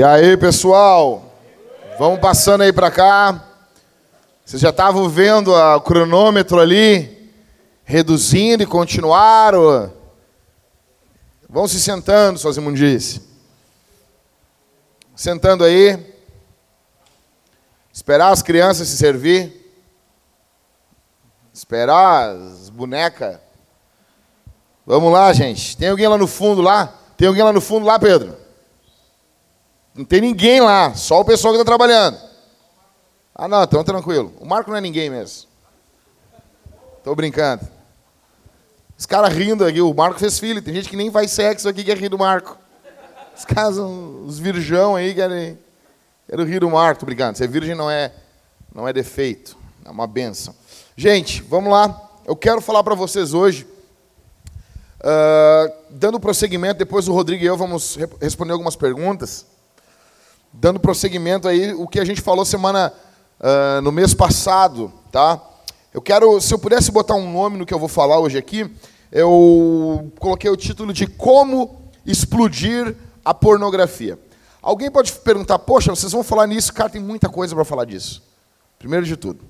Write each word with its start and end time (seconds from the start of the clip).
E 0.00 0.02
aí, 0.02 0.34
pessoal? 0.34 1.30
Vamos 1.98 2.20
passando 2.20 2.62
aí 2.62 2.72
para 2.72 2.90
cá. 2.90 3.44
Vocês 4.42 4.62
já 4.62 4.70
estavam 4.70 5.06
vendo 5.10 5.52
o 5.52 5.80
cronômetro 5.82 6.58
ali, 6.58 7.30
reduzindo 7.84 8.62
e 8.62 8.66
continuaram. 8.66 9.92
Vão 11.46 11.68
se 11.68 11.78
sentando, 11.78 12.38
suas 12.38 12.56
imundícias. 12.56 13.22
Sentando 15.14 15.64
aí. 15.64 16.02
Esperar 17.92 18.32
as 18.32 18.40
crianças 18.40 18.88
se 18.88 18.96
servir. 18.96 19.70
Esperar 21.52 22.30
as 22.30 22.70
bonecas. 22.70 23.38
Vamos 24.86 25.12
lá, 25.12 25.30
gente. 25.34 25.76
Tem 25.76 25.90
alguém 25.90 26.08
lá 26.08 26.16
no 26.16 26.26
fundo 26.26 26.62
lá? 26.62 26.90
Tem 27.18 27.28
alguém 27.28 27.42
lá 27.42 27.52
no 27.52 27.60
fundo 27.60 27.84
lá, 27.84 27.98
Pedro? 27.98 28.39
Não 29.94 30.04
tem 30.04 30.20
ninguém 30.20 30.60
lá, 30.60 30.94
só 30.94 31.20
o 31.20 31.24
pessoal 31.24 31.52
que 31.52 31.60
está 31.60 31.64
trabalhando. 31.64 32.18
Ah, 33.34 33.48
não, 33.48 33.62
então 33.62 33.82
tranquilo. 33.82 34.32
O 34.38 34.46
Marco 34.46 34.70
não 34.70 34.76
é 34.76 34.80
ninguém 34.80 35.10
mesmo. 35.10 35.48
Estou 36.98 37.14
brincando. 37.14 37.66
Os 38.96 39.06
caras 39.06 39.32
rindo 39.32 39.64
aqui, 39.64 39.80
o 39.80 39.94
Marco 39.94 40.20
fez 40.20 40.38
filho. 40.38 40.62
Tem 40.62 40.74
gente 40.74 40.88
que 40.88 40.96
nem 40.96 41.10
faz 41.10 41.30
sexo 41.30 41.68
aqui 41.68 41.82
que 41.82 41.90
é 41.90 41.94
rir 41.94 42.08
do 42.08 42.18
Marco. 42.18 42.56
Os 43.36 43.44
caras, 43.44 43.78
os 43.78 44.38
virgão 44.38 44.94
aí 44.94 45.14
querem, 45.14 45.58
querem 46.28 46.44
rir 46.44 46.60
do 46.60 46.70
Marco. 46.70 47.00
Tô 47.00 47.06
brincando. 47.06 47.38
Ser 47.38 47.48
virgem 47.48 47.74
não 47.74 47.90
é, 47.90 48.12
não 48.74 48.86
é 48.86 48.92
defeito, 48.92 49.56
é 49.84 49.90
uma 49.90 50.06
benção. 50.06 50.54
Gente, 50.94 51.42
vamos 51.42 51.72
lá. 51.72 52.10
Eu 52.26 52.36
quero 52.36 52.60
falar 52.60 52.84
para 52.84 52.94
vocês 52.94 53.32
hoje, 53.32 53.66
uh, 55.00 55.72
dando 55.88 56.20
prosseguimento, 56.20 56.78
depois 56.78 57.08
o 57.08 57.12
Rodrigo 57.14 57.42
e 57.42 57.46
eu 57.46 57.56
vamos 57.56 57.96
responder 58.20 58.52
algumas 58.52 58.76
perguntas 58.76 59.46
dando 60.52 60.80
prosseguimento 60.80 61.48
aí 61.48 61.72
o 61.74 61.86
que 61.86 62.00
a 62.00 62.04
gente 62.04 62.20
falou 62.20 62.44
semana 62.44 62.92
uh, 63.40 63.80
no 63.82 63.92
mês 63.92 64.14
passado, 64.14 64.92
tá? 65.10 65.40
Eu 65.92 66.00
quero, 66.00 66.40
se 66.40 66.52
eu 66.52 66.58
pudesse 66.58 66.90
botar 66.90 67.14
um 67.14 67.32
nome 67.32 67.56
no 67.56 67.66
que 67.66 67.74
eu 67.74 67.78
vou 67.78 67.88
falar 67.88 68.18
hoje 68.18 68.38
aqui, 68.38 68.70
eu 69.10 70.12
coloquei 70.18 70.50
o 70.50 70.56
título 70.56 70.92
de 70.92 71.06
Como 71.06 71.82
explodir 72.06 72.96
a 73.24 73.34
pornografia. 73.34 74.18
Alguém 74.62 74.90
pode 74.90 75.12
perguntar, 75.12 75.58
poxa, 75.58 75.90
vocês 75.90 76.12
vão 76.12 76.22
falar 76.22 76.46
nisso? 76.46 76.72
Cara, 76.72 76.90
tem 76.90 77.00
muita 77.00 77.28
coisa 77.28 77.54
para 77.54 77.64
falar 77.64 77.84
disso. 77.84 78.22
Primeiro 78.78 79.04
de 79.04 79.16
tudo. 79.16 79.44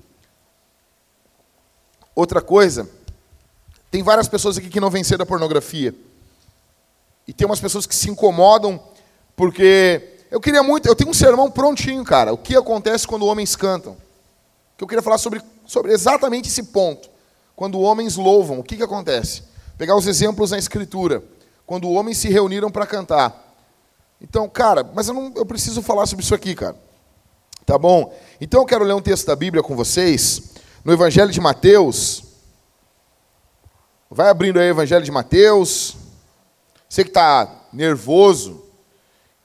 Outra 2.15 2.41
coisa, 2.41 2.89
tem 3.89 4.01
várias 4.03 4.27
pessoas 4.27 4.57
aqui 4.57 4.69
que 4.69 4.79
não 4.79 4.89
venceram 4.89 5.23
a 5.23 5.25
pornografia. 5.25 5.93
E 7.27 7.33
tem 7.33 7.45
umas 7.45 7.59
pessoas 7.59 7.85
que 7.85 7.95
se 7.95 8.09
incomodam 8.09 8.81
porque 9.35 10.20
eu 10.31 10.39
queria 10.39 10.63
muito, 10.63 10.87
eu 10.87 10.95
tenho 10.95 11.09
um 11.09 11.13
sermão 11.13 11.51
prontinho, 11.51 12.05
cara. 12.05 12.31
O 12.31 12.37
que 12.37 12.55
acontece 12.55 13.05
quando 13.05 13.25
homens 13.25 13.53
cantam? 13.53 13.97
Que 14.77 14.83
eu 14.85 14.87
queria 14.87 15.01
falar 15.01 15.17
sobre, 15.17 15.41
sobre 15.65 15.91
exatamente 15.91 16.47
esse 16.47 16.63
ponto. 16.63 17.09
Quando 17.53 17.81
homens 17.81 18.15
louvam, 18.15 18.57
o 18.57 18.63
que, 18.63 18.77
que 18.77 18.83
acontece? 18.83 19.43
Pegar 19.77 19.93
os 19.97 20.07
exemplos 20.07 20.51
na 20.51 20.57
escritura. 20.57 21.21
Quando 21.65 21.91
homens 21.91 22.17
se 22.17 22.29
reuniram 22.29 22.71
para 22.71 22.87
cantar. 22.87 23.53
Então, 24.21 24.47
cara, 24.47 24.89
mas 24.93 25.09
eu, 25.09 25.13
não, 25.13 25.33
eu 25.35 25.45
preciso 25.45 25.81
falar 25.81 26.05
sobre 26.05 26.23
isso 26.23 26.33
aqui, 26.33 26.55
cara. 26.55 26.77
Tá 27.65 27.77
bom? 27.77 28.17
Então 28.39 28.61
eu 28.61 28.65
quero 28.65 28.85
ler 28.85 28.93
um 28.93 29.01
texto 29.01 29.27
da 29.27 29.35
Bíblia 29.35 29.61
com 29.61 29.75
vocês, 29.75 30.53
no 30.85 30.93
Evangelho 30.93 31.31
de 31.31 31.41
Mateus. 31.41 32.23
Vai 34.09 34.29
abrindo 34.29 34.59
aí 34.59 34.67
o 34.67 34.71
Evangelho 34.71 35.03
de 35.03 35.11
Mateus. 35.11 35.97
Você 36.87 37.03
que 37.03 37.09
está 37.09 37.67
nervoso, 37.73 38.70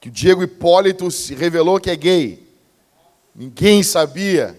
que 0.06 0.08
o 0.08 0.12
Diego 0.12 0.44
Hipólito 0.44 1.10
se 1.10 1.34
revelou 1.34 1.80
que 1.80 1.90
é 1.90 1.96
gay. 1.96 2.48
Ninguém 3.34 3.82
sabia. 3.82 4.56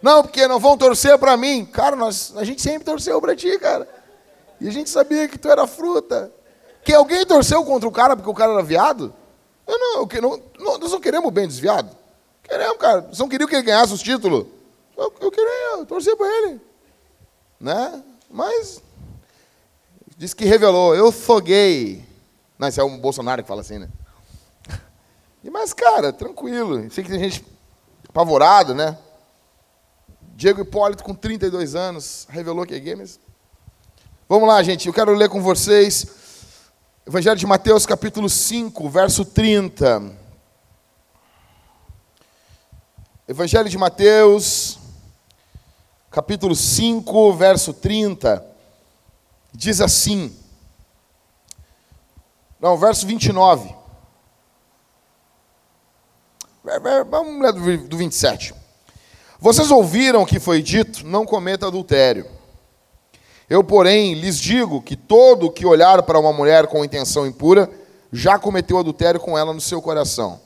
Não, 0.00 0.22
porque 0.22 0.48
não 0.48 0.58
vão 0.58 0.78
torcer 0.78 1.18
para 1.18 1.36
mim. 1.36 1.66
Cara, 1.66 1.94
nós, 1.94 2.32
a 2.36 2.44
gente 2.44 2.62
sempre 2.62 2.84
torceu 2.84 3.20
para 3.20 3.36
ti, 3.36 3.58
cara. 3.58 3.86
E 4.58 4.66
a 4.66 4.70
gente 4.70 4.88
sabia 4.88 5.28
que 5.28 5.36
tu 5.36 5.50
era 5.50 5.66
fruta. 5.66 6.32
Que 6.82 6.94
alguém 6.94 7.26
torceu 7.26 7.62
contra 7.64 7.86
o 7.86 7.92
cara 7.92 8.16
porque 8.16 8.30
o 8.30 8.34
cara 8.34 8.52
era 8.52 8.62
viado? 8.62 9.12
Eu 9.66 9.78
não, 9.78 10.08
eu, 10.10 10.22
não, 10.22 10.42
não 10.58 10.78
nós 10.78 10.92
não 10.92 11.00
queremos 11.00 11.30
bem 11.30 11.46
desviado. 11.46 11.94
Queremos, 12.42 12.78
cara. 12.78 13.02
Nós 13.02 13.18
não 13.18 13.28
queriam 13.28 13.46
que 13.46 13.56
ele 13.56 13.62
ganhasse 13.62 13.92
os 13.92 14.02
títulos. 14.02 14.46
Eu, 14.96 15.12
eu 15.20 15.30
queria 15.30 15.76
eu 15.76 15.84
torcer 15.84 16.16
para 16.16 16.26
ele. 16.26 16.60
Né? 17.60 18.02
Mas 18.30 18.82
disse 20.16 20.34
que 20.34 20.46
revelou, 20.46 20.94
eu 20.94 21.12
sou 21.12 21.42
gay. 21.42 22.13
Não, 22.58 22.68
esse 22.68 22.80
é 22.80 22.82
o 22.82 22.98
Bolsonaro 22.98 23.42
que 23.42 23.48
fala 23.48 23.60
assim, 23.60 23.78
né? 23.78 23.88
Mas, 25.50 25.72
cara, 25.72 26.12
tranquilo. 26.12 26.90
Sei 26.90 27.04
que 27.04 27.10
tem 27.10 27.20
gente 27.20 27.44
apavorado, 28.08 28.74
né? 28.74 28.98
Diego 30.34 30.60
Hipólito, 30.60 31.04
com 31.04 31.14
32 31.14 31.74
anos, 31.74 32.26
revelou 32.28 32.66
que 32.66 32.74
é 32.74 32.78
gay. 32.78 32.96
Vamos 34.28 34.48
lá, 34.48 34.62
gente. 34.62 34.88
Eu 34.88 34.92
quero 34.92 35.14
ler 35.14 35.28
com 35.28 35.40
vocês 35.40 36.06
Evangelho 37.06 37.36
de 37.36 37.46
Mateus, 37.46 37.86
capítulo 37.86 38.28
5, 38.28 38.88
verso 38.88 39.24
30. 39.24 40.10
Evangelho 43.28 43.68
de 43.68 43.78
Mateus, 43.78 44.78
capítulo 46.10 46.54
5, 46.54 47.32
verso 47.34 47.72
30. 47.72 48.44
Diz 49.52 49.80
assim... 49.80 50.43
Não, 52.64 52.78
verso 52.78 53.06
29. 53.06 53.74
Vamos 57.10 57.42
ler 57.42 57.76
do 57.76 57.94
27. 57.98 58.54
Vocês 59.38 59.70
ouviram 59.70 60.22
o 60.22 60.26
que 60.26 60.40
foi 60.40 60.62
dito? 60.62 61.06
Não 61.06 61.26
cometa 61.26 61.66
adultério. 61.66 62.24
Eu, 63.50 63.62
porém, 63.62 64.14
lhes 64.14 64.38
digo 64.40 64.80
que 64.80 64.96
todo 64.96 65.50
que 65.50 65.66
olhar 65.66 66.02
para 66.04 66.18
uma 66.18 66.32
mulher 66.32 66.66
com 66.66 66.82
intenção 66.82 67.26
impura 67.26 67.70
já 68.10 68.38
cometeu 68.38 68.78
adultério 68.78 69.20
com 69.20 69.36
ela 69.36 69.52
no 69.52 69.60
seu 69.60 69.82
coração. 69.82 70.40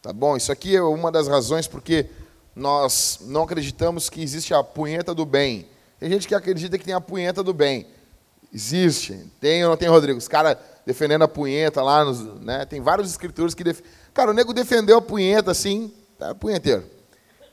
Tá 0.00 0.12
bom? 0.12 0.36
Isso 0.36 0.52
aqui 0.52 0.76
é 0.76 0.80
uma 0.80 1.10
das 1.10 1.26
razões 1.26 1.66
porque 1.66 2.06
nós 2.54 3.18
não 3.22 3.42
acreditamos 3.42 4.08
que 4.08 4.22
existe 4.22 4.54
a 4.54 4.62
punheta 4.62 5.12
do 5.12 5.26
bem. 5.26 5.66
Tem 5.98 6.08
gente 6.08 6.28
que 6.28 6.36
acredita 6.36 6.78
que 6.78 6.84
tem 6.84 6.94
a 6.94 7.00
punheta 7.00 7.42
do 7.42 7.52
bem. 7.52 7.84
Existe. 8.54 9.26
Tem 9.40 9.64
ou 9.64 9.70
não 9.70 9.76
tem, 9.76 9.88
Rodrigo? 9.88 10.18
Os 10.18 10.28
caras 10.28 10.56
defendendo 10.88 11.20
a 11.20 11.28
punheta 11.28 11.82
lá, 11.82 12.02
nos, 12.02 12.22
né? 12.40 12.64
Tem 12.64 12.80
vários 12.80 13.10
escritores 13.10 13.54
que 13.54 13.62
def... 13.62 13.82
Cara, 14.14 14.30
o 14.30 14.32
nego 14.32 14.54
defendeu 14.54 14.96
a 14.96 15.02
punheta 15.02 15.50
assim, 15.50 15.92
tá 16.18 16.34
punheteiro. 16.34 16.82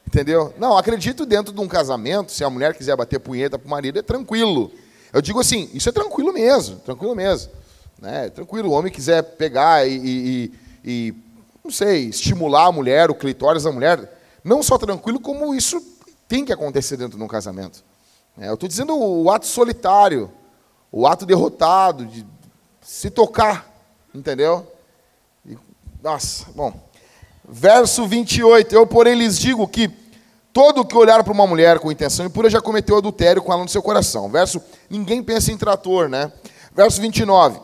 Entendeu? 0.07 0.53
Não, 0.57 0.77
acredito 0.77 1.25
dentro 1.25 1.53
de 1.53 1.59
um 1.59 1.67
casamento, 1.67 2.31
se 2.31 2.45
a 2.45 2.49
mulher 2.49 2.73
quiser 2.73 2.95
bater 2.95 3.19
punheta 3.19 3.59
pro 3.59 3.69
marido, 3.69 3.99
é 3.99 4.01
tranquilo. 4.01 4.71
Eu 5.11 5.21
digo 5.21 5.37
assim, 5.41 5.69
isso 5.73 5.89
é 5.89 5.91
tranquilo 5.91 6.31
mesmo, 6.31 6.77
tranquilo 6.77 7.13
mesmo. 7.13 7.51
Né? 8.01 8.29
Tranquilo, 8.29 8.69
o 8.69 8.71
homem 8.71 8.89
quiser 8.89 9.21
pegar 9.21 9.85
e, 9.85 9.97
e, 9.97 10.53
e, 10.85 11.13
não 11.61 11.71
sei, 11.71 12.05
estimular 12.05 12.67
a 12.67 12.71
mulher, 12.71 13.11
o 13.11 13.15
clitóris 13.15 13.63
da 13.63 13.71
mulher, 13.71 14.17
não 14.45 14.63
só 14.63 14.77
tranquilo, 14.77 15.19
como 15.19 15.53
isso 15.53 15.83
tem 16.25 16.45
que 16.45 16.53
acontecer 16.53 16.95
dentro 16.95 17.17
de 17.17 17.23
um 17.23 17.27
casamento. 17.27 17.83
É, 18.39 18.47
eu 18.47 18.53
estou 18.53 18.69
dizendo 18.69 18.97
o 18.97 19.29
ato 19.29 19.45
solitário, 19.45 20.31
o 20.89 21.05
ato 21.05 21.25
derrotado, 21.25 22.05
de 22.05 22.25
se 22.85 23.09
tocar, 23.09 23.67
entendeu? 24.13 24.71
E, 25.43 25.57
nossa, 26.03 26.45
bom. 26.53 26.71
Verso 27.43 28.05
28, 28.07 28.73
eu 28.75 28.85
porém 28.85 29.15
lhes 29.15 29.39
digo 29.39 29.67
que 29.67 29.89
todo 30.53 30.85
que 30.85 30.95
olhar 30.95 31.23
para 31.23 31.33
uma 31.33 31.47
mulher 31.47 31.79
com 31.79 31.91
intenção 31.91 32.25
impura 32.25 32.49
já 32.49 32.61
cometeu 32.61 32.97
adultério 32.97 33.41
com 33.41 33.51
ela 33.51 33.63
no 33.63 33.69
seu 33.69 33.81
coração. 33.81 34.29
Verso, 34.29 34.61
ninguém 34.87 35.23
pensa 35.23 35.51
em 35.51 35.57
trator, 35.57 36.07
né? 36.07 36.31
Verso 36.73 37.01
29, 37.01 37.59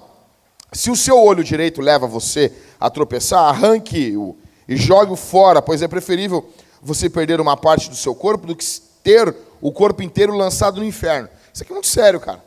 se 0.73 0.89
o 0.89 0.95
seu 0.95 1.21
olho 1.21 1.43
direito 1.43 1.81
leva 1.81 2.07
você 2.07 2.51
a 2.79 2.89
tropeçar, 2.89 3.43
arranque-o 3.43 4.35
e 4.67 4.75
jogue-o 4.75 5.15
fora, 5.15 5.61
pois 5.61 5.83
é 5.83 5.87
preferível 5.87 6.49
você 6.81 7.09
perder 7.09 7.39
uma 7.39 7.55
parte 7.55 7.89
do 7.89 7.95
seu 7.95 8.15
corpo 8.15 8.47
do 8.47 8.55
que 8.55 8.65
ter 9.03 9.35
o 9.61 9.71
corpo 9.71 10.01
inteiro 10.01 10.35
lançado 10.35 10.79
no 10.79 10.85
inferno. 10.85 11.29
Isso 11.53 11.61
aqui 11.61 11.71
é 11.71 11.75
muito 11.75 11.87
sério, 11.87 12.19
cara. 12.19 12.43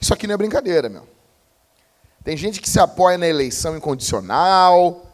Isso 0.00 0.14
aqui 0.14 0.26
não 0.26 0.34
é 0.34 0.38
brincadeira, 0.38 0.88
meu. 0.88 1.11
Tem 2.24 2.36
gente 2.36 2.60
que 2.60 2.70
se 2.70 2.78
apoia 2.78 3.18
na 3.18 3.26
eleição 3.26 3.76
incondicional. 3.76 5.06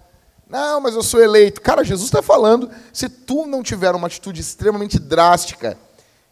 Não, 0.49 0.81
mas 0.81 0.95
eu 0.95 1.03
sou 1.03 1.23
eleito. 1.23 1.61
Cara, 1.61 1.85
Jesus 1.85 2.09
está 2.09 2.23
falando, 2.23 2.71
se 2.93 3.09
tu 3.09 3.47
não 3.47 3.63
tiver 3.63 3.95
uma 3.95 4.07
atitude 4.07 4.41
extremamente 4.41 4.99
drástica, 4.99 5.79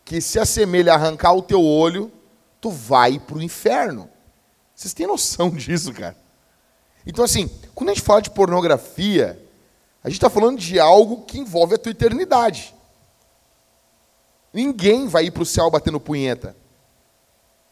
que 0.04 0.20
se 0.20 0.38
assemelha 0.38 0.92
a 0.92 0.96
arrancar 0.96 1.32
o 1.32 1.42
teu 1.42 1.62
olho, 1.62 2.12
tu 2.60 2.70
vai 2.70 3.18
para 3.18 3.38
o 3.38 3.42
inferno. 3.42 4.08
Vocês 4.74 4.92
têm 4.92 5.06
noção 5.06 5.50
disso, 5.56 5.92
cara? 5.92 6.16
Então, 7.06 7.24
assim, 7.24 7.48
quando 7.74 7.90
a 7.90 7.94
gente 7.94 8.04
fala 8.04 8.20
de 8.20 8.30
pornografia, 8.30 9.42
a 10.02 10.08
gente 10.08 10.18
está 10.18 10.28
falando 10.28 10.58
de 10.58 10.78
algo 10.78 11.22
que 11.22 11.38
envolve 11.38 11.74
a 11.74 11.78
tua 11.78 11.92
eternidade. 11.92 12.74
Ninguém 14.52 15.06
vai 15.06 15.26
ir 15.26 15.30
para 15.30 15.42
o 15.42 15.46
céu 15.46 15.70
batendo 15.70 16.00
punheta. 16.00 16.56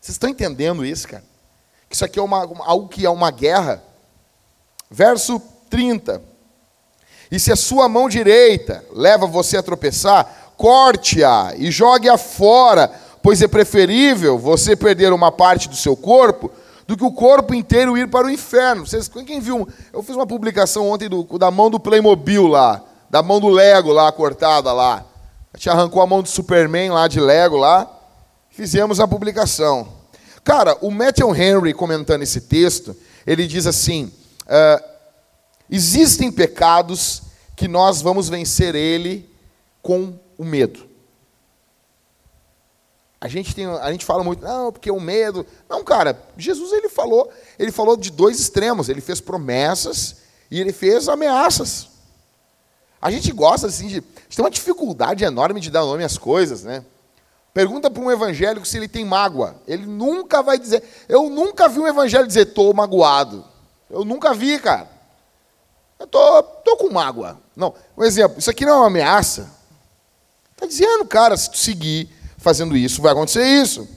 Vocês 0.01 0.15
estão 0.15 0.29
entendendo 0.29 0.85
isso, 0.85 1.09
cara? 1.09 1.25
Isso 1.94 2.05
aqui 2.05 2.19
é 2.19 2.23
uma, 2.23 2.38
algo 2.64 2.88
que 2.88 3.06
é 3.06 3.08
uma 3.08 3.31
guerra. 3.31 3.81
Verso 4.91 5.41
30. 5.70 6.20
E 7.31 7.38
se 7.38 7.52
a 7.52 7.56
sua 7.56 7.88
mão 7.88 8.08
direita 8.08 8.85
leva 8.91 9.29
você 9.29 9.56
a 9.56 9.62
tropeçar, 9.62 10.52
corte-a 10.56 11.55
e 11.56 11.70
jogue-a 11.70 12.19
fora, 12.19 12.91
pois 13.23 13.41
é 13.41 13.46
preferível 13.46 14.37
você 14.37 14.75
perder 14.75 15.12
uma 15.12 15.31
parte 15.31 15.69
do 15.69 15.76
seu 15.76 15.96
corpo 15.96 16.50
do 16.85 16.96
que 16.96 17.05
o 17.05 17.12
corpo 17.12 17.55
inteiro 17.55 17.96
ir 17.96 18.08
para 18.08 18.26
o 18.26 18.31
inferno. 18.31 18.85
Vocês, 18.85 19.06
quem 19.06 19.38
viu? 19.38 19.69
Eu 19.93 20.02
fiz 20.02 20.17
uma 20.17 20.26
publicação 20.26 20.91
ontem 20.91 21.08
do, 21.08 21.23
da 21.38 21.52
mão 21.52 21.70
do 21.70 21.79
Playmobil 21.79 22.49
lá, 22.49 22.82
da 23.08 23.23
mão 23.23 23.38
do 23.38 23.49
Lego 23.49 23.93
lá, 23.93 24.11
cortada 24.11 24.73
lá. 24.73 25.05
A 25.52 25.56
gente 25.56 25.70
arrancou 25.70 26.02
a 26.02 26.06
mão 26.08 26.23
do 26.23 26.29
Superman 26.29 26.91
lá 26.91 27.06
de 27.06 27.20
Lego 27.20 27.56
lá, 27.56 27.88
fizemos 28.50 28.99
a 28.99 29.06
publicação. 29.06 30.02
Cara, 30.44 30.76
o 30.82 30.91
Matthew 30.91 31.35
Henry 31.35 31.73
comentando 31.73 32.23
esse 32.23 32.43
texto, 32.43 32.94
ele 33.26 33.46
diz 33.46 33.67
assim: 33.67 34.12
uh, 34.43 34.85
existem 35.70 36.31
pecados 36.31 37.23
que 37.56 37.67
nós 37.67 38.02
vamos 38.02 38.29
vencer 38.29 38.75
ele 38.75 39.29
com 39.82 40.19
o 40.37 40.44
medo. 40.44 40.87
A 43.19 43.26
gente, 43.26 43.55
tem, 43.55 43.64
a 43.64 43.91
gente 43.91 44.05
fala 44.05 44.23
muito, 44.23 44.44
não, 44.44 44.70
porque 44.70 44.91
o 44.91 45.00
medo. 45.00 45.46
Não, 45.67 45.82
cara, 45.82 46.23
Jesus 46.37 46.73
ele 46.73 46.91
falou, 46.91 47.32
ele 47.58 47.73
falou 47.73 47.96
de 47.96 48.11
dois 48.11 48.38
extremos. 48.38 48.91
Ele 48.91 49.00
fez 49.00 49.19
promessas 49.19 50.17
e 50.50 50.61
ele 50.61 50.75
fez 50.75 51.08
ameaças. 51.08 51.88
A 53.00 53.11
gente 53.11 53.32
gosta 53.32 53.67
assim 53.69 53.87
de. 53.87 53.96
A 53.99 54.20
gente 54.25 54.37
tem 54.37 54.44
uma 54.44 54.50
dificuldade 54.50 55.25
enorme 55.25 55.58
de 55.58 55.70
dar 55.70 55.81
nome 55.81 56.05
às 56.05 56.19
coisas, 56.19 56.64
né? 56.64 56.85
Pergunta 57.55 57.89
para 57.89 58.03
um 58.03 58.11
evangélico 58.11 58.67
se 58.67 58.77
ele 58.77 58.89
tem 58.89 59.05
mágoa. 59.05 59.55
Ele 59.67 59.87
nunca 59.87 60.43
vai 60.43 60.59
dizer. 60.59 60.83
Eu 61.09 61.31
nunca 61.31 61.69
vi 61.69 61.79
um 61.79 61.87
evangélico 61.87 62.27
dizer, 62.27 62.49
estou 62.49 62.75
magoado. 62.75 63.45
Eu 63.89 64.05
nunca 64.05 64.35
vi, 64.35 64.59
cara. 64.59 64.91
Eu 66.01 66.09
tô, 66.09 66.43
tô 66.43 66.77
com 66.77 66.93
mágoa. 66.93 67.39
Não, 67.55 67.73
um 67.97 68.03
exemplo, 68.03 68.41
isso 68.41 68.51
aqui 68.51 68.67
não 68.67 68.73
é 68.73 68.77
uma 68.79 68.87
ameaça. 68.89 69.49
Está 70.51 70.67
dizendo, 70.67 71.05
cara, 71.05 71.37
se 71.37 71.49
tu 71.49 71.56
seguir 71.56 72.09
fazendo 72.39 72.77
isso, 72.77 73.01
vai 73.01 73.12
acontecer 73.12 73.47
isso. 73.47 73.89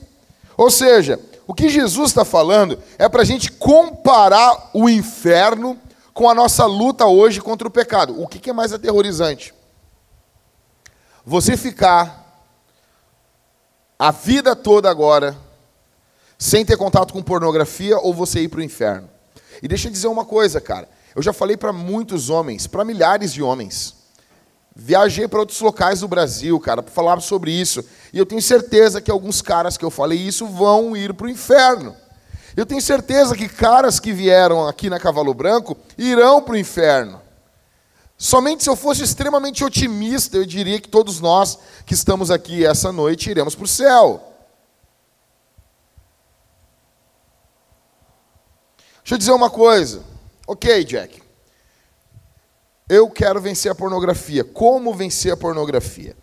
Ou 0.55 0.69
seja, 0.69 1.19
o 1.47 1.53
que 1.53 1.67
Jesus 1.67 2.11
está 2.11 2.23
falando 2.23 2.77
é 2.99 3.09
para 3.09 3.23
a 3.23 3.25
gente 3.25 3.51
comparar 3.51 4.69
o 4.71 4.87
inferno 4.87 5.79
com 6.13 6.29
a 6.29 6.35
nossa 6.35 6.65
luta 6.67 7.07
hoje 7.07 7.41
contra 7.41 7.67
o 7.67 7.71
pecado. 7.71 8.21
O 8.21 8.27
que 8.27 8.51
é 8.51 8.53
mais 8.53 8.71
aterrorizante? 8.71 9.51
Você 11.25 11.57
ficar 11.57 12.16
a 13.97 14.11
vida 14.11 14.55
toda 14.55 14.89
agora 14.89 15.35
sem 16.37 16.63
ter 16.63 16.77
contato 16.77 17.13
com 17.13 17.21
pornografia 17.21 17.97
ou 17.97 18.13
você 18.13 18.41
ir 18.41 18.47
para 18.47 18.59
o 18.59 18.63
inferno. 18.63 19.09
E 19.61 19.67
deixa 19.67 19.87
eu 19.87 19.91
dizer 19.91 20.07
uma 20.07 20.23
coisa, 20.23 20.61
cara. 20.61 20.87
Eu 21.15 21.23
já 21.23 21.33
falei 21.33 21.57
para 21.57 21.73
muitos 21.73 22.29
homens, 22.29 22.67
para 22.67 22.85
milhares 22.85 23.33
de 23.33 23.41
homens. 23.41 23.95
Viajei 24.75 25.27
para 25.27 25.39
outros 25.39 25.59
locais 25.59 26.01
do 26.01 26.07
Brasil, 26.07 26.59
cara, 26.59 26.83
para 26.83 26.93
falar 26.93 27.19
sobre 27.21 27.49
isso. 27.49 27.83
E 28.13 28.19
eu 28.19 28.25
tenho 28.25 28.41
certeza 28.41 29.01
que 29.01 29.09
alguns 29.09 29.41
caras 29.41 29.75
que 29.75 29.83
eu 29.83 29.89
falei 29.89 30.19
isso 30.19 30.45
vão 30.45 30.95
ir 30.95 31.15
para 31.15 31.25
o 31.25 31.29
inferno. 31.29 31.95
Eu 32.55 32.65
tenho 32.65 32.81
certeza 32.81 33.35
que 33.35 33.49
caras 33.49 33.99
que 33.99 34.13
vieram 34.13 34.67
aqui 34.67 34.89
na 34.89 34.99
Cavalo 34.99 35.33
Branco 35.33 35.75
irão 35.97 36.39
para 36.41 36.53
o 36.53 36.57
inferno. 36.57 37.19
Somente 38.17 38.63
se 38.63 38.69
eu 38.69 38.75
fosse 38.75 39.03
extremamente 39.03 39.63
otimista, 39.63 40.37
eu 40.37 40.45
diria 40.45 40.81
que 40.81 40.89
todos 40.89 41.19
nós 41.19 41.59
que 41.85 41.93
estamos 41.93 42.31
aqui 42.31 42.65
essa 42.65 42.91
noite 42.91 43.29
iremos 43.29 43.53
para 43.53 43.65
o 43.65 43.67
céu. 43.67 44.33
Deixa 48.97 49.13
eu 49.13 49.17
dizer 49.19 49.31
uma 49.31 49.51
coisa. 49.51 50.03
Ok, 50.47 50.83
Jack. 50.83 51.21
Eu 52.89 53.09
quero 53.09 53.39
vencer 53.39 53.71
a 53.71 53.75
pornografia. 53.75 54.43
Como 54.43 54.93
vencer 54.93 55.31
a 55.31 55.37
pornografia? 55.37 56.17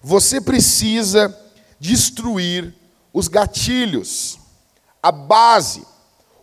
Você 0.00 0.40
precisa 0.40 1.36
destruir 1.80 2.74
os 3.12 3.26
gatilhos, 3.26 4.38
a 5.02 5.10
base, 5.10 5.84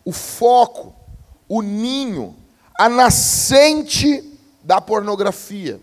o 0.03 0.11
foco, 0.11 0.93
o 1.47 1.61
ninho, 1.61 2.35
a 2.77 2.89
nascente 2.89 4.36
da 4.67 4.81
pornografia. 4.81 5.79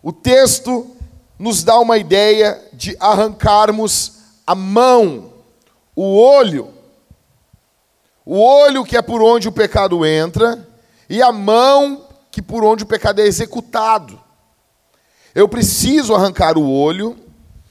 O 0.00 0.12
texto 0.12 0.96
nos 1.36 1.64
dá 1.64 1.76
uma 1.80 1.98
ideia 1.98 2.62
de 2.72 2.96
arrancarmos 3.00 4.18
a 4.46 4.54
mão, 4.54 5.32
o 5.96 6.16
olho, 6.16 6.72
o 8.24 8.38
olho 8.38 8.84
que 8.84 8.96
é 8.96 9.02
por 9.02 9.20
onde 9.20 9.48
o 9.48 9.52
pecado 9.52 10.06
entra, 10.06 10.68
e 11.10 11.20
a 11.20 11.32
mão 11.32 12.06
que 12.30 12.40
por 12.40 12.62
onde 12.62 12.84
o 12.84 12.86
pecado 12.86 13.20
é 13.20 13.26
executado. 13.26 14.20
Eu 15.34 15.48
preciso 15.48 16.14
arrancar 16.14 16.56
o 16.56 16.70
olho, 16.70 17.18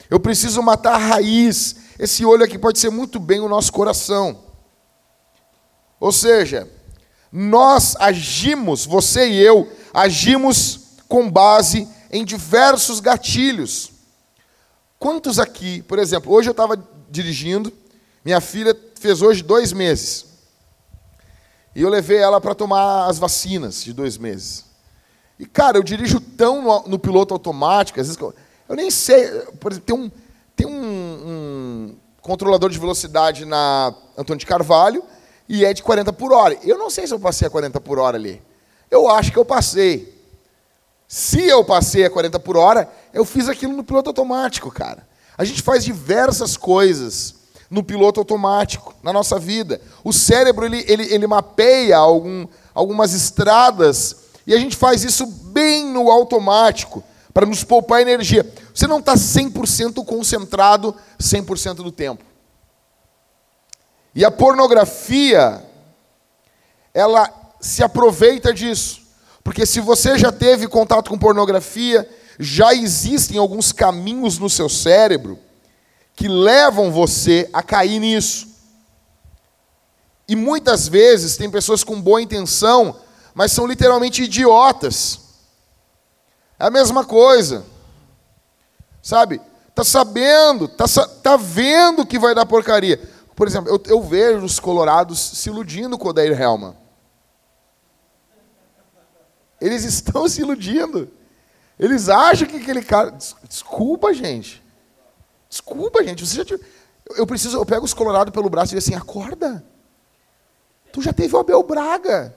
eu 0.09 0.19
preciso 0.19 0.61
matar 0.61 0.95
a 0.95 0.97
raiz. 0.97 1.77
Esse 1.97 2.25
olho 2.25 2.43
aqui 2.43 2.59
pode 2.59 2.77
ser 2.77 2.89
muito 2.89 3.21
bem 3.21 3.39
o 3.39 3.47
nosso 3.47 3.71
coração. 3.71 4.43
Ou 5.97 6.11
seja, 6.11 6.69
nós 7.35 7.95
agimos, 7.99 8.85
você 8.85 9.27
e 9.27 9.39
eu, 9.41 9.67
agimos 9.91 10.81
com 11.07 11.31
base 11.31 11.87
em 12.11 12.23
diversos 12.23 12.99
gatilhos. 12.99 13.91
Quantos 14.99 15.39
aqui, 15.39 15.81
por 15.81 15.97
exemplo, 15.97 16.31
hoje 16.31 16.49
eu 16.49 16.51
estava 16.51 16.77
dirigindo, 17.09 17.73
minha 18.23 18.39
filha 18.39 18.79
fez 18.99 19.23
hoje 19.23 19.41
dois 19.41 19.73
meses. 19.73 20.27
E 21.75 21.81
eu 21.81 21.89
levei 21.89 22.19
ela 22.19 22.39
para 22.39 22.53
tomar 22.53 23.07
as 23.07 23.17
vacinas 23.17 23.83
de 23.83 23.93
dois 23.93 24.15
meses. 24.15 24.65
E, 25.39 25.45
cara, 25.47 25.79
eu 25.79 25.83
dirijo 25.83 26.21
tão 26.21 26.61
no, 26.61 26.87
no 26.87 26.99
piloto 26.99 27.33
automático, 27.33 27.99
às 27.99 28.05
vezes 28.05 28.21
eu, 28.21 28.31
eu, 28.69 28.75
nem 28.75 28.91
sei. 28.91 29.27
Por 29.59 29.71
exemplo, 29.71 29.87
tem 29.87 29.95
um, 29.95 30.11
tem 30.55 30.67
um, 30.67 30.71
um 30.71 31.95
controlador 32.21 32.69
de 32.69 32.77
velocidade 32.77 33.43
na 33.43 33.91
Antônio 34.15 34.39
de 34.39 34.45
Carvalho 34.45 35.03
e 35.47 35.65
é 35.65 35.73
de 35.73 35.83
40 35.83 36.11
por 36.13 36.31
hora. 36.31 36.57
Eu 36.63 36.77
não 36.77 36.89
sei 36.89 37.07
se 37.07 37.13
eu 37.13 37.19
passei 37.19 37.47
a 37.47 37.51
40 37.51 37.79
por 37.81 37.99
hora 37.99 38.17
ali. 38.17 38.41
Eu 38.89 39.09
acho 39.09 39.31
que 39.31 39.37
eu 39.37 39.45
passei. 39.45 40.13
Se 41.07 41.43
eu 41.43 41.63
passei 41.63 42.05
a 42.05 42.09
40 42.09 42.39
por 42.39 42.57
hora, 42.57 42.89
eu 43.13 43.25
fiz 43.25 43.47
aquilo 43.47 43.73
no 43.73 43.83
piloto 43.83 44.09
automático, 44.09 44.71
cara. 44.71 45.07
A 45.37 45.43
gente 45.43 45.61
faz 45.61 45.83
diversas 45.83 46.57
coisas 46.57 47.35
no 47.69 47.83
piloto 47.83 48.19
automático, 48.19 48.93
na 49.01 49.11
nossa 49.11 49.39
vida. 49.39 49.81
O 50.03 50.13
cérebro 50.13 50.65
ele, 50.65 50.85
ele, 50.87 51.13
ele 51.13 51.27
mapeia 51.27 51.97
algum, 51.97 52.47
algumas 52.73 53.13
estradas 53.13 54.17
e 54.45 54.53
a 54.53 54.59
gente 54.59 54.75
faz 54.75 55.03
isso 55.03 55.25
bem 55.25 55.85
no 55.85 56.11
automático, 56.11 57.03
para 57.33 57.45
nos 57.45 57.63
poupar 57.63 58.01
energia. 58.01 58.47
Você 58.73 58.85
não 58.85 58.99
está 58.99 59.15
100% 59.15 60.05
concentrado 60.05 60.95
100% 61.19 61.75
do 61.75 61.91
tempo. 61.91 62.23
E 64.15 64.23
a 64.23 64.31
pornografia, 64.31 65.63
ela 66.93 67.31
se 67.59 67.83
aproveita 67.83 68.53
disso. 68.53 69.01
Porque 69.43 69.65
se 69.65 69.79
você 69.79 70.17
já 70.17 70.31
teve 70.31 70.67
contato 70.67 71.09
com 71.09 71.17
pornografia, 71.17 72.07
já 72.39 72.73
existem 72.73 73.37
alguns 73.37 73.71
caminhos 73.71 74.37
no 74.37 74.49
seu 74.49 74.69
cérebro 74.69 75.39
que 76.15 76.27
levam 76.27 76.91
você 76.91 77.49
a 77.51 77.63
cair 77.63 77.99
nisso. 77.99 78.47
E 80.27 80.35
muitas 80.35 80.87
vezes 80.87 81.35
tem 81.35 81.49
pessoas 81.49 81.83
com 81.83 81.99
boa 82.01 82.21
intenção, 82.21 82.99
mas 83.33 83.51
são 83.51 83.67
literalmente 83.67 84.23
idiotas. 84.23 85.19
É 86.59 86.65
a 86.65 86.71
mesma 86.71 87.03
coisa. 87.03 87.65
Sabe? 89.01 89.41
Tá 89.75 89.83
sabendo, 89.83 90.67
tá, 90.67 90.85
tá 91.21 91.35
vendo 91.35 92.05
que 92.05 92.19
vai 92.19 92.33
dar 92.33 92.45
porcaria. 92.45 93.01
Por 93.43 93.47
exemplo, 93.49 93.69
eu, 93.69 93.83
eu 93.87 94.01
vejo 94.01 94.45
os 94.45 94.57
colorados 94.57 95.19
se 95.19 95.49
iludindo 95.49 95.97
com 95.97 96.07
o 96.07 96.09
Odair 96.11 96.41
Helma. 96.41 96.77
Eles 99.59 99.83
estão 99.83 100.25
se 100.31 100.39
iludindo. 100.39 101.11
Eles 101.77 102.07
acham 102.07 102.47
que 102.47 102.55
aquele 102.55 102.81
cara. 102.81 103.13
Desculpa, 103.45 104.13
gente. 104.13 104.63
Desculpa, 105.49 106.01
gente. 106.05 106.25
Você 106.25 106.41
já 106.41 106.57
Eu 107.17 107.27
preciso, 107.27 107.57
eu 107.57 107.65
pego 107.65 107.83
os 107.83 107.93
colorados 107.93 108.33
pelo 108.33 108.49
braço 108.49 108.73
e 108.73 108.79
digo 108.79 108.79
assim: 108.79 108.95
acorda. 108.95 109.61
Tu 110.93 111.01
já 111.01 111.11
teve 111.11 111.35
o 111.35 111.39
Abel 111.39 111.63
Braga. 111.63 112.33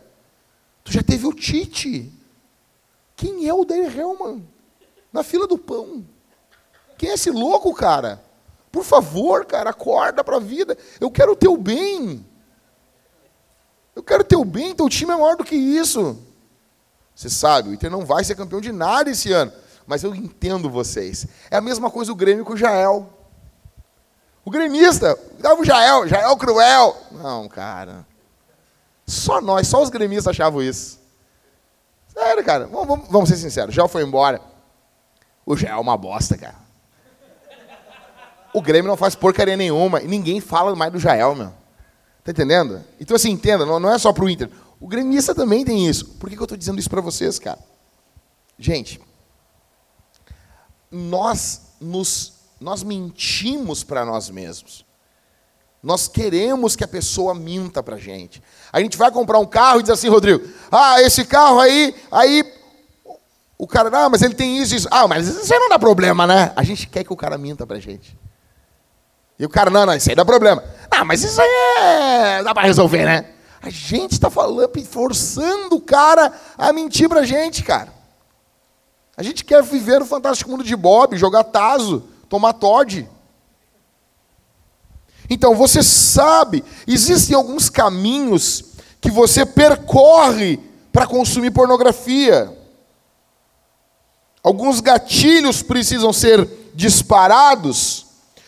Tu 0.83 0.93
já 0.93 1.05
teve 1.05 1.25
o 1.25 1.33
Tite. 1.33 2.13
Quem 3.15 3.47
é 3.47 3.55
o 3.55 3.65
Dair 3.65 3.97
Hellman? 3.97 4.45
Na 5.13 5.23
fila 5.23 5.47
do 5.47 5.57
pão. 5.57 6.05
Quem 6.99 7.11
é 7.11 7.15
esse 7.15 7.31
louco, 7.31 7.73
cara? 7.73 8.26
Por 8.77 8.85
favor, 8.85 9.45
cara, 9.47 9.71
acorda 9.71 10.23
para 10.23 10.37
a 10.37 10.41
vida. 10.41 10.77
Eu 11.01 11.11
quero 11.11 11.33
o 11.33 11.37
teu 11.37 11.57
bem. 11.57 12.25
Eu 13.95 14.03
quero 14.03 14.21
o 14.21 14.27
teu 14.27 14.45
bem, 14.45 14.75
teu 14.75 14.89
time 14.89 15.13
é 15.13 15.17
maior 15.17 15.37
do 15.37 15.45
que 15.45 15.57
isso. 15.57 16.19
Você 17.15 17.31
sabe, 17.31 17.71
o 17.71 17.75
Inter 17.75 17.91
não 17.91 18.05
vai 18.05 18.23
ser 18.23 18.35
campeão 18.35 18.61
de 18.61 18.71
nada 18.71 19.11
esse 19.11 19.33
ano 19.33 19.53
mas 19.87 20.03
eu 20.03 20.15
entendo 20.15 20.69
vocês. 20.69 21.27
É 21.51 21.57
a 21.57 21.61
mesma 21.61 21.91
coisa 21.91 22.11
o 22.11 22.17
Grêmio 22.17 22.45
com 22.45 22.55
o 22.55 22.57
Jael. 22.57 23.09
O 24.45 24.51
gremista, 24.51 25.19
dava 25.39 25.61
o 25.61 25.65
Jael, 25.65 26.07
Jael 26.07 26.37
cruel. 26.37 26.97
Não, 27.13 27.49
cara. 27.49 28.07
Só 29.07 29.41
nós, 29.41 29.67
só 29.67 29.83
os 29.83 29.91
gremistas 29.91 30.29
achavam 30.29 30.63
isso. 30.63 31.01
Sério, 32.09 32.45
cara. 32.45 32.67
Vamos, 32.67 32.87
vamos, 32.87 33.09
vamos 33.09 33.29
ser 33.29 33.37
sinceros. 33.37 33.75
Já 33.75 33.89
foi 33.89 34.03
embora. 34.03 34.41
O 35.45 35.57
Gé 35.57 35.69
é 35.69 35.77
uma 35.77 35.97
bosta, 35.97 36.37
cara. 36.37 36.66
O 38.57 38.63
Grêmio 38.63 38.89
não 38.89 38.97
faz 38.97 39.15
porcaria 39.15 39.55
nenhuma. 39.55 40.01
E 40.01 40.09
ninguém 40.09 40.41
fala 40.41 40.75
mais 40.75 40.91
do 40.91 40.99
Jael, 40.99 41.35
meu. 41.35 41.53
Tá 42.25 42.31
entendendo? 42.31 42.83
Então, 42.99 43.15
assim, 43.15 43.29
entenda, 43.29 43.67
não, 43.67 43.93
é 43.93 43.99
só 43.99 44.15
pro 44.15 44.31
Inter. 44.31 44.49
O 44.81 44.89
gremista 44.89 45.35
também 45.35 45.63
tem 45.63 45.87
isso. 45.87 46.07
Por 46.15 46.31
que, 46.31 46.39
eu 46.39 46.43
estou 46.43 46.57
dizendo 46.57 46.79
isso 46.79 46.89
para 46.89 47.03
vocês, 47.03 47.39
cara? 47.39 47.59
Gente, 48.59 48.99
nós 50.91 51.75
nos 51.79 52.33
nós 52.59 52.83
mentimos 52.83 53.85
para 53.85 54.07
nós 54.07 54.31
mesmos. 54.31 54.87
Nós 55.83 56.09
queremos 56.09 56.75
que 56.75 56.83
a 56.83 56.89
pessoa 56.89 57.35
minta 57.35 57.83
para 57.83 57.97
a 57.97 58.01
gente. 58.01 58.43
A 58.73 58.81
gente 58.81 58.97
vai 58.97 59.11
comprar 59.11 59.39
um 59.39 59.45
carro 59.45 59.81
e 59.81 59.83
diz 59.83 59.91
assim, 59.91 60.09
Rodrigo, 60.09 60.49
ah, 60.73 61.03
esse 61.03 61.27
carro 61.27 61.61
aí, 61.61 61.95
aí 62.11 62.43
o 63.59 63.67
cara, 63.67 63.91
ah, 63.93 64.09
mas 64.09 64.23
ele 64.23 64.35
tem 64.35 64.57
isso, 64.57 64.75
isso. 64.75 64.89
Ah, 64.91 65.07
mas 65.07 65.29
isso 65.29 65.53
aí 65.53 65.61
não 65.61 65.69
dá 65.69 65.79
problema, 65.79 66.27
né? 66.27 66.55
A 66.57 66.63
gente 66.63 66.87
quer 66.87 67.05
que 67.05 67.13
o 67.13 67.17
cara 67.17 67.37
minta 67.37 67.67
para 67.67 67.77
a 67.77 67.81
gente. 67.81 68.17
E 69.39 69.45
o 69.45 69.49
cara, 69.49 69.71
não, 69.71 69.85
não, 69.85 69.95
isso 69.95 70.09
aí 70.09 70.17
dá 70.17 70.25
problema. 70.25 70.65
Ah, 70.91 71.05
mas 71.05 71.23
isso 71.23 71.41
aí 71.41 71.49
é... 71.79 72.43
dá 72.43 72.55
para 72.55 72.67
resolver, 72.67 73.05
né? 73.05 73.27
A 73.61 73.69
gente 73.69 74.13
está 74.13 74.31
falando 74.31 74.71
forçando 74.85 75.77
o 75.77 75.81
cara 75.81 76.33
a 76.57 76.73
mentir 76.73 77.09
para 77.09 77.21
a 77.21 77.27
gente, 77.27 77.63
cara. 77.63 77.93
A 79.17 79.23
gente 79.23 79.45
quer 79.45 79.63
viver 79.63 79.99
no 79.99 80.07
fantástico 80.07 80.51
mundo 80.51 80.63
de 80.63 80.77
Bob, 80.77 81.17
jogar 81.17 81.45
taso, 81.45 82.05
tomar 82.29 82.53
Todd. 82.55 83.09
Então, 85.29 85.55
você 85.55 85.83
sabe, 85.83 86.65
existem 86.87 87.35
alguns 87.35 87.69
caminhos 87.69 88.65
que 89.01 89.11
você 89.11 89.45
percorre 89.45 90.61
para 90.93 91.07
consumir 91.07 91.51
pornografia. 91.51 92.57
Alguns 94.43 94.81
gatilhos 94.81 95.63
precisam 95.63 96.13
ser 96.13 96.49
disparados 96.75 98.06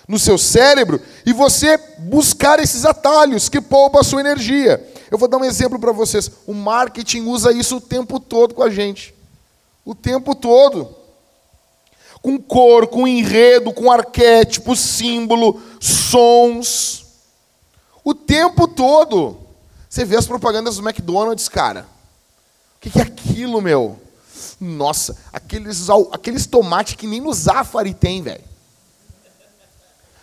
no 0.08 0.18
seu 0.18 0.38
cérebro 0.38 1.00
e 1.24 1.32
você 1.32 1.78
buscar 1.98 2.58
esses 2.58 2.86
atalhos 2.86 3.48
que 3.48 3.60
poupam 3.60 4.00
a 4.00 4.04
sua 4.04 4.20
energia. 4.20 4.82
Eu 5.10 5.18
vou 5.18 5.28
dar 5.28 5.36
um 5.36 5.44
exemplo 5.44 5.78
para 5.78 5.92
vocês. 5.92 6.30
O 6.46 6.54
marketing 6.54 7.26
usa 7.26 7.52
isso 7.52 7.76
o 7.76 7.80
tempo 7.80 8.18
todo 8.18 8.54
com 8.54 8.62
a 8.62 8.70
gente. 8.70 9.14
O 9.84 9.94
tempo 9.94 10.34
todo 10.34 10.96
com 12.20 12.38
cor, 12.38 12.86
com 12.88 13.06
enredo, 13.06 13.72
com 13.72 13.90
arquétipo, 13.90 14.74
símbolo, 14.74 15.60
sons. 15.80 17.04
O 18.02 18.14
tempo 18.14 18.66
todo. 18.66 19.38
Você 19.88 20.04
vê 20.04 20.16
as 20.16 20.26
propagandas 20.26 20.76
do 20.76 20.86
McDonald's, 20.86 21.48
cara. 21.48 21.86
O 22.76 22.80
que 22.80 22.98
é 22.98 23.02
aquilo, 23.02 23.60
meu? 23.60 23.98
Nossa, 24.60 25.16
aqueles, 25.32 25.88
aqueles 26.12 26.46
tomates 26.46 26.94
que 26.94 27.06
nem 27.06 27.20
no 27.20 27.32
Zafari 27.32 27.94
tem, 27.94 28.22
velho. 28.22 28.44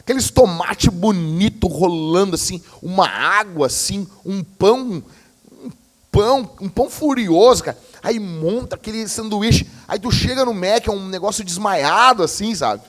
Aqueles 0.05 0.29
tomates 0.29 0.87
bonito 0.87 1.67
rolando 1.67 2.35
assim, 2.35 2.61
uma 2.81 3.09
água 3.09 3.67
assim, 3.67 4.07
um 4.23 4.43
pão, 4.43 5.03
um 5.51 5.71
pão, 6.11 6.49
um 6.61 6.69
pão 6.69 6.89
furioso, 6.89 7.63
cara 7.63 7.77
aí 8.05 8.19
monta 8.19 8.75
aquele 8.75 9.07
sanduíche, 9.07 9.67
aí 9.87 9.97
tu 9.97 10.11
chega 10.11 10.45
no 10.45 10.53
Mac, 10.53 10.87
é 10.87 10.91
um 10.91 11.07
negócio 11.07 11.43
desmaiado 11.43 12.21
assim, 12.21 12.53
sabe? 12.53 12.83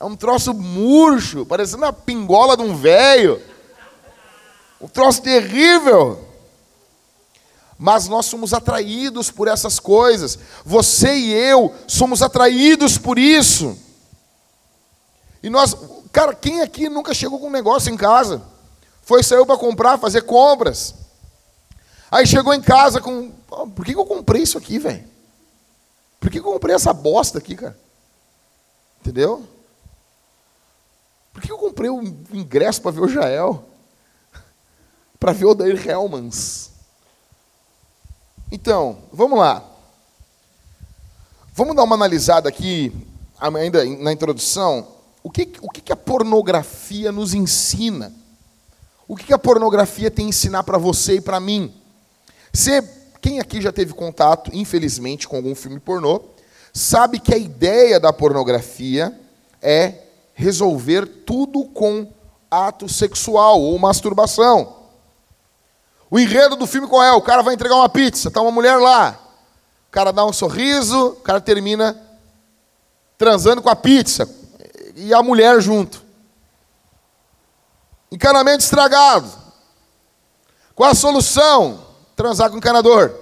É 0.00 0.04
um 0.06 0.16
troço 0.16 0.54
murcho, 0.54 1.44
parecendo 1.44 1.84
uma 1.84 1.92
pingola 1.92 2.56
de 2.56 2.62
um 2.62 2.74
velho. 2.74 3.42
Um 4.80 4.88
troço 4.88 5.20
terrível. 5.20 6.26
Mas 7.78 8.08
nós 8.08 8.24
somos 8.24 8.54
atraídos 8.54 9.30
por 9.30 9.48
essas 9.48 9.78
coisas. 9.78 10.38
Você 10.64 11.14
e 11.14 11.32
eu 11.32 11.74
somos 11.86 12.22
atraídos 12.22 12.96
por 12.96 13.18
isso. 13.18 13.76
E 15.42 15.50
nós, 15.50 15.76
cara, 16.16 16.34
quem 16.34 16.62
aqui 16.62 16.88
nunca 16.88 17.12
chegou 17.12 17.38
com 17.38 17.48
um 17.48 17.50
negócio 17.50 17.92
em 17.92 17.96
casa? 17.96 18.42
Foi 19.02 19.22
saiu 19.22 19.44
para 19.44 19.58
comprar, 19.58 19.98
fazer 19.98 20.22
compras. 20.22 20.94
Aí 22.10 22.26
chegou 22.26 22.54
em 22.54 22.62
casa 22.62 23.02
com. 23.02 23.30
Oh, 23.50 23.66
por 23.66 23.84
que, 23.84 23.94
eu 23.94 24.06
comprei 24.06 24.40
isso 24.40 24.56
aqui, 24.56 24.78
velho? 24.78 25.04
Por 26.18 26.30
que, 26.30 26.38
eu 26.38 26.42
comprei 26.42 26.74
essa 26.74 26.94
bosta 26.94 27.36
aqui, 27.36 27.54
cara? 27.54 27.78
Entendeu? 28.98 29.46
Por 31.34 31.42
que 31.42 31.52
eu 31.52 31.58
comprei 31.58 31.90
o 31.90 32.02
ingresso 32.32 32.80
para 32.80 32.92
ver 32.92 33.02
o 33.02 33.08
Jael? 33.08 33.62
para 35.20 35.32
ver 35.32 35.44
o 35.44 35.54
Dair 35.54 35.86
Helmans? 35.86 36.70
Então, 38.50 39.02
vamos 39.12 39.38
lá. 39.38 39.62
Vamos 41.52 41.76
dar 41.76 41.84
uma 41.84 41.94
analisada 41.94 42.48
aqui, 42.48 42.90
ainda 43.38 43.84
na 43.84 44.12
introdução, 44.12 44.95
o 45.26 45.30
que, 45.30 45.50
o 45.60 45.68
que 45.68 45.92
a 45.92 45.96
pornografia 45.96 47.10
nos 47.10 47.34
ensina? 47.34 48.12
O 49.08 49.16
que 49.16 49.34
a 49.34 49.38
pornografia 49.38 50.08
tem 50.08 50.26
a 50.26 50.28
ensinar 50.28 50.62
para 50.62 50.78
você 50.78 51.16
e 51.16 51.20
para 51.20 51.40
mim? 51.40 51.74
Você, 52.52 52.80
quem 53.20 53.40
aqui 53.40 53.60
já 53.60 53.72
teve 53.72 53.92
contato, 53.92 54.52
infelizmente, 54.54 55.26
com 55.26 55.34
algum 55.34 55.52
filme 55.52 55.80
pornô, 55.80 56.20
sabe 56.72 57.18
que 57.18 57.34
a 57.34 57.36
ideia 57.36 57.98
da 57.98 58.12
pornografia 58.12 59.18
é 59.60 59.94
resolver 60.32 61.04
tudo 61.26 61.64
com 61.64 62.06
ato 62.48 62.88
sexual 62.88 63.60
ou 63.60 63.76
masturbação. 63.80 64.76
O 66.08 66.20
enredo 66.20 66.54
do 66.54 66.68
filme 66.68 66.86
qual 66.86 67.02
é? 67.02 67.10
O 67.10 67.20
cara 67.20 67.42
vai 67.42 67.54
entregar 67.54 67.74
uma 67.74 67.88
pizza, 67.88 68.30
tá 68.30 68.40
uma 68.40 68.52
mulher 68.52 68.76
lá. 68.76 69.20
O 69.88 69.90
cara 69.90 70.12
dá 70.12 70.24
um 70.24 70.32
sorriso, 70.32 71.08
o 71.08 71.16
cara 71.16 71.40
termina 71.40 72.00
transando 73.18 73.60
com 73.60 73.68
a 73.68 73.74
pizza 73.74 74.35
e 74.96 75.14
a 75.14 75.22
mulher 75.22 75.60
junto. 75.60 76.02
Encanamento 78.10 78.64
estragado. 78.64 79.30
Qual 80.74 80.90
a 80.90 80.94
solução? 80.94 81.86
transar 82.16 82.48
com 82.48 82.56
o 82.56 82.58
encanador. 82.58 83.14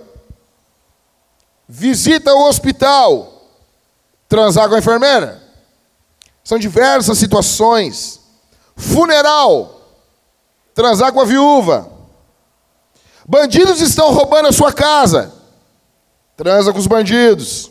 Visita 1.68 2.32
o 2.32 2.46
hospital, 2.48 3.50
transar 4.28 4.68
com 4.68 4.76
a 4.76 4.78
enfermeira. 4.78 5.42
São 6.44 6.58
diversas 6.58 7.18
situações. 7.18 8.20
Funeral, 8.76 9.80
transar 10.74 11.12
com 11.12 11.20
a 11.20 11.24
viúva. 11.24 11.90
Bandidos 13.26 13.80
estão 13.80 14.12
roubando 14.12 14.48
a 14.48 14.52
sua 14.52 14.72
casa, 14.72 15.32
transa 16.36 16.72
com 16.72 16.78
os 16.78 16.86
bandidos. 16.86 17.70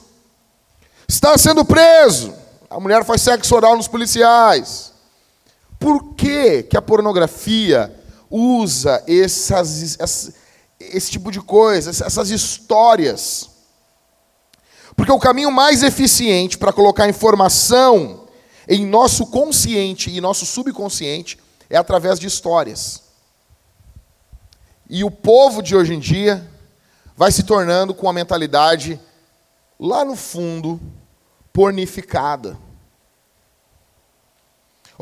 Está 1.07 1.37
sendo 1.37 1.63
preso, 1.63 2.33
a 2.73 2.79
mulher 2.79 3.05
faz 3.05 3.21
sexo 3.21 3.55
oral 3.55 3.77
nos 3.77 3.87
policiais. 3.87 4.91
Por 5.79 6.15
que, 6.15 6.63
que 6.63 6.77
a 6.77 6.81
pornografia 6.81 7.93
usa 8.35 9.03
essas, 9.07 10.33
esse 10.79 11.11
tipo 11.11 11.31
de 11.31 11.39
coisa, 11.39 11.91
essas 11.91 12.31
histórias. 12.31 13.47
Porque 14.95 15.11
o 15.11 15.19
caminho 15.19 15.51
mais 15.51 15.83
eficiente 15.83 16.57
para 16.57 16.73
colocar 16.73 17.07
informação 17.07 18.27
em 18.67 18.85
nosso 18.85 19.27
consciente 19.27 20.09
e 20.09 20.19
nosso 20.19 20.47
subconsciente 20.47 21.37
é 21.69 21.77
através 21.77 22.19
de 22.19 22.25
histórias. 22.25 23.03
E 24.89 25.03
o 25.03 25.11
povo 25.11 25.61
de 25.61 25.75
hoje 25.75 25.93
em 25.93 25.99
dia 25.99 26.49
vai 27.15 27.31
se 27.31 27.43
tornando 27.43 27.93
com 27.93 28.09
a 28.09 28.13
mentalidade 28.13 28.99
lá 29.79 30.03
no 30.03 30.15
fundo 30.15 30.81
pornificada. 31.51 32.57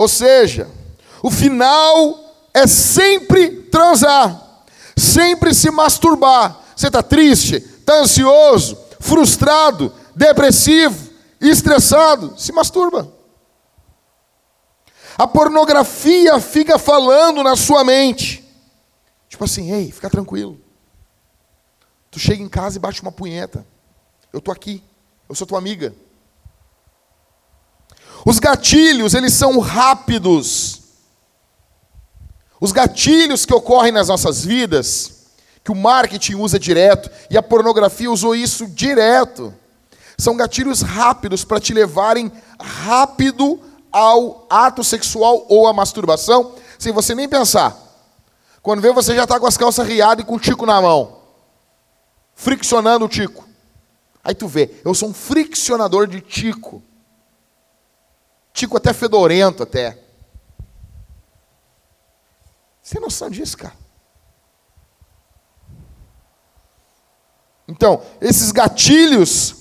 Ou 0.01 0.07
seja, 0.07 0.67
o 1.21 1.29
final 1.29 2.49
é 2.53 2.65
sempre 2.67 3.63
transar 3.63 4.51
sempre 5.01 5.53
se 5.53 5.69
masturbar. 5.71 6.59
Você 6.75 6.87
está 6.87 7.01
triste, 7.01 7.55
está 7.55 7.99
ansioso, 7.99 8.77
frustrado, 8.99 9.93
depressivo, 10.15 11.09
estressado, 11.39 12.39
se 12.39 12.51
masturba. 12.51 13.11
A 15.17 15.27
pornografia 15.27 16.39
fica 16.39 16.79
falando 16.79 17.43
na 17.43 17.55
sua 17.55 17.83
mente. 17.83 18.47
Tipo 19.27 19.43
assim, 19.43 19.71
ei, 19.71 19.91
fica 19.91 20.09
tranquilo. 20.09 20.59
Tu 22.09 22.19
chega 22.19 22.41
em 22.41 22.49
casa 22.49 22.77
e 22.77 22.79
bate 22.79 23.01
uma 23.01 23.11
punheta. 23.11 23.65
Eu 24.31 24.41
tô 24.41 24.51
aqui. 24.51 24.83
Eu 25.27 25.35
sou 25.35 25.47
tua 25.47 25.57
amiga. 25.57 25.93
Os 28.25 28.39
gatilhos, 28.39 29.13
eles 29.13 29.33
são 29.33 29.59
rápidos. 29.59 30.81
Os 32.59 32.71
gatilhos 32.71 33.45
que 33.45 33.53
ocorrem 33.53 33.91
nas 33.91 34.07
nossas 34.07 34.45
vidas, 34.45 35.25
que 35.63 35.71
o 35.71 35.75
marketing 35.75 36.35
usa 36.35 36.59
direto, 36.59 37.09
e 37.29 37.37
a 37.37 37.43
pornografia 37.43 38.11
usou 38.11 38.35
isso 38.35 38.67
direto, 38.67 39.53
são 40.17 40.37
gatilhos 40.37 40.81
rápidos 40.81 41.43
para 41.43 41.59
te 41.59 41.73
levarem 41.73 42.31
rápido 42.59 43.59
ao 43.91 44.45
ato 44.49 44.83
sexual 44.83 45.45
ou 45.49 45.67
à 45.67 45.73
masturbação, 45.73 46.53
sem 46.77 46.93
você 46.93 47.15
nem 47.15 47.27
pensar. 47.27 47.75
Quando 48.61 48.81
vê, 48.81 48.91
você 48.91 49.15
já 49.15 49.23
está 49.23 49.39
com 49.39 49.47
as 49.47 49.57
calças 49.57 49.87
riadas 49.87 50.23
e 50.23 50.27
com 50.27 50.35
o 50.35 50.39
tico 50.39 50.65
na 50.65 50.79
mão. 50.79 51.17
Friccionando 52.35 53.05
o 53.05 53.09
tico. 53.09 53.47
Aí 54.23 54.35
tu 54.35 54.47
vê, 54.47 54.69
eu 54.85 54.93
sou 54.93 55.09
um 55.09 55.13
friccionador 55.13 56.05
de 56.05 56.21
tico. 56.21 56.83
Tico 58.53 58.77
até 58.77 58.93
fedorento 58.93 59.63
até. 59.63 59.97
Você 62.81 62.95
tem 62.95 63.01
noção 63.01 63.29
disso, 63.29 63.57
cara? 63.57 63.75
Então, 67.67 68.03
esses 68.19 68.51
gatilhos, 68.51 69.55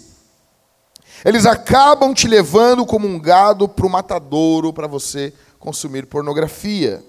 eles 1.25 1.47
acabam 1.47 2.13
te 2.13 2.27
levando 2.27 2.85
como 2.85 3.07
um 3.07 3.21
gado 3.21 3.69
para 3.69 3.87
o 3.87 3.91
matadouro 3.91 4.73
para 4.73 4.89
você 4.89 5.33
consumir 5.61 6.07
pornografia. 6.07 7.05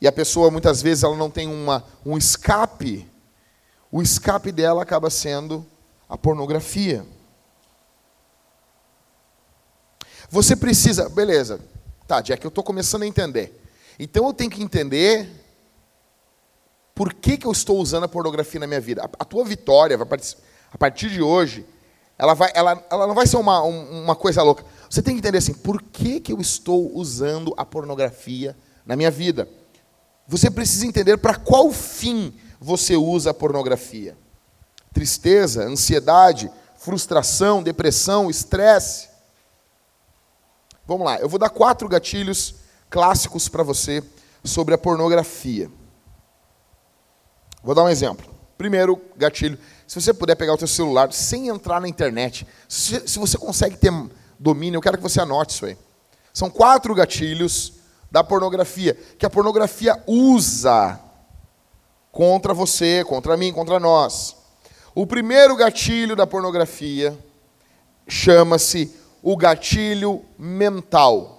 E 0.00 0.06
a 0.06 0.12
pessoa, 0.12 0.50
muitas 0.50 0.82
vezes, 0.82 1.04
ela 1.04 1.16
não 1.16 1.30
tem 1.30 1.48
uma, 1.48 1.84
um 2.04 2.18
escape. 2.18 3.08
O 3.90 4.02
escape 4.02 4.50
dela 4.50 4.82
acaba 4.82 5.08
sendo 5.08 5.64
a 6.08 6.18
pornografia. 6.18 7.06
Você 10.32 10.56
precisa, 10.56 11.10
beleza, 11.10 11.60
tá, 12.08 12.22
Jack, 12.22 12.42
eu 12.42 12.48
estou 12.48 12.64
começando 12.64 13.02
a 13.02 13.06
entender. 13.06 13.62
Então 13.98 14.26
eu 14.26 14.32
tenho 14.32 14.50
que 14.50 14.62
entender 14.62 15.28
por 16.94 17.12
que, 17.12 17.36
que 17.36 17.46
eu 17.46 17.52
estou 17.52 17.78
usando 17.78 18.04
a 18.04 18.08
pornografia 18.08 18.58
na 18.58 18.66
minha 18.66 18.80
vida. 18.80 19.02
A, 19.02 19.10
a 19.18 19.24
tua 19.26 19.44
vitória, 19.44 19.94
a 20.72 20.78
partir 20.78 21.10
de 21.10 21.20
hoje, 21.20 21.66
ela, 22.16 22.32
vai, 22.32 22.50
ela, 22.54 22.82
ela 22.90 23.06
não 23.06 23.14
vai 23.14 23.26
ser 23.26 23.36
uma, 23.36 23.60
uma 23.60 24.16
coisa 24.16 24.42
louca. 24.42 24.64
Você 24.88 25.02
tem 25.02 25.12
que 25.12 25.18
entender 25.18 25.36
assim, 25.36 25.52
por 25.52 25.82
que, 25.82 26.18
que 26.18 26.32
eu 26.32 26.40
estou 26.40 26.96
usando 26.96 27.52
a 27.58 27.66
pornografia 27.66 28.56
na 28.86 28.96
minha 28.96 29.10
vida? 29.10 29.46
Você 30.26 30.50
precisa 30.50 30.86
entender 30.86 31.18
para 31.18 31.34
qual 31.34 31.70
fim 31.70 32.32
você 32.58 32.96
usa 32.96 33.32
a 33.32 33.34
pornografia. 33.34 34.16
Tristeza, 34.94 35.64
ansiedade, 35.64 36.50
frustração, 36.78 37.62
depressão, 37.62 38.30
estresse. 38.30 39.11
Vamos 40.86 41.06
lá, 41.06 41.18
eu 41.18 41.28
vou 41.28 41.38
dar 41.38 41.50
quatro 41.50 41.88
gatilhos 41.88 42.56
clássicos 42.90 43.48
para 43.48 43.62
você 43.62 44.02
sobre 44.44 44.74
a 44.74 44.78
pornografia. 44.78 45.70
Vou 47.62 47.74
dar 47.74 47.84
um 47.84 47.88
exemplo. 47.88 48.32
Primeiro 48.58 49.00
gatilho, 49.16 49.58
se 49.86 50.00
você 50.00 50.12
puder 50.12 50.36
pegar 50.36 50.54
o 50.54 50.58
seu 50.58 50.68
celular 50.68 51.12
sem 51.12 51.48
entrar 51.48 51.80
na 51.80 51.88
internet, 51.88 52.46
se, 52.68 53.08
se 53.08 53.18
você 53.18 53.38
consegue 53.38 53.76
ter 53.76 53.92
domínio, 54.38 54.78
eu 54.78 54.82
quero 54.82 54.96
que 54.96 55.02
você 55.02 55.20
anote 55.20 55.54
isso 55.54 55.66
aí. 55.66 55.76
São 56.32 56.50
quatro 56.50 56.94
gatilhos 56.94 57.74
da 58.10 58.22
pornografia 58.22 58.94
que 59.18 59.24
a 59.24 59.30
pornografia 59.30 60.02
usa 60.06 61.00
contra 62.10 62.52
você, 62.52 63.04
contra 63.04 63.36
mim, 63.36 63.52
contra 63.52 63.80
nós. 63.80 64.36
O 64.94 65.06
primeiro 65.06 65.56
gatilho 65.56 66.14
da 66.14 66.26
pornografia 66.26 67.18
chama-se 68.06 68.94
o 69.22 69.36
gatilho 69.36 70.24
mental. 70.36 71.38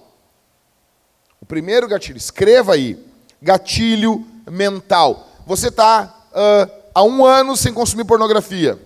O 1.40 1.46
primeiro 1.46 1.86
gatilho, 1.86 2.16
escreva 2.16 2.72
aí, 2.72 2.98
gatilho 3.42 4.26
mental. 4.50 5.28
Você 5.46 5.68
está 5.68 6.28
uh, 6.30 6.84
há 6.94 7.02
um 7.02 7.24
ano 7.24 7.56
sem 7.56 7.74
consumir 7.74 8.04
pornografia. 8.04 8.80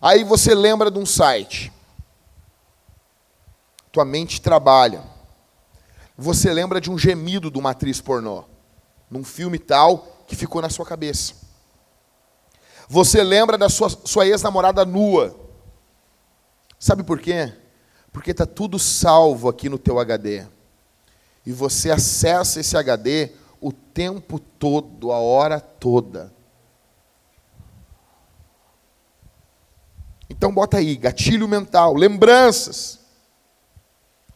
Aí 0.00 0.22
você 0.22 0.54
lembra 0.54 0.90
de 0.90 0.98
um 0.98 1.06
site. 1.06 1.72
Tua 3.90 4.04
mente 4.04 4.40
trabalha. 4.40 5.02
Você 6.18 6.52
lembra 6.52 6.80
de 6.80 6.90
um 6.90 6.98
gemido 6.98 7.50
de 7.50 7.58
uma 7.58 7.70
atriz 7.70 8.00
pornô. 8.00 8.44
Num 9.10 9.24
filme 9.24 9.58
tal 9.58 10.24
que 10.26 10.36
ficou 10.36 10.60
na 10.60 10.68
sua 10.68 10.84
cabeça. 10.84 11.34
Você 12.88 13.22
lembra 13.22 13.56
da 13.56 13.68
sua, 13.68 13.88
sua 13.88 14.26
ex-namorada 14.26 14.84
nua. 14.84 15.34
Sabe 16.78 17.02
por 17.02 17.20
quê? 17.20 17.52
Porque 18.12 18.32
está 18.32 18.44
tudo 18.44 18.78
salvo 18.78 19.48
aqui 19.48 19.68
no 19.68 19.78
teu 19.78 19.98
HD. 19.98 20.46
E 21.44 21.52
você 21.52 21.90
acessa 21.90 22.60
esse 22.60 22.76
HD 22.76 23.32
o 23.60 23.72
tempo 23.72 24.38
todo, 24.38 25.10
a 25.10 25.18
hora 25.18 25.60
toda. 25.60 26.32
Então 30.28 30.52
bota 30.52 30.78
aí, 30.78 30.96
gatilho 30.96 31.48
mental, 31.48 31.94
lembranças. 31.94 33.00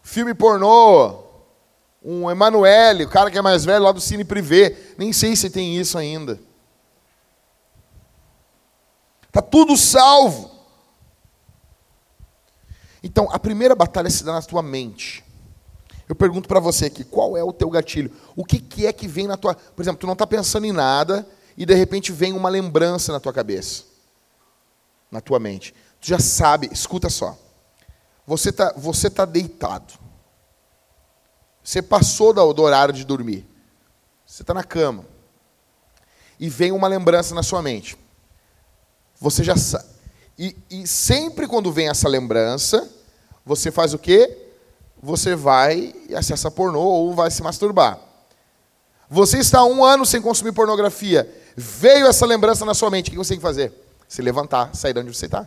Filme 0.02 0.32
pornô, 0.34 1.24
um 2.02 2.30
Emanuele, 2.30 3.04
o 3.04 3.10
cara 3.10 3.30
que 3.30 3.38
é 3.38 3.42
mais 3.42 3.64
velho 3.64 3.82
lá 3.82 3.90
do 3.90 4.00
Cine 4.00 4.24
Privé, 4.24 4.76
nem 4.96 5.12
sei 5.12 5.34
se 5.34 5.50
tem 5.50 5.76
isso 5.76 5.98
ainda. 5.98 6.38
Tá 9.32 9.42
tudo 9.42 9.76
salvo. 9.76 10.56
Então, 13.02 13.28
a 13.30 13.38
primeira 13.38 13.74
batalha 13.74 14.11
se 14.11 14.24
dá 14.24 14.32
na 14.32 14.42
tua 14.42 14.62
mente. 14.62 15.24
Eu 16.09 16.14
pergunto 16.14 16.48
para 16.48 16.61
você 16.61 16.87
aqui, 16.87 17.04
qual 17.04 17.37
é 17.37 17.42
o 17.42 17.52
teu 17.52 17.68
gatilho? 17.68 18.12
O 18.35 18.44
que, 18.44 18.59
que 18.59 18.87
é 18.87 18.92
que 18.92 19.09
vem 19.09 19.26
na 19.26 19.37
tua... 19.37 19.54
Por 19.54 19.82
exemplo, 19.82 20.00
tu 20.00 20.06
não 20.06 20.12
está 20.12 20.26
pensando 20.26 20.64
em 20.64 20.72
nada 20.72 21.26
e 21.56 21.66
de 21.66 21.74
repente 21.74 22.12
vem 22.12 22.32
uma 22.32 22.48
lembrança 22.48 23.12
na 23.12 23.18
tua 23.18 23.32
cabeça, 23.32 23.85
na 25.11 25.20
tua 25.20 25.40
mente. 25.40 25.74
Tu 26.00 26.09
já 26.09 26.18
sabe, 26.18 26.68
escuta 26.70 27.11
só. 27.11 27.37
Você 28.26 28.50
está 28.50 28.72
você 28.76 29.09
tá 29.11 29.24
deitado. 29.24 29.94
Você 31.62 31.82
passou 31.82 32.32
do, 32.32 32.62
horário 32.62 32.94
de 32.94 33.04
dormir. 33.04 33.44
Você 34.24 34.42
está 34.42 34.54
na 34.54 34.62
cama. 34.62 35.04
E 36.38 36.48
vem 36.48 36.70
uma 36.70 36.87
lembrança 36.87 37.35
na 37.35 37.42
sua 37.42 37.61
mente. 37.61 37.98
Você 39.18 39.42
já 39.42 39.56
sabe. 39.56 39.95
E, 40.38 40.57
e 40.70 40.87
sempre 40.87 41.46
quando 41.46 41.72
vem 41.72 41.88
essa 41.88 42.09
lembrança, 42.09 42.88
você 43.44 43.70
faz 43.70 43.94
o 43.94 43.99
quê? 43.99 44.46
você 45.03 45.37
vai 45.37 45.94
acessar 46.14 46.51
pornô 46.51 46.81
ou 46.81 47.14
vai 47.14 47.31
se 47.31 47.42
masturbar. 47.42 47.99
Você 49.09 49.38
está 49.38 49.64
um 49.64 49.85
ano 49.85 50.05
sem 50.05 50.20
consumir 50.20 50.53
pornografia. 50.53 51.33
Veio 51.57 52.07
essa 52.07 52.27
lembrança 52.27 52.64
na 52.64 52.75
sua 52.75 52.90
mente. 52.90 53.09
O 53.09 53.11
que 53.12 53.16
você 53.16 53.31
tem 53.31 53.38
que 53.38 53.42
fazer? 53.42 53.72
Se 54.09 54.20
levantar, 54.20 54.75
sair 54.75 54.92
de 54.92 55.01
onde 55.01 55.14
você 55.14 55.27
está. 55.27 55.46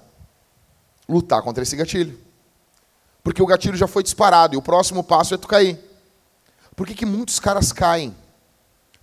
Lutar 1.08 1.41
contra 1.41 1.62
esse 1.62 1.75
gatilho. 1.75 2.17
Porque 3.21 3.43
o 3.43 3.45
gatilho 3.45 3.75
já 3.75 3.88
foi 3.88 4.02
disparado 4.02 4.56
e 4.56 4.58
o 4.58 4.62
próximo 4.62 5.04
passo 5.04 5.34
é 5.34 5.38
tu 5.38 5.47
cair. 5.47 5.78
Por 6.75 6.88
que, 6.88 6.95
que 6.95 7.06
muitos 7.06 7.39
caras 7.39 7.73
caem? 7.73 8.15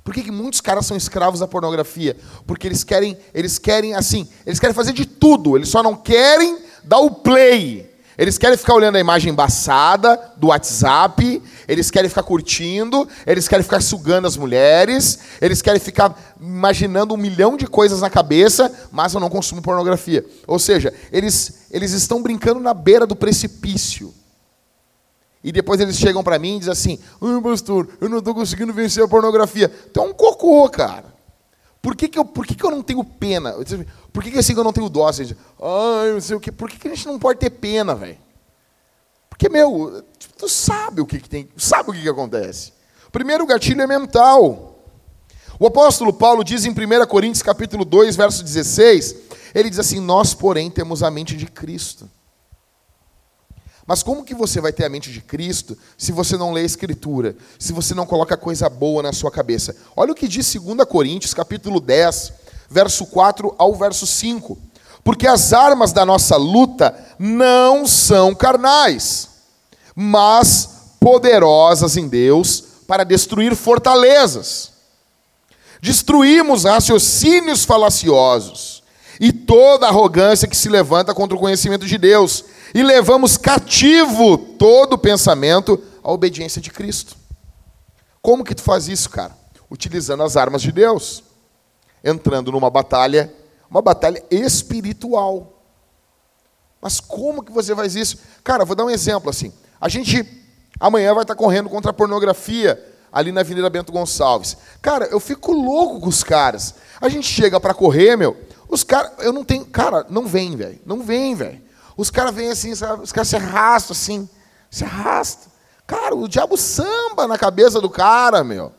Por 0.07 0.15
que, 0.15 0.23
que 0.23 0.31
muitos 0.31 0.61
caras 0.61 0.87
são 0.87 0.97
escravos 0.97 1.41
da 1.41 1.49
pornografia? 1.49 2.17
Porque 2.47 2.69
eles 2.69 2.85
querem, 2.85 3.19
eles 3.35 3.59
querem 3.59 3.93
assim, 3.93 4.29
eles 4.47 4.61
querem 4.61 4.73
fazer 4.73 4.93
de 4.93 5.05
tudo, 5.05 5.57
eles 5.57 5.69
só 5.69 5.83
não 5.83 5.97
querem 5.97 6.59
dar 6.85 7.01
o 7.01 7.11
play. 7.11 7.91
Eles 8.17 8.39
querem 8.39 8.57
ficar 8.57 8.75
olhando 8.75 8.95
a 8.95 9.01
imagem 9.01 9.33
embaçada 9.33 10.17
do 10.37 10.47
WhatsApp, 10.47 11.43
eles 11.67 11.91
querem 11.91 12.09
ficar 12.09 12.23
curtindo, 12.23 13.09
eles 13.27 13.49
querem 13.49 13.65
ficar 13.65 13.83
sugando 13.83 14.29
as 14.29 14.37
mulheres, 14.37 15.19
eles 15.43 15.61
querem 15.61 15.81
ficar 15.81 16.17
imaginando 16.41 17.13
um 17.13 17.17
milhão 17.17 17.57
de 17.57 17.67
coisas 17.67 18.01
na 18.01 18.09
cabeça, 18.09 18.73
mas 18.93 19.13
eu 19.13 19.19
não 19.19 19.29
consumo 19.29 19.61
pornografia. 19.61 20.25
Ou 20.47 20.61
seja, 20.61 20.95
eles, 21.11 21.67
eles 21.69 21.91
estão 21.91 22.23
brincando 22.23 22.61
na 22.61 22.73
beira 22.73 23.09
do 23.09 23.17
precipício. 23.17 24.15
E 25.47 25.53
depois 25.53 25.81
eles 25.81 25.97
chegam 25.97 26.25
para 26.25 26.41
mim 26.41 26.57
e 26.57 26.59
dizem 26.59 26.73
assim: 26.73 26.99
Ai, 27.23 27.41
pastor, 27.41 27.89
eu 28.01 28.09
não 28.09 28.19
estou 28.19 28.35
conseguindo 28.35 28.73
vencer 28.73 29.05
a 29.05 29.07
pornografia. 29.07 29.73
Então 29.89 30.07
é 30.07 30.09
um 30.09 30.13
cocô, 30.13 30.69
cara. 30.69 31.15
Por 31.81 31.95
que, 31.95 32.09
que, 32.09 32.19
eu, 32.19 32.25
por 32.25 32.45
que, 32.45 32.57
que 32.57 32.65
eu 32.65 32.71
não 32.73 32.83
tenho 32.83 33.05
pena? 33.05 33.55
Por 34.13 34.25
que, 34.25 34.33
que 34.33 34.39
assim 34.41 34.57
eu 34.57 34.65
não 34.65 34.73
tenho 34.73 34.89
dó? 34.89 35.07
Assim, 35.07 35.37
Ai, 35.63 36.11
não 36.11 36.21
sei 36.21 36.35
o 36.35 36.41
quê. 36.41 36.51
Por 36.51 36.69
que, 36.69 36.77
que 36.77 36.89
a 36.89 36.95
gente 36.97 37.07
não 37.07 37.17
pode 37.17 37.39
ter 37.39 37.51
pena, 37.51 37.95
velho? 37.95 38.19
Porque, 39.31 39.49
meu, 39.49 40.05
tu 40.37 40.49
sabe 40.49 41.01
o 41.01 41.07
que, 41.07 41.21
que 41.21 41.29
tem, 41.29 41.49
sabe 41.57 41.91
o 41.91 41.93
que, 41.93 42.03
que 42.03 42.09
acontece. 42.09 42.73
Primeiro, 43.13 43.45
o 43.45 43.47
gatilho 43.47 43.81
é 43.81 43.87
mental. 43.87 44.85
O 45.61 45.67
apóstolo 45.69 46.13
Paulo 46.13 46.43
diz 46.43 46.65
em 46.65 46.71
1 46.71 47.07
Coríntios 47.07 47.43
capítulo 47.45 47.85
2, 47.85 48.17
verso 48.17 48.43
16, 48.43 49.15
ele 49.55 49.71
diz 49.71 49.79
assim: 49.79 50.01
Nós, 50.01 50.35
porém, 50.35 50.73
temos 50.73 51.05
a 51.05 51.11
mente 51.11 51.37
de 51.37 51.47
Cristo. 51.47 52.11
Mas 53.87 54.03
como 54.03 54.25
que 54.25 54.35
você 54.35 54.61
vai 54.61 54.73
ter 54.73 54.85
a 54.85 54.89
mente 54.89 55.13
de 55.13 55.21
Cristo 55.21 55.79
se 55.97 56.11
você 56.11 56.37
não 56.37 56.53
lê 56.53 56.63
a 56.63 56.65
Escritura, 56.65 57.37
se 57.59 57.73
você 57.73 57.95
não 57.95 58.05
coloca 58.05 58.37
coisa 58.37 58.69
boa 58.69 59.03
na 59.03 59.13
sua 59.13 59.31
cabeça? 59.31 59.77
Olha 59.97 60.13
o 60.13 60.15
que 60.15 60.27
diz 60.27 60.53
2 60.55 60.85
Coríntios, 60.89 61.33
capítulo 61.33 61.79
10, 61.79 62.33
verso 62.69 63.07
4 63.07 63.55
ao 63.57 63.75
verso 63.75 64.07
5. 64.07 64.59
Porque 65.05 65.29
as 65.29 65.53
armas 65.53 65.93
da 65.93 66.05
nossa 66.05 66.37
luta 66.37 66.93
não 67.17 67.87
são 67.87 68.35
carnais, 68.35 69.29
mas 69.95 70.69
poderosas 70.99 71.97
em 71.97 72.09
Deus 72.09 72.65
para 72.89 73.05
destruir 73.05 73.55
fortalezas. 73.55 74.73
Destruímos 75.81 76.65
raciocínios 76.65 77.65
falaciosos 77.65 78.83
e 79.21 79.33
toda 79.33 79.87
arrogância 79.87 80.49
que 80.49 80.57
se 80.57 80.69
levanta 80.69 81.15
contra 81.15 81.37
o 81.37 81.41
conhecimento 81.41 81.87
de 81.87 81.97
Deus, 81.99 82.45
e 82.77 82.83
levamos 82.83 83.37
cativo 83.37 84.37
todo 84.37 84.99
pensamento 84.99 85.83
à 86.05 86.13
obediência 86.13 86.61
de 86.61 86.71
Cristo. 86.71 87.17
Como 88.21 88.45
que 88.45 88.55
tu 88.55 88.63
faz 88.63 88.87
isso, 88.87 89.09
cara? 89.09 89.35
utilizando 89.71 90.23
as 90.23 90.37
armas 90.37 90.63
de 90.63 90.71
Deus, 90.71 91.23
entrando 92.03 92.53
numa 92.53 92.71
batalha, 92.71 93.33
uma 93.71 93.83
batalha 93.83 94.23
espiritual. 94.31 95.61
Mas 96.81 97.01
como 97.01 97.43
que 97.43 97.51
você 97.51 97.75
faz 97.75 97.97
isso? 97.97 98.19
Cara, 98.45 98.65
vou 98.65 98.77
dar 98.77 98.85
um 98.85 98.91
exemplo 98.91 99.31
assim. 99.31 99.53
A 99.81 99.89
gente 99.89 100.25
amanhã 100.79 101.13
vai 101.15 101.25
estar 101.25 101.35
correndo 101.35 101.69
contra 101.69 101.91
a 101.91 101.95
pornografia 101.95 102.81
ali 103.11 103.33
na 103.33 103.41
Avenida 103.41 103.69
Bento 103.71 103.93
Gonçalves. 103.93 104.57
Cara, 104.81 105.07
eu 105.07 105.19
fico 105.19 105.53
louco 105.53 106.01
com 106.01 106.09
os 106.09 106.23
caras. 106.23 106.75
A 107.01 107.09
gente 107.09 107.27
chega 107.27 107.59
para 107.59 107.75
correr, 107.75 108.17
meu, 108.17 108.37
os 108.69 108.85
caras, 108.85 109.13
eu 109.19 109.33
não 109.33 109.45
tenho, 109.45 109.65
cara, 109.65 110.07
não 110.09 110.27
vem, 110.27 110.55
velho. 110.55 110.79
Não 110.85 111.03
vem, 111.03 111.35
velho. 111.35 111.66
Os 111.97 112.11
caras 112.11 112.35
vêm 112.35 112.51
assim, 112.51 112.73
os 112.73 113.13
caras 113.13 113.29
se 113.29 113.37
arrastam 113.37 113.93
assim, 113.93 114.29
se 114.71 114.85
arrastam. 114.85 115.51
Cara, 115.87 116.15
o 116.15 116.29
diabo 116.29 116.57
samba 116.57 117.27
na 117.27 117.39
cabeça 117.39 117.81
do 117.81 117.89
cara, 117.89 118.45
meu. 118.45 118.73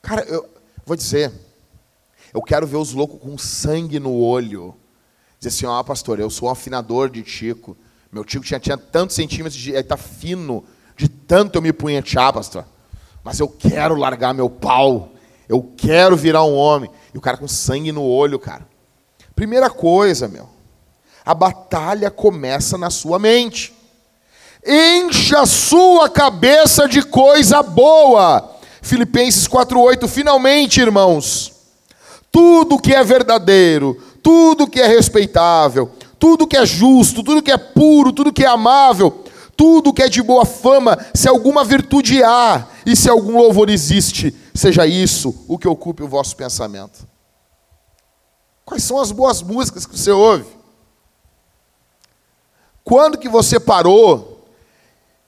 Cara, 0.00 0.22
eu 0.24 0.48
vou 0.84 0.96
dizer, 0.96 1.32
eu 2.32 2.40
quero 2.40 2.66
ver 2.66 2.76
os 2.76 2.92
loucos 2.92 3.20
com 3.20 3.36
sangue 3.36 3.98
no 3.98 4.14
olho. 4.14 4.74
Dizer 5.38 5.48
assim, 5.48 5.66
ó, 5.66 5.80
oh, 5.80 5.84
pastor, 5.84 6.20
eu 6.20 6.30
sou 6.30 6.48
um 6.48 6.52
afinador 6.52 7.10
de 7.10 7.22
Tico. 7.22 7.76
Meu 8.10 8.24
Tico 8.24 8.44
tinha, 8.44 8.60
tinha 8.60 8.78
tantos 8.78 9.16
centímetros 9.16 9.60
de. 9.60 9.72
Ele 9.72 9.82
tá 9.82 9.96
fino, 9.96 10.64
de 10.96 11.08
tanto 11.08 11.58
eu 11.58 11.62
me 11.62 11.72
punhetear, 11.72 12.32
pastor. 12.32 12.64
Mas 13.22 13.40
eu 13.40 13.48
quero 13.48 13.96
largar 13.96 14.32
meu 14.32 14.48
pau. 14.48 15.12
Eu 15.48 15.72
quero 15.76 16.16
virar 16.16 16.44
um 16.44 16.54
homem. 16.54 16.90
E 17.12 17.18
o 17.18 17.20
cara 17.20 17.36
com 17.36 17.48
sangue 17.48 17.92
no 17.92 18.02
olho, 18.02 18.38
cara. 18.38 18.66
Primeira 19.34 19.68
coisa, 19.68 20.28
meu. 20.28 20.55
A 21.26 21.34
batalha 21.34 22.08
começa 22.08 22.78
na 22.78 22.88
sua 22.88 23.18
mente. 23.18 23.74
Encha 24.64 25.44
sua 25.44 26.08
cabeça 26.08 26.88
de 26.88 27.02
coisa 27.02 27.64
boa. 27.64 28.56
Filipenses 28.80 29.48
4:8. 29.48 30.06
Finalmente, 30.06 30.80
irmãos, 30.80 31.52
tudo 32.30 32.78
que 32.78 32.94
é 32.94 33.02
verdadeiro, 33.02 34.00
tudo 34.22 34.68
que 34.68 34.80
é 34.80 34.86
respeitável, 34.86 35.90
tudo 36.16 36.46
que 36.46 36.56
é 36.56 36.64
justo, 36.64 37.24
tudo 37.24 37.42
que 37.42 37.50
é 37.50 37.58
puro, 37.58 38.12
tudo 38.12 38.32
que 38.32 38.44
é 38.44 38.48
amável, 38.48 39.24
tudo 39.56 39.92
que 39.92 40.02
é 40.02 40.08
de 40.08 40.22
boa 40.22 40.44
fama, 40.44 40.96
se 41.12 41.28
alguma 41.28 41.64
virtude 41.64 42.22
há 42.22 42.68
e 42.84 42.94
se 42.94 43.10
algum 43.10 43.36
louvor 43.36 43.68
existe, 43.68 44.32
seja 44.54 44.86
isso 44.86 45.34
o 45.48 45.58
que 45.58 45.66
ocupe 45.66 46.04
o 46.04 46.08
vosso 46.08 46.36
pensamento. 46.36 47.04
Quais 48.64 48.84
são 48.84 49.00
as 49.00 49.10
boas 49.10 49.42
músicas 49.42 49.86
que 49.86 49.98
você 49.98 50.12
ouve? 50.12 50.56
Quando 52.86 53.18
que 53.18 53.28
você 53.28 53.58
parou 53.58 54.46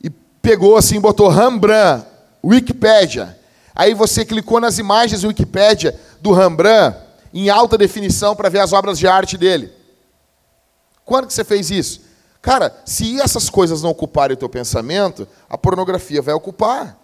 e 0.00 0.08
pegou 0.08 0.76
assim, 0.76 1.00
botou 1.00 1.26
Rembrandt, 1.26 2.06
Wikipédia, 2.42 3.36
aí 3.74 3.94
você 3.94 4.24
clicou 4.24 4.60
nas 4.60 4.78
imagens 4.78 5.22
do 5.22 5.28
Wikipédia 5.28 5.98
do 6.20 6.32
Rembrandt 6.32 6.96
em 7.34 7.50
alta 7.50 7.76
definição 7.76 8.36
para 8.36 8.48
ver 8.48 8.60
as 8.60 8.72
obras 8.72 8.96
de 8.96 9.08
arte 9.08 9.36
dele? 9.36 9.72
Quando 11.04 11.26
que 11.26 11.34
você 11.34 11.42
fez 11.42 11.68
isso? 11.68 12.02
Cara, 12.40 12.80
se 12.84 13.20
essas 13.20 13.50
coisas 13.50 13.82
não 13.82 13.90
ocuparem 13.90 14.34
o 14.34 14.38
teu 14.38 14.48
pensamento, 14.48 15.26
a 15.50 15.58
pornografia 15.58 16.22
vai 16.22 16.34
ocupar. 16.34 16.96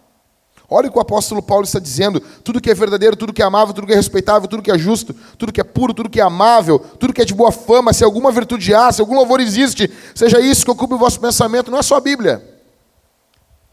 Olha 0.69 0.87
o 0.87 0.91
que 0.91 0.97
o 0.97 1.01
apóstolo 1.01 1.41
Paulo 1.41 1.63
está 1.63 1.79
dizendo: 1.79 2.19
tudo 2.19 2.59
que 2.59 2.69
é 2.69 2.73
verdadeiro, 2.73 3.15
tudo 3.15 3.33
que 3.33 3.41
é 3.41 3.45
amável, 3.45 3.73
tudo 3.73 3.87
que 3.87 3.93
é 3.93 3.95
respeitável, 3.95 4.47
tudo 4.47 4.63
que 4.63 4.71
é 4.71 4.77
justo, 4.77 5.13
tudo 5.37 5.51
que 5.51 5.61
é 5.61 5.63
puro, 5.63 5.93
tudo 5.93 6.09
que 6.09 6.19
é 6.19 6.23
amável, 6.23 6.79
tudo 6.79 7.13
que 7.13 7.21
é 7.21 7.25
de 7.25 7.33
boa 7.33 7.51
fama, 7.51 7.93
se 7.93 8.03
alguma 8.03 8.31
virtude 8.31 8.73
há, 8.73 8.91
se 8.91 9.01
algum 9.01 9.15
louvor 9.15 9.39
existe, 9.39 9.91
seja 10.13 10.39
isso 10.39 10.65
que 10.65 10.71
ocupe 10.71 10.95
o 10.95 10.97
vosso 10.97 11.19
pensamento, 11.19 11.69
não 11.69 11.77
é 11.77 11.83
só 11.83 11.97
a 11.97 12.01
Bíblia. 12.01 12.43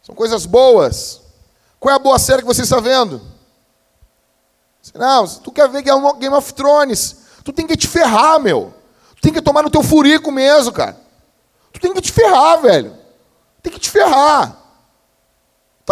São 0.02 0.14
coisas 0.14 0.44
boas. 0.44 1.20
Qual 1.80 1.92
é 1.92 1.96
a 1.96 1.98
boa 1.98 2.18
série 2.18 2.42
que 2.42 2.48
você 2.48 2.62
está 2.62 2.78
vendo? 2.80 3.20
Não, 4.94 5.26
tu 5.26 5.50
quer 5.50 5.68
ver 5.68 5.82
Game 5.82 6.34
of 6.34 6.52
Thrones, 6.54 7.16
tu 7.44 7.52
tem 7.52 7.66
que 7.66 7.76
te 7.76 7.86
ferrar, 7.86 8.40
meu. 8.40 8.74
Tu 9.16 9.22
tem 9.22 9.32
que 9.32 9.40
tomar 9.40 9.62
no 9.62 9.70
teu 9.70 9.82
furico 9.82 10.30
mesmo, 10.30 10.72
cara. 10.72 10.96
Tu 11.72 11.80
tem 11.80 11.94
que 11.94 12.00
te 12.00 12.12
ferrar, 12.12 12.60
velho. 12.60 12.92
Tem 13.62 13.72
que 13.72 13.78
te 13.78 13.88
ferrar. 13.88 14.61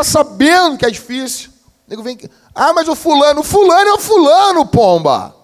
Tá 0.01 0.05
sabendo 0.05 0.79
que 0.79 0.87
é 0.87 0.91
difícil. 0.91 1.51
O 1.87 1.91
nego 1.91 2.03
vem, 2.03 2.19
ah, 2.55 2.73
mas 2.73 2.89
o 2.89 2.97
fulano, 2.97 3.41
o 3.43 3.45
fulano 3.45 3.91
é 3.91 3.93
o 3.93 3.99
fulano, 3.99 4.67
pomba. 4.67 5.37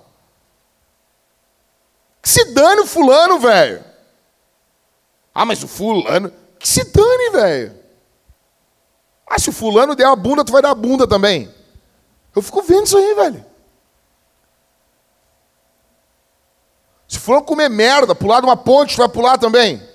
Que 2.22 2.28
se 2.30 2.54
dane 2.54 2.80
o 2.80 2.86
fulano, 2.86 3.38
velho. 3.38 3.84
Ah, 5.34 5.44
mas 5.44 5.62
o 5.62 5.68
fulano, 5.68 6.32
que 6.58 6.66
se 6.66 6.84
dane, 6.84 7.30
velho. 7.32 7.78
Ah, 9.28 9.38
se 9.38 9.50
o 9.50 9.52
fulano 9.52 9.94
der 9.94 10.06
a 10.06 10.16
bunda, 10.16 10.42
tu 10.42 10.52
vai 10.52 10.62
dar 10.62 10.70
a 10.70 10.74
bunda 10.74 11.06
também. 11.06 11.54
Eu 12.34 12.40
fico 12.40 12.62
vendo 12.62 12.86
isso 12.86 12.96
aí, 12.96 13.14
velho. 13.14 13.44
Se 17.06 17.18
for 17.18 17.42
comer 17.42 17.68
merda, 17.68 18.14
pular 18.14 18.40
de 18.40 18.46
uma 18.46 18.56
ponte, 18.56 18.94
tu 18.94 19.00
vai 19.00 19.08
pular 19.10 19.36
também. 19.36 19.86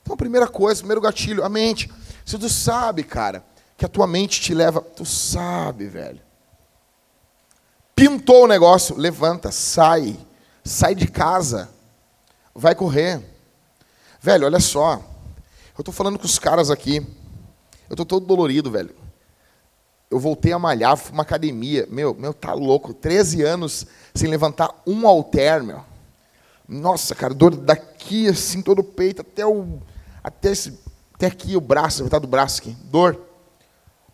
Então, 0.00 0.16
primeira 0.16 0.46
coisa, 0.46 0.78
primeiro 0.78 1.00
gatilho, 1.00 1.42
a 1.42 1.48
mente. 1.48 1.92
Se 2.24 2.38
tu 2.38 2.48
sabe, 2.48 3.02
cara, 3.02 3.44
que 3.76 3.84
a 3.84 3.88
tua 3.88 4.06
mente 4.06 4.40
te 4.40 4.54
leva, 4.54 4.80
tu 4.80 5.04
sabe, 5.04 5.86
velho. 5.86 6.20
Pintou 7.94 8.44
o 8.44 8.48
negócio, 8.48 8.96
levanta, 8.96 9.52
sai, 9.52 10.18
sai 10.64 10.94
de 10.94 11.06
casa, 11.06 11.70
vai 12.54 12.74
correr. 12.74 13.22
Velho, 14.20 14.46
olha 14.46 14.60
só. 14.60 14.94
Eu 15.76 15.80
estou 15.80 15.92
falando 15.92 16.18
com 16.18 16.24
os 16.24 16.38
caras 16.38 16.70
aqui. 16.70 16.96
Eu 17.88 17.94
estou 17.94 18.06
todo 18.06 18.26
dolorido, 18.26 18.70
velho. 18.70 18.94
Eu 20.10 20.18
voltei 20.18 20.52
a 20.52 20.58
malhar, 20.58 20.96
fui 20.96 21.12
uma 21.12 21.22
academia. 21.22 21.86
Meu, 21.90 22.14
meu, 22.14 22.32
tá 22.32 22.52
louco. 22.52 22.94
13 22.94 23.42
anos 23.42 23.86
sem 24.14 24.30
levantar 24.30 24.70
um 24.86 25.06
halter, 25.06 25.62
meu. 25.62 25.84
Nossa, 26.68 27.14
cara, 27.14 27.34
dor 27.34 27.54
daqui, 27.54 28.28
assim, 28.28 28.62
todo 28.62 28.78
o 28.78 28.84
peito, 28.84 29.20
até 29.20 29.44
o 29.44 29.80
até, 30.22 30.52
esse, 30.52 30.80
até 31.14 31.26
aqui 31.26 31.54
o 31.54 31.60
braço, 31.60 32.02
metade 32.02 32.22
do 32.22 32.28
braço 32.28 32.62
aqui, 32.62 32.74
dor. 32.84 33.20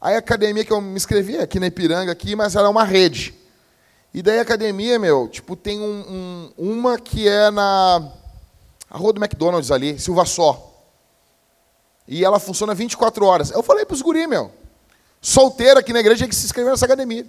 Aí 0.00 0.14
a 0.14 0.18
academia 0.18 0.64
que 0.64 0.72
eu 0.72 0.80
me 0.80 0.96
inscrevi 0.96 1.36
aqui 1.36 1.60
na 1.60 1.66
Ipiranga, 1.66 2.10
aqui, 2.10 2.34
mas 2.34 2.56
era 2.56 2.68
uma 2.68 2.84
rede. 2.84 3.34
E 4.14 4.22
daí 4.22 4.38
a 4.38 4.42
academia, 4.42 4.98
meu, 4.98 5.28
tipo, 5.28 5.54
tem 5.54 5.78
um, 5.80 6.50
um, 6.58 6.72
uma 6.72 6.98
que 6.98 7.28
é 7.28 7.50
na 7.50 8.10
a 8.90 8.98
rua 8.98 9.12
do 9.12 9.22
McDonald's 9.22 9.70
ali, 9.70 9.98
Silva 9.98 10.24
Só. 10.24 10.68
E 12.08 12.24
ela 12.24 12.40
funciona 12.40 12.74
24 12.74 13.24
horas. 13.24 13.50
Eu 13.50 13.62
falei 13.62 13.84
para 13.84 13.94
os 13.94 14.02
guri, 14.02 14.26
meu, 14.26 14.50
solteiro 15.20 15.78
aqui 15.78 15.92
na 15.92 16.00
igreja, 16.00 16.26
que 16.26 16.34
se 16.34 16.46
inscrever 16.46 16.72
nessa 16.72 16.86
academia. 16.86 17.24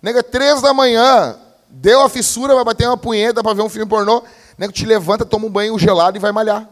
Nega, 0.00 0.22
três 0.22 0.62
da 0.62 0.72
manhã, 0.72 1.38
deu 1.68 2.00
a 2.00 2.08
fissura, 2.08 2.54
vai 2.54 2.64
bater 2.64 2.86
uma 2.86 2.96
punheta 2.96 3.42
para 3.42 3.52
ver 3.52 3.62
um 3.62 3.68
filme 3.68 3.86
pornô. 3.86 4.22
Nego 4.56 4.72
te 4.72 4.86
levanta, 4.86 5.26
toma 5.26 5.46
um 5.46 5.50
banho 5.50 5.78
gelado 5.78 6.16
e 6.16 6.20
vai 6.20 6.32
malhar. 6.32 6.66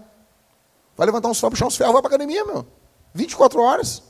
Vai 0.96 1.06
levantar 1.06 1.28
uns 1.28 1.38
ferros, 1.38 1.52
puxar 1.52 1.66
uns 1.66 1.76
ferros, 1.76 1.92
vai 1.92 2.00
para 2.00 2.08
academia, 2.08 2.44
meu. 2.46 2.64
24 3.12 3.60
horas. 3.60 4.02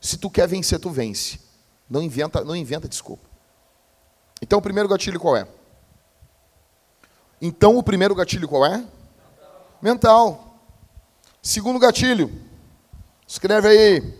Se 0.00 0.16
tu 0.16 0.30
quer 0.30 0.48
vencer, 0.48 0.78
tu 0.78 0.90
vence. 0.90 1.38
Não 1.88 2.02
inventa, 2.02 2.42
não 2.42 2.56
inventa 2.56 2.88
desculpa. 2.88 3.28
Então 4.40 4.58
o 4.58 4.62
primeiro 4.62 4.88
gatilho 4.88 5.20
qual 5.20 5.36
é? 5.36 5.46
Então 7.40 7.76
o 7.76 7.82
primeiro 7.82 8.14
gatilho 8.14 8.48
qual 8.48 8.64
é? 8.64 8.78
Mental. 8.78 8.88
Mental. 9.82 10.50
Segundo 11.42 11.78
gatilho. 11.78 12.30
Escreve 13.26 13.68
aí. 13.68 14.14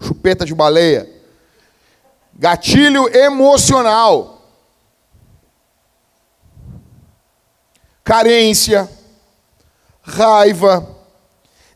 Chupeta 0.00 0.44
de 0.44 0.54
baleia. 0.54 1.10
Gatilho 2.34 3.08
emocional. 3.16 4.42
Carência, 8.04 8.88
raiva, 10.00 10.96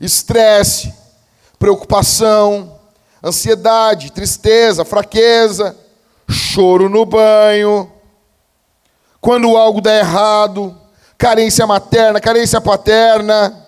estresse, 0.00 0.94
preocupação, 1.58 2.79
ansiedade, 3.22 4.12
tristeza, 4.12 4.84
fraqueza, 4.84 5.76
choro 6.28 6.88
no 6.88 7.04
banho, 7.04 7.90
quando 9.20 9.56
algo 9.56 9.80
dá 9.80 9.94
errado, 9.94 10.78
carência 11.18 11.66
materna, 11.66 12.20
carência 12.20 12.60
paterna. 12.60 13.66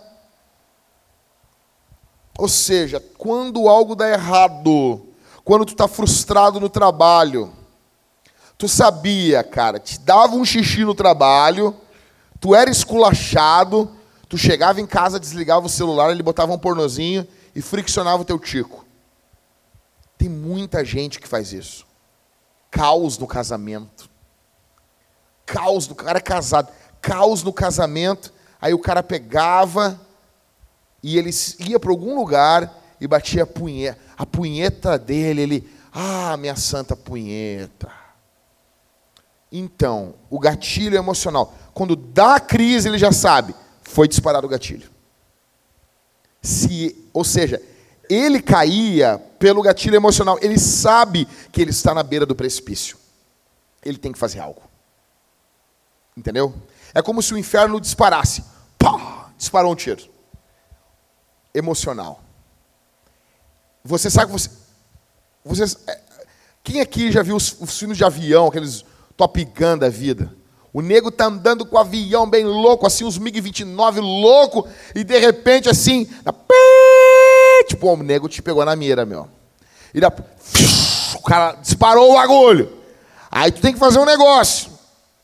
Ou 2.38 2.48
seja, 2.48 3.02
quando 3.18 3.68
algo 3.68 3.94
dá 3.94 4.08
errado, 4.08 5.06
quando 5.44 5.66
tu 5.66 5.72
está 5.72 5.86
frustrado 5.86 6.58
no 6.58 6.68
trabalho, 6.68 7.52
tu 8.56 8.66
sabia, 8.68 9.44
cara, 9.44 9.78
te 9.78 10.00
dava 10.00 10.34
um 10.34 10.44
xixi 10.44 10.84
no 10.84 10.94
trabalho, 10.94 11.76
tu 12.40 12.54
era 12.54 12.70
esculachado, 12.70 13.90
Tu 14.32 14.38
chegava 14.38 14.80
em 14.80 14.86
casa, 14.86 15.20
desligava 15.20 15.66
o 15.66 15.68
celular, 15.68 16.10
ele 16.10 16.22
botava 16.22 16.54
um 16.54 16.58
pornozinho 16.58 17.28
e 17.54 17.60
friccionava 17.60 18.22
o 18.22 18.24
teu 18.24 18.38
tico. 18.38 18.81
Tem 20.22 20.28
muita 20.28 20.84
gente 20.84 21.18
que 21.18 21.26
faz 21.26 21.52
isso. 21.52 21.84
Caos 22.70 23.18
no 23.18 23.26
casamento. 23.26 24.08
Caos 25.44 25.88
do 25.88 25.96
cara 25.96 26.18
é 26.18 26.20
casado. 26.20 26.72
Caos 27.00 27.42
no 27.42 27.52
casamento. 27.52 28.32
Aí 28.60 28.72
o 28.72 28.78
cara 28.78 29.02
pegava 29.02 30.00
e 31.02 31.18
ele 31.18 31.30
ia 31.58 31.80
para 31.80 31.90
algum 31.90 32.14
lugar 32.14 32.72
e 33.00 33.08
batia 33.08 33.42
a 33.42 33.46
punheta. 33.46 33.98
A 34.16 34.24
punheta 34.24 34.96
dele, 34.96 35.42
ele, 35.42 35.70
Ah, 35.92 36.36
minha 36.36 36.54
santa 36.54 36.94
punheta. 36.94 37.90
Então, 39.50 40.14
o 40.30 40.38
gatilho 40.38 40.96
emocional, 40.96 41.52
quando 41.74 41.96
dá 41.96 42.36
a 42.36 42.40
crise, 42.40 42.88
ele 42.88 42.96
já 42.96 43.10
sabe, 43.10 43.56
foi 43.82 44.06
disparado 44.06 44.46
o 44.46 44.50
gatilho. 44.50 44.88
Se, 46.40 47.08
ou 47.12 47.24
seja, 47.24 47.60
ele 48.12 48.42
caía 48.42 49.18
pelo 49.38 49.62
gatilho 49.62 49.96
emocional, 49.96 50.38
ele 50.42 50.58
sabe 50.58 51.26
que 51.50 51.60
ele 51.60 51.70
está 51.70 51.94
na 51.94 52.02
beira 52.02 52.26
do 52.26 52.34
precipício. 52.34 52.96
Ele 53.84 53.96
tem 53.96 54.12
que 54.12 54.18
fazer 54.18 54.40
algo. 54.40 54.62
Entendeu? 56.16 56.54
É 56.94 57.00
como 57.00 57.22
se 57.22 57.32
o 57.32 57.38
inferno 57.38 57.80
disparasse. 57.80 58.44
Pá! 58.78 59.30
Disparou 59.38 59.72
um 59.72 59.76
tiro. 59.76 60.02
Emocional. 61.54 62.22
Você 63.82 64.10
sabe 64.10 64.26
que 64.26 64.32
você. 64.32 64.50
Vocês, 65.44 65.76
é, 65.86 66.00
quem 66.62 66.80
aqui 66.80 67.10
já 67.10 67.22
viu 67.22 67.34
os, 67.34 67.56
os 67.60 67.76
filmes 67.76 67.96
de 67.96 68.04
avião, 68.04 68.46
aqueles 68.46 68.84
Top 69.16 69.44
Gun 69.44 69.78
da 69.78 69.88
vida? 69.88 70.32
O 70.72 70.80
nego 70.80 71.10
tá 71.10 71.26
andando 71.26 71.66
com 71.66 71.76
o 71.76 71.78
avião 71.78 72.28
bem 72.28 72.44
louco, 72.44 72.86
assim, 72.86 73.04
uns 73.04 73.18
MiG-29 73.18 74.00
louco, 74.00 74.66
e 74.94 75.04
de 75.04 75.18
repente, 75.18 75.68
assim, 75.68 76.08
tipo, 77.64 77.92
o 77.92 77.96
nego 77.96 78.28
te 78.28 78.42
pegou 78.42 78.64
na 78.64 78.76
mira, 78.76 79.04
meu. 79.04 79.28
E 79.94 80.00
da, 80.00 80.12
o 81.14 81.22
cara 81.22 81.52
disparou 81.54 82.10
o 82.10 82.14
bagulho. 82.14 82.70
Aí 83.30 83.50
tu 83.50 83.60
tem 83.60 83.72
que 83.72 83.78
fazer 83.78 83.98
um 83.98 84.04
negócio. 84.04 84.70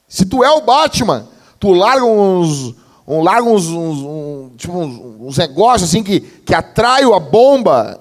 Se 0.08 0.24
tu 0.24 0.42
é 0.42 0.50
o 0.50 0.62
Batman, 0.62 1.28
tu 1.60 1.72
larga 1.72 2.04
uns, 2.04 2.74
um, 3.06 3.22
larga 3.22 3.48
uns, 3.48 3.66
uns, 3.66 4.56
tipo 4.56 4.72
uns, 4.72 5.20
uns, 5.20 5.38
negócios 5.38 5.90
assim 5.90 6.02
que, 6.02 6.20
que 6.20 6.54
atraem 6.54 7.12
a 7.12 7.20
bomba 7.20 8.00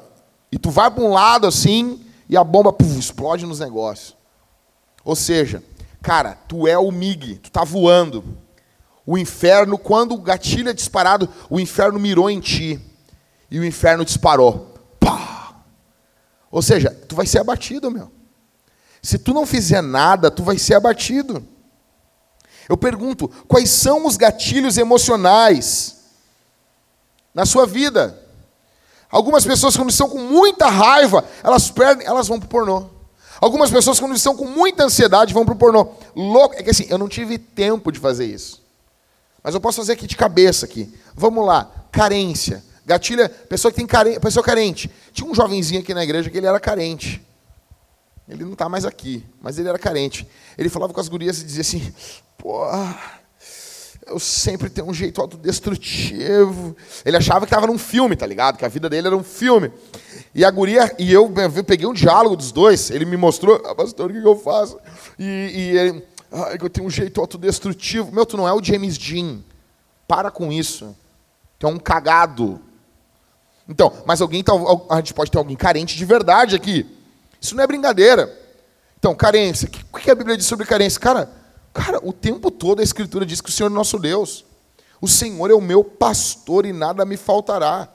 e 0.52 0.58
tu 0.58 0.70
vai 0.70 0.90
para 0.90 1.04
um 1.04 1.12
lado 1.12 1.46
assim 1.48 2.00
e 2.30 2.38
a 2.38 2.44
bomba 2.44 2.72
puf, 2.72 2.98
explode 2.98 3.46
nos 3.46 3.60
negócios. 3.60 4.16
Ou 5.04 5.16
seja, 5.16 5.64
cara, 6.02 6.38
tu 6.48 6.68
é 6.68 6.78
o 6.78 6.92
MIG, 6.92 7.36
tu 7.36 7.52
tá 7.52 7.64
voando. 7.64 8.24
O 9.06 9.18
inferno, 9.18 9.78
quando 9.78 10.14
o 10.14 10.22
gatilho 10.22 10.70
é 10.70 10.74
disparado, 10.74 11.30
o 11.50 11.60
inferno 11.60 11.98
mirou 11.98 12.30
em 12.30 12.40
ti. 12.40 12.80
E 13.50 13.60
o 13.60 13.66
inferno 13.66 14.04
disparou. 14.04 14.74
Pá! 15.00 15.56
Ou 16.52 16.62
seja, 16.62 16.90
tu 17.08 17.16
vai 17.16 17.26
ser 17.26 17.40
abatido, 17.40 17.90
meu. 17.90 18.12
Se 19.02 19.18
tu 19.18 19.34
não 19.34 19.46
fizer 19.46 19.82
nada, 19.82 20.30
tu 20.30 20.44
vai 20.44 20.58
ser 20.58 20.76
abatido. 20.76 21.46
Eu 22.68 22.76
pergunto, 22.78 23.30
quais 23.48 23.70
são 23.70 24.06
os 24.06 24.18
gatilhos 24.18 24.78
emocionais 24.78 25.98
na 27.34 27.46
sua 27.46 27.66
vida? 27.66 28.22
Algumas 29.10 29.46
pessoas, 29.46 29.78
quando 29.78 29.90
estão 29.90 30.10
com 30.10 30.20
muita 30.20 30.68
raiva, 30.68 31.24
elas 31.42 31.70
perdem, 31.72 32.06
elas 32.06 32.28
vão 32.28 32.40
para 32.40 32.48
o 32.48 32.50
pornô. 32.50 32.90
Algumas 33.40 33.70
pessoas, 33.70 34.00
quando 34.00 34.16
estão 34.16 34.36
com 34.36 34.46
muita 34.46 34.84
ansiedade, 34.84 35.34
vão 35.34 35.46
para 35.46 35.54
o 35.54 35.58
pornô. 35.58 35.94
Louco, 36.16 36.56
é 36.56 36.64
que 36.64 36.72
assim, 36.72 36.88
eu 36.90 36.98
não 36.98 37.08
tive 37.08 37.38
tempo 37.38 37.92
de 37.92 38.00
fazer 38.00 38.26
isso. 38.26 38.62
Mas 39.42 39.54
eu 39.54 39.62
posso 39.62 39.78
fazer 39.78 39.94
aqui 39.94 40.08
de 40.08 40.18
cabeça 40.18 40.66
aqui. 40.66 40.94
Vamos 41.16 41.46
lá, 41.46 41.72
carência. 41.92 42.64
Gatilha, 42.88 43.28
pessoa 43.28 43.70
que 43.70 43.76
tem 43.76 43.86
carência, 43.86 44.18
pessoa 44.22 44.42
carente. 44.42 44.90
Tinha 45.12 45.30
um 45.30 45.36
jovenzinho 45.36 45.82
aqui 45.82 45.94
na 45.94 46.06
igreja 46.06 46.30
que 46.30 46.38
ele 46.38 46.48
era 46.48 46.58
carente. 46.58 47.22
Ele 48.30 48.46
não 48.46 48.54
está 48.54 48.70
mais 48.70 48.86
aqui, 48.86 49.26
mas 49.42 49.60
ele 49.60 49.68
era 49.68 49.78
carente. 49.78 50.26
Ele 50.58 50.70
falava 50.70 50.94
com 50.94 51.00
as 51.02 51.10
gurias 51.10 51.42
e 51.42 51.44
dizia 51.44 51.62
assim: 51.62 51.94
pô, 52.38 52.62
eu 54.06 54.18
sempre 54.18 54.70
tenho 54.70 54.88
um 54.88 54.94
jeito 54.94 55.20
autodestrutivo. 55.20 56.78
Ele 57.04 57.18
achava 57.18 57.42
que 57.42 57.54
estava 57.54 57.68
num 57.68 57.78
filme, 57.78 58.16
tá 58.16 58.26
ligado? 58.26 58.58
Que 58.58 58.64
a 58.64 58.70
vida 58.70 58.90
dele 58.90 59.08
era 59.08 59.18
um 59.18 59.24
filme. 59.24 59.70
E 60.34 60.46
a 60.46 60.50
guria, 60.50 60.96
e 60.98 61.12
eu, 61.12 61.30
eu 61.58 61.64
peguei 61.66 61.86
um 61.86 61.94
diálogo 61.94 62.38
dos 62.38 62.54
dois, 62.54 62.90
ele 62.90 63.04
me 63.04 63.18
mostrou, 63.18 63.62
ah, 63.66 63.76
pastor, 63.76 64.10
o 64.10 64.14
que, 64.14 64.22
que 64.22 64.28
eu 64.28 64.38
faço? 64.38 64.80
E, 65.20 65.26
e 65.26 65.78
ele, 65.78 66.04
ah, 66.32 66.56
eu 66.58 66.70
tenho 66.70 66.88
um 66.88 66.90
jeito 66.90 67.20
autodestrutivo. 67.20 68.14
Meu, 68.14 68.26
tu 68.26 68.38
não 68.38 68.48
é 68.48 68.54
o 68.54 68.64
James 68.64 68.98
Dean. 68.98 69.40
Para 70.08 70.32
com 70.32 70.54
isso. 70.54 70.96
Tu 71.60 71.68
é 71.68 71.70
um 71.70 71.78
cagado. 71.78 72.62
Então, 73.68 73.92
mas 74.06 74.22
alguém 74.22 74.44
tá, 74.44 74.54
a 74.90 74.98
gente 74.98 75.14
pode 75.14 75.30
ter 75.30 75.38
alguém 75.38 75.56
carente 75.56 75.96
de 75.96 76.06
verdade 76.06 76.56
aqui. 76.56 76.86
Isso 77.40 77.56
não 77.56 77.64
é 77.64 77.68
brincadeira. 77.68 78.34
Então, 78.98 79.14
carência. 79.14 79.70
O 79.92 79.98
que 79.98 80.10
a 80.10 80.16
Bíblia 80.16 80.38
diz 80.38 80.46
sobre 80.46 80.66
carência? 80.66 81.00
Cara, 81.00 81.30
Cara, 81.78 82.00
o 82.02 82.12
tempo 82.12 82.50
todo 82.50 82.80
a 82.80 82.84
Escritura 82.84 83.24
diz 83.24 83.40
que 83.40 83.50
o 83.50 83.54
Senhor 83.54 83.70
é 83.70 83.74
nosso 83.74 84.00
Deus. 84.00 84.44
O 85.00 85.08
Senhor 85.08 85.52
é 85.52 85.54
o 85.54 85.62
meu 85.62 85.84
pastor 85.84 86.66
e 86.66 86.74
nada 86.74 87.06
me 87.06 87.16
faltará. 87.16 87.88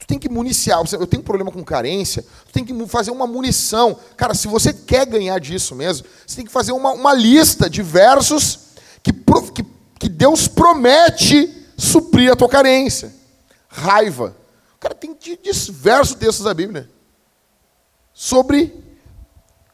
Tu 0.00 0.04
tem 0.04 0.18
que 0.18 0.28
municiar. 0.28 0.82
Eu 0.92 1.06
tenho 1.06 1.22
um 1.22 1.24
problema 1.24 1.52
com 1.52 1.62
carência. 1.62 2.24
Tu 2.46 2.52
tem 2.52 2.64
que 2.64 2.86
fazer 2.88 3.12
uma 3.12 3.24
munição. 3.24 3.96
Cara, 4.16 4.34
se 4.34 4.48
você 4.48 4.72
quer 4.72 5.06
ganhar 5.06 5.38
disso 5.38 5.76
mesmo, 5.76 6.08
você 6.26 6.34
tem 6.34 6.44
que 6.44 6.50
fazer 6.50 6.72
uma, 6.72 6.90
uma 6.90 7.14
lista 7.14 7.70
de 7.70 7.82
versos 7.82 8.58
que, 9.00 9.12
que, 9.12 9.64
que 10.00 10.08
Deus 10.08 10.48
promete 10.48 11.68
suprir 11.78 12.32
a 12.32 12.36
tua 12.36 12.48
carência. 12.48 13.14
Raiva. 13.68 14.34
Cara, 14.86 14.94
tem 14.94 15.16
diversos 15.42 16.14
textos 16.14 16.44
da 16.44 16.54
Bíblia 16.54 16.88
sobre 18.14 18.84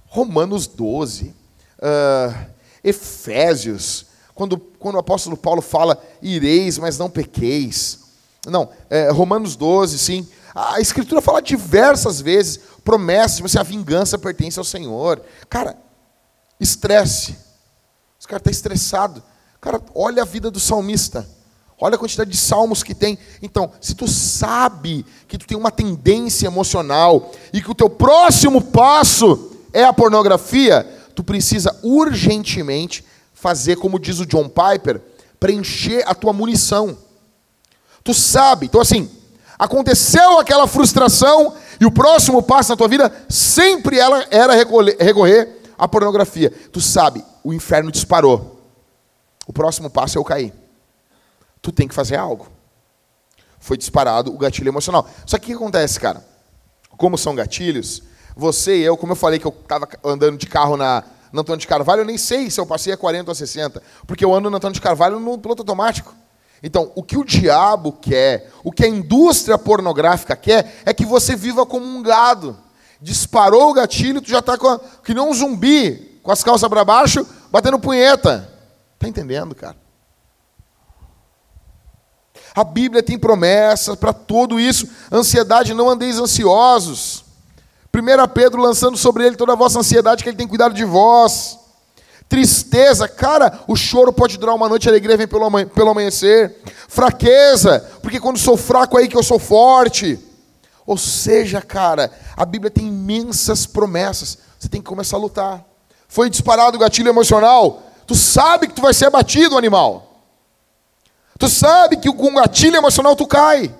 Romanos 0.07 0.66
12. 0.66 1.35
Uh, 1.79 2.46
Efésios, 2.83 4.07
quando, 4.35 4.57
quando 4.57 4.94
o 4.94 5.01
apóstolo 5.01 5.37
Paulo 5.37 5.61
fala, 5.61 6.03
ireis, 6.22 6.79
mas 6.79 6.96
não 6.96 7.11
pequeis. 7.11 7.98
Não, 8.46 8.70
é, 8.88 9.11
Romanos 9.11 9.55
12, 9.55 9.98
sim. 9.98 10.27
A 10.55 10.81
Escritura 10.81 11.20
fala 11.20 11.42
diversas 11.42 12.18
vezes, 12.22 12.59
promessas, 12.83 13.37
tipo 13.37 13.46
assim, 13.46 13.59
a 13.59 13.62
vingança 13.62 14.18
pertence 14.18 14.59
ao 14.59 14.64
Senhor. 14.64 15.22
Cara, 15.46 15.77
estresse. 16.59 17.37
Esse 18.18 18.27
cara 18.27 18.40
está 18.40 18.51
estressado. 18.51 19.22
Cara, 19.61 19.79
olha 19.94 20.22
a 20.22 20.27
vida 20.27 20.51
do 20.51 20.59
salmista. 20.59 21.29
Olha 21.84 21.96
a 21.96 21.98
quantidade 21.98 22.30
de 22.30 22.36
salmos 22.36 22.84
que 22.84 22.94
tem. 22.94 23.18
Então, 23.42 23.72
se 23.80 23.92
tu 23.96 24.06
sabe 24.06 25.04
que 25.26 25.36
tu 25.36 25.44
tem 25.44 25.58
uma 25.58 25.72
tendência 25.72 26.46
emocional 26.46 27.32
e 27.52 27.60
que 27.60 27.72
o 27.72 27.74
teu 27.74 27.90
próximo 27.90 28.62
passo 28.62 29.50
é 29.72 29.82
a 29.82 29.92
pornografia, 29.92 30.86
tu 31.12 31.24
precisa 31.24 31.76
urgentemente 31.82 33.04
fazer, 33.34 33.74
como 33.78 33.98
diz 33.98 34.20
o 34.20 34.26
John 34.26 34.48
Piper, 34.48 35.02
preencher 35.40 36.04
a 36.06 36.14
tua 36.14 36.32
munição. 36.32 36.96
Tu 38.04 38.14
sabe, 38.14 38.66
então 38.66 38.80
assim, 38.80 39.10
aconteceu 39.58 40.38
aquela 40.38 40.68
frustração 40.68 41.52
e 41.80 41.84
o 41.84 41.90
próximo 41.90 42.44
passo 42.44 42.70
na 42.70 42.76
tua 42.76 42.86
vida 42.86 43.12
sempre 43.28 43.98
ela 43.98 44.24
era 44.30 44.54
recorrer 44.54 45.60
à 45.76 45.88
pornografia. 45.88 46.48
Tu 46.72 46.80
sabe, 46.80 47.24
o 47.42 47.52
inferno 47.52 47.90
disparou. 47.90 48.60
O 49.48 49.52
próximo 49.52 49.90
passo 49.90 50.16
é 50.16 50.20
eu 50.20 50.24
cair. 50.24 50.62
Tu 51.62 51.72
tem 51.72 51.87
que 51.88 51.94
fazer 51.94 52.16
algo. 52.16 52.48
Foi 53.61 53.79
disparado 53.79 54.35
o 54.35 54.37
gatilho 54.37 54.68
emocional. 54.68 55.09
Só 55.25 55.38
que 55.38 55.44
o 55.44 55.46
que 55.46 55.55
acontece, 55.55 55.98
cara? 56.01 56.27
Como 56.98 57.16
são 57.16 57.35
gatilhos, 57.35 58.03
você 58.37 58.79
e 58.79 58.83
eu, 58.83 58.96
como 58.96 59.12
eu 59.12 59.16
falei 59.16 59.38
que 59.38 59.46
eu 59.46 59.55
estava 59.62 59.88
andando 60.05 60.37
de 60.37 60.46
carro 60.46 60.77
na, 60.77 61.05
na 61.33 61.40
Antônio 61.40 61.61
de 61.61 61.66
Carvalho, 61.68 62.01
eu 62.01 62.05
nem 62.05 62.18
sei 62.18 62.51
se 62.51 62.61
eu 62.61 62.66
passei 62.66 62.92
a 62.92 62.96
40 62.96 63.31
ou 63.31 63.33
a 63.33 63.35
60, 63.35 63.83
porque 64.07 64.25
eu 64.25 64.35
ando 64.35 64.51
no 64.51 64.57
Antônio 64.57 64.75
de 64.75 64.81
Carvalho 64.81 65.20
no 65.20 65.38
piloto 65.38 65.62
automático. 65.62 66.14
Então, 66.62 66.92
o 66.94 67.03
que 67.03 67.16
o 67.16 67.25
diabo 67.25 67.92
quer, 67.92 68.51
o 68.62 68.70
que 68.70 68.85
a 68.85 68.88
indústria 68.88 69.59
pornográfica 69.59 70.37
quer, 70.37 70.81
é 70.85 70.94
que 70.94 71.05
você 71.05 71.35
viva 71.35 71.66
como 71.66 71.85
um 71.85 72.03
gado. 72.03 72.57
Disparou 73.01 73.70
o 73.70 73.75
gatilho, 73.75 74.20
tu 74.20 74.31
já 74.31 74.38
está 74.38 74.57
que 75.05 75.12
nem 75.12 75.22
um 75.22 75.35
zumbi, 75.35 76.20
com 76.22 76.31
as 76.31 76.44
calças 76.44 76.68
para 76.68 76.85
baixo, 76.85 77.27
batendo 77.51 77.81
punheta. 77.81 78.48
Está 78.94 79.09
entendendo, 79.09 79.55
cara? 79.55 79.77
A 82.54 82.64
Bíblia 82.64 83.02
tem 83.02 83.18
promessas 83.18 83.96
para 83.96 84.12
tudo 84.12 84.60
isso. 84.60 84.86
Ansiedade, 85.10 85.74
não 85.74 85.88
andeis 85.88 86.18
ansiosos. 86.18 87.24
1 87.94 88.28
Pedro 88.32 88.60
lançando 88.60 88.96
sobre 88.96 89.26
ele 89.26 89.36
toda 89.36 89.52
a 89.52 89.56
vossa 89.56 89.78
ansiedade, 89.78 90.22
que 90.22 90.28
ele 90.28 90.36
tem 90.36 90.48
cuidado 90.48 90.74
de 90.74 90.84
vós. 90.84 91.58
Tristeza, 92.28 93.06
cara, 93.06 93.60
o 93.68 93.76
choro 93.76 94.12
pode 94.12 94.38
durar 94.38 94.54
uma 94.54 94.68
noite, 94.68 94.88
a 94.88 94.90
alegria 94.90 95.16
vem 95.16 95.28
pelo, 95.28 95.44
amanhecer. 95.90 96.56
Fraqueza, 96.88 97.86
porque 98.00 98.18
quando 98.18 98.38
sou 98.38 98.56
fraco 98.56 98.98
é 98.98 99.02
aí 99.02 99.08
que 99.08 99.16
eu 99.16 99.22
sou 99.22 99.38
forte. 99.38 100.18
Ou 100.86 100.96
seja, 100.96 101.60
cara, 101.60 102.10
a 102.36 102.44
Bíblia 102.46 102.70
tem 102.70 102.88
imensas 102.88 103.66
promessas. 103.66 104.38
Você 104.58 104.68
tem 104.68 104.80
que 104.80 104.88
começar 104.88 105.16
a 105.16 105.20
lutar. 105.20 105.64
Foi 106.08 106.30
disparado 106.30 106.76
o 106.76 106.80
gatilho 106.80 107.08
emocional. 107.08 107.82
Tu 108.06 108.14
sabe 108.14 108.66
que 108.66 108.74
tu 108.74 108.82
vai 108.82 108.94
ser 108.94 109.06
abatido, 109.06 109.56
animal. 109.56 110.12
Tu 111.42 111.48
sabe 111.48 111.96
que 111.96 112.09
com 112.12 112.35
gatilho 112.35 112.76
emocional 112.76 113.16
tu 113.16 113.26
cai. 113.26 113.74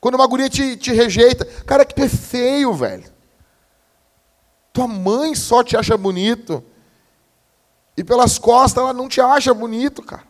Quando 0.00 0.16
uma 0.16 0.26
guria 0.26 0.50
te, 0.50 0.76
te 0.76 0.92
rejeita, 0.92 1.44
cara, 1.62 1.84
que 1.84 1.94
tu 1.94 2.02
é 2.02 2.08
feio, 2.08 2.74
velho. 2.74 3.04
Tua 4.72 4.88
mãe 4.88 5.36
só 5.36 5.62
te 5.62 5.76
acha 5.76 5.96
bonito. 5.96 6.60
E 7.96 8.02
pelas 8.02 8.36
costas 8.36 8.82
ela 8.82 8.92
não 8.92 9.08
te 9.08 9.20
acha 9.20 9.54
bonito, 9.54 10.02
cara. 10.02 10.24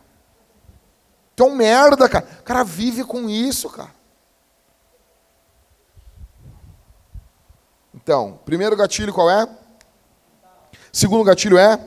Tu 1.35 1.41
é 1.41 1.47
um 1.47 1.55
merda, 1.55 2.07
cara. 2.07 2.27
O 2.39 2.43
cara 2.43 2.63
vive 2.63 3.03
com 3.03 3.27
isso, 3.27 3.67
cara. 3.67 3.89
Então, 7.95 8.39
primeiro 8.45 8.75
gatilho 8.75 9.11
qual 9.11 9.27
é? 9.27 9.49
Segundo 10.93 11.23
gatilho 11.23 11.57
é? 11.57 11.79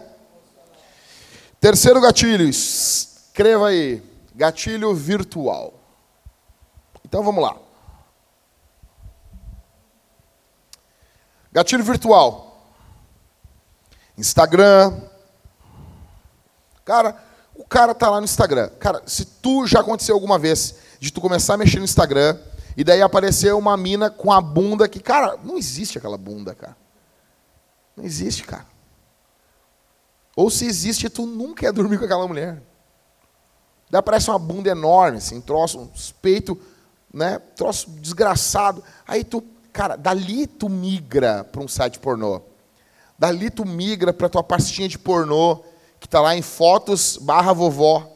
Terceiro 1.61 2.01
gatilho, 2.01 2.49
escreva 2.49 3.69
aí, 3.69 4.08
gatilho 4.39 4.95
virtual. 4.95 5.75
Então 7.05 7.25
vamos 7.25 7.43
lá. 7.43 7.57
Gatilho 11.51 11.83
virtual. 11.83 12.71
Instagram. 14.17 14.97
Cara, 16.85 17.21
o 17.53 17.65
cara 17.65 17.93
tá 17.93 18.09
lá 18.09 18.19
no 18.21 18.25
Instagram. 18.25 18.69
Cara, 18.79 19.03
se 19.07 19.25
tu 19.25 19.67
já 19.67 19.81
aconteceu 19.81 20.15
alguma 20.15 20.39
vez 20.39 20.77
de 21.01 21.13
tu 21.13 21.21
começar 21.21 21.55
a 21.55 21.57
mexer 21.57 21.81
no 21.81 21.85
Instagram 21.85 22.39
e 22.77 22.85
daí 22.85 23.03
aparecer 23.03 23.53
uma 23.55 23.77
mina 23.77 24.09
com 24.09 24.31
a 24.31 24.41
bunda 24.41 24.89
que, 24.89 25.01
cara, 25.01 25.37
não 25.43 25.59
existe 25.59 25.99
aquela 25.99 26.17
bunda, 26.17 26.55
cara. 26.55 26.77
Não 27.97 28.05
existe, 28.05 28.45
cara. 28.45 28.67
Ou 30.37 30.49
se 30.49 30.65
existe, 30.65 31.11
tu 31.11 31.27
nunca 31.27 31.63
quer 31.63 31.73
dormir 31.73 31.99
com 31.99 32.05
aquela 32.05 32.29
mulher. 32.29 32.63
Daí 33.91 33.99
aparece 33.99 34.31
uma 34.31 34.39
bunda 34.39 34.69
enorme, 34.69 35.19
assim, 35.19 35.41
troço, 35.41 35.79
um 35.81 35.89
peito, 36.21 36.61
né, 37.13 37.39
troço 37.57 37.91
desgraçado. 37.91 38.85
Aí 39.07 39.25
tu, 39.25 39.43
cara, 39.73 39.97
dali 39.97 40.47
tu 40.47 40.69
migra 40.69 41.45
para 41.45 41.63
um 41.63 41.69
site 41.69 41.99
pornô. 41.99 42.43
Dali 43.19 43.51
tu 43.51 43.65
migra 43.65 44.13
para 44.13 44.29
tua 44.29 44.43
pastinha 44.43 44.89
de 44.89 44.99
pornô, 44.99 45.65
que 45.99 46.07
está 46.07 46.21
lá 46.21 46.37
em 46.37 46.43
fotos 46.43 47.17
barra 47.17 47.53
vovó. 47.53 48.07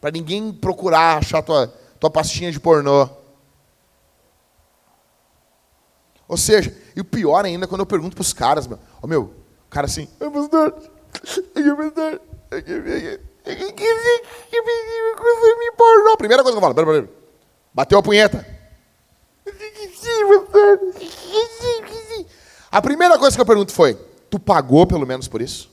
Para 0.00 0.10
ninguém 0.10 0.52
procurar 0.52 1.18
achar 1.18 1.42
tua, 1.42 1.68
tua 1.98 2.10
pastinha 2.10 2.52
de 2.52 2.60
pornô. 2.60 3.08
Ou 6.28 6.36
seja, 6.36 6.76
e 6.94 7.00
o 7.00 7.04
pior 7.04 7.44
ainda 7.44 7.66
quando 7.66 7.80
eu 7.80 7.86
pergunto 7.86 8.14
para 8.14 8.22
os 8.22 8.32
caras, 8.32 8.66
meu, 8.66 8.78
oh, 9.02 9.06
meu, 9.06 9.22
o 9.22 9.70
cara 9.70 9.86
assim, 9.86 10.08
oh, 10.20 10.30
pastor, 10.30 10.72
pastor, 11.12 11.44
me 11.54 13.29
pornô. 15.76 16.16
Primeira 16.16 16.42
coisa 16.42 16.58
que 16.58 16.64
eu 16.64 16.74
falo, 16.74 17.08
bateu 17.72 17.98
a 17.98 18.02
punheta. 18.02 18.46
A 22.70 22.80
primeira 22.80 23.18
coisa 23.18 23.36
que 23.36 23.40
eu 23.40 23.46
pergunto 23.46 23.72
foi, 23.72 23.94
tu 24.30 24.38
pagou 24.38 24.86
pelo 24.86 25.06
menos 25.06 25.26
por 25.26 25.42
isso? 25.42 25.70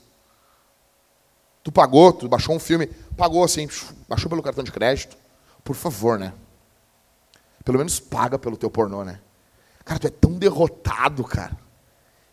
Tu 1.64 1.72
pagou, 1.72 2.14
tu 2.14 2.28
baixou 2.28 2.56
um 2.56 2.60
filme, 2.60 2.88
pagou 3.18 3.44
assim, 3.44 3.68
baixou 4.08 4.30
pelo 4.30 4.42
cartão 4.42 4.64
de 4.64 4.72
crédito? 4.72 5.18
Por 5.64 5.76
favor, 5.76 6.18
né? 6.18 6.34
Pelo 7.64 7.78
menos 7.78 8.00
paga 8.00 8.40
pelo 8.40 8.56
teu 8.56 8.72
pornô, 8.72 9.04
né? 9.04 9.20
Cara, 9.84 10.00
tu 10.00 10.08
é 10.08 10.10
tão 10.10 10.34
derrotado, 10.34 11.24
cara, 11.24 11.58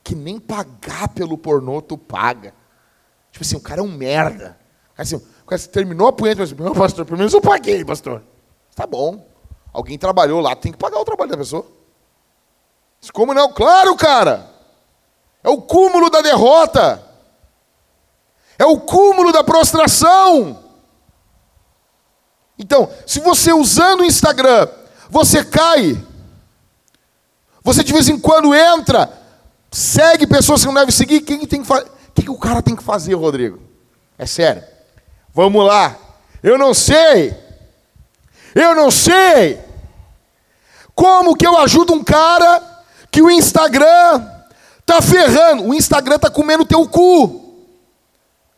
que 0.02 0.14
nem 0.14 0.38
pagar 0.38 1.08
pelo 1.08 1.36
pornô 1.36 1.82
tu 1.82 1.98
paga. 1.98 2.54
Tipo 3.32 3.44
assim, 3.44 3.56
o 3.56 3.60
cara 3.60 3.80
é 3.80 3.82
um 3.82 3.90
merda. 3.90 4.56
Assim, 4.96 5.20
terminou 5.72 6.08
a 6.08 6.12
punheta, 6.12 6.42
assim, 6.42 6.54
meu 6.54 6.74
pastor, 6.74 7.04
pelo 7.04 7.18
menos 7.18 7.32
eu 7.32 7.40
paguei, 7.40 7.84
pastor. 7.84 8.22
Tá 8.74 8.86
bom. 8.86 9.26
Alguém 9.72 9.98
trabalhou 9.98 10.40
lá, 10.40 10.54
tem 10.54 10.72
que 10.72 10.78
pagar 10.78 10.98
o 10.98 11.04
trabalho 11.04 11.30
da 11.30 11.36
pessoa. 11.36 11.66
Como 13.12 13.34
não? 13.34 13.52
Claro, 13.52 13.94
cara. 13.96 14.50
É 15.42 15.48
o 15.48 15.60
cúmulo 15.60 16.08
da 16.08 16.20
derrota. 16.20 17.04
É 18.58 18.64
o 18.64 18.80
cúmulo 18.80 19.32
da 19.32 19.44
prostração. 19.44 20.62
Então, 22.58 22.88
se 23.06 23.20
você 23.20 23.52
usando 23.52 24.00
o 24.00 24.04
Instagram, 24.04 24.68
você 25.10 25.44
cai 25.44 26.02
você 27.64 27.82
de 27.82 27.94
vez 27.94 28.10
em 28.10 28.18
quando 28.18 28.54
entra, 28.54 29.10
segue 29.70 30.26
pessoas 30.26 30.60
que 30.60 30.66
não 30.66 30.74
deve 30.74 30.92
seguir. 30.92 31.22
Quem 31.22 31.46
tem 31.46 31.62
que? 31.62 31.72
O 31.72 31.84
que, 32.14 32.22
que 32.22 32.30
o 32.30 32.38
cara 32.38 32.60
tem 32.60 32.76
que 32.76 32.84
fazer, 32.84 33.14
Rodrigo? 33.14 33.58
É 34.18 34.26
sério. 34.26 34.62
Vamos 35.34 35.66
lá. 35.66 35.98
Eu 36.40 36.56
não 36.56 36.72
sei. 36.72 37.36
Eu 38.54 38.74
não 38.76 38.90
sei. 38.90 39.60
Como 40.94 41.36
que 41.36 41.44
eu 41.44 41.58
ajudo 41.58 41.92
um 41.92 42.04
cara 42.04 42.62
que 43.10 43.20
o 43.20 43.28
Instagram 43.28 44.30
tá 44.86 45.02
ferrando? 45.02 45.64
O 45.64 45.74
Instagram 45.74 46.18
tá 46.20 46.30
comendo 46.30 46.64
teu 46.64 46.88
cu. 46.88 47.64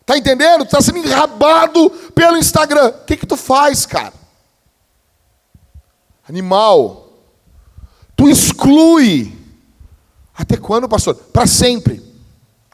Tá 0.05 0.19
entendendo? 0.19 0.67
Tá 0.67 0.81
sendo 0.83 0.99
enrabado 0.99 1.89
pelo 2.15 2.37
Instagram. 2.37 2.89
O 2.89 3.05
que 3.07 3.17
que 3.17 3.27
tu 3.27 3.37
faz, 3.37 3.87
cara? 3.87 4.12
Animal. 6.29 7.09
Tu 8.15 8.29
exclui. 8.29 9.37
Até 10.37 10.59
quando, 10.59 10.89
pastor? 10.89 11.15
Para 11.15 11.47
sempre. 11.47 12.03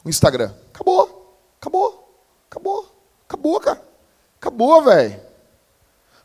O 0.04 0.10
Instagram. 0.10 0.52
Acabou. 0.74 1.38
Acabou. 1.60 2.18
Acabou. 2.50 2.92
Acabou, 3.28 3.60
cara. 3.60 3.91
Acabou, 4.42 4.82
velho. 4.82 5.20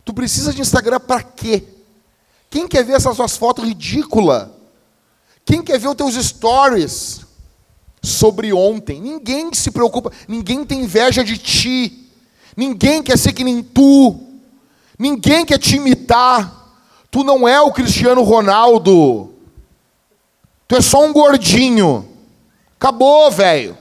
Tu 0.03 0.11
precisa 0.11 0.51
de 0.51 0.59
Instagram 0.59 0.99
para 0.99 1.21
quê? 1.21 1.63
Quem 2.49 2.67
quer 2.67 2.83
ver 2.83 2.93
essas 2.93 3.15
suas 3.15 3.37
fotos 3.37 3.63
ridículas? 3.63 4.49
Quem 5.45 5.61
quer 5.61 5.77
ver 5.77 5.87
os 5.87 5.95
teus 5.95 6.15
stories 6.15 7.21
sobre 8.01 8.51
ontem? 8.51 8.99
Ninguém 8.99 9.53
se 9.53 9.69
preocupa, 9.69 10.11
ninguém 10.27 10.65
tem 10.65 10.81
inveja 10.81 11.23
de 11.23 11.37
ti. 11.37 12.09
Ninguém 12.55 13.03
quer 13.03 13.19
ser 13.19 13.33
que 13.33 13.43
nem 13.43 13.61
tu. 13.61 14.19
Ninguém 14.97 15.45
quer 15.45 15.59
te 15.59 15.75
imitar. 15.75 16.79
Tu 17.11 17.23
não 17.23 17.47
é 17.47 17.61
o 17.61 17.71
Cristiano 17.71 18.23
Ronaldo. 18.23 19.31
Tu 20.67 20.75
é 20.75 20.81
só 20.81 21.05
um 21.05 21.13
gordinho. 21.13 22.09
Acabou, 22.77 23.29
velho. 23.29 23.77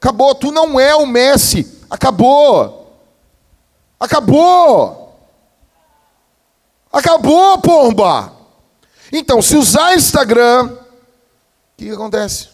Acabou. 0.00 0.34
Tu 0.34 0.50
não 0.50 0.80
é 0.80 0.94
o 0.94 1.06
Messi. 1.06 1.78
Acabou. 1.90 2.96
Acabou. 3.98 5.14
Acabou, 6.90 7.58
pomba. 7.58 8.32
Então, 9.12 9.42
se 9.42 9.56
usar 9.56 9.94
Instagram, 9.94 10.66
o 10.66 10.78
que, 11.76 11.84
que 11.86 11.90
acontece? 11.90 12.48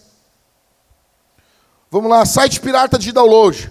Vamos 1.90 2.10
lá, 2.10 2.26
site 2.26 2.60
pirata 2.60 2.98
de 2.98 3.12
download. 3.12 3.70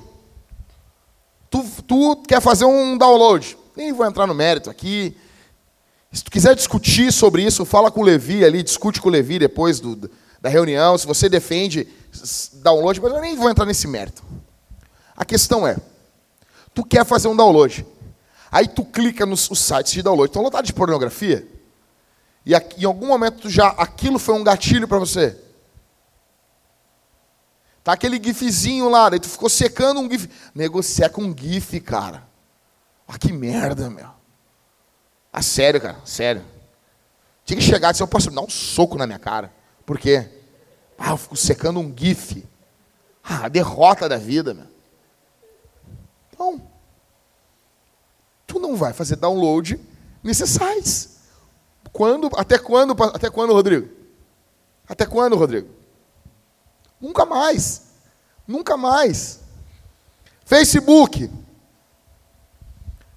Tu, 1.50 1.64
tu 1.86 2.16
quer 2.28 2.42
fazer 2.42 2.66
um 2.66 2.98
download. 2.98 3.58
Nem 3.76 3.92
vou 3.92 4.06
entrar 4.06 4.26
no 4.26 4.34
mérito 4.34 4.70
aqui. 4.70 5.18
Se 6.12 6.24
tu 6.24 6.32
quiser 6.32 6.56
discutir 6.56 7.12
sobre 7.12 7.44
isso, 7.44 7.66
fala 7.66 7.92
com 7.92 8.00
o 8.00 8.04
Levi 8.04 8.46
ali, 8.46 8.64
discute 8.64 9.02
com 9.02 9.10
o 9.10 9.12
Levi 9.12 9.38
depois 9.38 9.82
do, 9.82 10.10
da 10.46 10.50
reunião. 10.50 10.96
Se 10.96 11.08
você 11.08 11.28
defende 11.28 11.88
download, 12.54 13.02
mas 13.02 13.12
eu 13.12 13.20
nem 13.20 13.36
vou 13.36 13.50
entrar 13.50 13.66
nesse 13.66 13.88
mérito. 13.88 14.24
A 15.18 15.26
questão 15.26 15.68
é, 15.68 15.76
tu 16.72 16.86
quer 16.86 17.04
fazer 17.04 17.28
um 17.28 17.36
download. 17.36 17.84
Aí 18.52 18.68
tu 18.68 18.86
clica 18.86 19.26
nos 19.26 19.50
sites 19.56 19.94
de 19.94 20.04
download. 20.04 20.30
Estão 20.30 20.44
lotados 20.44 20.68
de 20.68 20.74
pornografia. 20.74 21.48
E 22.46 22.54
em 22.54 22.86
algum 22.86 23.08
momento 23.08 23.50
já 23.50 23.70
aquilo 23.70 24.20
foi 24.20 24.36
um 24.36 24.44
gatilho 24.44 24.88
para 24.88 25.00
você. 25.00 25.36
Tá 27.84 27.94
aquele 27.94 28.22
gifzinho 28.24 28.88
lá, 28.88 29.10
daí 29.10 29.20
tu 29.20 29.28
ficou 29.28 29.50
secando 29.50 30.00
um 30.00 30.10
gif. 30.10 30.30
Nego 30.54 30.82
seca 30.84 31.20
um 31.20 31.36
gif, 31.36 31.80
cara. 31.80 32.24
Ah, 33.08 33.18
que 33.18 33.34
merda, 33.34 33.90
meu. 33.90 34.10
Ah, 35.34 35.42
sério, 35.42 35.82
cara, 35.82 35.98
sério. 36.06 36.44
Tinha 37.44 37.58
que 37.58 37.64
chegar 37.64 37.90
e 37.90 37.92
dizer, 37.94 38.04
eu 38.04 38.08
posso 38.08 38.30
dar 38.30 38.42
um 38.42 38.50
soco 38.50 38.96
na 38.96 39.08
minha 39.08 39.20
cara. 39.20 39.52
Por 39.86 40.00
quê? 40.00 40.35
Ah, 40.98 41.12
eu 41.12 41.18
fico 41.18 41.36
secando 41.36 41.80
um 41.80 41.94
gif. 41.96 42.46
Ah, 43.24 43.46
a 43.46 43.50
derrota 43.50 44.08
da 44.08 44.18
vida, 44.18 44.54
meu. 44.54 44.68
Então, 46.32 46.62
tu 48.46 48.60
não 48.60 48.76
vai 48.76 48.94
fazer 48.94 49.16
download 49.16 49.80
nesses 50.24 50.50
sites. 50.50 51.16
Quando, 51.92 52.30
até 52.36 52.58
quando, 52.58 52.96
até 53.04 53.30
quando, 53.30 53.54
Rodrigo? 53.54 53.90
Até 54.88 55.06
quando, 55.06 55.36
Rodrigo? 55.36 55.70
Nunca 57.00 57.26
mais. 57.26 57.84
Nunca 58.48 58.78
mais. 58.78 59.40
Facebook. 60.46 61.32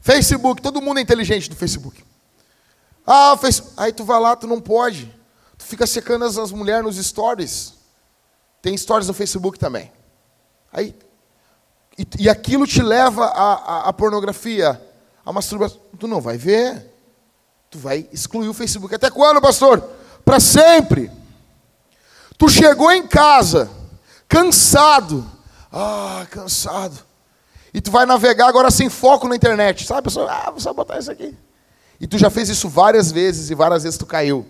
Facebook, 0.01 0.63
todo 0.63 0.81
mundo 0.81 0.99
é 0.99 1.03
inteligente 1.03 1.51
do 1.51 1.57
Facebook. 1.57 2.05
Ah, 3.07 3.37
face... 3.37 3.63
aí 3.77 3.93
tu 3.93 4.05
vai 4.05 4.21
lá, 4.21 4.37
tu 4.37 4.47
não 4.47 4.61
pode. 4.61 5.15
Tu 5.59 5.65
fica 5.65 5.87
secando 5.87 6.25
as, 6.25 6.53
mulheres 6.53 6.85
nos 6.85 7.05
stories. 7.05 7.75
Tem 8.63 8.77
stories 8.77 9.09
no 9.09 9.15
Facebook 9.15 9.59
também. 9.59 9.93
Aí, 10.73 10.95
e, 11.99 12.07
e 12.21 12.29
aquilo 12.29 12.65
te 12.67 12.81
leva 12.81 13.27
à, 13.27 13.93
pornografia, 13.93 14.81
a 15.27 15.33
masturbação. 15.33 15.81
Tu 15.99 16.07
não 16.07 16.21
vai 16.21 16.39
ver. 16.39 16.95
Tu 17.69 17.79
vai 17.79 18.09
excluir 18.13 18.49
o 18.49 18.55
Facebook. 18.55 18.95
Até 18.95 19.11
quando, 19.11 19.41
pastor? 19.41 19.81
Para 20.25 20.39
sempre. 20.39 21.11
Tu 22.39 22.49
chegou 22.49 22.93
em 22.93 23.07
casa, 23.07 23.69
cansado. 24.29 25.29
Ah, 25.73 26.25
cansado. 26.31 26.97
E 27.75 27.81
tu 27.81 27.91
vai 27.91 28.07
navegar 28.07 28.49
agora 28.49 28.71
sem 28.71 28.89
foco 28.89 29.27
na 29.29 29.35
internet. 29.35 29.85
Sabe, 29.85 30.03
pessoal? 30.03 30.29
Ah, 30.29 30.51
vou 30.51 30.61
só 30.61 30.73
botar 30.73 30.99
isso 30.99 31.11
aqui. 31.11 31.37
e 32.01 32.07
tu 32.07 32.17
já 32.17 32.31
fez 32.31 32.49
isso 32.49 32.69
várias 32.69 33.11
vezes 33.11 33.51
e 33.51 33.55
várias 33.55 33.83
vezes 33.83 33.99
tu 33.99 34.07
caiu. 34.07 34.47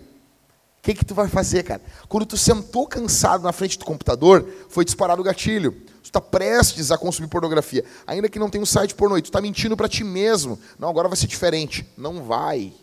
O 0.79 0.81
que, 0.81 0.93
que 0.93 1.05
tu 1.05 1.13
vai 1.13 1.27
fazer, 1.27 1.63
cara? 1.63 1.81
Quando 2.07 2.25
tu 2.25 2.37
sentou 2.37 2.87
cansado 2.87 3.43
na 3.43 3.51
frente 3.51 3.77
do 3.77 3.83
computador, 3.83 4.47
foi 4.69 4.85
disparado 4.85 5.21
o 5.21 5.25
gatilho. 5.25 5.73
Tu 6.01 6.05
está 6.05 6.21
prestes 6.21 6.89
a 6.89 6.97
consumir 6.97 7.27
pornografia. 7.27 7.83
Ainda 8.07 8.29
que 8.29 8.39
não 8.39 8.49
tenha 8.49 8.63
um 8.63 8.65
site 8.65 8.95
pornô, 8.95 9.17
e 9.17 9.21
tu 9.21 9.25
está 9.25 9.41
mentindo 9.41 9.75
para 9.75 9.89
ti 9.89 10.05
mesmo. 10.05 10.57
Não, 10.79 10.89
agora 10.89 11.09
vai 11.09 11.17
ser 11.17 11.27
diferente. 11.27 11.85
Não 11.97 12.23
vai. 12.23 12.73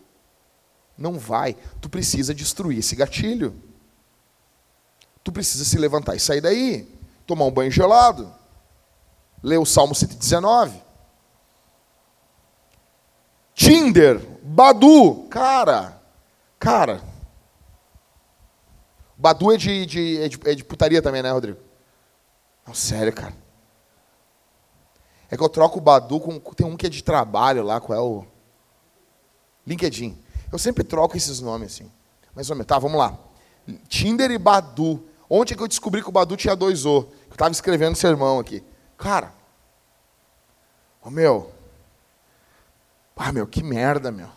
Não 0.97 1.19
vai. 1.19 1.57
Tu 1.81 1.89
precisa 1.89 2.35
destruir 2.35 2.79
esse 2.79 2.95
gatilho. 2.95 3.55
Tu 5.25 5.33
precisa 5.33 5.65
se 5.65 5.79
levantar 5.79 6.15
e 6.15 6.21
sair 6.21 6.43
daí. 6.43 6.87
Tomar 7.27 7.47
um 7.47 7.51
banho 7.51 7.71
gelado. 7.71 8.31
Ler 9.43 9.59
o 9.59 9.65
Salmo 9.65 9.95
119. 9.95 10.83
Tinder, 13.55 14.21
Badu, 14.43 15.27
cara, 15.31 15.99
cara. 16.59 17.16
Badu 19.27 19.53
é 19.53 19.57
de, 19.57 19.87
de, 19.87 20.23
é 20.23 20.29
de, 20.29 20.41
é 20.45 20.55
de 20.55 20.63
putaria 20.63 21.03
também, 21.03 21.21
né, 21.21 21.33
Rodrigo? 21.33 21.59
Não, 22.65 22.73
sério, 22.73 23.13
cara. 23.13 23.35
É 25.29 25.37
que 25.37 25.43
eu 25.43 25.49
troco 25.49 25.79
o 25.79 25.81
Badu 25.81 26.21
com. 26.21 26.39
Tem 26.39 26.65
um 26.65 26.77
que 26.77 26.87
é 26.87 26.89
de 26.89 27.03
trabalho 27.03 27.65
lá, 27.65 27.81
qual 27.81 27.99
é 27.99 28.01
o. 28.01 28.25
LinkedIn. 29.67 30.17
Eu 30.53 30.61
sempre 30.61 30.85
troco 30.85 31.17
esses 31.17 31.41
nomes 31.41 31.75
assim. 31.75 31.91
Mas, 32.37 32.49
homem, 32.51 32.63
tá, 32.63 32.79
vamos 32.79 32.97
lá. 32.97 33.19
Tinder 33.89 34.31
e 34.31 34.39
Badu. 34.39 35.05
Ontem 35.29 35.55
é 35.55 35.57
que 35.57 35.63
eu 35.65 35.67
descobri 35.67 36.03
que 36.03 36.09
o 36.09 36.13
Badu 36.13 36.37
tinha 36.37 36.55
dois 36.55 36.87
O. 36.87 36.99
Eu 37.27 37.33
estava 37.33 37.51
escrevendo 37.51 37.97
sermão 37.97 38.39
aqui. 38.39 38.63
Cara. 38.97 39.35
Ô, 41.03 41.11
meu. 41.11 41.51
Ah, 43.17 43.33
meu, 43.33 43.49
que 43.49 43.61
merda, 43.61 44.13
meu. 44.13 44.29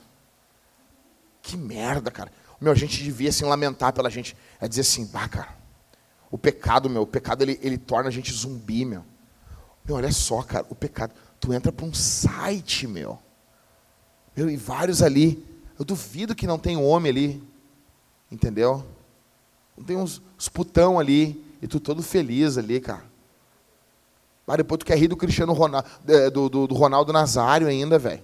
Que 1.43 1.55
merda, 1.55 2.09
cara. 2.09 2.31
Meu, 2.59 2.71
a 2.71 2.75
gente 2.75 3.01
devia 3.03 3.29
assim 3.29 3.45
lamentar 3.45 3.93
pela 3.93 4.09
gente. 4.09 4.35
É 4.59 4.67
dizer 4.67 4.81
assim, 4.81 5.05
bah, 5.05 5.27
cara. 5.27 5.57
O 6.31 6.37
pecado, 6.37 6.89
meu, 6.89 7.03
o 7.03 7.07
pecado 7.07 7.41
ele, 7.41 7.59
ele 7.61 7.77
torna 7.77 8.09
a 8.09 8.11
gente 8.11 8.31
zumbi, 8.31 8.85
meu. 8.85 9.03
Meu, 9.85 9.95
olha 9.95 10.11
só, 10.11 10.41
cara, 10.43 10.65
o 10.69 10.75
pecado. 10.75 11.13
Tu 11.39 11.53
entra 11.53 11.71
para 11.71 11.85
um 11.85 11.93
site, 11.93 12.85
meu. 12.85 13.17
Meu, 14.35 14.49
e 14.49 14.57
vários 14.57 15.01
ali. 15.01 15.43
Eu 15.77 15.85
duvido 15.85 16.35
que 16.35 16.45
não 16.45 16.59
tem 16.59 16.77
homem 16.77 17.09
ali. 17.09 17.43
Entendeu? 18.31 18.85
Não 19.77 19.83
tem 19.83 19.97
uns, 19.97 20.21
uns 20.37 20.49
putão 20.49 20.99
ali. 20.99 21.43
E 21.61 21.67
tu 21.67 21.79
todo 21.79 22.03
feliz 22.03 22.57
ali, 22.57 22.79
cara. 22.79 23.03
Mas 24.45 24.57
depois 24.57 24.79
tu 24.79 24.85
quer 24.85 24.97
rir 24.97 25.07
do 25.07 25.15
Cristiano 25.15 25.53
Ronaldo, 25.53 25.87
do, 26.33 26.49
do, 26.49 26.67
do 26.67 26.75
Ronaldo 26.75 27.13
Nazário 27.13 27.67
ainda, 27.67 27.99
velho. 27.99 28.23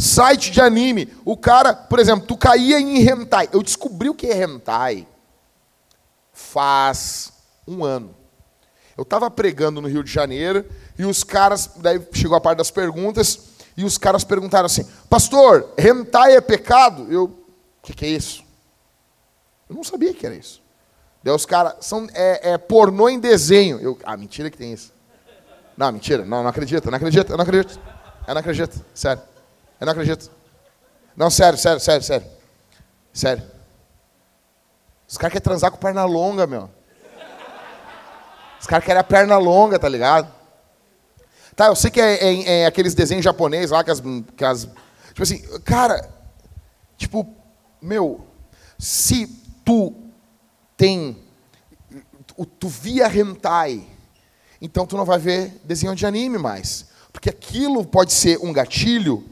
Site 0.00 0.50
de 0.50 0.60
anime. 0.60 1.12
O 1.24 1.36
cara, 1.36 1.74
por 1.74 1.98
exemplo, 1.98 2.26
tu 2.26 2.36
caía 2.36 2.80
em 2.80 3.06
hentai. 3.06 3.48
Eu 3.52 3.62
descobri 3.62 4.08
o 4.08 4.14
que 4.14 4.26
é 4.26 4.42
hentai 4.42 5.06
faz 6.40 7.32
um 7.66 7.84
ano. 7.84 8.14
Eu 8.96 9.02
estava 9.02 9.30
pregando 9.30 9.80
no 9.80 9.88
Rio 9.88 10.02
de 10.02 10.10
Janeiro 10.10 10.64
e 10.98 11.04
os 11.04 11.22
caras, 11.22 11.70
daí 11.76 12.00
chegou 12.12 12.36
a 12.36 12.40
parte 12.40 12.58
das 12.58 12.70
perguntas, 12.70 13.50
e 13.76 13.84
os 13.84 13.96
caras 13.96 14.24
perguntaram 14.24 14.66
assim: 14.66 14.86
Pastor, 15.08 15.72
hentai 15.78 16.36
é 16.36 16.40
pecado? 16.40 17.06
Eu, 17.10 17.24
o 17.24 17.82
que, 17.82 17.94
que, 17.94 18.04
é 18.04 18.08
isso? 18.08 18.44
Eu 19.68 19.76
não 19.76 19.84
sabia 19.84 20.12
que 20.12 20.26
era 20.26 20.34
isso. 20.34 20.62
Daí 21.22 21.34
os 21.34 21.46
caras, 21.46 21.74
são, 21.80 22.08
é, 22.12 22.52
é, 22.52 22.58
pornô 22.58 23.08
em 23.08 23.18
desenho. 23.18 23.78
Eu, 23.78 23.98
ah, 24.04 24.16
mentira 24.16 24.50
que 24.50 24.58
tem 24.58 24.72
isso. 24.72 24.92
Não, 25.76 25.90
mentira, 25.92 26.24
não, 26.24 26.42
não 26.42 26.50
acredito, 26.50 26.90
não 26.90 26.96
acredito, 26.96 27.30
eu 27.30 27.36
não 27.36 27.42
acredito. 27.42 27.80
Eu 28.26 28.34
não 28.34 28.40
acredito, 28.40 28.84
sério. 28.92 29.22
Eu 29.80 29.86
não 29.86 29.92
acredito. 29.92 30.30
Não, 31.16 31.30
sério, 31.30 31.58
sério, 31.58 31.80
sério, 31.80 32.02
sério. 32.02 32.26
Sério. 33.12 33.42
Os 35.08 35.16
caras 35.16 35.32
querem 35.32 35.42
transar 35.42 35.70
com 35.70 35.78
perna 35.78 36.04
longa, 36.04 36.46
meu. 36.46 36.70
Os 38.60 38.66
caras 38.66 38.84
querem 38.84 39.00
a 39.00 39.04
perna 39.04 39.38
longa, 39.38 39.78
tá 39.78 39.88
ligado? 39.88 40.30
Tá, 41.56 41.66
eu 41.66 41.76
sei 41.76 41.90
que 41.90 42.00
é, 42.00 42.14
é, 42.22 42.60
é 42.60 42.66
aqueles 42.66 42.94
desenhos 42.94 43.24
japoneses 43.24 43.70
lá, 43.70 43.82
que 43.82 43.90
as, 43.90 44.00
que 44.36 44.44
as. 44.44 44.68
Tipo 45.08 45.22
assim, 45.22 45.38
cara, 45.60 46.08
tipo, 46.96 47.34
meu, 47.80 48.26
se 48.78 49.26
tu 49.64 49.94
tem. 50.76 51.16
Tu, 52.26 52.46
tu 52.46 52.68
via 52.68 53.08
hentai, 53.08 53.84
então 54.60 54.86
tu 54.86 54.96
não 54.96 55.04
vai 55.04 55.18
ver 55.18 55.60
desenho 55.64 55.96
de 55.96 56.06
anime 56.06 56.38
mais. 56.38 56.86
Porque 57.12 57.30
aquilo 57.30 57.84
pode 57.84 58.12
ser 58.12 58.38
um 58.38 58.52
gatilho 58.52 59.24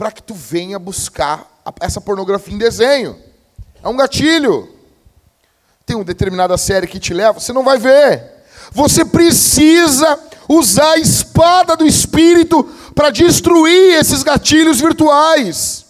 para 0.00 0.10
que 0.10 0.22
tu 0.22 0.32
venha 0.32 0.78
buscar 0.78 1.60
essa 1.78 2.00
pornografia 2.00 2.54
em 2.54 2.56
desenho. 2.56 3.22
É 3.82 3.86
um 3.86 3.94
gatilho. 3.94 4.74
Tem 5.84 5.94
uma 5.94 6.06
determinada 6.06 6.56
série 6.56 6.86
que 6.86 6.98
te 6.98 7.12
leva, 7.12 7.38
você 7.38 7.52
não 7.52 7.62
vai 7.62 7.76
ver. 7.76 8.42
Você 8.72 9.04
precisa 9.04 10.18
usar 10.48 10.92
a 10.92 10.98
espada 10.98 11.76
do 11.76 11.86
Espírito 11.86 12.64
para 12.94 13.10
destruir 13.10 13.92
esses 13.92 14.22
gatilhos 14.22 14.80
virtuais. 14.80 15.84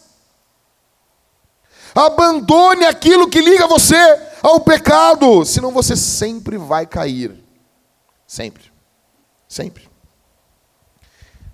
Abandone 1.95 2.87
aquilo 2.87 3.31
que 3.31 3.41
liga 3.41 3.69
você 3.69 3.95
ao 4.43 4.59
pecado, 4.59 5.45
senão 5.45 5.71
você 5.71 5.95
sempre 5.95 6.59
vai 6.59 6.85
cair. 6.85 7.33
Sempre. 8.27 8.73
Sempre. 9.47 9.89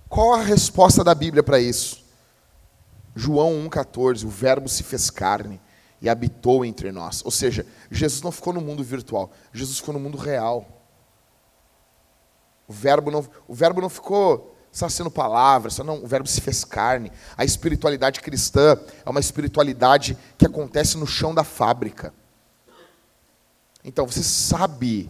Qual 0.09 0.33
a 0.33 0.41
resposta 0.41 1.03
da 1.03 1.13
Bíblia 1.13 1.43
para 1.43 1.59
isso? 1.59 2.06
João 3.17 3.67
1,14, 3.67 4.25
o 4.25 4.29
Verbo 4.29 4.69
se 4.69 4.83
fez 4.83 5.09
carne 5.09 5.59
e 5.99 6.07
habitou 6.07 6.63
entre 6.63 6.91
nós. 6.91 7.23
Ou 7.25 7.31
seja, 7.31 7.65
Jesus 7.89 8.21
não 8.21 8.31
ficou 8.31 8.53
no 8.53 8.61
mundo 8.61 8.83
virtual, 8.83 9.31
Jesus 9.51 9.79
ficou 9.79 9.93
no 9.93 9.99
mundo 9.99 10.17
real. 10.17 10.65
O 12.67 12.73
verbo 12.73 13.09
não, 13.09 13.25
o 13.47 13.55
verbo 13.55 13.79
não 13.79 13.89
ficou 13.89 14.55
só 14.71 14.89
sendo 14.89 15.09
palavras, 15.09 15.75
só 15.75 15.83
não, 15.83 16.03
o 16.03 16.07
verbo 16.07 16.27
se 16.27 16.41
fez 16.41 16.63
carne. 16.65 17.11
A 17.35 17.45
espiritualidade 17.45 18.19
cristã 18.19 18.77
é 19.05 19.09
uma 19.09 19.21
espiritualidade 19.21 20.17
que 20.37 20.45
acontece 20.45 20.97
no 20.97 21.07
chão 21.07 21.33
da 21.33 21.45
fábrica. 21.45 22.13
Então 23.83 24.05
você 24.05 24.21
sabe, 24.21 25.09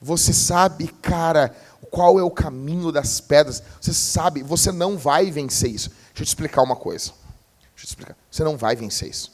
você 0.00 0.32
sabe, 0.32 0.88
cara, 0.88 1.54
qual 1.90 2.18
é 2.18 2.22
o 2.22 2.30
caminho 2.30 2.90
das 2.90 3.20
pedras. 3.20 3.62
Você 3.80 3.92
sabe, 3.92 4.42
você 4.42 4.72
não 4.72 4.96
vai 4.96 5.30
vencer 5.30 5.70
isso. 5.70 5.90
Deixa 5.90 6.22
eu 6.22 6.24
te 6.24 6.28
explicar 6.28 6.62
uma 6.62 6.76
coisa. 6.76 7.12
Deixa 7.76 7.84
eu 7.84 7.86
te 7.86 7.88
explicar. 7.88 8.16
Você 8.30 8.42
não 8.42 8.56
vai 8.56 8.74
vencer 8.74 9.10
isso. 9.10 9.30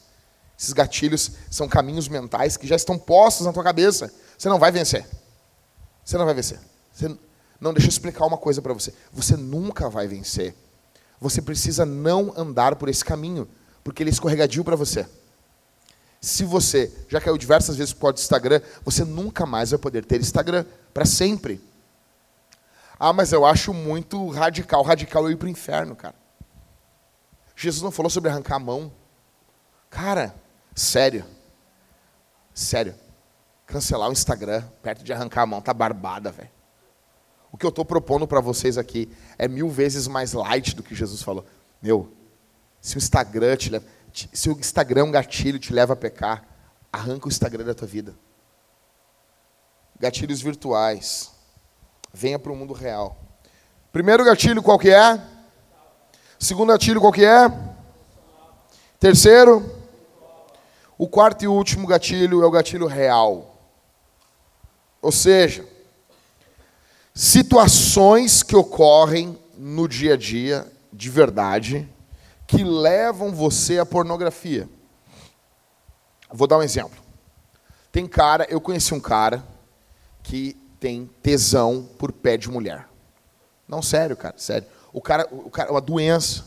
Esses 0.59 0.73
gatilhos 0.73 1.31
são 1.49 1.67
caminhos 1.67 2.09
mentais 2.09 2.57
que 2.57 2.67
já 2.67 2.75
estão 2.75 2.99
postos 2.99 3.45
na 3.45 3.53
tua 3.53 3.63
cabeça. 3.63 4.13
Você 4.37 4.49
não 4.49 4.59
vai 4.59 4.69
vencer. 4.69 5.05
Você 6.03 6.17
não 6.17 6.25
vai 6.25 6.33
vencer. 6.33 6.59
Você... 6.93 7.17
Não, 7.59 7.73
deixa 7.73 7.87
eu 7.87 7.89
explicar 7.89 8.25
uma 8.25 8.37
coisa 8.37 8.61
para 8.61 8.73
você. 8.73 8.93
Você 9.13 9.37
nunca 9.37 9.89
vai 9.89 10.07
vencer. 10.07 10.53
Você 11.21 11.41
precisa 11.41 11.85
não 11.85 12.33
andar 12.35 12.75
por 12.75 12.89
esse 12.89 13.03
caminho, 13.03 13.47
porque 13.81 14.03
ele 14.03 14.09
é 14.09 14.13
escorregadio 14.13 14.63
para 14.65 14.75
você. 14.75 15.07
Se 16.19 16.43
você 16.43 16.91
já 17.07 17.21
caiu 17.21 17.37
diversas 17.37 17.77
vezes 17.77 17.93
por 17.93 18.13
Instagram, 18.13 18.61
você 18.83 19.05
nunca 19.05 19.45
mais 19.45 19.71
vai 19.71 19.79
poder 19.79 20.03
ter 20.03 20.19
Instagram 20.19 20.65
para 20.93 21.05
sempre. 21.05 21.61
Ah, 22.99 23.13
mas 23.13 23.31
eu 23.31 23.45
acho 23.45 23.73
muito 23.73 24.27
radical. 24.29 24.83
Radical 24.83 25.29
é 25.29 25.31
ir 25.31 25.37
para 25.37 25.45
o 25.45 25.49
inferno, 25.49 25.95
cara. 25.95 26.22
Jesus 27.55 27.81
não 27.81 27.91
falou 27.91 28.09
sobre 28.09 28.29
arrancar 28.29 28.55
a 28.55 28.59
mão. 28.59 28.91
Cara, 29.89 30.35
sério. 30.75 31.25
Sério. 32.53 32.95
Cancelar 33.65 34.09
o 34.09 34.13
Instagram 34.13 34.63
perto 34.81 35.03
de 35.03 35.13
arrancar 35.13 35.43
a 35.43 35.45
mão, 35.45 35.61
tá 35.61 35.73
barbada, 35.73 36.31
velho. 36.31 36.49
O 37.51 37.57
que 37.57 37.65
eu 37.65 37.69
estou 37.69 37.85
propondo 37.85 38.27
para 38.27 38.41
vocês 38.41 38.77
aqui 38.77 39.11
é 39.37 39.47
mil 39.47 39.69
vezes 39.69 40.07
mais 40.07 40.33
light 40.33 40.75
do 40.75 40.81
que 40.81 40.95
Jesus 40.95 41.21
falou. 41.21 41.45
Meu, 41.81 42.11
se 42.81 42.95
o 42.95 42.99
Instagram 42.99 43.55
te 43.55 43.69
leva, 43.69 43.85
se 44.11 44.49
o 44.49 44.53
Instagram 44.53 45.01
é 45.01 45.03
um 45.03 45.11
gatilho 45.11 45.59
te 45.59 45.71
leva 45.71 45.93
a 45.93 45.95
pecar, 45.95 46.43
arranca 46.91 47.27
o 47.27 47.29
Instagram 47.29 47.63
da 47.63 47.75
tua 47.75 47.87
vida. 47.87 48.15
Gatilhos 49.99 50.41
virtuais. 50.41 51.31
Venha 52.11 52.37
para 52.37 52.51
o 52.51 52.55
mundo 52.55 52.73
real. 52.73 53.17
Primeiro 53.91 54.25
gatilho 54.25 54.61
qual 54.61 54.79
que 54.79 54.89
é? 54.89 55.32
Segundo 56.43 56.73
gatilho 56.73 56.99
qual 56.99 57.13
que 57.13 57.23
é? 57.23 57.49
Terceiro? 58.99 59.63
O 60.97 61.07
quarto 61.07 61.45
e 61.45 61.47
último 61.47 61.87
gatilho 61.87 62.43
é 62.43 62.45
o 62.45 62.51
gatilho 62.51 62.85
real. 62.85 63.55
Ou 65.01 65.09
seja, 65.09 65.65
situações 67.13 68.43
que 68.43 68.57
ocorrem 68.57 69.39
no 69.57 69.87
dia 69.87 70.15
a 70.15 70.17
dia, 70.17 70.69
de 70.91 71.09
verdade, 71.09 71.89
que 72.45 72.61
levam 72.61 73.33
você 73.33 73.79
à 73.79 73.85
pornografia. 73.85 74.67
Vou 76.29 76.45
dar 76.45 76.57
um 76.57 76.63
exemplo. 76.63 77.01
Tem 77.89 78.05
cara, 78.05 78.45
eu 78.49 78.59
conheci 78.59 78.93
um 78.93 78.99
cara 78.99 79.41
que 80.21 80.57
tem 80.77 81.09
tesão 81.21 81.87
por 81.97 82.11
pé 82.11 82.35
de 82.35 82.49
mulher. 82.51 82.85
Não, 83.65 83.81
sério, 83.81 84.17
cara, 84.17 84.35
sério. 84.37 84.67
O 84.93 85.01
cara, 85.01 85.27
o 85.29 85.49
cara, 85.49 85.71
uma 85.71 85.81
doença. 85.81 86.45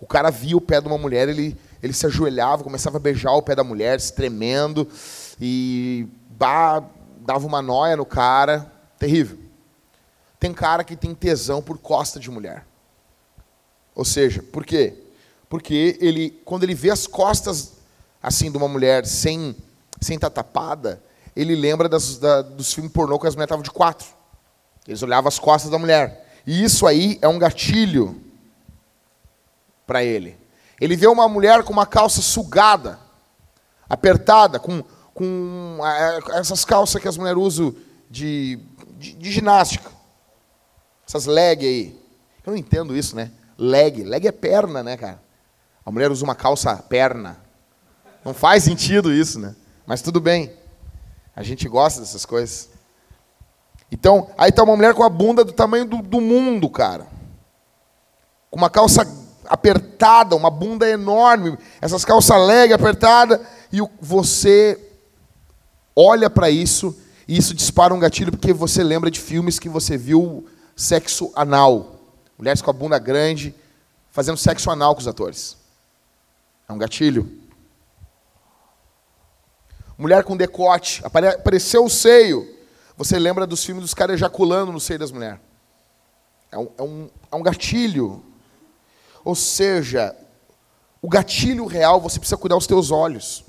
O 0.00 0.06
cara 0.06 0.28
via 0.30 0.56
o 0.56 0.60
pé 0.60 0.80
de 0.80 0.86
uma 0.86 0.98
mulher, 0.98 1.28
ele, 1.28 1.56
ele 1.82 1.92
se 1.94 2.04
ajoelhava, 2.04 2.62
começava 2.62 2.98
a 2.98 3.00
beijar 3.00 3.32
o 3.32 3.42
pé 3.42 3.54
da 3.54 3.64
mulher, 3.64 3.98
se 4.00 4.12
tremendo, 4.12 4.86
e 5.40 6.06
bah, 6.30 6.84
dava 7.20 7.46
uma 7.46 7.62
noia 7.62 7.96
no 7.96 8.04
cara. 8.04 8.70
Terrível. 8.98 9.38
Tem 10.38 10.52
cara 10.52 10.84
que 10.84 10.96
tem 10.96 11.14
tesão 11.14 11.62
por 11.62 11.78
costa 11.78 12.20
de 12.20 12.30
mulher. 12.30 12.66
Ou 13.94 14.04
seja, 14.04 14.42
por 14.42 14.66
quê? 14.66 14.94
Porque 15.48 15.96
ele, 16.00 16.30
quando 16.44 16.64
ele 16.64 16.74
vê 16.74 16.90
as 16.90 17.06
costas 17.06 17.74
assim 18.22 18.50
de 18.50 18.56
uma 18.56 18.68
mulher 18.68 19.06
sem 19.06 19.54
sem 20.04 20.16
estar 20.16 20.30
tapada, 20.30 21.02
ele 21.34 21.54
lembra 21.54 21.88
das, 21.88 22.18
da, 22.18 22.42
dos 22.42 22.72
filmes 22.72 22.92
pornô 22.92 23.18
que 23.18 23.26
as 23.26 23.34
mulheres 23.34 23.48
estavam 23.48 23.62
de 23.62 23.70
quatro. 23.70 24.06
Eles 24.86 25.02
olhavam 25.02 25.28
as 25.28 25.38
costas 25.38 25.70
da 25.70 25.78
mulher. 25.78 26.23
E 26.46 26.62
isso 26.62 26.86
aí 26.86 27.18
é 27.22 27.28
um 27.28 27.38
gatilho 27.38 28.20
para 29.86 30.02
ele. 30.02 30.36
Ele 30.80 30.96
vê 30.96 31.06
uma 31.06 31.28
mulher 31.28 31.62
com 31.62 31.72
uma 31.72 31.86
calça 31.86 32.20
sugada, 32.20 32.98
apertada, 33.88 34.58
com, 34.58 34.82
com 35.12 35.78
essas 36.34 36.64
calças 36.64 37.00
que 37.00 37.08
as 37.08 37.16
mulheres 37.16 37.40
usam 37.40 37.74
de, 38.10 38.58
de, 38.98 39.14
de 39.14 39.32
ginástica. 39.32 39.90
Essas 41.06 41.26
leg 41.26 41.64
aí. 41.64 42.00
Eu 42.44 42.52
não 42.52 42.56
entendo 42.58 42.96
isso, 42.96 43.14
né? 43.14 43.30
Leg. 43.56 44.02
Leg 44.02 44.26
é 44.26 44.32
perna, 44.32 44.82
né, 44.82 44.96
cara? 44.96 45.22
A 45.84 45.90
mulher 45.90 46.10
usa 46.10 46.24
uma 46.24 46.34
calça 46.34 46.76
perna. 46.76 47.38
Não 48.24 48.34
faz 48.34 48.64
sentido 48.64 49.12
isso, 49.12 49.38
né? 49.38 49.54
Mas 49.86 50.02
tudo 50.02 50.20
bem. 50.20 50.52
A 51.36 51.42
gente 51.42 51.68
gosta 51.68 52.00
dessas 52.00 52.24
coisas. 52.24 52.70
Então, 53.94 54.28
aí 54.36 54.50
tá 54.50 54.64
uma 54.64 54.74
mulher 54.74 54.92
com 54.92 55.04
a 55.04 55.08
bunda 55.08 55.44
do 55.44 55.52
tamanho 55.52 55.84
do, 55.84 55.98
do 55.98 56.20
mundo, 56.20 56.68
cara. 56.68 57.06
Com 58.50 58.58
uma 58.58 58.68
calça 58.68 59.06
apertada, 59.46 60.34
uma 60.34 60.50
bunda 60.50 60.88
enorme, 60.90 61.56
essas 61.80 62.04
calças 62.04 62.44
leg 62.44 62.72
apertada, 62.72 63.40
e 63.72 63.78
você 64.00 64.80
olha 65.94 66.28
para 66.28 66.50
isso 66.50 66.98
e 67.28 67.38
isso 67.38 67.54
dispara 67.54 67.94
um 67.94 68.00
gatilho 68.00 68.32
porque 68.32 68.52
você 68.52 68.82
lembra 68.82 69.12
de 69.12 69.20
filmes 69.20 69.60
que 69.60 69.68
você 69.68 69.96
viu 69.96 70.44
sexo 70.74 71.30
anal. 71.36 72.00
Mulheres 72.36 72.60
com 72.60 72.70
a 72.70 72.74
bunda 72.74 72.98
grande 72.98 73.54
fazendo 74.10 74.36
sexo 74.36 74.72
anal 74.72 74.96
com 74.96 75.02
os 75.02 75.08
atores. 75.08 75.56
É 76.68 76.72
um 76.72 76.78
gatilho. 76.78 77.30
Mulher 79.96 80.24
com 80.24 80.36
decote, 80.36 81.00
apareceu 81.04 81.84
o 81.84 81.90
seio. 81.90 82.52
Você 82.96 83.18
lembra 83.18 83.46
dos 83.46 83.64
filmes 83.64 83.82
dos 83.82 83.94
caras 83.94 84.14
ejaculando 84.14 84.72
no 84.72 84.80
seio 84.80 84.98
das 84.98 85.10
mulheres. 85.10 85.40
É 86.50 86.58
um, 86.58 86.68
é, 86.78 86.82
um, 86.82 87.10
é 87.32 87.36
um 87.36 87.42
gatilho. 87.42 88.24
Ou 89.24 89.34
seja, 89.34 90.16
o 91.02 91.08
gatilho 91.08 91.66
real, 91.66 92.00
você 92.00 92.18
precisa 92.18 92.36
cuidar 92.36 92.56
dos 92.56 92.66
teus 92.66 92.90
olhos. 92.90 93.44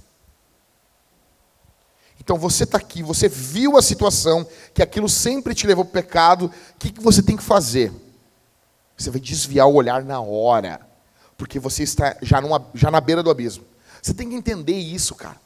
Então 2.19 2.39
você 2.39 2.63
está 2.63 2.79
aqui, 2.79 3.03
você 3.03 3.29
viu 3.29 3.77
a 3.77 3.83
situação, 3.83 4.47
que 4.73 4.81
aquilo 4.81 5.07
sempre 5.07 5.53
te 5.53 5.67
levou 5.67 5.85
para 5.85 5.99
o 5.99 6.03
pecado, 6.03 6.45
o 6.45 6.79
que, 6.79 6.91
que 6.91 6.99
você 6.99 7.21
tem 7.21 7.37
que 7.37 7.43
fazer? 7.43 7.93
Você 8.97 9.11
vai 9.11 9.19
desviar 9.19 9.67
o 9.67 9.75
olhar 9.75 10.03
na 10.03 10.19
hora, 10.19 10.81
porque 11.37 11.59
você 11.59 11.83
está 11.83 12.17
já, 12.23 12.41
numa, 12.41 12.65
já 12.73 12.89
na 12.89 12.99
beira 12.99 13.21
do 13.21 13.29
abismo. 13.29 13.63
Você 14.01 14.11
tem 14.11 14.27
que 14.27 14.35
entender 14.35 14.73
isso, 14.73 15.13
cara. 15.13 15.39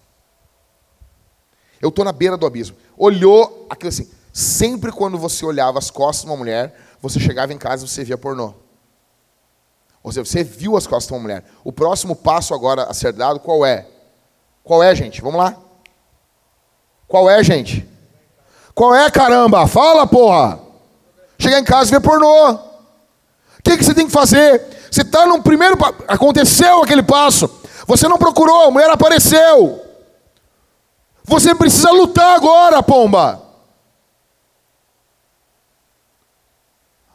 Eu 1.82 1.90
estou 1.90 2.04
na 2.04 2.12
beira 2.12 2.38
do 2.38 2.46
abismo. 2.46 2.76
Olhou 2.98 3.66
aquilo 3.70 3.90
assim. 3.90 4.10
Sempre 4.34 4.92
quando 4.92 5.18
você 5.18 5.46
olhava 5.46 5.80
as 5.80 5.90
costas 5.90 6.26
de 6.26 6.32
uma 6.32 6.38
mulher, 6.38 6.76
você 7.02 7.20
chegava 7.20 7.54
em 7.54 7.58
casa 7.58 7.86
e 7.86 7.90
você 7.90 8.04
via 8.04 8.18
pornô. 8.18 8.54
Ou 10.04 10.12
seja, 10.12 10.26
você 10.26 10.44
viu 10.44 10.78
as 10.78 10.88
costas 10.88 11.08
de 11.08 11.14
uma 11.14 11.22
mulher. 11.22 11.44
O 11.64 11.72
próximo 11.72 12.16
passo 12.16 12.54
agora 12.54 12.84
a 12.84 12.94
ser 12.94 13.14
dado, 13.14 13.40
qual 13.40 13.66
é? 13.66 13.88
Qual 14.64 14.84
é, 14.84 14.94
gente? 14.96 15.22
Vamos 15.22 15.40
lá. 15.40 15.58
Qual 17.08 17.30
é, 17.30 17.44
gente? 17.44 17.88
Qual 18.74 18.94
é, 18.94 19.10
caramba? 19.10 19.68
Fala, 19.68 20.06
porra! 20.06 20.60
Chegar 21.38 21.60
em 21.60 21.64
casa 21.64 21.90
e 21.90 21.92
ver 21.92 22.02
pornô. 22.02 22.52
O 22.52 22.60
que, 23.64 23.78
que 23.78 23.84
você 23.84 23.94
tem 23.94 24.06
que 24.06 24.12
fazer? 24.12 24.62
Você 24.92 25.02
está 25.02 25.26
no 25.26 25.42
primeiro. 25.42 25.78
Aconteceu 26.08 26.84
aquele 26.84 27.04
passo. 27.04 27.50
Você 27.88 28.08
não 28.08 28.18
procurou, 28.18 28.68
a 28.68 28.72
mulher 28.72 28.90
apareceu. 28.90 29.89
Você 31.30 31.54
precisa 31.54 31.92
lutar 31.92 32.36
agora, 32.36 32.82
pomba. 32.82 33.40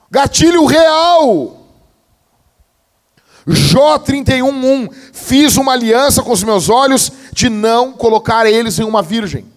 Gatilho 0.08 0.64
real. 0.66 1.66
Jó 3.44 3.98
31:1 3.98 4.88
Fiz 5.12 5.56
uma 5.56 5.72
aliança 5.72 6.22
com 6.22 6.30
os 6.30 6.44
meus 6.44 6.70
olhos 6.70 7.10
de 7.32 7.50
não 7.50 7.92
colocar 7.92 8.46
eles 8.46 8.78
em 8.78 8.84
uma 8.84 9.02
virgem. 9.02 9.52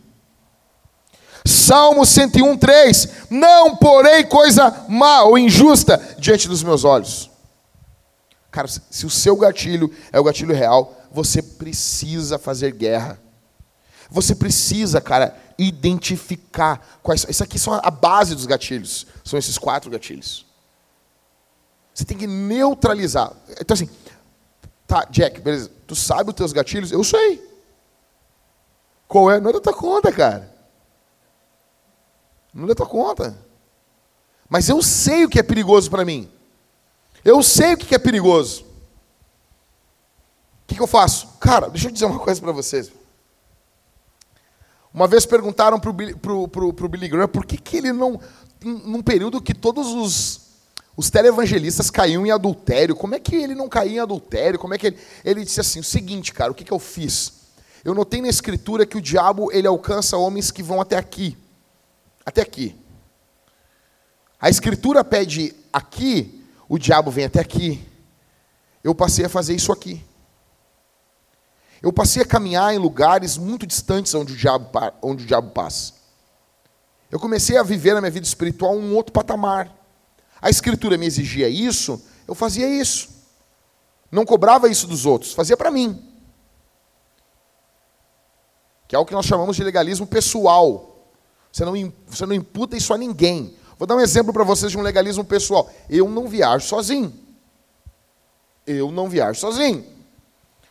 Salmo 1.45 2.01
101:3 2.01 3.27
Não 3.29 3.75
porei 3.75 4.23
coisa 4.23 4.85
má 4.89 5.21
ou 5.21 5.37
injusta 5.37 6.01
diante 6.17 6.47
dos 6.47 6.63
meus 6.63 6.83
olhos. 6.83 7.29
Cara, 8.49 8.67
se 8.67 9.05
o 9.05 9.09
seu 9.09 9.35
gatilho 9.35 9.93
é 10.11 10.19
o 10.19 10.23
gatilho 10.23 10.55
real, 10.55 10.99
você 11.11 11.43
precisa 11.43 12.39
fazer 12.39 12.71
guerra. 12.71 13.26
Você 14.09 14.35
precisa, 14.35 15.01
cara, 15.01 15.37
identificar 15.57 16.99
quais. 17.03 17.25
Isso 17.27 17.43
aqui 17.43 17.59
são 17.59 17.73
a 17.73 17.91
base 17.91 18.35
dos 18.35 18.45
gatilhos. 18.45 19.05
São 19.23 19.37
esses 19.37 19.57
quatro 19.57 19.89
gatilhos. 19.89 20.45
Você 21.93 22.05
tem 22.05 22.17
que 22.17 22.27
neutralizar. 22.27 23.33
Então, 23.59 23.73
assim, 23.73 23.89
tá, 24.85 25.05
Jack, 25.09 25.41
beleza. 25.41 25.71
Tu 25.85 25.95
sabe 25.95 26.29
os 26.29 26.35
teus 26.35 26.53
gatilhos? 26.53 26.91
Eu 26.91 27.03
sei. 27.03 27.45
Qual 29.07 29.31
é? 29.31 29.39
Não 29.39 29.49
é 29.49 29.53
da 29.53 29.61
tua 29.61 29.73
conta, 29.73 30.11
cara. 30.11 30.53
Não 32.53 32.65
é 32.65 32.67
da 32.67 32.75
tua 32.75 32.85
conta. 32.85 33.37
Mas 34.49 34.69
eu 34.69 34.81
sei 34.81 35.25
o 35.25 35.29
que 35.29 35.39
é 35.39 35.43
perigoso 35.43 35.89
para 35.89 36.05
mim. 36.05 36.31
Eu 37.23 37.43
sei 37.43 37.73
o 37.73 37.77
que 37.77 37.95
é 37.95 37.99
perigoso. 37.99 38.63
O 38.63 38.67
que, 40.67 40.75
que 40.75 40.81
eu 40.81 40.87
faço? 40.87 41.27
Cara, 41.39 41.69
deixa 41.69 41.87
eu 41.87 41.91
dizer 41.91 42.05
uma 42.05 42.19
coisa 42.19 42.39
para 42.39 42.51
vocês. 42.51 42.91
Uma 44.93 45.07
vez 45.07 45.25
perguntaram 45.25 45.79
para 45.79 45.89
o 45.89 46.89
Billy 46.89 47.07
Graham 47.07 47.27
por 47.27 47.45
que, 47.45 47.57
que 47.57 47.77
ele 47.77 47.93
não, 47.93 48.19
num 48.63 49.01
período 49.01 49.41
que 49.41 49.53
todos 49.53 49.87
os, 49.87 50.41
os 50.95 51.09
televangelistas 51.09 51.89
caíam 51.89 52.25
em 52.25 52.31
adultério, 52.31 52.95
como 52.95 53.15
é 53.15 53.19
que 53.19 53.35
ele 53.35 53.53
não 53.53 53.69
caía 53.69 53.97
em 53.97 53.99
adultério? 53.99 54.59
Como 54.59 54.73
é 54.73 54.77
que 54.77 54.87
ele, 54.87 54.97
ele 55.23 55.43
disse 55.43 55.59
assim, 55.59 55.79
o 55.79 55.83
seguinte, 55.83 56.33
cara, 56.33 56.51
o 56.51 56.55
que, 56.55 56.63
que 56.63 56.73
eu 56.73 56.79
fiz? 56.79 57.33
Eu 57.83 57.93
notei 57.93 58.21
na 58.21 58.27
escritura 58.27 58.85
que 58.85 58.97
o 58.97 59.01
diabo 59.01 59.51
ele 59.51 59.67
alcança 59.67 60.17
homens 60.17 60.51
que 60.51 60.63
vão 60.63 60.81
até 60.81 60.97
aqui. 60.97 61.37
Até 62.25 62.41
aqui. 62.41 62.75
A 64.39 64.49
escritura 64.49 65.03
pede 65.03 65.55
aqui, 65.71 66.43
o 66.67 66.77
diabo 66.77 67.09
vem 67.09 67.25
até 67.25 67.39
aqui. 67.39 67.87
Eu 68.83 68.93
passei 68.93 69.25
a 69.25 69.29
fazer 69.29 69.55
isso 69.55 69.71
aqui. 69.71 70.03
Eu 71.81 71.93
passei 71.93 72.21
a 72.21 72.25
caminhar 72.25 72.73
em 72.73 72.77
lugares 72.77 73.37
muito 73.37 73.67
distantes 73.67 74.13
onde 74.13 74.33
o 74.33 74.35
diabo, 74.35 74.69
onde 75.01 75.23
o 75.23 75.27
diabo 75.27 75.51
passa. 75.51 75.93
Eu 77.09 77.19
comecei 77.19 77.57
a 77.57 77.63
viver 77.63 77.93
na 77.93 78.01
minha 78.01 78.11
vida 78.11 78.25
espiritual 78.25 78.75
um 78.75 78.95
outro 78.95 79.13
patamar. 79.13 79.73
A 80.41 80.49
escritura 80.49 80.97
me 80.97 81.05
exigia 81.05 81.47
isso, 81.47 82.01
eu 82.27 82.35
fazia 82.35 82.67
isso. 82.67 83.09
Não 84.11 84.25
cobrava 84.25 84.69
isso 84.69 84.87
dos 84.87 85.05
outros, 85.05 85.33
fazia 85.33 85.55
para 85.55 85.71
mim. 85.71 86.03
Que 88.87 88.95
é 88.95 88.99
o 88.99 89.05
que 89.05 89.13
nós 89.13 89.25
chamamos 89.25 89.55
de 89.55 89.63
legalismo 89.63 90.07
pessoal. 90.07 91.11
Você 91.51 91.65
não, 91.65 91.93
você 92.07 92.25
não 92.25 92.35
imputa 92.35 92.77
isso 92.77 92.93
a 92.93 92.97
ninguém. 92.97 93.55
Vou 93.77 93.87
dar 93.87 93.95
um 93.95 93.99
exemplo 93.99 94.33
para 94.33 94.43
vocês 94.43 94.71
de 94.71 94.77
um 94.77 94.81
legalismo 94.81 95.23
pessoal. 95.23 95.69
Eu 95.89 96.09
não 96.09 96.27
viajo 96.27 96.65
sozinho. 96.65 97.13
Eu 98.65 98.91
não 98.91 99.09
viajo 99.09 99.39
sozinho. 99.39 99.96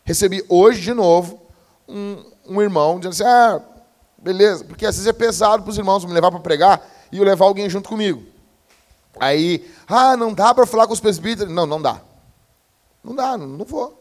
Recebi 0.07 0.45
hoje 0.49 0.81
de 0.81 0.95
novo 0.95 1.43
um, 1.89 2.25
um 2.49 2.63
irmão 2.63 3.01
dizendo 3.01 3.13
assim: 3.13 3.25
ah, 3.25 3.61
beleza, 4.17 4.65
porque 4.65 4.87
às 4.87 4.95
vezes 4.95 5.09
é 5.09 5.13
pesado 5.13 5.65
para 5.65 5.71
os 5.71 5.77
irmãos 5.77 6.05
me 6.05 6.13
levar 6.13 6.31
para 6.31 6.39
pregar 6.39 6.89
e 7.11 7.19
eu 7.19 7.25
levar 7.25 7.45
alguém 7.45 7.69
junto 7.69 7.89
comigo. 7.89 8.23
Aí, 9.19 9.69
ah, 9.89 10.17
não 10.17 10.33
dá 10.33 10.55
para 10.55 10.65
falar 10.65 10.87
com 10.87 10.93
os 10.93 11.01
presbíteros? 11.01 11.53
Não, 11.53 11.67
não 11.67 11.83
dá. 11.83 12.01
Não 13.03 13.17
dá, 13.17 13.37
não, 13.37 13.49
não 13.49 13.65
vou. 13.65 14.01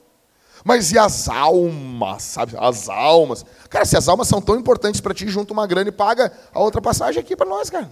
Mas 0.64 0.92
e 0.92 1.00
as 1.00 1.28
almas, 1.28 2.22
sabe? 2.22 2.54
As 2.58 2.88
almas. 2.88 3.44
Cara, 3.68 3.86
se 3.86 3.98
as 3.98 4.08
almas 4.08 4.28
são 4.28 4.42
tão 4.42 4.56
importantes 4.56 5.02
para 5.02 5.14
ti, 5.14 5.28
junta 5.28 5.54
uma 5.54 5.66
grana 5.66 5.90
e 5.90 5.92
paga 5.92 6.32
a 6.54 6.60
outra 6.60 6.82
passagem 6.82 7.20
aqui 7.20 7.36
para 7.36 7.48
nós, 7.48 7.70
cara. 7.70 7.90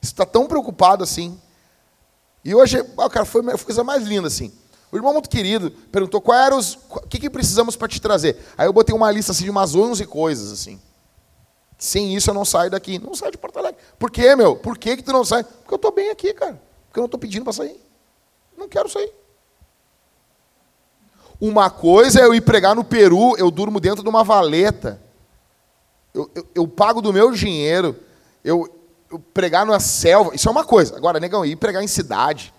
Você 0.00 0.12
está 0.12 0.26
tão 0.26 0.46
preocupado 0.46 1.02
assim. 1.02 1.40
E 2.44 2.54
hoje, 2.54 2.82
cara, 3.10 3.24
foi 3.24 3.42
a 3.50 3.58
coisa 3.58 3.82
mais 3.82 4.02
linda 4.04 4.28
assim. 4.28 4.52
O 4.90 4.96
irmão 4.96 5.12
muito 5.12 5.28
querido 5.28 5.70
perguntou 5.70 6.20
qual 6.20 6.38
era 6.38 6.56
os, 6.56 6.78
o 6.88 7.00
que, 7.08 7.18
que 7.18 7.30
precisamos 7.30 7.76
para 7.76 7.88
te 7.88 8.00
trazer. 8.00 8.36
Aí 8.56 8.66
eu 8.66 8.72
botei 8.72 8.94
uma 8.94 9.10
lista 9.10 9.32
assim, 9.32 9.44
de 9.44 9.50
umas 9.50 9.74
11 9.74 10.06
coisas 10.06 10.52
assim. 10.52 10.80
Sem 11.78 12.14
isso 12.14 12.30
eu 12.30 12.34
não 12.34 12.44
saio 12.44 12.70
daqui. 12.70 12.98
Não 12.98 13.14
saio 13.14 13.32
de 13.32 13.38
Porto 13.38 13.58
Alegre. 13.58 13.80
Por 13.98 14.10
quê, 14.10 14.34
meu? 14.34 14.56
Por 14.56 14.78
que, 14.78 14.96
que 14.96 15.02
tu 15.02 15.12
não 15.12 15.24
sai? 15.24 15.44
Porque 15.44 15.74
eu 15.74 15.76
estou 15.76 15.92
bem 15.92 16.10
aqui, 16.10 16.32
cara. 16.32 16.60
Porque 16.88 16.98
eu 16.98 17.02
não 17.02 17.06
estou 17.06 17.20
pedindo 17.20 17.44
para 17.44 17.52
sair. 17.52 17.80
Não 18.56 18.68
quero 18.68 18.88
sair. 18.88 19.12
Uma 21.38 21.68
coisa 21.68 22.20
é 22.20 22.24
eu 22.24 22.34
ir 22.34 22.40
pregar 22.40 22.74
no 22.74 22.82
Peru, 22.82 23.36
eu 23.36 23.50
durmo 23.50 23.78
dentro 23.78 24.02
de 24.02 24.08
uma 24.08 24.24
valeta. 24.24 25.00
Eu, 26.14 26.30
eu, 26.34 26.46
eu 26.54 26.68
pago 26.68 27.02
do 27.02 27.12
meu 27.12 27.30
dinheiro. 27.32 27.94
Eu, 28.42 28.72
eu, 29.10 29.18
pregar 29.18 29.66
na 29.66 29.78
selva. 29.78 30.34
Isso 30.34 30.48
é 30.48 30.50
uma 30.50 30.64
coisa. 30.64 30.96
Agora, 30.96 31.20
negão, 31.20 31.44
ir 31.44 31.56
pregar 31.56 31.82
em 31.82 31.88
cidade. 31.88 32.54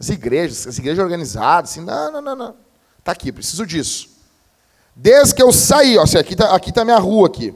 As 0.00 0.08
igrejas, 0.08 0.66
as 0.66 0.78
igrejas 0.78 1.04
organizadas. 1.04 1.70
Assim, 1.70 1.82
não, 1.82 2.10
não, 2.10 2.22
não, 2.22 2.34
não. 2.34 2.54
Está 2.98 3.12
aqui, 3.12 3.30
preciso 3.30 3.66
disso. 3.66 4.08
Desde 4.96 5.34
que 5.34 5.42
eu 5.42 5.52
saí, 5.52 5.98
ó, 5.98 6.02
assim, 6.02 6.16
aqui 6.16 6.32
está 6.32 6.54
aqui 6.54 6.72
tá 6.72 6.84
minha 6.84 6.98
rua 6.98 7.28
aqui. 7.28 7.50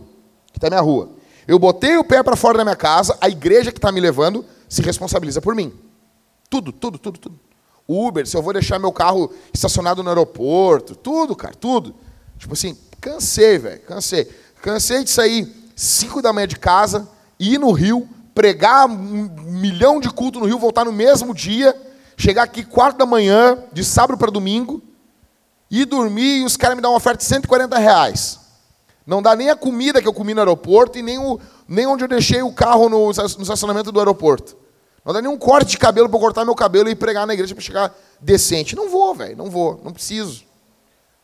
Aqui 0.49 0.59
está 0.59 0.69
minha 0.69 0.83
rua. 0.83 1.11
Eu 1.49 1.59
botei 1.59 1.97
o 1.97 2.05
pé 2.05 2.23
para 2.23 2.37
fora 2.37 2.59
da 2.59 2.65
minha 2.65 2.77
casa, 2.77 3.17
a 3.21 3.29
igreja 3.29 3.73
que 3.73 3.79
está 3.79 3.91
me 3.91 4.01
levando 4.01 4.45
se 4.69 4.83
responsabiliza 4.83 5.41
por 5.41 5.55
mim. 5.55 5.73
Tudo, 6.49 6.73
tudo, 6.73 6.99
tudo, 6.99 7.19
tudo. 7.19 7.41
Uber, 7.87 8.27
se 8.27 8.37
eu 8.37 8.43
vou 8.43 8.53
deixar 8.53 8.79
meu 8.79 8.93
carro 8.93 9.33
estacionado 9.53 10.03
no 10.03 10.09
aeroporto, 10.09 10.95
tudo, 10.95 11.37
cara, 11.37 11.55
tudo. 11.55 11.95
Tipo 12.39 12.55
assim, 12.55 12.77
cansei, 13.01 13.59
velho, 13.59 13.81
cansei. 13.83 14.31
Cansei 14.63 15.05
de 15.05 15.11
sair 15.11 15.53
5 15.77 16.23
da 16.23 16.33
manhã 16.33 16.47
de 16.47 16.59
casa, 16.59 17.09
ir 17.39 17.59
no 17.59 17.73
Rio, 17.73 18.09
pregar 18.35 18.87
um 18.89 19.29
milhão 19.61 20.01
de 20.01 20.09
culto 20.09 20.41
no 20.41 20.47
Rio, 20.47 20.59
voltar 20.59 20.85
no 20.85 20.93
mesmo 20.93 21.35
dia, 21.35 21.77
chegar 22.17 22.43
aqui 22.43 22.65
4 22.65 22.99
da 22.99 23.07
manhã, 23.07 23.59
de 23.73 23.85
sábado 23.85 24.19
para 24.19 24.31
domingo, 24.31 24.83
ir 25.71 25.85
dormir 25.85 26.43
e 26.43 26.45
os 26.45 26.57
caras 26.57 26.77
me 26.77 26.83
dão 26.83 26.93
uma 26.93 26.97
oferta 26.97 27.19
de 27.19 27.25
140 27.25 27.79
reais. 27.79 28.41
Não 29.07 29.21
dá 29.21 29.37
nem 29.37 29.51
a 29.51 29.57
comida 29.57 30.01
que 30.01 30.09
eu 30.09 30.15
comi 30.15 30.33
no 30.33 30.41
aeroporto 30.41 30.99
e 30.99 31.03
nem, 31.03 31.19
o, 31.19 31.39
nem 31.69 31.87
onde 31.87 32.05
eu 32.05 32.09
deixei 32.09 32.43
o 32.43 32.53
carro 32.53 32.89
no, 32.89 33.07
no 33.07 33.43
estacionamento 33.43 33.93
do 33.93 33.99
aeroporto. 33.99 34.57
Não 35.05 35.13
dá 35.13 35.21
nem 35.21 35.31
um 35.31 35.37
corte 35.37 35.73
de 35.73 35.79
cabelo 35.79 36.09
para 36.09 36.19
cortar 36.19 36.45
meu 36.45 36.55
cabelo 36.55 36.89
e 36.89 36.95
pregar 36.95 37.27
na 37.27 37.35
igreja 37.35 37.55
para 37.55 37.63
chegar 37.63 37.95
decente. 38.21 38.75
Não 38.75 38.89
vou, 38.89 39.15
velho, 39.15 39.37
não 39.37 39.51
vou, 39.51 39.81
não 39.85 39.93
preciso. 39.93 40.45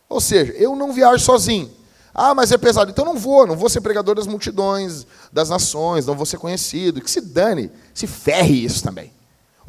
Ou 0.08 0.20
seja, 0.20 0.52
eu 0.52 0.76
não 0.76 0.92
viajo 0.92 1.24
sozinho. 1.24 1.70
Ah, 2.12 2.34
mas 2.34 2.52
é 2.52 2.58
pesado. 2.58 2.90
Então 2.90 3.04
não 3.04 3.16
vou, 3.16 3.46
não 3.46 3.56
vou 3.56 3.70
ser 3.70 3.80
pregador 3.80 4.16
das 4.16 4.26
multidões, 4.26 5.06
das 5.32 5.48
nações, 5.48 6.04
não 6.04 6.14
vou 6.14 6.26
ser 6.26 6.36
conhecido. 6.38 7.00
Que 7.00 7.10
se 7.10 7.22
dane, 7.22 7.70
se 7.94 8.06
ferre 8.06 8.64
isso 8.64 8.82
também. 8.82 9.12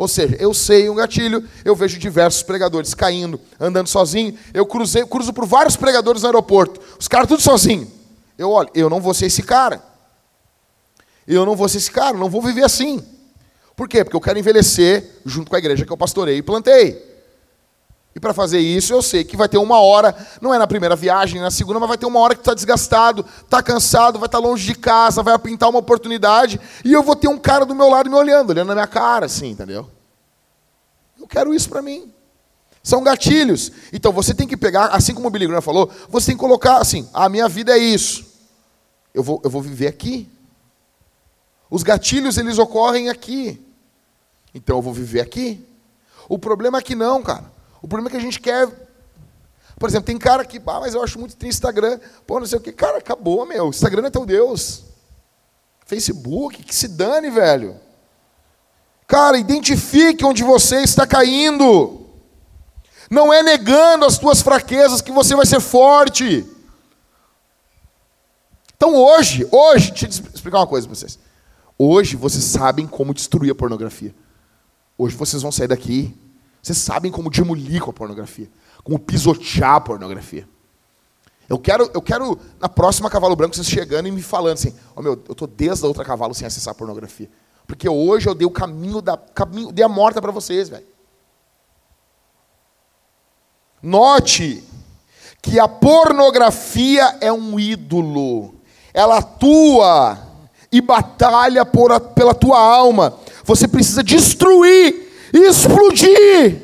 Ou 0.02 0.08
seja, 0.08 0.36
eu 0.40 0.52
sei 0.52 0.90
um 0.90 0.96
gatilho, 0.96 1.48
eu 1.64 1.76
vejo 1.76 2.00
diversos 2.00 2.42
pregadores 2.42 2.96
caindo, 2.96 3.40
andando 3.60 3.88
sozinho. 3.88 4.36
Eu 4.52 4.66
cruzei, 4.66 5.06
cruzo 5.06 5.32
por 5.32 5.46
vários 5.46 5.76
pregadores 5.76 6.24
no 6.24 6.28
aeroporto, 6.28 6.82
os 7.00 7.08
caras 7.08 7.28
tudo 7.28 7.40
sozinhos. 7.40 7.88
Eu 8.36 8.50
olho, 8.50 8.68
eu 8.74 8.90
não 8.90 9.00
vou 9.00 9.14
ser 9.14 9.28
esse 9.28 9.44
cara. 9.44 9.80
Eu 11.28 11.46
não 11.46 11.56
vou 11.56 11.70
ser 11.70 11.78
esse 11.78 11.92
cara, 11.92 12.18
não 12.18 12.32
vou 12.32 12.42
viver 12.42 12.64
assim. 12.64 13.00
Por 13.76 13.88
quê? 13.88 14.04
Porque 14.04 14.16
eu 14.16 14.22
quero 14.22 14.40
envelhecer 14.40 15.08
junto 15.24 15.52
com 15.52 15.56
a 15.56 15.60
igreja 15.60 15.86
que 15.86 15.94
eu 15.94 15.98
pastorei 15.98 16.38
e 16.38 16.42
plantei. 16.42 17.11
E 18.14 18.20
para 18.20 18.34
fazer 18.34 18.60
isso, 18.60 18.94
eu 18.94 19.02
sei 19.02 19.24
que 19.24 19.38
vai 19.38 19.48
ter 19.48 19.58
uma 19.58 19.80
hora, 19.80 20.16
não 20.42 20.54
é 20.54 20.58
na 20.58 20.68
primeira 20.68 20.96
viagem, 20.96 21.40
na 21.40 21.50
segunda, 21.50 21.80
mas 21.80 21.88
vai 21.88 21.98
ter 21.98 22.06
uma 22.06 22.20
hora 22.20 22.36
que 22.36 22.42
está 22.42 22.54
desgastado, 22.54 23.26
está 23.44 23.64
cansado, 23.64 24.20
vai 24.20 24.28
estar 24.28 24.42
tá 24.42 24.46
longe 24.46 24.66
de 24.66 24.76
casa, 24.76 25.24
vai 25.24 25.38
pintar 25.40 25.70
uma 25.70 25.80
oportunidade, 25.80 26.60
e 26.84 26.92
eu 26.92 27.02
vou 27.02 27.16
ter 27.16 27.30
um 27.30 27.38
cara 27.38 27.66
do 27.66 27.74
meu 27.74 27.90
lado 27.90 28.10
me 28.10 28.16
olhando, 28.16 28.50
olhando 28.50 28.68
na 28.68 28.74
minha 28.74 28.88
cara, 28.88 29.28
assim, 29.28 29.52
entendeu? 29.52 29.90
Eu 31.18 31.26
quero 31.26 31.54
isso 31.54 31.70
para 31.70 31.82
mim. 31.82 32.12
São 32.84 33.04
gatilhos. 33.04 33.72
Então 33.94 34.12
você 34.12 34.34
tem 34.34 34.48
que 34.48 34.58
pegar, 34.58 34.88
assim 34.88 35.14
como 35.14 35.28
o 35.28 35.30
Billy 35.30 35.48
Graham 35.48 35.62
falou, 35.62 35.90
você 36.10 36.28
tem 36.28 36.36
que 36.36 36.42
colocar 36.42 36.78
assim: 36.78 37.08
a 37.14 37.30
minha 37.30 37.48
vida 37.48 37.72
é 37.74 37.78
isso. 37.78 38.26
Eu 39.14 39.24
vou, 39.24 39.40
eu 39.44 39.50
vou 39.50 39.62
viver 39.62 39.88
aqui. 39.88 40.28
Os 41.70 41.84
gatilhos, 41.84 42.38
eles 42.38 42.58
ocorrem 42.58 43.08
aqui. 43.08 43.62
Então 44.54 44.78
eu 44.78 44.82
vou 44.82 44.94
viver 44.94 45.22
aqui. 45.22 45.66
O 46.28 46.40
problema 46.40 46.80
é 46.80 46.82
que 46.82 46.96
não, 46.96 47.22
cara. 47.22 47.46
O 47.82 47.88
problema 47.88 48.10
é 48.10 48.12
que 48.12 48.18
a 48.18 48.22
gente 48.22 48.40
quer. 48.40 48.68
Por 49.80 49.90
exemplo, 49.90 50.06
tem 50.06 50.18
cara 50.18 50.46
que, 50.46 50.58
ah, 50.58 50.80
mas 50.80 50.94
eu 50.94 51.04
acho 51.04 51.18
muito 51.18 51.36
triste 51.36 51.56
Instagram. 51.56 52.00
Pô, 52.28 52.40
não 52.40 52.46
sei 52.46 52.60
o 52.60 52.62
que. 52.62 52.72
Cara, 52.72 53.00
acabou, 53.00 53.46
meu. 53.46 53.70
Instagram 53.70 54.08
é 54.08 54.12
teu 54.12 54.26
Deus. 54.26 54.84
Facebook, 55.86 56.64
que 56.64 56.76
se 56.76 56.88
dane, 56.88 57.30
velho. 57.30 57.80
Cara, 59.08 59.38
identifique 59.38 60.24
onde 60.24 60.44
você 60.44 60.82
está 60.82 61.06
caindo. 61.08 62.06
Não 63.10 63.34
é 63.34 63.44
negando 63.44 64.06
as 64.06 64.18
tuas 64.18 64.42
fraquezas 64.42 65.02
que 65.02 65.12
você 65.12 65.36
vai 65.36 65.46
ser 65.46 65.60
forte. 65.60 66.46
Então 68.78 68.96
hoje, 68.96 69.46
hoje, 69.52 69.92
deixa 69.92 70.06
eu 70.06 70.30
explicar 70.34 70.60
uma 70.60 70.68
coisa 70.68 70.88
para 70.88 70.96
vocês. 70.96 71.20
Hoje 71.78 72.16
vocês 72.16 72.44
sabem 72.44 72.88
como 72.88 73.14
destruir 73.14 73.52
a 73.52 73.56
pornografia. 73.56 74.16
Hoje 74.98 75.16
vocês 75.16 75.42
vão 75.42 75.52
sair 75.52 75.68
daqui, 75.68 76.16
vocês 76.62 76.78
sabem 76.78 77.12
como 77.12 77.30
demolir 77.30 77.82
com 77.82 77.90
a 77.90 77.94
pornografia, 77.94 78.50
como 78.84 79.00
pisotear 79.00 79.76
a 79.76 79.82
pornografia. 79.82 80.48
Eu 81.50 81.60
quero, 81.60 81.90
eu 81.94 82.02
quero 82.02 82.40
na 82.60 82.70
próxima 82.70 83.10
Cavalo 83.10 83.36
Branco 83.36 83.56
vocês 83.56 83.68
chegando 83.68 84.08
e 84.08 84.12
me 84.12 84.22
falando 84.22 84.54
assim: 84.54 84.74
"Ó 84.96 85.00
oh, 85.00 85.02
meu, 85.02 85.22
eu 85.28 85.36
tô 85.36 85.46
desde 85.46 85.84
a 85.84 85.88
outra 85.88 86.06
cavalo 86.06 86.34
sem 86.34 86.48
acessar 86.48 86.72
a 86.72 86.76
pornografia". 86.76 87.30
Porque 87.68 87.90
hoje 87.90 88.28
eu 88.28 88.36
dei 88.36 88.46
o 88.46 88.52
caminho 88.52 89.02
da 89.02 89.18
caminho, 89.18 89.72
dei 89.72 89.84
a 89.84 89.90
morta 89.90 90.22
para 90.22 90.32
vocês, 90.32 90.70
velho. 90.70 90.86
Note 93.82 94.64
que 95.42 95.60
a 95.60 95.68
pornografia 95.68 97.18
é 97.20 97.32
um 97.32 97.60
ídolo. 97.60 98.56
Ela 98.94 99.18
atua 99.18 100.20
e 100.72 100.80
batalha 100.82 101.66
por 101.66 101.92
a, 101.92 102.00
pela 102.00 102.34
tua 102.34 102.60
alma. 102.60 103.18
Você 103.44 103.68
precisa 103.68 104.04
destruir, 104.04 105.01
explodir 105.34 106.62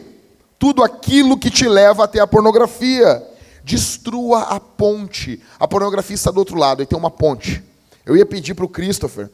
tudo 0.59 0.83
aquilo 0.83 1.37
que 1.37 1.49
te 1.49 1.67
leva 1.67 2.03
até 2.03 2.19
a 2.19 2.27
pornografia. 2.27 3.25
Destrua 3.63 4.43
a 4.43 4.59
ponte. 4.59 5.41
A 5.59 5.67
pornografia 5.67 6.15
está 6.15 6.31
do 6.31 6.37
outro 6.37 6.57
lado, 6.57 6.81
e 6.81 6.85
tem 6.85 6.97
uma 6.97 7.11
ponte. 7.11 7.63
Eu 8.05 8.15
ia 8.15 8.25
pedir 8.25 8.53
para 8.53 8.65
o 8.65 8.69
Christopher, 8.69 9.29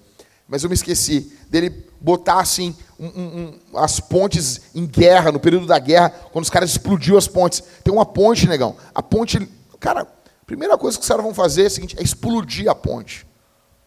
mas 0.47 0.63
eu 0.63 0.69
me 0.69 0.73
esqueci 0.73 1.31
dele 1.49 1.86
botar 2.01 2.39
assim 2.39 2.75
um, 2.99 3.05
um, 3.05 3.59
as 3.75 3.99
pontes 3.99 4.61
em 4.73 4.86
guerra, 4.86 5.31
no 5.31 5.39
período 5.39 5.67
da 5.67 5.77
guerra, 5.77 6.09
quando 6.31 6.43
os 6.43 6.49
caras 6.49 6.71
explodiu 6.71 7.17
as 7.17 7.27
pontes. 7.27 7.63
Tem 7.84 7.93
uma 7.93 8.05
ponte, 8.05 8.47
negão. 8.47 8.75
A 8.93 9.03
ponte, 9.03 9.47
cara, 9.79 10.01
a 10.01 10.45
primeira 10.45 10.77
coisa 10.77 10.97
que 10.97 11.03
os 11.03 11.07
caras 11.07 11.23
vão 11.23 11.34
fazer 11.34 11.63
é, 11.63 11.67
o 11.67 11.69
seguinte, 11.69 11.95
é 11.99 12.03
explodir 12.03 12.69
a 12.69 12.75
ponte. 12.75 13.27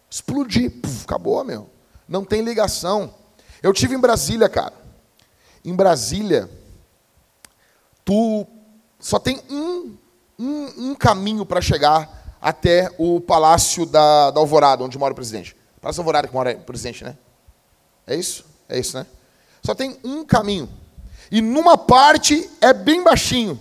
Explodir, 0.09 0.71
Puf, 0.81 1.03
acabou, 1.03 1.43
meu. 1.43 1.69
Não 2.07 2.23
tem 2.23 2.41
ligação. 2.41 3.13
Eu 3.61 3.73
tive 3.73 3.95
em 3.95 3.99
Brasília, 3.99 4.47
cara. 4.47 4.73
Em 5.67 5.75
Brasília, 5.75 6.49
tu 8.05 8.47
só 8.97 9.19
tem 9.19 9.41
um, 9.49 9.97
um, 10.39 10.91
um 10.91 10.95
caminho 10.95 11.45
para 11.45 11.59
chegar 11.59 12.37
até 12.41 12.89
o 12.97 13.19
Palácio 13.19 13.85
da, 13.85 14.31
da, 14.31 14.39
Alvorada, 14.39 14.81
onde 14.81 14.97
mora 14.97 15.11
o 15.11 15.15
presidente. 15.15 15.57
Palácio 15.81 15.97
da 15.97 16.03
Alvorada 16.03 16.27
que 16.29 16.33
mora 16.33 16.53
o 16.53 16.63
presidente, 16.63 17.03
né? 17.03 17.17
É 18.07 18.15
isso? 18.15 18.45
É 18.69 18.79
isso, 18.79 18.97
né? 18.97 19.05
Só 19.61 19.75
tem 19.75 19.99
um 20.05 20.23
caminho. 20.23 20.69
E 21.29 21.41
numa 21.41 21.77
parte 21.77 22.49
é 22.61 22.71
bem 22.71 23.03
baixinho. 23.03 23.59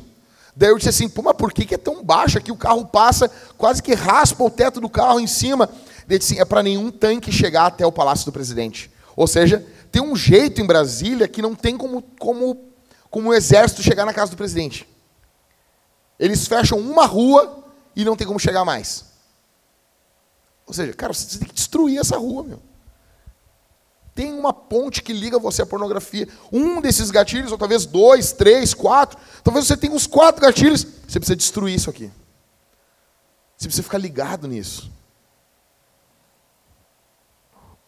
Daí 0.55 0.69
eu 0.69 0.79
disse 0.79 0.91
assim, 0.91 1.09
pô, 1.09 1.23
mas 1.23 1.37
por 1.37 1.53
que 1.53 1.75
é 1.75 1.79
tão 1.79 2.05
baixo 2.05 2.39
aqui? 2.39 2.53
O 2.53 2.57
carro 2.57 2.87
passa, 2.87 3.29
quase 3.59 3.83
que 3.83 3.95
raspa 3.95 4.45
o 4.45 4.51
teto 4.51 4.81
do 4.81 4.89
carro 4.89 5.19
em 5.19 5.27
cima. 5.27 5.69
Ele 6.09 6.21
disse, 6.21 6.39
é 6.39 6.45
para 6.45 6.63
nenhum 6.63 6.93
tanque 6.93 7.33
chegar 7.33 7.67
até 7.67 7.85
o 7.85 7.91
Palácio 7.91 8.27
do 8.27 8.33
Presidente. 8.33 8.93
Ou 9.17 9.27
seja, 9.27 9.67
tem 9.97 10.03
um 10.03 10.15
jeito 10.15 10.61
em 10.61 10.67
Brasília 10.67 11.27
que 11.27 11.41
não 11.41 11.55
tem 11.55 11.75
como, 11.75 12.03
como, 12.21 12.71
como 13.09 13.31
o 13.31 13.35
exército 13.35 13.83
chegar 13.83 14.05
na 14.05 14.13
casa 14.13 14.31
do 14.31 14.37
presidente. 14.37 14.87
Eles 16.19 16.47
fecham 16.47 16.79
uma 16.79 17.07
rua 17.07 17.65
e 17.97 18.05
não 18.05 18.15
tem 18.15 18.27
como 18.27 18.39
chegar 18.39 18.63
mais. 18.63 19.07
Ou 20.67 20.75
seja, 20.75 20.93
cara, 20.93 21.15
você 21.15 21.39
tem 21.39 21.49
que 21.49 21.55
destruir 21.55 21.99
essa 21.99 22.19
rua, 22.19 22.43
meu. 22.43 22.63
Tem 24.15 24.31
uma 24.35 24.53
ponte 24.53 25.03
que 25.03 25.15
liga 25.15 25.39
você 25.39 25.63
à 25.63 25.67
pornografia. 25.67 26.29
Um 26.53 26.79
desses 26.79 27.11
gatilhos, 27.11 27.51
ou 27.51 27.57
talvez 27.57 27.87
dois, 27.87 28.33
três, 28.33 28.75
quatro. 28.75 29.19
Talvez 29.43 29.67
você 29.67 29.79
tenha 29.79 29.95
uns 29.95 30.07
quatro 30.07 30.43
gatilhos. 30.43 30.85
Você 31.09 31.19
precisa 31.19 31.37
destruir 31.37 31.75
isso 31.75 31.89
aqui. 31.89 32.13
Você 33.57 33.67
precisa 33.67 33.83
ficar 33.83 33.97
ligado 33.97 34.47
nisso 34.47 34.95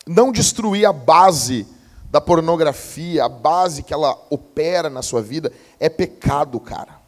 não 0.09 0.33
destruir 0.33 0.87
a 0.87 0.93
base 0.93 1.67
da 2.11 2.21
pornografia, 2.21 3.25
a 3.25 3.29
base 3.29 3.83
que 3.83 3.93
ela 3.93 4.19
opera 4.31 4.89
na 4.89 5.03
sua 5.03 5.21
vida, 5.21 5.53
é 5.79 5.89
pecado, 5.89 6.59
cara. 6.59 6.99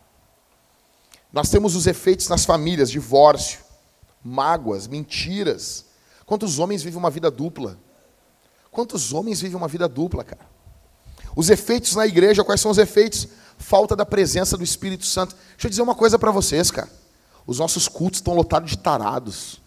Nós 1.33 1.49
temos 1.49 1.75
os 1.75 1.87
efeitos 1.87 2.29
nas 2.29 2.45
famílias, 2.45 2.91
divórcio, 2.91 3.61
mágoas, 4.23 4.87
mentiras. 4.87 5.87
Quantos 6.27 6.59
homens 6.59 6.83
vivem 6.83 6.99
uma 6.99 7.11
vida 7.11 7.31
dupla? 7.31 7.79
Quantos 8.71 9.13
homens 9.13 9.41
vivem 9.41 9.57
uma 9.57 9.69
vida 9.69 9.89
dupla, 9.89 10.23
cara? 10.23 10.49
Os 11.35 11.49
efeitos 11.49 11.95
na 11.95 12.07
igreja, 12.07 12.45
quais 12.45 12.61
são 12.61 12.71
os 12.71 12.79
efeitos? 12.79 13.29
Falta 13.59 13.95
da 13.95 14.05
presença 14.05 14.57
do 14.57 14.65
Espírito 14.65 15.07
Santo. 15.07 15.37
Deixa 15.53 15.67
eu 15.67 15.71
dizer 15.71 15.83
uma 15.83 15.95
coisa 15.95 16.19
para 16.19 16.31
vocês, 16.31 16.71
cara. 16.71 16.91
Os 17.47 17.59
nossos 17.59 17.89
cultos 17.89 18.19
estão 18.19 18.35
lotados 18.35 18.71
de 18.71 18.79
tarados. 18.79 19.61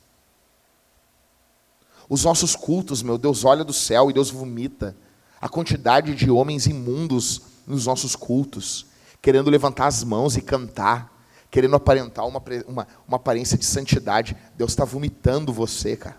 Os 2.09 2.23
nossos 2.23 2.55
cultos, 2.55 3.01
meu 3.01 3.17
Deus, 3.17 3.43
olha 3.45 3.63
do 3.63 3.73
céu 3.73 4.09
e 4.09 4.13
Deus 4.13 4.29
vomita. 4.29 4.95
A 5.43 5.49
quantidade 5.49 6.15
de 6.15 6.31
homens 6.31 6.67
imundos 6.67 7.41
nos 7.67 7.85
nossos 7.85 8.15
cultos, 8.15 8.85
querendo 9.21 9.49
levantar 9.49 9.87
as 9.87 10.01
mãos 10.01 10.37
e 10.37 10.41
cantar, 10.41 11.13
querendo 11.51 11.75
aparentar 11.75 12.25
uma, 12.25 12.41
uma, 12.65 12.87
uma 13.05 13.17
aparência 13.17 13.57
de 13.57 13.65
santidade. 13.65 14.37
Deus 14.55 14.71
está 14.71 14.85
vomitando 14.85 15.51
você, 15.51 15.97
cara. 15.97 16.15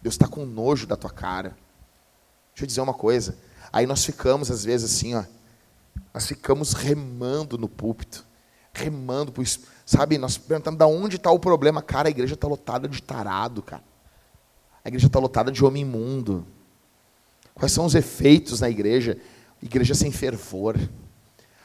Deus 0.00 0.14
está 0.14 0.28
com 0.28 0.46
nojo 0.46 0.86
da 0.86 0.94
tua 0.94 1.10
cara. 1.10 1.56
Deixa 2.52 2.62
eu 2.62 2.66
dizer 2.68 2.80
uma 2.82 2.94
coisa. 2.94 3.36
Aí 3.72 3.84
nós 3.84 4.04
ficamos, 4.04 4.48
às 4.48 4.64
vezes, 4.64 4.94
assim, 4.94 5.16
ó. 5.16 5.24
Nós 6.14 6.28
ficamos 6.28 6.72
remando 6.72 7.58
no 7.58 7.68
púlpito. 7.68 8.24
Remando, 8.72 9.32
pois, 9.32 9.58
sabe? 9.84 10.18
Nós 10.18 10.38
perguntamos 10.38 10.78
de 10.78 10.84
onde 10.84 11.16
está 11.16 11.32
o 11.32 11.40
problema. 11.40 11.82
Cara, 11.82 12.06
a 12.06 12.12
igreja 12.12 12.34
está 12.34 12.46
lotada 12.46 12.86
de 12.86 13.02
tarado, 13.02 13.60
cara. 13.60 13.82
A 14.84 14.88
igreja 14.88 15.08
está 15.08 15.18
lotada 15.18 15.50
de 15.50 15.64
homem 15.64 15.82
imundo. 15.82 16.46
Quais 17.58 17.72
são 17.72 17.86
os 17.86 17.94
efeitos 17.94 18.60
na 18.60 18.68
igreja? 18.68 19.18
Igreja 19.62 19.94
sem 19.94 20.12
fervor. 20.12 20.78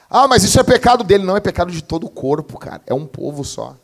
Ah, 0.10 0.28
mas 0.28 0.44
isso 0.44 0.60
é 0.60 0.64
pecado 0.64 1.04
dele. 1.04 1.24
Não, 1.24 1.36
é 1.36 1.42
pecado 1.42 1.72
de 1.72 1.84
todo 1.84 2.06
o 2.06 2.10
corpo, 2.10 2.58
cara. 2.58 2.82
É 2.88 2.94
um 2.94 3.06
povo 3.06 3.44
só. 3.44 3.76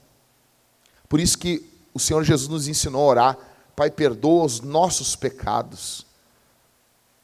Por 1.07 1.19
isso 1.19 1.37
que 1.37 1.69
o 1.93 1.99
Senhor 1.99 2.23
Jesus 2.23 2.49
nos 2.49 2.67
ensinou 2.67 3.01
a 3.03 3.05
orar. 3.05 3.37
Pai, 3.75 3.91
perdoa 3.91 4.45
os 4.45 4.61
nossos 4.61 5.15
pecados. 5.15 6.05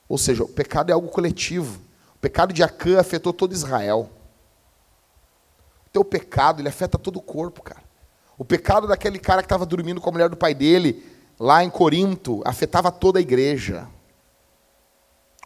Ou 0.07 0.17
seja, 0.17 0.43
o 0.43 0.47
pecado 0.47 0.89
é 0.89 0.93
algo 0.93 1.07
coletivo. 1.07 1.81
O 2.15 2.19
pecado 2.19 2.53
de 2.53 2.61
Acã 2.61 2.99
afetou 2.99 3.33
todo 3.33 3.53
Israel. 3.53 4.09
O 5.87 5.89
teu 5.91 6.03
pecado, 6.03 6.61
ele 6.61 6.69
afeta 6.69 6.97
todo 6.97 7.17
o 7.17 7.21
corpo, 7.21 7.63
cara. 7.63 7.83
O 8.37 8.43
pecado 8.43 8.87
daquele 8.87 9.17
cara 9.17 9.41
que 9.41 9.45
estava 9.45 9.65
dormindo 9.65 10.01
com 10.01 10.09
a 10.09 10.11
mulher 10.11 10.29
do 10.29 10.35
pai 10.35 10.53
dele, 10.53 11.05
lá 11.39 11.63
em 11.63 11.69
Corinto, 11.69 12.41
afetava 12.45 12.91
toda 12.91 13.19
a 13.19 13.21
igreja. 13.21 13.87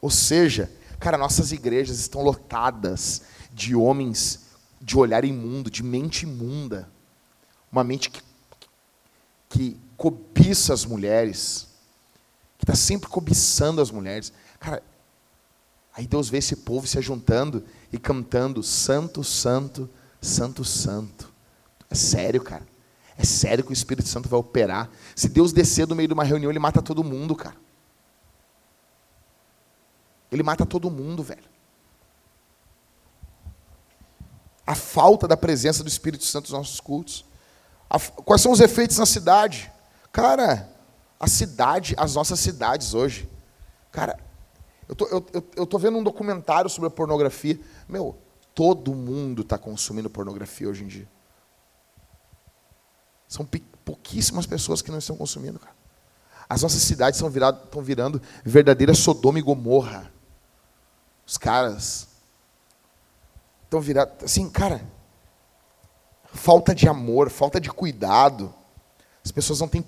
Ou 0.01 0.09
seja, 0.09 0.71
cara, 0.99 1.17
nossas 1.17 1.51
igrejas 1.51 1.99
estão 1.99 2.21
lotadas 2.21 3.23
de 3.51 3.75
homens 3.75 4.47
de 4.79 4.97
olhar 4.97 5.25
imundo, 5.25 5.69
de 5.69 5.83
mente 5.83 6.23
imunda. 6.23 6.89
Uma 7.71 7.83
mente 7.83 8.09
que, 8.09 8.21
que 9.49 9.77
cobiça 9.97 10.73
as 10.73 10.85
mulheres, 10.85 11.67
que 12.57 12.63
está 12.63 12.75
sempre 12.75 13.09
cobiçando 13.09 13.81
as 13.81 13.91
mulheres. 13.91 14.31
Cara, 14.59 14.83
aí 15.93 16.05
Deus 16.07 16.29
vê 16.29 16.37
esse 16.37 16.55
povo 16.55 16.87
se 16.87 16.97
ajuntando 16.97 17.63
e 17.91 17.97
cantando 17.97 18.61
Santo, 18.61 19.23
Santo, 19.23 19.89
Santo, 20.21 20.63
Santo. 20.63 21.33
É 21.89 21.95
sério, 21.95 22.41
cara. 22.41 22.65
É 23.17 23.25
sério 23.25 23.63
que 23.63 23.71
o 23.71 23.73
Espírito 23.73 24.07
Santo 24.07 24.29
vai 24.29 24.39
operar. 24.39 24.89
Se 25.15 25.27
Deus 25.27 25.51
descer 25.51 25.87
do 25.87 25.95
meio 25.95 26.07
de 26.07 26.13
uma 26.13 26.23
reunião, 26.23 26.51
ele 26.51 26.59
mata 26.59 26.81
todo 26.81 27.03
mundo, 27.03 27.35
cara. 27.35 27.55
Ele 30.31 30.43
mata 30.43 30.65
todo 30.65 30.89
mundo, 30.89 31.23
velho. 31.23 31.57
a 34.67 34.75
falta 34.75 35.25
da 35.29 35.37
presença 35.37 35.81
do 35.81 35.87
Espírito 35.87 36.25
Santo 36.25 36.51
nos 36.51 36.59
nossos 36.59 36.81
cultos. 36.81 37.23
A, 37.89 37.97
quais 37.97 38.41
são 38.41 38.51
os 38.51 38.59
efeitos 38.59 38.97
na 38.97 39.05
cidade? 39.05 39.71
Cara, 40.11 40.69
a 41.17 41.27
cidade, 41.27 41.95
as 41.97 42.15
nossas 42.15 42.37
cidades 42.41 42.93
hoje. 42.93 43.29
Cara, 43.93 44.19
eu 44.89 44.93
tô, 44.93 45.05
eu, 45.05 45.25
eu, 45.31 45.49
eu 45.55 45.65
tô 45.65 45.79
vendo 45.79 45.97
um 45.97 46.03
documentário 46.03 46.69
sobre 46.69 46.87
a 46.87 46.91
pornografia. 46.91 47.57
Meu, 47.87 48.17
todo 48.53 48.93
mundo 48.93 49.41
está 49.41 49.57
consumindo 49.57 50.09
pornografia 50.09 50.67
hoje 50.67 50.83
em 50.83 50.87
dia. 50.87 51.07
São 53.25 53.47
pouquíssimas 53.85 54.45
pessoas 54.45 54.81
que 54.81 54.91
não 54.91 54.97
estão 54.97 55.15
consumindo, 55.15 55.59
cara. 55.59 55.77
As 56.49 56.61
nossas 56.61 56.81
cidades 56.81 57.21
estão, 57.21 57.29
estão 57.29 57.81
virando 57.81 58.21
verdadeira 58.43 58.93
Sodoma 58.93 59.39
e 59.39 59.41
Gomorra. 59.41 60.11
Os 61.27 61.37
caras 61.37 62.07
estão 63.65 63.81
virados. 63.81 64.23
Assim, 64.23 64.49
cara, 64.49 64.81
falta 66.33 66.73
de 66.73 66.87
amor, 66.87 67.29
falta 67.29 67.59
de 67.59 67.69
cuidado. 67.69 68.53
As 69.23 69.31
pessoas 69.31 69.59
não 69.59 69.67
têm, 69.67 69.85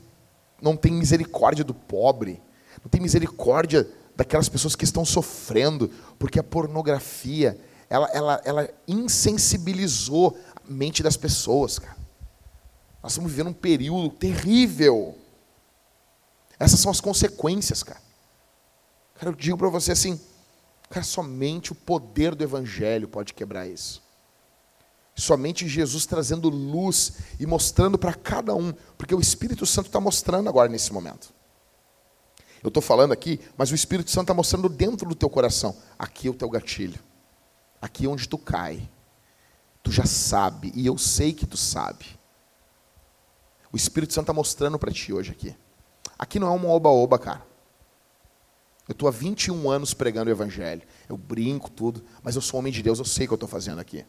não 0.62 0.76
têm 0.76 0.92
misericórdia 0.92 1.64
do 1.64 1.74
pobre, 1.74 2.42
não 2.84 2.90
têm 2.90 3.00
misericórdia 3.00 3.90
daquelas 4.18 4.50
pessoas 4.50 4.76
que 4.76 4.84
estão 4.84 5.06
sofrendo, 5.06 5.90
porque 6.20 6.42
a 6.42 6.44
pornografia, 6.44 7.58
ela, 7.90 8.10
ela, 8.12 8.42
ela 8.44 8.70
insensibilizou 8.86 10.38
a 10.58 10.70
mente 10.70 11.02
das 11.02 11.16
pessoas, 11.16 11.80
cara. 11.80 11.98
Nós 13.02 13.14
estamos 13.14 13.32
vivendo 13.32 13.52
um 13.52 13.54
período 13.54 14.10
terrível. 14.10 15.18
Essas 16.60 16.82
são 16.82 16.92
as 16.92 17.00
consequências, 17.00 17.82
cara. 17.82 18.02
Cara, 19.16 19.32
eu 19.32 19.36
digo 19.36 19.58
para 19.58 19.70
você 19.70 19.94
assim, 19.94 20.20
Cara, 20.90 21.04
somente 21.04 21.72
o 21.72 21.76
poder 21.76 22.34
do 22.34 22.44
Evangelho 22.44 23.08
pode 23.08 23.34
quebrar 23.34 23.68
isso. 23.68 24.02
Somente 25.16 25.68
Jesus 25.68 26.06
trazendo 26.06 26.50
luz 26.50 27.14
e 27.40 27.46
mostrando 27.46 27.98
para 27.98 28.14
cada 28.14 28.56
um, 28.56 28.74
porque 28.98 29.14
o 29.14 29.20
Espírito 29.20 29.66
Santo 29.66 29.88
está 29.88 30.00
mostrando 30.00 30.48
agora 30.48 30.70
nesse 30.70 30.94
momento. 30.94 31.34
Eu 32.64 32.70
estou 32.70 32.82
falando 32.82 33.12
aqui, 33.12 33.40
mas 33.58 33.72
o 33.72 33.76
Espírito 33.76 34.10
Santo 34.10 34.26
está 34.26 34.34
mostrando 34.34 34.68
dentro 34.68 35.08
do 35.08 35.16
teu 35.16 35.30
coração. 35.30 35.76
Aqui 35.98 36.28
é 36.28 36.32
o 36.32 36.34
teu 36.34 36.50
gatilho. 36.50 37.00
Aqui 37.82 38.06
é 38.06 38.10
onde 38.10 38.28
tu 38.28 38.38
cai. 38.38 38.90
Tu 39.84 39.92
já 39.92 40.06
sabe, 40.06 40.72
e 40.76 40.86
eu 40.86 40.98
sei 40.98 41.34
que 41.34 41.46
tu 41.46 41.56
sabe. 41.56 42.06
O 43.72 43.78
Espírito 43.78 44.14
Santo 44.14 44.24
está 44.24 44.34
mostrando 44.34 44.80
para 44.80 44.92
ti 44.92 45.14
hoje 45.14 45.32
aqui. 45.32 45.56
Aqui 46.18 46.40
não 46.40 46.48
é 46.48 46.52
uma 46.52 46.70
oba-oba, 46.70 47.18
cara. 47.18 47.49
Eu 48.90 48.94
estou 48.94 49.08
há 49.08 49.12
21 49.12 49.70
anos 49.70 49.94
pregando 49.94 50.32
o 50.32 50.34
Evangelho. 50.34 50.82
Eu 51.08 51.16
brinco 51.16 51.70
tudo, 51.70 52.04
mas 52.24 52.36
eu 52.36 52.42
sou 52.42 52.60
homem 52.60 52.74
de 52.74 52.82
Deus, 52.82 52.98
eu 52.98 53.06
sei 53.06 53.26
o 53.26 53.30
que 53.30 53.34
eu 53.34 53.36
estou 53.36 53.48
fazendo 53.48 53.78
aqui. 53.78 54.04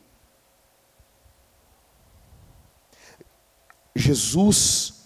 Jesus 3.95 5.05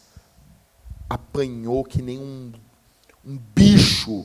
apanhou 1.11 1.83
que 1.83 2.01
nem 2.01 2.21
um, 2.21 2.53
um 3.25 3.37
bicho 3.37 4.25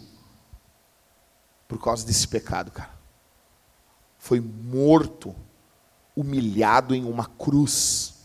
por 1.67 1.81
causa 1.81 2.05
desse 2.05 2.27
pecado, 2.27 2.69
cara. 2.69 2.93
Foi 4.19 4.39
morto, 4.39 5.35
humilhado 6.15 6.93
em 6.93 7.03
uma 7.05 7.25
cruz. 7.25 8.18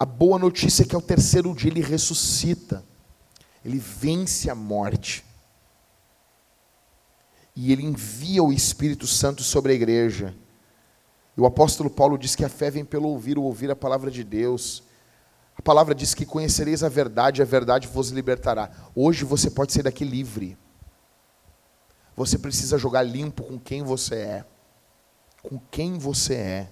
A 0.00 0.06
boa 0.06 0.38
notícia 0.38 0.82
é 0.82 0.86
que 0.86 0.94
ao 0.94 1.02
terceiro 1.02 1.54
dia 1.54 1.70
ele 1.70 1.82
ressuscita, 1.82 2.82
ele 3.62 3.78
vence 3.78 4.48
a 4.48 4.54
morte. 4.54 5.22
E 7.54 7.70
ele 7.70 7.84
envia 7.84 8.42
o 8.42 8.50
Espírito 8.50 9.06
Santo 9.06 9.42
sobre 9.42 9.72
a 9.72 9.74
igreja. 9.74 10.34
E 11.36 11.40
o 11.42 11.44
apóstolo 11.44 11.90
Paulo 11.90 12.16
diz 12.16 12.34
que 12.34 12.46
a 12.46 12.48
fé 12.48 12.70
vem 12.70 12.82
pelo 12.82 13.08
ouvir, 13.08 13.36
o 13.36 13.42
ouvir 13.42 13.70
a 13.70 13.76
palavra 13.76 14.10
de 14.10 14.24
Deus. 14.24 14.82
A 15.54 15.60
palavra 15.60 15.94
diz 15.94 16.14
que 16.14 16.24
conhecereis 16.24 16.82
a 16.82 16.88
verdade, 16.88 17.42
a 17.42 17.44
verdade 17.44 17.86
vos 17.86 18.08
libertará. 18.08 18.70
Hoje 18.94 19.26
você 19.26 19.50
pode 19.50 19.74
ser 19.74 19.82
daqui 19.82 20.06
livre. 20.06 20.56
Você 22.16 22.38
precisa 22.38 22.78
jogar 22.78 23.02
limpo 23.02 23.42
com 23.42 23.58
quem 23.58 23.82
você 23.82 24.14
é. 24.14 24.44
Com 25.42 25.60
quem 25.70 25.98
você 25.98 26.34
é. 26.36 26.70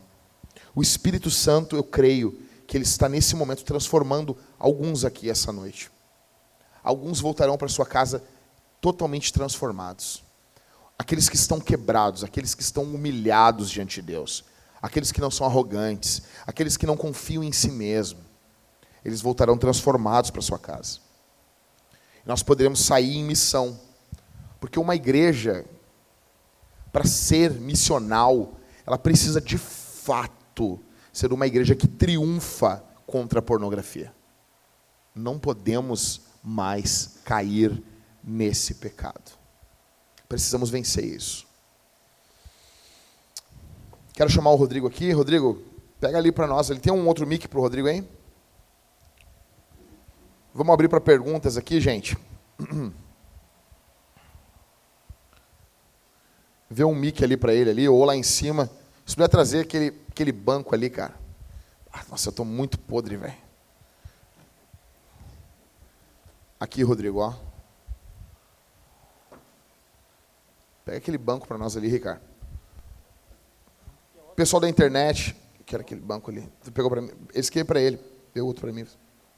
O 0.74 0.80
Espírito 0.80 1.30
Santo, 1.30 1.76
eu 1.76 1.84
creio, 1.84 2.47
que 2.68 2.76
Ele 2.76 2.84
está 2.84 3.08
nesse 3.08 3.34
momento 3.34 3.64
transformando 3.64 4.36
alguns 4.58 5.02
aqui 5.02 5.30
essa 5.30 5.50
noite. 5.50 5.90
Alguns 6.84 7.18
voltarão 7.18 7.56
para 7.56 7.66
sua 7.66 7.86
casa 7.86 8.22
totalmente 8.78 9.32
transformados. 9.32 10.22
Aqueles 10.98 11.30
que 11.30 11.34
estão 11.34 11.58
quebrados, 11.58 12.22
aqueles 12.22 12.54
que 12.54 12.60
estão 12.62 12.84
humilhados 12.84 13.70
diante 13.70 14.02
de 14.02 14.08
Deus, 14.08 14.44
aqueles 14.82 15.10
que 15.10 15.20
não 15.20 15.30
são 15.30 15.46
arrogantes, 15.46 16.22
aqueles 16.46 16.76
que 16.76 16.86
não 16.86 16.94
confiam 16.94 17.42
em 17.42 17.52
si 17.52 17.70
mesmo, 17.70 18.20
eles 19.02 19.22
voltarão 19.22 19.56
transformados 19.56 20.30
para 20.30 20.42
sua 20.42 20.58
casa. 20.58 20.98
Nós 22.26 22.42
poderemos 22.42 22.84
sair 22.84 23.16
em 23.16 23.24
missão, 23.24 23.80
porque 24.60 24.78
uma 24.78 24.94
igreja, 24.94 25.64
para 26.92 27.06
ser 27.06 27.50
missional, 27.52 28.58
ela 28.84 28.98
precisa 28.98 29.40
de 29.40 29.56
fato 29.56 30.78
ser 31.18 31.32
uma 31.32 31.48
igreja 31.48 31.74
que 31.74 31.88
triunfa 31.88 32.84
contra 33.04 33.40
a 33.40 33.42
pornografia. 33.42 34.14
Não 35.12 35.36
podemos 35.36 36.20
mais 36.44 37.18
cair 37.24 37.82
nesse 38.22 38.74
pecado. 38.74 39.32
Precisamos 40.28 40.70
vencer 40.70 41.04
isso. 41.04 41.44
Quero 44.12 44.30
chamar 44.30 44.52
o 44.52 44.56
Rodrigo 44.56 44.86
aqui. 44.86 45.10
Rodrigo, 45.10 45.60
pega 45.98 46.18
ali 46.18 46.30
para 46.30 46.46
nós. 46.46 46.70
Ele 46.70 46.78
tem 46.78 46.92
um 46.92 47.08
outro 47.08 47.26
mic 47.26 47.48
para 47.48 47.58
o 47.58 47.62
Rodrigo, 47.62 47.88
hein? 47.88 48.08
Vamos 50.54 50.72
abrir 50.72 50.88
para 50.88 51.00
perguntas 51.00 51.56
aqui, 51.56 51.80
gente. 51.80 52.16
Vê 56.70 56.84
um 56.84 56.94
mic 56.94 57.24
ali 57.24 57.36
para 57.36 57.52
ele 57.52 57.70
ali, 57.70 57.88
ou 57.88 58.04
lá 58.04 58.14
em 58.14 58.22
cima. 58.22 58.70
Se 59.09 59.14
puder 59.14 59.28
trazer 59.28 59.61
aquele, 59.61 59.98
aquele 60.11 60.30
banco 60.30 60.74
ali, 60.74 60.90
cara. 60.90 61.14
Ah, 61.90 62.04
nossa, 62.11 62.28
eu 62.28 62.30
estou 62.30 62.44
muito 62.44 62.78
podre, 62.78 63.16
velho. 63.16 63.34
Aqui, 66.61 66.82
Rodrigo, 66.82 67.20
ó. 67.20 67.32
Pega 70.84 70.98
aquele 70.98 71.16
banco 71.16 71.48
para 71.48 71.56
nós 71.56 71.74
ali, 71.74 71.88
Ricardo. 71.88 72.20
Pessoal 74.36 74.61
da 74.61 74.68
internet, 74.68 75.34
que 75.64 75.74
era 75.74 75.80
aquele 75.80 76.02
banco 76.02 76.30
ali. 76.30 76.46
Tu 76.62 76.70
pegou 76.70 76.90
para 76.90 77.00
mim. 77.00 77.11
Esse 77.34 77.48
aqui 77.48 77.61
é 77.61 77.64
para 77.64 77.80
ele. 77.80 77.98
Deu 78.34 78.46
outro 78.46 78.61
para 78.61 78.72
mim. 78.74 78.86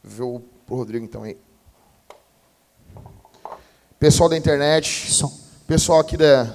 Viu 0.02 0.44
pro 0.66 0.74
Rodrigo 0.74 1.04
então 1.04 1.22
aí. 1.22 1.38
Pessoal 4.00 4.28
da 4.28 4.36
internet. 4.36 5.12
Pessoal 5.64 6.00
aqui 6.00 6.16
da 6.16 6.52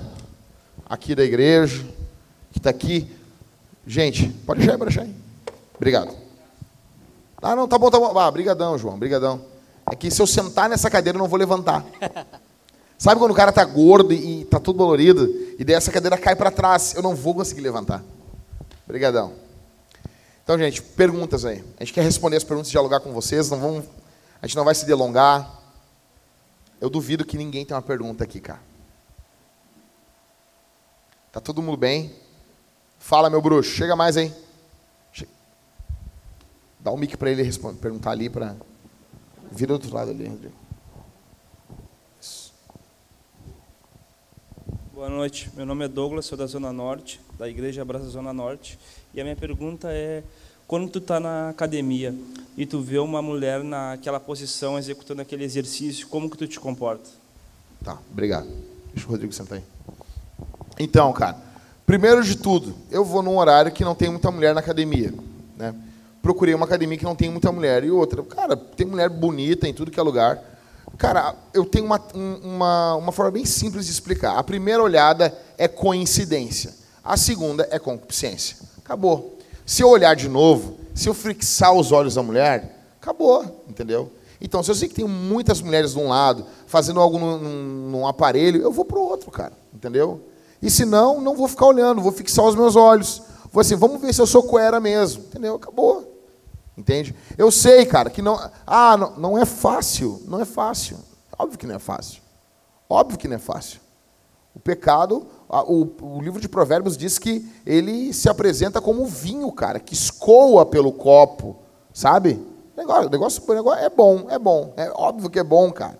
aqui 0.85 1.15
da 1.15 1.23
igreja 1.23 1.94
que 2.55 2.59
está 2.59 2.69
aqui. 2.69 3.13
Gente, 3.85 4.29
pode 4.45 4.59
deixar 4.59 4.73
aí, 4.73 4.77
pode 4.77 4.95
deixar 4.95 5.01
aí. 5.03 5.15
Obrigado. 5.75 6.15
Ah, 7.41 7.53
não, 7.53 7.67
tá 7.67 7.77
bom, 7.77 7.91
tá 7.91 7.99
bom. 7.99 8.17
Ah, 8.17 8.31
brigadão, 8.31 8.77
João, 8.77 8.97
brigadão. 8.97 9.41
É 9.91 9.95
que 9.95 10.09
se 10.09 10.21
eu 10.21 10.25
sentar 10.25 10.69
nessa 10.69 10.89
cadeira 10.89 11.17
eu 11.17 11.19
não 11.19 11.27
vou 11.27 11.37
levantar. 11.37 11.85
Sabe 12.97 13.19
quando 13.19 13.31
o 13.31 13.35
cara 13.35 13.51
tá 13.51 13.63
gordo 13.65 14.13
e 14.13 14.45
tá 14.45 14.57
tudo 14.57 14.77
dolorido 14.77 15.27
e 15.59 15.65
daí 15.65 15.75
essa 15.75 15.91
cadeira 15.91 16.17
cai 16.17 16.33
para 16.33 16.49
trás, 16.49 16.93
eu 16.95 17.03
não 17.03 17.13
vou 17.13 17.35
conseguir 17.35 17.59
levantar. 17.59 18.01
Obrigadão. 18.85 19.33
Então, 20.41 20.57
gente, 20.57 20.81
perguntas 20.81 21.43
aí. 21.43 21.61
A 21.77 21.83
gente 21.83 21.93
quer 21.93 22.03
responder 22.03 22.37
as 22.37 22.43
perguntas, 22.43 22.71
dialogar 22.71 23.01
com 23.01 23.11
vocês, 23.11 23.49
não 23.49 23.59
vamos 23.59 23.85
a 24.41 24.47
gente 24.47 24.55
não 24.55 24.63
vai 24.63 24.75
se 24.75 24.85
delongar. 24.85 25.61
Eu 26.79 26.89
duvido 26.89 27.25
que 27.25 27.37
ninguém 27.37 27.65
tenha 27.65 27.75
uma 27.75 27.81
pergunta 27.81 28.23
aqui, 28.23 28.39
cara. 28.39 28.61
Tá 31.31 31.41
todo 31.41 31.61
mundo 31.61 31.75
bem? 31.75 32.15
Fala, 33.05 33.29
meu 33.29 33.39
bruxo, 33.39 33.69
chega 33.69 33.95
mais 33.95 34.17
aí. 34.17 34.33
Dá 36.79 36.91
um 36.91 36.97
mic 36.97 37.15
para 37.15 37.29
ele 37.29 37.43
responder, 37.43 37.77
perguntar 37.77 38.09
ali 38.09 38.31
para. 38.31 38.55
Vira 39.51 39.67
do 39.67 39.73
outro 39.73 39.93
lado 39.93 40.09
ali, 40.09 40.27
Rodrigo. 40.27 40.55
Boa 44.91 45.07
noite, 45.07 45.51
meu 45.55 45.67
nome 45.67 45.85
é 45.85 45.87
Douglas, 45.87 46.25
sou 46.25 46.35
da 46.35 46.47
Zona 46.47 46.73
Norte, 46.73 47.21
da 47.37 47.47
Igreja 47.47 47.83
Abraça 47.83 48.05
Zona 48.05 48.33
Norte. 48.33 48.79
E 49.13 49.21
a 49.21 49.23
minha 49.23 49.35
pergunta 49.35 49.89
é: 49.91 50.23
quando 50.67 50.89
tu 50.89 50.97
está 50.97 51.19
na 51.19 51.49
academia 51.49 52.11
e 52.57 52.65
tu 52.65 52.81
vê 52.81 52.97
uma 52.97 53.21
mulher 53.21 53.63
naquela 53.63 54.19
posição, 54.19 54.79
executando 54.79 55.21
aquele 55.21 55.43
exercício, 55.43 56.07
como 56.07 56.27
que 56.27 56.37
tu 56.37 56.47
te 56.47 56.59
comporta? 56.59 57.07
Tá, 57.83 57.99
obrigado. 58.11 58.47
Deixa 58.91 59.07
o 59.07 59.11
Rodrigo 59.11 59.31
sentar 59.31 59.59
aí. 59.59 59.63
Então, 60.79 61.13
cara, 61.13 61.54
primeiro 61.85 62.23
de 62.23 62.37
tudo, 62.37 62.75
eu 62.91 63.03
vou 63.03 63.21
num 63.21 63.37
horário 63.37 63.71
que 63.71 63.83
não 63.83 63.95
tem 63.95 64.09
muita 64.09 64.31
mulher 64.31 64.53
na 64.53 64.59
academia, 64.59 65.13
né? 65.57 65.73
procurei 66.25 66.55
uma 66.55 66.65
academia 66.65 66.97
que 66.97 67.03
não 67.03 67.15
tem 67.15 67.29
muita 67.29 67.51
mulher. 67.51 67.83
E 67.83 67.91
outra, 67.91 68.23
cara, 68.23 68.57
tem 68.57 68.87
mulher 68.87 69.09
bonita 69.09 69.67
em 69.67 69.73
tudo 69.73 69.91
que 69.91 69.99
é 69.99 70.03
lugar. 70.03 70.41
Cara, 70.97 71.35
eu 71.53 71.63
tenho 71.63 71.85
uma, 71.85 72.01
uma, 72.15 72.95
uma 72.95 73.11
forma 73.11 73.29
bem 73.29 73.45
simples 73.45 73.85
de 73.85 73.91
explicar. 73.91 74.35
A 74.35 74.43
primeira 74.43 74.81
olhada 74.81 75.37
é 75.55 75.67
coincidência. 75.67 76.73
A 77.03 77.15
segunda 77.15 77.67
é 77.69 77.77
concupiscência. 77.77 78.57
Acabou. 78.83 79.37
Se 79.67 79.83
eu 79.83 79.89
olhar 79.89 80.15
de 80.15 80.27
novo, 80.27 80.79
se 80.95 81.07
eu 81.07 81.13
fixar 81.13 81.71
os 81.73 81.91
olhos 81.91 82.15
da 82.15 82.23
mulher, 82.23 82.75
acabou, 82.99 83.63
entendeu? 83.69 84.11
Então, 84.41 84.63
se 84.63 84.71
eu 84.71 84.75
sei 84.75 84.89
que 84.89 84.95
tem 84.95 85.05
muitas 85.05 85.61
mulheres 85.61 85.91
de 85.91 85.99
um 85.99 86.09
lado, 86.09 86.43
fazendo 86.65 86.99
algo 86.99 87.19
num, 87.19 87.37
num 87.37 88.07
aparelho, 88.07 88.63
eu 88.63 88.71
vou 88.71 88.83
para 88.83 88.97
o 88.97 89.01
outro, 89.07 89.29
cara, 89.29 89.53
entendeu? 89.71 90.21
E 90.61 90.69
se 90.69 90.85
não, 90.85 91.21
não 91.21 91.35
vou 91.35 91.47
ficar 91.47 91.67
olhando, 91.67 92.01
vou 92.01 92.11
fixar 92.11 92.45
os 92.45 92.55
meus 92.55 92.75
olhos. 92.75 93.21
Vou 93.51 93.61
assim, 93.61 93.75
vamos 93.75 94.01
ver 94.01 94.13
se 94.13 94.21
eu 94.21 94.27
sou 94.27 94.43
coera 94.43 94.79
mesmo, 94.79 95.23
entendeu? 95.23 95.55
Acabou. 95.55 96.13
Entende? 96.77 97.15
Eu 97.37 97.49
sei, 97.51 97.85
cara, 97.85 98.09
que 98.09 98.21
não. 98.21 98.37
Ah, 98.67 98.97
não, 98.97 99.17
não 99.17 99.37
é 99.37 99.45
fácil. 99.45 100.21
Não 100.27 100.41
é 100.41 100.45
fácil. 100.45 100.97
Óbvio 101.37 101.57
que 101.57 101.67
não 101.67 101.75
é 101.75 101.79
fácil. 101.79 102.21
Óbvio 102.89 103.17
que 103.17 103.27
não 103.27 103.35
é 103.35 103.39
fácil. 103.39 103.79
O 104.53 104.59
pecado, 104.59 105.27
o, 105.49 105.87
o 106.01 106.21
livro 106.21 106.39
de 106.39 106.47
Provérbios 106.47 106.97
diz 106.97 107.19
que 107.19 107.49
ele 107.65 108.13
se 108.13 108.29
apresenta 108.29 108.79
como 108.79 109.05
vinho, 109.05 109.51
cara, 109.51 109.79
que 109.79 109.93
escoa 109.93 110.65
pelo 110.65 110.93
copo, 110.93 111.57
sabe? 111.93 112.41
Negócio, 112.75 113.09
negócio, 113.09 113.53
negócio 113.53 113.83
é 113.83 113.89
bom, 113.89 114.25
é 114.29 114.39
bom. 114.39 114.73
É 114.77 114.89
óbvio 114.91 115.29
que 115.29 115.39
é 115.39 115.43
bom, 115.43 115.71
cara. 115.71 115.99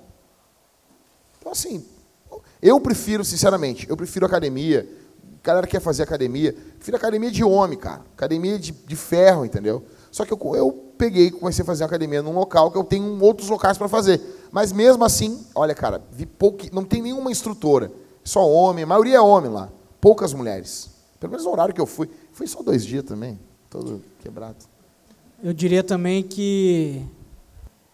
Então, 1.38 1.52
assim, 1.52 1.86
eu 2.62 2.80
prefiro, 2.80 3.24
sinceramente, 3.24 3.88
eu 3.90 3.98
prefiro 3.98 4.26
academia. 4.26 4.88
A 5.44 5.46
galera 5.46 5.68
quer 5.68 5.80
fazer 5.80 6.04
academia. 6.04 6.56
Prefiro 6.78 6.98
academia 6.98 7.30
de 7.30 7.44
homem, 7.44 7.78
cara. 7.78 8.02
Academia 8.16 8.58
de, 8.58 8.72
de 8.72 8.96
ferro, 8.96 9.46
entendeu? 9.46 9.84
Só 10.12 10.26
que 10.26 10.34
eu, 10.34 10.40
eu 10.56 10.72
peguei 10.98 11.28
e 11.28 11.32
comecei 11.32 11.62
a 11.62 11.66
fazer 11.66 11.84
academia 11.84 12.22
num 12.22 12.34
local 12.34 12.72
que 12.72 12.78
eu 12.78 12.84
tenho 12.84 13.22
outros 13.22 13.50
locais 13.50 13.78
para 13.78 13.88
fazer. 13.88 14.22
Mas 14.52 14.72
mesmo 14.72 15.04
assim, 15.04 15.46
olha, 15.54 15.76
cara, 15.76 16.02
vi 16.12 16.28
não 16.72 16.84
tem 16.84 17.02
nenhuma 17.02 17.32
instrutora. 17.32 17.92
Só 18.24 18.50
homem, 18.50 18.84
a 18.84 18.88
maioria 18.88 19.18
é 19.18 19.22
homem 19.22 19.52
lá. 19.52 19.70
Poucas 20.02 20.34
mulheres. 20.34 20.90
Pelo 21.20 21.32
menos 21.32 21.46
no 21.46 21.52
horário 21.52 21.74
que 21.74 21.82
eu 21.82 21.86
fui. 21.86 22.10
Fui 22.32 22.48
só 22.48 22.64
dois 22.64 22.86
dias 22.86 23.04
também, 23.04 23.40
todo 23.70 24.02
quebrado. 24.20 24.58
Eu 25.44 25.54
diria 25.54 25.84
também 25.84 26.24
que 26.24 27.04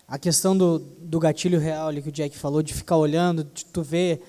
a 0.07 0.18
questão 0.18 0.55
do, 0.55 0.80
do 0.80 1.20
gatilho 1.20 1.59
real 1.59 1.88
ali 1.88 2.01
que 2.01 2.09
o 2.09 2.12
Jack 2.12 2.38
falou, 2.38 2.62
de 2.62 2.74
ficar 2.74 2.97
olhando, 2.97 3.43
de 3.43 3.66
tu 3.66 3.82
ver 3.82 4.22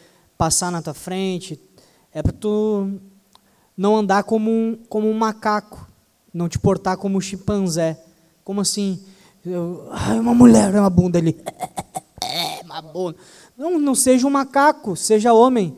passar 0.43 0.72
na 0.72 0.82
tua 0.82 0.93
frente, 0.93 1.57
é 2.12 2.20
para 2.20 2.32
tu 2.32 2.99
não 3.76 3.95
andar 3.95 4.24
como 4.24 4.51
um, 4.51 4.76
como 4.88 5.09
um 5.09 5.14
macaco 5.14 5.86
não 6.34 6.49
te 6.49 6.59
portar 6.59 6.97
como 6.97 7.16
um 7.16 7.20
chimpanzé. 7.20 7.97
Como 8.43 8.61
assim? 8.61 9.01
Eu, 9.47 9.88
uma 10.20 10.34
mulher, 10.34 10.74
uma 10.74 10.90
bunda 10.90 11.20
ali. 11.20 11.40
Uma 12.64 12.80
bunda. 12.80 13.18
Não, 13.57 13.78
não 13.78 13.95
seja 13.95 14.26
um 14.26 14.30
macaco, 14.30 14.97
seja 14.97 15.34
homem. 15.34 15.76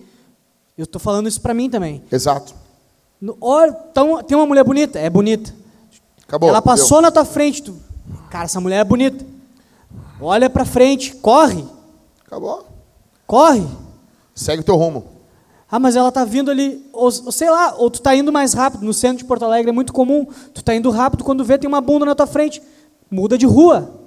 Eu 0.79 0.85
estou 0.85 1.01
falando 1.01 1.29
isso 1.29 1.41
para 1.41 1.53
mim 1.53 1.69
também. 1.69 2.03
Exato. 2.11 2.55
Olha, 3.41 3.77
então, 3.91 4.23
tem 4.23 4.37
uma 4.37 4.47
mulher 4.47 4.63
bonita? 4.63 4.99
É 4.99 5.11
bonita. 5.11 5.53
Acabou. 6.23 6.49
Ela 6.49 6.63
passou 6.63 6.99
deu. 6.99 7.03
na 7.03 7.11
tua 7.11 7.25
frente. 7.25 7.63
Tu, 7.63 7.75
cara, 8.31 8.45
essa 8.45 8.61
mulher 8.61 8.79
é 8.79 8.85
bonita. 8.85 9.27
Olha 10.21 10.49
para 10.49 10.65
frente, 10.65 11.17
corre. 11.17 11.65
Acabou. 12.25 12.65
Corre. 13.27 13.67
Segue 14.35 14.63
o 14.63 14.65
teu 14.65 14.77
rumo. 14.77 15.05
Ah, 15.71 15.79
mas 15.79 15.97
ela 15.97 16.09
está 16.09 16.25
vindo 16.25 16.51
ali, 16.51 16.85
ou, 16.93 17.11
sei 17.11 17.51
lá, 17.51 17.75
ou 17.77 17.91
tu 17.91 17.97
está 17.97 18.15
indo 18.15 18.33
mais 18.33 18.53
rápido. 18.53 18.85
No 18.85 18.93
centro 18.93 19.19
de 19.19 19.25
Porto 19.25 19.45
Alegre 19.45 19.71
é 19.71 19.73
muito 19.73 19.93
comum. 19.93 20.27
Tu 20.53 20.61
está 20.61 20.75
indo 20.75 20.91
rápido, 20.91 21.25
quando 21.25 21.45
vê 21.45 21.59
tem 21.59 21.69
uma 21.69 21.81
bunda 21.81 22.05
na 22.05 22.15
tua 22.15 22.27
frente. 22.27 22.63
Muda 23.11 23.37
de 23.37 23.47
rua. 23.47 24.01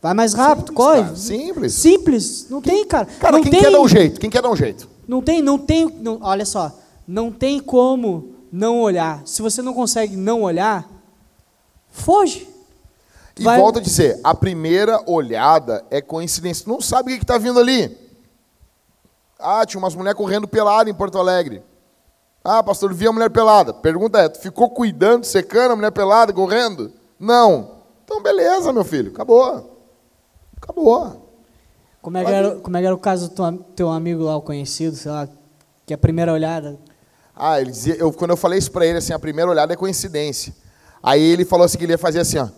Vai 0.00 0.14
mais 0.14 0.34
rápido, 0.34 0.68
Simples, 0.68 0.76
corre. 0.76 1.02
Cara. 1.02 1.16
Simples. 1.16 1.74
Simples. 1.74 2.46
Não 2.50 2.60
quem, 2.60 2.74
tem, 2.74 2.86
cara. 2.86 3.06
Cara, 3.06 3.36
não 3.36 3.42
quem 3.42 3.52
tem, 3.52 3.60
quer 3.60 3.70
dar 3.70 3.80
um 3.80 3.88
jeito? 3.88 4.20
Quem 4.20 4.30
quer 4.30 4.42
dar 4.42 4.50
um 4.50 4.56
jeito? 4.56 4.88
Não 5.06 5.22
tem, 5.22 5.40
não 5.40 5.58
tem. 5.58 5.86
Não, 6.00 6.18
olha 6.22 6.44
só. 6.44 6.76
Não 7.06 7.30
tem 7.30 7.60
como 7.60 8.34
não 8.50 8.80
olhar. 8.80 9.22
Se 9.24 9.42
você 9.42 9.62
não 9.62 9.72
consegue 9.72 10.16
não 10.16 10.42
olhar, 10.42 10.88
foge. 11.88 12.48
E 13.38 13.44
Vai... 13.44 13.60
volta 13.60 13.78
a 13.78 13.82
dizer, 13.82 14.18
a 14.24 14.34
primeira 14.34 15.00
olhada 15.06 15.84
é 15.88 16.00
coincidência. 16.00 16.64
Não 16.66 16.80
sabe 16.80 17.12
o 17.12 17.16
que 17.16 17.22
está 17.22 17.38
vindo 17.38 17.60
ali. 17.60 18.01
Ah, 19.42 19.66
tinha 19.66 19.78
umas 19.78 19.94
mulheres 19.94 20.16
correndo 20.16 20.46
pelada 20.46 20.88
em 20.88 20.94
Porto 20.94 21.18
Alegre. 21.18 21.62
Ah, 22.44 22.62
pastor, 22.62 22.92
vi 22.92 23.06
a 23.06 23.12
mulher 23.12 23.30
pelada. 23.30 23.72
Pergunta 23.74 24.18
é, 24.18 24.28
tu 24.28 24.40
ficou 24.40 24.70
cuidando, 24.70 25.24
secando 25.24 25.72
a 25.72 25.76
mulher 25.76 25.92
pelada, 25.92 26.32
correndo? 26.32 26.92
Não. 27.18 27.82
Então, 28.04 28.22
beleza, 28.22 28.72
meu 28.72 28.84
filho, 28.84 29.12
acabou. 29.12 29.78
Acabou. 30.56 31.30
Como 32.00 32.18
é 32.18 32.24
que 32.24 32.30
era, 32.30 32.56
como 32.56 32.76
é 32.76 32.80
que 32.80 32.86
era 32.86 32.94
o 32.94 32.98
caso 32.98 33.28
do 33.28 33.58
teu 33.74 33.88
amigo 33.88 34.24
lá, 34.24 34.36
o 34.36 34.42
conhecido, 34.42 34.96
sei 34.96 35.10
lá, 35.12 35.28
que 35.86 35.94
a 35.94 35.98
primeira 35.98 36.32
olhada... 36.32 36.78
Ah, 37.34 37.60
ele 37.60 37.70
dizia, 37.70 37.94
eu, 37.94 38.12
quando 38.12 38.32
eu 38.32 38.36
falei 38.36 38.58
isso 38.58 38.70
para 38.70 38.84
ele, 38.84 38.98
assim, 38.98 39.12
a 39.12 39.18
primeira 39.18 39.50
olhada 39.50 39.72
é 39.72 39.76
coincidência. 39.76 40.54
Aí 41.02 41.22
ele 41.22 41.44
falou 41.44 41.64
assim 41.64 41.78
que 41.78 41.84
ele 41.84 41.92
ia 41.92 41.98
fazer 41.98 42.20
assim, 42.20 42.38
ó. 42.38 42.48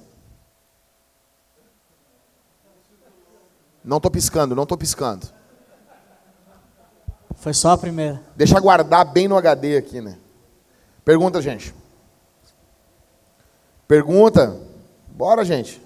Não 3.84 3.98
estou 3.98 4.10
piscando, 4.10 4.54
não 4.54 4.62
estou 4.62 4.78
piscando. 4.78 5.26
Foi 7.36 7.52
só 7.52 7.70
a 7.70 7.78
primeira. 7.78 8.22
Deixa 8.36 8.58
guardar 8.58 9.04
bem 9.04 9.28
no 9.28 9.36
HD 9.36 9.76
aqui, 9.76 10.00
né? 10.00 10.18
Pergunta, 11.04 11.42
gente. 11.42 11.74
Pergunta. 13.86 14.58
Bora, 15.08 15.44
gente. 15.44 15.82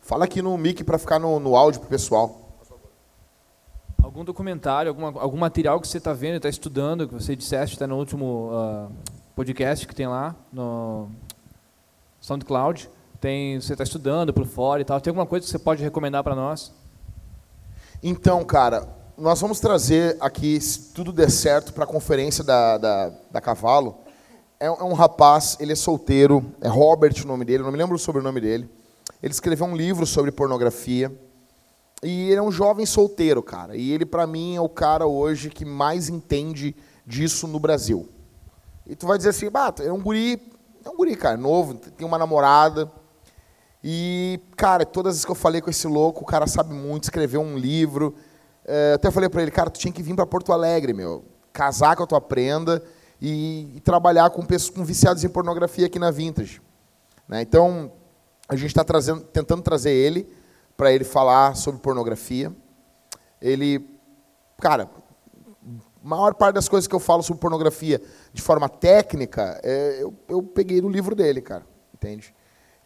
Fala 0.00 0.24
aqui 0.24 0.40
no 0.40 0.56
mic 0.56 0.84
para 0.84 0.98
ficar 0.98 1.18
no, 1.18 1.40
no 1.40 1.56
áudio 1.56 1.80
pro 1.80 1.88
pessoal. 1.88 2.42
Algum 4.00 4.24
documentário, 4.24 4.88
alguma, 4.88 5.20
algum 5.20 5.36
material 5.36 5.80
que 5.80 5.88
você 5.88 5.98
está 5.98 6.12
vendo, 6.12 6.36
está 6.36 6.48
estudando, 6.48 7.08
que 7.08 7.14
você 7.14 7.34
disseste, 7.34 7.74
está 7.74 7.88
no 7.88 7.96
último 7.96 8.50
uh, 8.52 8.92
podcast 9.34 9.86
que 9.86 9.94
tem 9.94 10.06
lá 10.06 10.36
no 10.52 11.08
SoundCloud. 12.20 12.88
Tem, 13.20 13.60
você 13.60 13.72
está 13.72 13.82
estudando 13.82 14.32
por 14.32 14.46
fora 14.46 14.80
e 14.80 14.84
tal. 14.84 15.00
Tem 15.00 15.10
alguma 15.10 15.26
coisa 15.26 15.44
que 15.44 15.50
você 15.50 15.58
pode 15.58 15.82
recomendar 15.82 16.22
para 16.22 16.36
nós? 16.36 16.72
Então, 18.02 18.44
cara, 18.44 18.86
nós 19.16 19.40
vamos 19.40 19.58
trazer 19.58 20.16
aqui, 20.20 20.60
se 20.60 20.92
tudo 20.92 21.10
der 21.10 21.30
certo, 21.30 21.72
para 21.72 21.84
a 21.84 21.86
conferência 21.86 22.44
da, 22.44 22.76
da, 22.76 23.12
da 23.30 23.40
Cavalo. 23.40 23.98
É, 24.60 24.66
é, 24.66 24.70
um 24.70 24.92
rapaz, 24.92 25.56
ele 25.58 25.72
é 25.72 25.76
solteiro, 25.76 26.44
é 26.60 26.68
Robert 26.68 27.14
o 27.24 27.26
nome 27.26 27.44
dele, 27.44 27.62
não 27.62 27.72
me 27.72 27.78
lembro 27.78 27.96
o 27.96 27.98
sobrenome 27.98 28.40
dele. 28.40 28.68
ele 29.22 29.32
escreveu 29.32 29.66
um 29.66 29.76
livro 29.76 30.06
sobre 30.06 30.30
pornografia. 30.30 31.12
E 32.02 32.28
ele 32.28 32.38
é 32.38 32.42
um 32.42 32.52
jovem 32.52 32.84
solteiro, 32.84 33.42
cara. 33.42 33.74
E 33.74 33.90
ele, 33.90 34.04
para 34.04 34.26
mim, 34.26 34.54
é 34.56 34.60
o 34.60 34.68
cara 34.68 35.06
hoje 35.06 35.48
que 35.48 35.64
mais 35.64 36.10
entende 36.10 36.76
disso 37.06 37.48
no 37.48 37.58
Brasil. 37.58 38.08
E 38.86 38.94
tu 38.94 39.06
vai 39.06 39.16
dizer 39.16 39.30
assim, 39.30 39.50
bato, 39.50 39.82
é 39.82 39.90
um 39.90 40.00
guri, 40.00 40.40
é 40.84 40.90
um 40.90 40.96
guri, 40.96 41.16
cara, 41.16 41.38
novo, 41.38 41.74
tem 41.74 42.06
uma 42.06 42.18
namorada. 42.18 42.90
E, 43.88 44.40
cara, 44.56 44.84
todas 44.84 45.10
as 45.10 45.14
vezes 45.14 45.24
que 45.24 45.30
eu 45.30 45.36
falei 45.36 45.60
com 45.60 45.70
esse 45.70 45.86
louco, 45.86 46.24
o 46.24 46.26
cara 46.26 46.48
sabe 46.48 46.74
muito, 46.74 47.04
escreveu 47.04 47.40
um 47.40 47.56
livro. 47.56 48.16
É, 48.64 48.94
até 48.94 49.12
falei 49.12 49.28
para 49.28 49.42
ele, 49.42 49.52
cara, 49.52 49.70
tu 49.70 49.78
tinha 49.78 49.92
que 49.92 50.02
vir 50.02 50.12
para 50.16 50.26
Porto 50.26 50.52
Alegre, 50.52 50.92
meu. 50.92 51.24
Casar 51.52 51.94
com 51.94 52.02
a 52.02 52.06
tua 52.06 52.20
prenda 52.20 52.82
e, 53.20 53.76
e 53.76 53.80
trabalhar 53.80 54.30
com, 54.30 54.44
pessoas, 54.44 54.76
com 54.76 54.84
viciados 54.84 55.22
em 55.22 55.28
pornografia 55.28 55.86
aqui 55.86 56.00
na 56.00 56.10
Vintage. 56.10 56.60
Né? 57.28 57.42
Então, 57.42 57.92
a 58.48 58.56
gente 58.56 58.76
está 58.76 58.84
tentando 59.32 59.62
trazer 59.62 59.92
ele 59.92 60.28
para 60.76 60.92
ele 60.92 61.04
falar 61.04 61.54
sobre 61.54 61.80
pornografia. 61.80 62.52
Ele, 63.40 63.88
cara, 64.60 64.90
a 66.04 66.08
maior 66.08 66.34
parte 66.34 66.56
das 66.56 66.68
coisas 66.68 66.88
que 66.88 66.94
eu 66.96 66.98
falo 66.98 67.22
sobre 67.22 67.40
pornografia 67.40 68.02
de 68.32 68.42
forma 68.42 68.68
técnica, 68.68 69.60
é, 69.62 69.98
eu, 70.02 70.12
eu 70.26 70.42
peguei 70.42 70.80
do 70.80 70.88
livro 70.88 71.14
dele, 71.14 71.40
cara, 71.40 71.64
entende? 71.94 72.34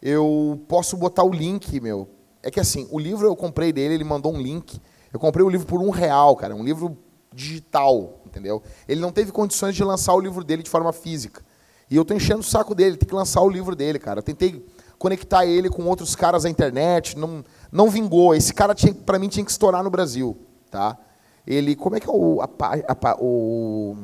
Eu 0.01 0.63
posso 0.67 0.97
botar 0.97 1.23
o 1.23 1.31
link, 1.31 1.79
meu. 1.79 2.09
É 2.41 2.49
que 2.49 2.59
assim, 2.59 2.87
o 2.89 2.97
livro 2.97 3.27
eu 3.27 3.35
comprei 3.35 3.71
dele, 3.71 3.93
ele 3.93 4.03
mandou 4.03 4.33
um 4.33 4.41
link. 4.41 4.81
Eu 5.13 5.19
comprei 5.19 5.45
o 5.45 5.49
livro 5.49 5.67
por 5.67 5.81
um 5.81 5.89
real, 5.89 6.35
cara, 6.35 6.55
um 6.55 6.63
livro 6.63 6.97
digital, 7.33 8.21
entendeu? 8.25 8.63
Ele 8.87 8.99
não 8.99 9.11
teve 9.11 9.31
condições 9.31 9.75
de 9.75 9.83
lançar 9.83 10.13
o 10.13 10.19
livro 10.19 10.43
dele 10.43 10.63
de 10.63 10.69
forma 10.69 10.91
física. 10.91 11.43
E 11.89 11.95
eu 11.95 12.05
tô 12.05 12.13
enchendo 12.13 12.39
o 12.39 12.43
saco 12.43 12.73
dele, 12.73 12.97
tem 12.97 13.07
que 13.07 13.13
lançar 13.13 13.41
o 13.41 13.49
livro 13.49 13.75
dele, 13.75 13.99
cara. 13.99 14.19
Eu 14.19 14.23
tentei 14.23 14.65
conectar 14.97 15.45
ele 15.45 15.69
com 15.69 15.83
outros 15.85 16.15
caras 16.15 16.43
da 16.43 16.49
internet, 16.49 17.17
não, 17.17 17.43
não 17.71 17.89
vingou. 17.89 18.33
Esse 18.33 18.53
cara, 18.53 18.73
para 19.05 19.19
mim, 19.19 19.27
tinha 19.27 19.43
que 19.43 19.51
estourar 19.51 19.83
no 19.83 19.89
Brasil. 19.89 20.37
Tá? 20.69 20.97
Ele, 21.45 21.75
como 21.75 21.95
é 21.95 21.99
que 21.99 22.09
é 22.09 22.11
o, 22.11 22.41
a, 22.41 22.47
a, 22.47 23.15
o... 23.19 23.97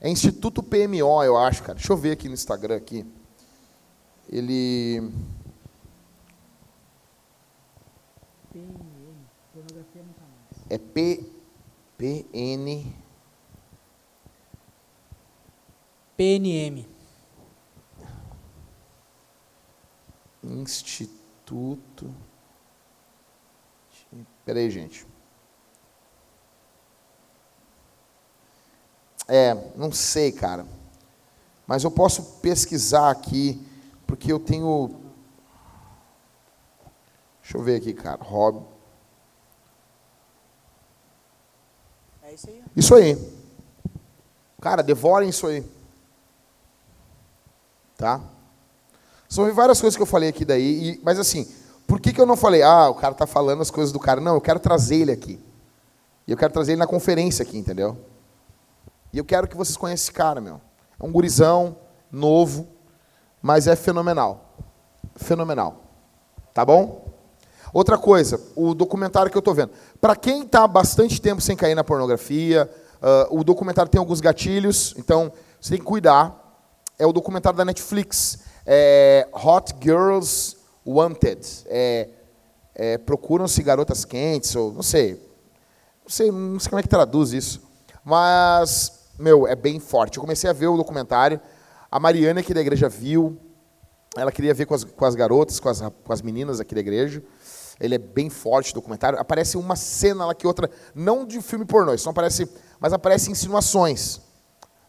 É 0.00 0.08
Instituto 0.08 0.62
PMO, 0.62 1.22
eu 1.24 1.36
acho, 1.36 1.62
cara. 1.62 1.74
Deixa 1.74 1.92
eu 1.92 1.96
ver 1.96 2.12
aqui 2.12 2.28
no 2.28 2.34
Instagram 2.34 2.76
aqui. 2.76 3.04
Ele... 4.28 5.12
É 10.68 10.78
P... 10.78 11.24
PN... 11.96 12.92
PNM. 16.16 16.86
Instituto. 20.42 22.12
Peraí, 24.44 24.70
gente. 24.70 25.06
É, 29.28 29.54
não 29.76 29.92
sei, 29.92 30.32
cara. 30.32 30.66
Mas 31.66 31.84
eu 31.84 31.90
posso 31.90 32.40
pesquisar 32.40 33.10
aqui, 33.10 33.64
porque 34.08 34.32
eu 34.32 34.40
tenho. 34.40 34.90
Deixa 37.42 37.58
eu 37.58 37.62
ver 37.62 37.76
aqui, 37.76 37.92
cara. 37.92 38.22
Rob. 38.24 38.64
É 42.22 42.32
isso 42.32 42.48
aí. 42.48 42.64
Isso 42.74 42.94
aí. 42.94 43.38
Cara, 44.60 44.82
devorem 44.82 45.28
isso 45.28 45.46
aí. 45.46 45.64
Tá? 47.98 48.20
São 49.28 49.52
várias 49.54 49.78
coisas 49.78 49.94
que 49.94 50.02
eu 50.02 50.06
falei 50.06 50.30
aqui 50.30 50.44
daí, 50.44 50.92
e, 50.92 51.00
mas 51.04 51.18
assim, 51.18 51.46
por 51.86 52.00
que, 52.00 52.12
que 52.12 52.20
eu 52.20 52.24
não 52.24 52.36
falei, 52.36 52.62
ah, 52.62 52.88
o 52.88 52.94
cara 52.94 53.12
está 53.12 53.26
falando 53.26 53.60
as 53.60 53.70
coisas 53.70 53.92
do 53.92 54.00
cara? 54.00 54.22
Não, 54.22 54.34
eu 54.34 54.40
quero 54.40 54.58
trazer 54.58 54.96
ele 54.96 55.12
aqui. 55.12 55.38
E 56.26 56.30
eu 56.30 56.36
quero 56.36 56.52
trazer 56.52 56.72
ele 56.72 56.78
na 56.78 56.86
conferência 56.86 57.42
aqui, 57.42 57.58
entendeu? 57.58 57.98
E 59.12 59.18
eu 59.18 59.24
quero 59.24 59.46
que 59.46 59.56
vocês 59.56 59.76
conheçam 59.76 60.04
esse 60.04 60.12
cara, 60.12 60.40
meu. 60.40 60.60
É 60.98 61.04
um 61.04 61.12
gurizão, 61.12 61.76
novo, 62.10 62.66
mas 63.42 63.66
é 63.66 63.76
fenomenal. 63.76 64.54
Fenomenal. 65.16 65.82
Tá 66.52 66.64
bom? 66.64 67.08
Outra 67.72 67.98
coisa, 67.98 68.40
o 68.56 68.74
documentário 68.74 69.30
que 69.30 69.36
eu 69.36 69.40
estou 69.40 69.54
vendo. 69.54 69.72
Para 70.00 70.16
quem 70.16 70.42
está 70.42 70.66
bastante 70.66 71.20
tempo 71.20 71.40
sem 71.40 71.56
cair 71.56 71.74
na 71.74 71.84
pornografia, 71.84 72.70
uh, 73.30 73.38
o 73.38 73.44
documentário 73.44 73.90
tem 73.90 73.98
alguns 73.98 74.20
gatilhos, 74.20 74.94
então 74.96 75.32
você 75.60 75.70
tem 75.70 75.78
que 75.78 75.84
cuidar. 75.84 76.34
É 76.98 77.06
o 77.06 77.12
documentário 77.12 77.56
da 77.56 77.64
Netflix 77.64 78.40
é, 78.66 79.26
Hot 79.32 79.74
Girls 79.80 80.56
Wanted. 80.86 81.40
É, 81.66 82.08
é, 82.74 82.98
Procuram-se 82.98 83.62
garotas 83.62 84.04
quentes, 84.04 84.54
ou 84.54 84.72
não 84.72 84.82
sei. 84.82 85.14
Não 86.02 86.10
sei, 86.10 86.30
não 86.30 86.58
sei 86.60 86.68
como 86.68 86.80
é 86.80 86.82
que 86.82 86.88
traduz 86.88 87.32
isso. 87.32 87.62
Mas, 88.04 89.08
meu, 89.18 89.46
é 89.46 89.56
bem 89.56 89.78
forte. 89.78 90.16
Eu 90.16 90.22
comecei 90.22 90.48
a 90.48 90.52
ver 90.52 90.66
o 90.66 90.76
documentário. 90.76 91.40
A 91.90 91.98
Mariana 91.98 92.40
aqui 92.40 92.52
da 92.52 92.60
igreja 92.60 92.86
viu. 92.86 93.38
Ela 94.14 94.30
queria 94.30 94.52
ver 94.52 94.66
com 94.66 94.74
as, 94.74 94.84
com 94.84 95.04
as 95.06 95.14
garotas, 95.14 95.58
com 95.58 95.70
as, 95.70 95.80
com 95.80 96.12
as 96.12 96.20
meninas 96.20 96.60
aqui 96.60 96.74
da 96.74 96.80
igreja. 96.80 97.22
Ele 97.80 97.94
é 97.94 97.98
bem 97.98 98.28
forte 98.28 98.72
o 98.72 98.74
documentário. 98.74 99.18
Aparece 99.18 99.56
uma 99.56 99.74
cena 99.74 100.26
lá 100.26 100.34
que 100.34 100.46
outra, 100.46 100.70
não 100.94 101.24
de 101.24 101.40
filme 101.40 101.64
pornô, 101.64 101.94
não 102.04 102.10
aparece, 102.10 102.46
mas 102.78 102.92
aparece 102.92 103.30
insinuações. 103.30 104.20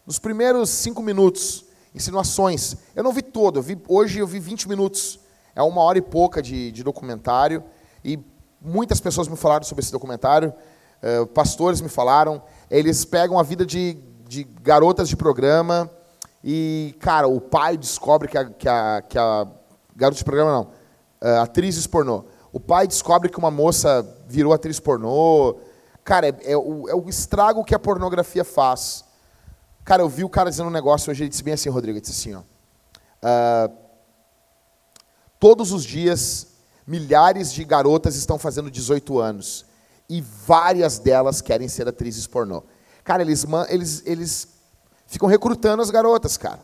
Nos 0.06 0.18
primeiros 0.18 0.68
cinco 0.68 1.02
minutos, 1.02 1.64
insinuações. 1.94 2.76
Eu 2.94 3.02
não 3.02 3.12
vi 3.12 3.22
todo, 3.22 3.60
eu 3.60 3.62
vi, 3.62 3.80
hoje 3.88 4.18
eu 4.18 4.26
vi 4.26 4.38
20 4.38 4.68
minutos. 4.68 5.20
É 5.54 5.62
uma 5.62 5.80
hora 5.80 5.96
e 5.96 6.02
pouca 6.02 6.42
de, 6.42 6.70
de 6.70 6.82
documentário. 6.82 7.64
E 8.04 8.18
muitas 8.60 9.00
pessoas 9.00 9.26
me 9.26 9.36
falaram 9.36 9.64
sobre 9.64 9.82
esse 9.82 9.92
documentário, 9.92 10.52
uh, 11.02 11.26
pastores 11.28 11.80
me 11.80 11.88
falaram. 11.88 12.42
Eles 12.70 13.06
pegam 13.06 13.38
a 13.38 13.42
vida 13.42 13.64
de, 13.64 13.96
de 14.28 14.44
garotas 14.44 15.08
de 15.08 15.16
programa 15.16 15.90
e, 16.42 16.94
cara, 17.00 17.28
o 17.28 17.40
pai 17.40 17.76
descobre 17.76 18.28
que 18.28 18.38
a, 18.38 18.44
que 18.44 18.68
a, 18.68 19.02
que 19.08 19.18
a 19.18 19.46
garota 19.94 20.18
de 20.18 20.24
programa 20.24 20.52
não, 20.52 20.62
uh, 20.62 21.40
atrizes 21.40 21.86
pornô. 21.86 22.24
O 22.52 22.58
pai 22.58 22.86
descobre 22.86 23.28
que 23.28 23.38
uma 23.38 23.50
moça 23.50 24.06
virou 24.26 24.52
atriz 24.52 24.80
pornô. 24.80 25.58
Cara, 26.02 26.28
é, 26.28 26.52
é, 26.52 26.56
o, 26.56 26.88
é 26.88 26.94
o 26.94 27.08
estrago 27.08 27.64
que 27.64 27.74
a 27.74 27.78
pornografia 27.78 28.44
faz 28.44 29.04
Cara, 29.84 30.02
eu 30.02 30.08
vi 30.08 30.24
o 30.24 30.28
cara 30.28 30.50
dizendo 30.50 30.68
um 30.68 30.72
negócio 30.72 31.10
hoje, 31.10 31.24
ele 31.24 31.30
disse 31.30 31.42
bem 31.42 31.54
assim, 31.54 31.68
Rodrigo, 31.68 31.96
ele 31.96 32.00
disse 32.00 32.28
assim, 32.28 32.34
ó. 32.34 32.42
Uh, 33.22 33.74
todos 35.38 35.72
os 35.72 35.84
dias, 35.84 36.48
milhares 36.86 37.52
de 37.52 37.64
garotas 37.64 38.14
estão 38.14 38.38
fazendo 38.38 38.70
18 38.70 39.18
anos. 39.18 39.66
E 40.08 40.20
várias 40.20 40.98
delas 40.98 41.40
querem 41.40 41.66
ser 41.66 41.88
atrizes 41.88 42.26
pornô. 42.26 42.62
Cara, 43.02 43.22
eles, 43.22 43.46
eles, 43.68 44.02
eles 44.06 44.48
ficam 45.10 45.28
recrutando 45.28 45.82
as 45.82 45.90
garotas, 45.90 46.36
cara. 46.36 46.60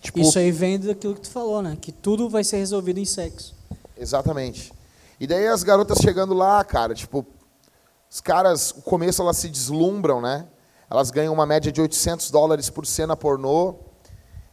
Tipo, 0.00 0.20
Isso 0.20 0.38
aí 0.38 0.52
vem 0.52 0.78
daquilo 0.78 1.16
que 1.16 1.22
tu 1.22 1.30
falou, 1.30 1.60
né? 1.60 1.76
Que 1.78 1.90
tudo 1.90 2.30
vai 2.30 2.44
ser 2.44 2.58
resolvido 2.58 2.98
em 2.98 3.04
sexo. 3.04 3.56
Exatamente. 3.96 4.72
E 5.18 5.26
daí 5.26 5.48
as 5.48 5.64
garotas 5.64 5.98
chegando 5.98 6.32
lá, 6.32 6.62
cara, 6.62 6.94
tipo, 6.94 7.26
os 8.08 8.20
caras, 8.20 8.72
no 8.72 8.82
começo 8.82 9.20
elas 9.20 9.36
se 9.36 9.48
deslumbram, 9.48 10.20
né? 10.20 10.46
Elas 10.88 11.10
ganham 11.10 11.34
uma 11.34 11.44
média 11.44 11.72
de 11.72 11.80
800 11.80 12.30
dólares 12.30 12.70
por 12.70 12.86
cena 12.86 13.16
pornô. 13.16 13.74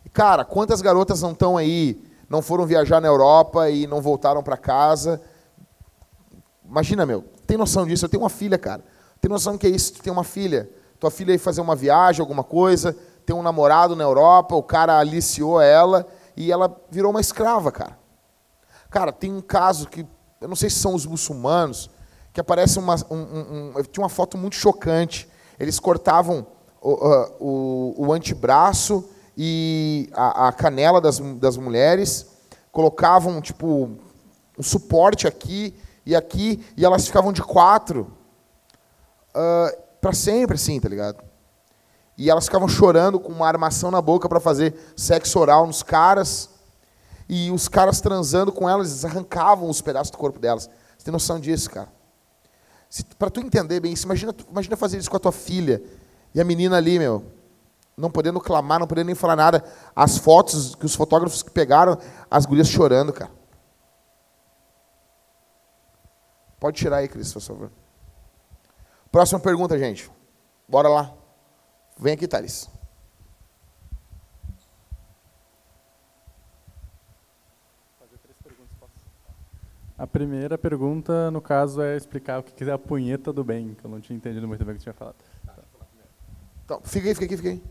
E, 0.03 0.09
cara, 0.09 0.43
quantas 0.43 0.81
garotas 0.81 1.21
não 1.21 1.33
estão 1.33 1.55
aí, 1.55 2.01
não 2.27 2.41
foram 2.41 2.65
viajar 2.65 2.99
na 2.99 3.07
Europa 3.07 3.69
e 3.69 3.85
não 3.85 4.01
voltaram 4.01 4.41
para 4.41 4.57
casa? 4.57 5.21
Imagina, 6.67 7.05
meu, 7.05 7.23
tem 7.45 7.57
noção 7.57 7.85
disso? 7.85 8.05
Eu 8.05 8.09
tenho 8.09 8.23
uma 8.23 8.29
filha, 8.29 8.57
cara. 8.57 8.83
Tem 9.21 9.29
noção 9.29 9.53
do 9.53 9.59
que 9.59 9.67
é 9.67 9.69
isso? 9.69 9.93
Tu 9.93 10.01
tem 10.01 10.11
uma 10.11 10.23
filha. 10.23 10.67
Tua 10.99 11.11
filha 11.11 11.31
ia 11.31 11.39
fazer 11.39 11.61
uma 11.61 11.75
viagem, 11.75 12.21
alguma 12.21 12.43
coisa, 12.43 12.95
tem 13.25 13.35
um 13.35 13.41
namorado 13.41 13.95
na 13.95 14.03
Europa, 14.03 14.55
o 14.55 14.63
cara 14.63 14.97
aliciou 14.97 15.61
ela 15.61 16.07
e 16.35 16.51
ela 16.51 16.75
virou 16.89 17.11
uma 17.11 17.21
escrava, 17.21 17.71
cara. 17.71 17.97
Cara, 18.89 19.11
tem 19.11 19.31
um 19.31 19.41
caso 19.41 19.87
que, 19.87 20.05
eu 20.39 20.47
não 20.47 20.55
sei 20.55 20.69
se 20.69 20.77
são 20.77 20.93
os 20.93 21.05
muçulmanos, 21.05 21.89
que 22.33 22.39
aparece 22.39 22.79
uma, 22.79 22.95
um, 23.09 23.15
um, 23.15 23.73
um, 23.77 23.83
tinha 23.83 24.03
uma 24.03 24.09
foto 24.09 24.37
muito 24.37 24.55
chocante 24.55 25.29
eles 25.59 25.79
cortavam 25.79 26.45
o, 26.81 26.91
o, 27.39 28.07
o 28.07 28.13
antebraço 28.13 29.09
e 29.37 30.09
a, 30.13 30.47
a 30.47 30.51
canela 30.51 31.01
das, 31.01 31.19
das 31.19 31.57
mulheres, 31.57 32.27
colocavam 32.71 33.41
tipo 33.41 33.91
um 34.57 34.63
suporte 34.63 35.27
aqui 35.27 35.75
e 36.05 36.15
aqui, 36.15 36.63
e 36.77 36.85
elas 36.85 37.05
ficavam 37.05 37.33
de 37.33 37.41
quatro 37.41 38.13
uh, 39.35 39.84
para 40.05 40.13
sempre, 40.13 40.53
assim, 40.53 40.79
tá 40.79 40.87
ligado? 40.87 41.23
E 42.15 42.29
elas 42.29 42.45
ficavam 42.45 42.67
chorando 42.67 43.19
com 43.19 43.31
uma 43.31 43.47
armação 43.47 43.89
na 43.89 43.99
boca 43.99 44.29
para 44.29 44.39
fazer 44.39 44.75
sexo 44.95 45.39
oral 45.39 45.65
nos 45.65 45.81
caras. 45.81 46.51
E 47.27 47.49
os 47.49 47.67
caras 47.67 48.01
transando 48.01 48.51
com 48.51 48.69
elas, 48.69 48.89
eles 48.91 49.03
arrancavam 49.03 49.67
os 49.67 49.81
pedaços 49.81 50.11
do 50.11 50.17
corpo 50.19 50.37
delas. 50.37 50.69
Você 50.95 51.05
tem 51.05 51.11
noção 51.11 51.39
disso, 51.39 51.71
cara? 51.71 51.91
Para 53.17 53.31
tu 53.31 53.39
entender 53.39 53.79
bem 53.79 53.93
isso, 53.93 54.05
imagina, 54.05 54.31
imagina 54.47 54.77
fazer 54.77 54.99
isso 54.99 55.09
com 55.09 55.17
a 55.17 55.19
tua 55.19 55.31
filha. 55.31 55.81
E 56.35 56.39
a 56.39 56.43
menina 56.43 56.77
ali, 56.77 56.99
meu, 56.99 57.25
não 57.97 58.11
podendo 58.11 58.39
clamar, 58.39 58.79
não 58.79 58.85
podendo 58.85 59.07
nem 59.07 59.15
falar 59.15 59.35
nada. 59.35 59.63
As 59.95 60.19
fotos 60.19 60.75
que 60.75 60.85
os 60.85 60.93
fotógrafos 60.93 61.41
que 61.41 61.49
pegaram, 61.49 61.97
as 62.29 62.45
gurias 62.45 62.67
chorando, 62.67 63.11
cara. 63.11 63.31
Pode 66.59 66.77
tirar 66.77 66.97
aí, 66.97 67.07
Cris, 67.07 67.33
por 67.33 67.41
favor. 67.41 67.84
Próxima 69.15 69.39
pergunta, 69.39 69.79
gente. 69.79 70.11
Bora 70.67 70.89
lá. 70.89 71.13
Vem 71.97 72.15
aqui, 72.15 72.27
Thales. 72.27 72.69
A 79.97 80.05
primeira 80.05 80.57
pergunta, 80.57 81.31
no 81.31 81.39
caso, 81.39 81.81
é 81.81 81.95
explicar 81.95 82.41
o 82.41 82.43
que 82.43 82.61
é 82.65 82.73
a 82.73 82.77
punheta 82.77 83.31
do 83.31 83.41
bem, 83.41 83.73
que 83.79 83.85
eu 83.85 83.89
não 83.89 84.01
tinha 84.01 84.17
entendido 84.17 84.49
muito 84.49 84.65
bem 84.65 84.73
o 84.73 84.77
que 84.77 84.83
você 84.83 84.91
tinha 84.91 84.93
falado. 84.93 85.15
Então, 86.65 86.81
fica 86.83 87.07
aí, 87.07 87.15
fica 87.15 87.23
aqui, 87.23 87.37
fica 87.37 87.49
aí. 87.51 87.63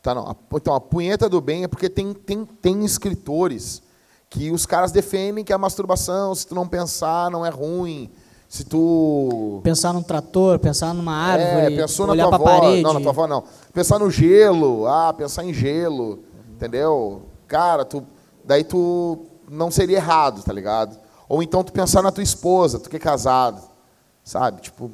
Tá, 0.00 0.14
não. 0.14 0.34
Então, 0.54 0.74
a 0.74 0.80
punheta 0.80 1.28
do 1.28 1.38
bem 1.38 1.64
é 1.64 1.68
porque 1.68 1.90
tem, 1.90 2.14
tem, 2.14 2.46
tem 2.46 2.82
escritores 2.82 3.82
que 4.30 4.50
os 4.50 4.64
caras 4.64 4.90
defendem 4.90 5.44
que 5.44 5.52
a 5.52 5.58
masturbação, 5.58 6.34
se 6.34 6.46
tu 6.46 6.54
não 6.54 6.66
pensar, 6.66 7.30
não 7.30 7.44
é 7.44 7.50
ruim. 7.50 8.10
Se 8.48 8.64
tu. 8.64 9.60
Pensar 9.62 9.92
num 9.92 10.02
trator, 10.02 10.58
pensar 10.58 10.94
numa 10.94 11.14
árvore, 11.14 11.74
é, 11.74 11.76
pensou 11.76 12.08
olhar 12.08 12.30
na 12.30 12.38
tua 12.38 12.50
avó, 12.50 12.60
parede. 12.60 12.82
Não, 12.82 12.92
na 12.92 13.00
tua 13.00 13.10
avó 13.10 13.26
não. 13.26 13.44
Pensar 13.72 13.98
no 13.98 14.10
gelo, 14.10 14.86
ah, 14.86 15.12
pensar 15.12 15.44
em 15.44 15.52
gelo, 15.52 16.20
entendeu? 16.54 17.22
Cara, 17.48 17.84
tu, 17.84 18.04
daí 18.44 18.62
tu 18.62 19.26
não 19.50 19.70
seria 19.70 19.96
errado, 19.96 20.42
tá 20.42 20.52
ligado? 20.52 20.98
Ou 21.28 21.42
então 21.42 21.64
tu 21.64 21.72
pensar 21.72 22.02
na 22.02 22.12
tua 22.12 22.22
esposa, 22.22 22.78
tu 22.78 22.88
que 22.88 22.96
é 22.96 23.00
casado, 23.00 23.62
sabe? 24.22 24.62
Tipo, 24.62 24.90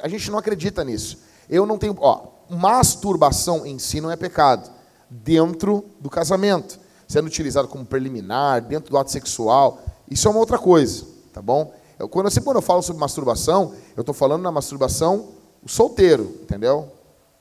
a 0.00 0.08
gente 0.08 0.30
não 0.30 0.38
acredita 0.38 0.82
nisso. 0.82 1.18
Eu 1.48 1.66
não 1.66 1.76
tenho, 1.76 1.96
ó, 2.00 2.22
masturbação 2.48 3.66
em 3.66 3.78
si 3.78 4.00
não 4.00 4.10
é 4.10 4.16
pecado 4.16 4.70
dentro 5.10 5.84
do 6.00 6.10
casamento, 6.10 6.78
sendo 7.06 7.26
utilizado 7.26 7.68
como 7.68 7.84
preliminar, 7.84 8.62
dentro 8.62 8.90
do 8.90 8.98
ato 8.98 9.10
sexual, 9.10 9.80
isso 10.10 10.26
é 10.26 10.30
uma 10.30 10.40
outra 10.40 10.58
coisa, 10.58 11.06
tá 11.32 11.40
bom? 11.40 11.72
Eu, 11.98 12.08
quando, 12.08 12.28
eu, 12.28 12.42
quando 12.42 12.56
eu 12.56 12.62
falo 12.62 12.82
sobre 12.82 13.00
masturbação, 13.00 13.74
eu 13.96 14.02
estou 14.02 14.14
falando 14.14 14.42
na 14.42 14.52
masturbação 14.52 15.28
solteiro, 15.64 16.24
entendeu? 16.42 16.92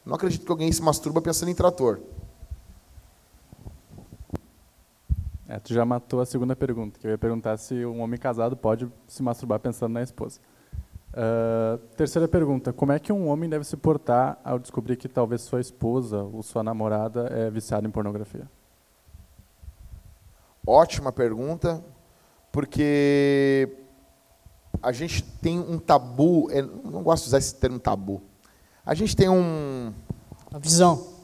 Não 0.05 0.15
acredito 0.15 0.45
que 0.45 0.51
alguém 0.51 0.71
se 0.71 0.81
masturba 0.81 1.21
pensando 1.21 1.49
em 1.49 1.55
trator. 1.55 1.99
É, 5.47 5.59
tu 5.59 5.73
já 5.73 5.85
matou 5.85 6.21
a 6.21 6.25
segunda 6.25 6.55
pergunta, 6.55 6.99
que 6.99 7.05
eu 7.05 7.11
ia 7.11 7.17
perguntar 7.17 7.57
se 7.57 7.85
um 7.85 8.01
homem 8.01 8.19
casado 8.19 8.57
pode 8.57 8.91
se 9.07 9.21
masturbar 9.21 9.59
pensando 9.59 9.93
na 9.93 10.01
esposa. 10.01 10.39
Uh, 11.11 11.77
terceira 11.95 12.27
pergunta, 12.27 12.73
como 12.73 12.91
é 12.91 12.99
que 12.99 13.13
um 13.13 13.29
homem 13.29 13.49
deve 13.49 13.63
se 13.63 13.77
portar 13.77 14.37
ao 14.43 14.59
descobrir 14.59 14.97
que 14.97 15.07
talvez 15.07 15.41
sua 15.41 15.61
esposa 15.61 16.23
ou 16.23 16.43
sua 16.43 16.61
namorada 16.61 17.27
é 17.27 17.49
viciada 17.49 17.87
em 17.87 17.91
pornografia? 17.91 18.49
Ótima 20.67 21.11
pergunta, 21.11 21.81
porque 22.51 23.84
a 24.81 24.91
gente 24.91 25.23
tem 25.23 25.59
um 25.59 25.77
tabu, 25.77 26.49
eu 26.51 26.67
não 26.83 27.03
gosto 27.03 27.23
de 27.23 27.29
usar 27.29 27.37
esse 27.37 27.55
termo 27.55 27.79
tabu, 27.79 28.21
a 28.85 28.93
gente 28.93 29.15
tem 29.15 29.29
um... 29.29 29.93
Uma 30.51 30.59
visão. 30.59 31.15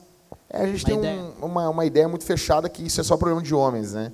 É, 0.49 0.64
a 0.64 0.68
gente 0.68 0.84
uma 0.84 0.89
tem 0.89 0.97
ideia. 0.97 1.22
Um, 1.41 1.45
uma, 1.45 1.70
uma 1.70 1.86
ideia 1.86 2.08
muito 2.08 2.26
fechada 2.26 2.68
que 2.68 2.86
isso 2.86 2.99
é 2.99 3.04
só 3.04 3.16
problema 3.16 3.41
de 3.41 3.54
homens, 3.54 3.93
né? 3.93 4.12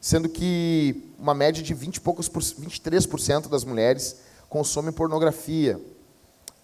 Sendo 0.00 0.28
que 0.28 1.12
uma 1.18 1.34
média 1.34 1.62
de 1.62 1.74
20 1.74 1.96
e 1.96 2.00
poucos 2.00 2.28
por, 2.28 2.42
23% 2.42 3.48
das 3.48 3.64
mulheres 3.64 4.20
consomem 4.48 4.92
pornografia. 4.92 5.80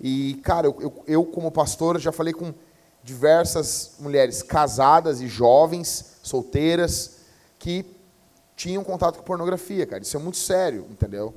E, 0.01 0.41
cara, 0.43 0.67
eu, 0.67 0.77
eu, 0.81 1.05
eu, 1.07 1.25
como 1.25 1.51
pastor 1.51 1.99
já 1.99 2.13
falei 2.13 2.33
com 2.33 2.55
diversas 3.03 3.93
mulheres 3.99 4.43
casadas 4.43 5.21
e 5.21 5.29
jovens, 5.29 6.19
solteiras, 6.23 7.19
que 7.59 7.85
tinham 8.55 8.83
contato 8.83 9.19
com 9.19 9.23
pornografia, 9.23 9.87
cara. 9.87 10.03
Isso 10.03 10.17
é 10.17 10.21
muito 10.21 10.39
sério, 10.39 10.87
entendeu? 10.91 11.35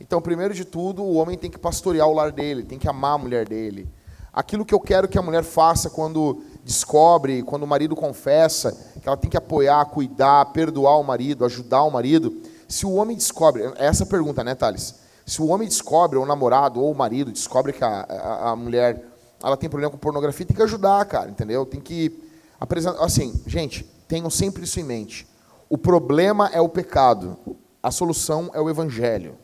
Então, 0.00 0.20
primeiro 0.20 0.54
de 0.54 0.64
tudo, 0.64 1.02
o 1.02 1.14
homem 1.14 1.36
tem 1.36 1.50
que 1.50 1.58
pastorear 1.58 2.08
o 2.08 2.14
lar 2.14 2.32
dele, 2.32 2.64
tem 2.64 2.78
que 2.78 2.88
amar 2.88 3.14
a 3.14 3.18
mulher 3.18 3.46
dele. 3.46 3.86
Aquilo 4.32 4.64
que 4.64 4.74
eu 4.74 4.80
quero 4.80 5.08
que 5.08 5.18
a 5.18 5.22
mulher 5.22 5.44
faça 5.44 5.90
quando 5.90 6.42
descobre, 6.64 7.42
quando 7.42 7.64
o 7.64 7.66
marido 7.66 7.94
confessa, 7.94 8.72
que 9.00 9.06
ela 9.06 9.16
tem 9.16 9.28
que 9.28 9.36
apoiar, 9.36 9.84
cuidar, 9.86 10.46
perdoar 10.52 10.98
o 10.98 11.04
marido, 11.04 11.44
ajudar 11.44 11.82
o 11.82 11.90
marido. 11.90 12.40
Se 12.66 12.86
o 12.86 12.94
homem 12.94 13.16
descobre, 13.16 13.64
é 13.76 13.86
essa 13.86 14.06
pergunta, 14.06 14.42
né, 14.42 14.54
Thales? 14.54 14.94
Se 15.26 15.42
o 15.42 15.48
homem 15.48 15.68
descobre, 15.68 16.16
ou 16.16 16.24
o 16.24 16.26
namorado, 16.26 16.80
ou 16.80 16.92
o 16.92 16.94
marido, 16.94 17.30
descobre 17.30 17.72
que 17.72 17.84
a, 17.84 18.06
a, 18.08 18.50
a 18.50 18.56
mulher 18.56 19.04
ela 19.42 19.56
tem 19.56 19.68
problema 19.68 19.90
com 19.90 19.98
pornografia, 19.98 20.46
tem 20.46 20.56
que 20.56 20.62
ajudar, 20.62 21.04
cara, 21.06 21.30
entendeu? 21.30 21.64
Tem 21.66 21.80
que 21.80 22.22
apresentar. 22.58 23.02
Assim, 23.02 23.40
gente, 23.46 23.84
tenham 24.06 24.30
sempre 24.30 24.64
isso 24.64 24.78
em 24.78 24.84
mente. 24.84 25.26
O 25.68 25.78
problema 25.78 26.50
é 26.52 26.60
o 26.60 26.68
pecado, 26.68 27.36
a 27.82 27.90
solução 27.90 28.50
é 28.52 28.60
o 28.60 28.68
evangelho. 28.68 29.36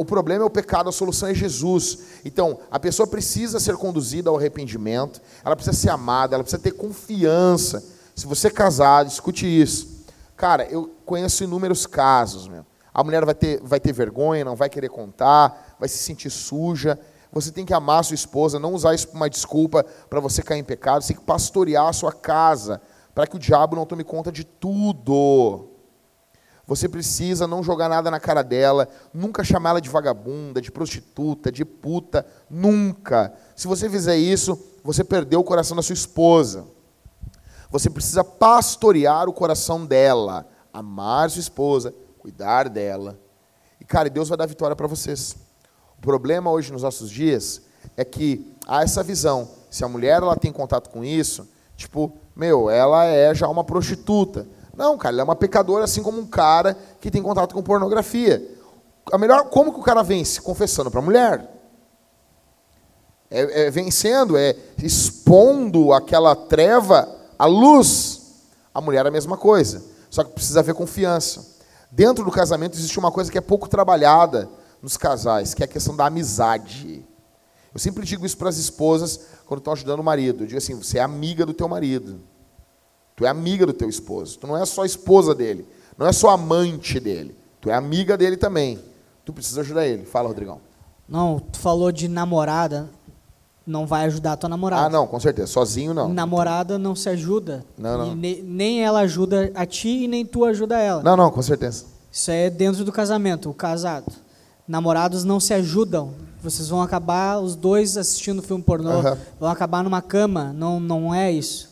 O 0.00 0.04
problema 0.06 0.42
é 0.42 0.46
o 0.46 0.48
pecado, 0.48 0.88
a 0.88 0.92
solução 0.92 1.28
é 1.28 1.34
Jesus. 1.34 1.98
Então, 2.24 2.60
a 2.70 2.80
pessoa 2.80 3.06
precisa 3.06 3.60
ser 3.60 3.76
conduzida 3.76 4.30
ao 4.30 4.38
arrependimento, 4.38 5.20
ela 5.44 5.54
precisa 5.54 5.76
ser 5.76 5.90
amada, 5.90 6.34
ela 6.34 6.42
precisa 6.42 6.62
ter 6.62 6.70
confiança. 6.70 7.84
Se 8.16 8.26
você 8.26 8.46
é 8.46 8.50
casado, 8.50 9.08
escute 9.08 9.46
isso. 9.46 10.06
Cara, 10.38 10.64
eu 10.70 10.90
conheço 11.04 11.44
inúmeros 11.44 11.86
casos, 11.86 12.48
meu. 12.48 12.64
A 12.94 13.04
mulher 13.04 13.26
vai 13.26 13.34
ter, 13.34 13.60
vai 13.62 13.78
ter 13.78 13.92
vergonha, 13.92 14.42
não 14.42 14.56
vai 14.56 14.70
querer 14.70 14.88
contar, 14.88 15.76
vai 15.78 15.86
se 15.86 15.98
sentir 15.98 16.30
suja. 16.30 16.98
Você 17.30 17.52
tem 17.52 17.66
que 17.66 17.74
amar 17.74 18.02
sua 18.02 18.14
esposa, 18.14 18.58
não 18.58 18.72
usar 18.72 18.94
isso 18.94 19.08
como 19.08 19.20
uma 19.20 19.28
desculpa 19.28 19.84
para 20.08 20.18
você 20.18 20.42
cair 20.42 20.60
em 20.60 20.64
pecado. 20.64 21.02
Você 21.02 21.08
tem 21.08 21.20
que 21.20 21.26
pastorear 21.26 21.86
a 21.86 21.92
sua 21.92 22.10
casa, 22.10 22.80
para 23.14 23.26
que 23.26 23.36
o 23.36 23.38
diabo 23.38 23.76
não 23.76 23.84
tome 23.84 24.02
conta 24.02 24.32
de 24.32 24.44
tudo. 24.44 25.69
Você 26.70 26.88
precisa 26.88 27.48
não 27.48 27.64
jogar 27.64 27.88
nada 27.88 28.12
na 28.12 28.20
cara 28.20 28.42
dela, 28.42 28.88
nunca 29.12 29.42
chamar 29.42 29.70
ela 29.70 29.80
de 29.80 29.88
vagabunda, 29.88 30.60
de 30.60 30.70
prostituta, 30.70 31.50
de 31.50 31.64
puta, 31.64 32.24
nunca. 32.48 33.34
Se 33.56 33.66
você 33.66 33.90
fizer 33.90 34.16
isso, 34.16 34.56
você 34.84 35.02
perdeu 35.02 35.40
o 35.40 35.44
coração 35.44 35.76
da 35.76 35.82
sua 35.82 35.94
esposa. 35.94 36.64
Você 37.72 37.90
precisa 37.90 38.22
pastorear 38.22 39.28
o 39.28 39.32
coração 39.32 39.84
dela, 39.84 40.46
amar 40.72 41.28
sua 41.28 41.40
esposa, 41.40 41.92
cuidar 42.20 42.68
dela. 42.68 43.18
E 43.80 43.84
cara, 43.84 44.08
Deus 44.08 44.28
vai 44.28 44.38
dar 44.38 44.46
vitória 44.46 44.76
para 44.76 44.86
vocês. 44.86 45.36
O 45.98 46.00
problema 46.00 46.52
hoje 46.52 46.72
nos 46.72 46.84
nossos 46.84 47.10
dias 47.10 47.62
é 47.96 48.04
que 48.04 48.46
há 48.64 48.84
essa 48.84 49.02
visão. 49.02 49.50
Se 49.68 49.84
a 49.84 49.88
mulher 49.88 50.22
ela 50.22 50.36
tem 50.36 50.52
contato 50.52 50.88
com 50.88 51.02
isso, 51.04 51.48
tipo, 51.76 52.16
meu, 52.36 52.70
ela 52.70 53.06
é 53.06 53.34
já 53.34 53.48
uma 53.48 53.64
prostituta. 53.64 54.46
Não, 54.80 54.96
cara, 54.96 55.12
ele 55.12 55.20
é 55.20 55.24
uma 55.24 55.36
pecadora 55.36 55.84
assim 55.84 56.02
como 56.02 56.18
um 56.18 56.26
cara 56.26 56.74
que 57.02 57.10
tem 57.10 57.22
contato 57.22 57.54
com 57.54 57.62
pornografia. 57.62 58.42
A 59.12 59.18
melhor, 59.18 59.50
como 59.50 59.74
que 59.74 59.78
o 59.78 59.82
cara 59.82 60.02
vence? 60.02 60.40
Confessando 60.40 60.90
para 60.90 61.00
a 61.00 61.02
mulher. 61.02 61.50
É, 63.30 63.66
é, 63.66 63.70
vencendo, 63.70 64.38
é 64.38 64.56
expondo 64.82 65.92
aquela 65.92 66.34
treva 66.34 67.14
à 67.38 67.44
luz. 67.44 68.22
A 68.72 68.80
mulher 68.80 69.04
é 69.04 69.08
a 69.08 69.12
mesma 69.12 69.36
coisa, 69.36 69.84
só 70.08 70.24
que 70.24 70.32
precisa 70.32 70.60
haver 70.60 70.74
confiança. 70.74 71.58
Dentro 71.90 72.24
do 72.24 72.30
casamento 72.30 72.78
existe 72.78 72.98
uma 72.98 73.12
coisa 73.12 73.30
que 73.30 73.36
é 73.36 73.42
pouco 73.42 73.68
trabalhada 73.68 74.48
nos 74.80 74.96
casais, 74.96 75.52
que 75.52 75.62
é 75.62 75.66
a 75.66 75.68
questão 75.68 75.94
da 75.94 76.06
amizade. 76.06 77.06
Eu 77.74 77.78
sempre 77.78 78.06
digo 78.06 78.24
isso 78.24 78.38
para 78.38 78.48
as 78.48 78.56
esposas 78.56 79.20
quando 79.44 79.58
estão 79.58 79.74
ajudando 79.74 80.00
o 80.00 80.04
marido. 80.04 80.44
Eu 80.44 80.46
digo 80.46 80.58
assim: 80.58 80.74
você 80.74 80.96
é 80.96 81.02
amiga 81.02 81.44
do 81.44 81.52
teu 81.52 81.68
marido. 81.68 82.30
Tu 83.20 83.26
é 83.26 83.28
amiga 83.28 83.66
do 83.66 83.74
teu 83.74 83.86
esposo. 83.86 84.38
Tu 84.38 84.46
não 84.46 84.56
é 84.56 84.64
só 84.64 84.82
esposa 84.82 85.34
dele. 85.34 85.66
Não 85.98 86.06
é 86.06 86.12
só 86.12 86.30
amante 86.30 86.98
dele. 86.98 87.36
Tu 87.60 87.68
é 87.68 87.74
amiga 87.74 88.16
dele 88.16 88.34
também. 88.34 88.78
Tu 89.26 89.30
precisa 89.30 89.60
ajudar 89.60 89.86
ele. 89.86 90.06
Fala, 90.06 90.28
Rodrigão. 90.28 90.58
Não, 91.06 91.38
tu 91.38 91.58
falou 91.58 91.92
de 91.92 92.08
namorada. 92.08 92.88
Não 93.66 93.86
vai 93.86 94.06
ajudar 94.06 94.32
a 94.32 94.36
tua 94.38 94.48
namorada. 94.48 94.86
Ah, 94.86 94.88
não, 94.88 95.06
com 95.06 95.20
certeza. 95.20 95.48
Sozinho 95.48 95.92
não. 95.92 96.08
Namorada 96.08 96.78
não 96.78 96.96
se 96.96 97.10
ajuda. 97.10 97.62
Não, 97.76 97.98
não. 97.98 98.14
Ne, 98.16 98.40
nem 98.40 98.82
ela 98.82 99.00
ajuda 99.00 99.52
a 99.54 99.66
ti 99.66 100.04
e 100.04 100.08
nem 100.08 100.24
tu 100.24 100.46
ajuda 100.46 100.78
ela. 100.78 101.02
Não, 101.02 101.14
não, 101.14 101.30
com 101.30 101.42
certeza. 101.42 101.84
Isso 102.10 102.30
é 102.30 102.48
dentro 102.48 102.86
do 102.86 102.90
casamento, 102.90 103.50
o 103.50 103.54
casado. 103.54 104.10
Namorados 104.66 105.24
não 105.24 105.38
se 105.38 105.52
ajudam. 105.52 106.14
Vocês 106.42 106.70
vão 106.70 106.80
acabar 106.80 107.38
os 107.38 107.54
dois 107.54 107.98
assistindo 107.98 108.40
filme 108.40 108.64
pornô, 108.64 108.92
uhum. 109.00 109.16
vão 109.38 109.50
acabar 109.50 109.84
numa 109.84 110.00
cama. 110.00 110.54
Não, 110.54 110.80
não 110.80 111.14
é 111.14 111.30
isso. 111.30 111.69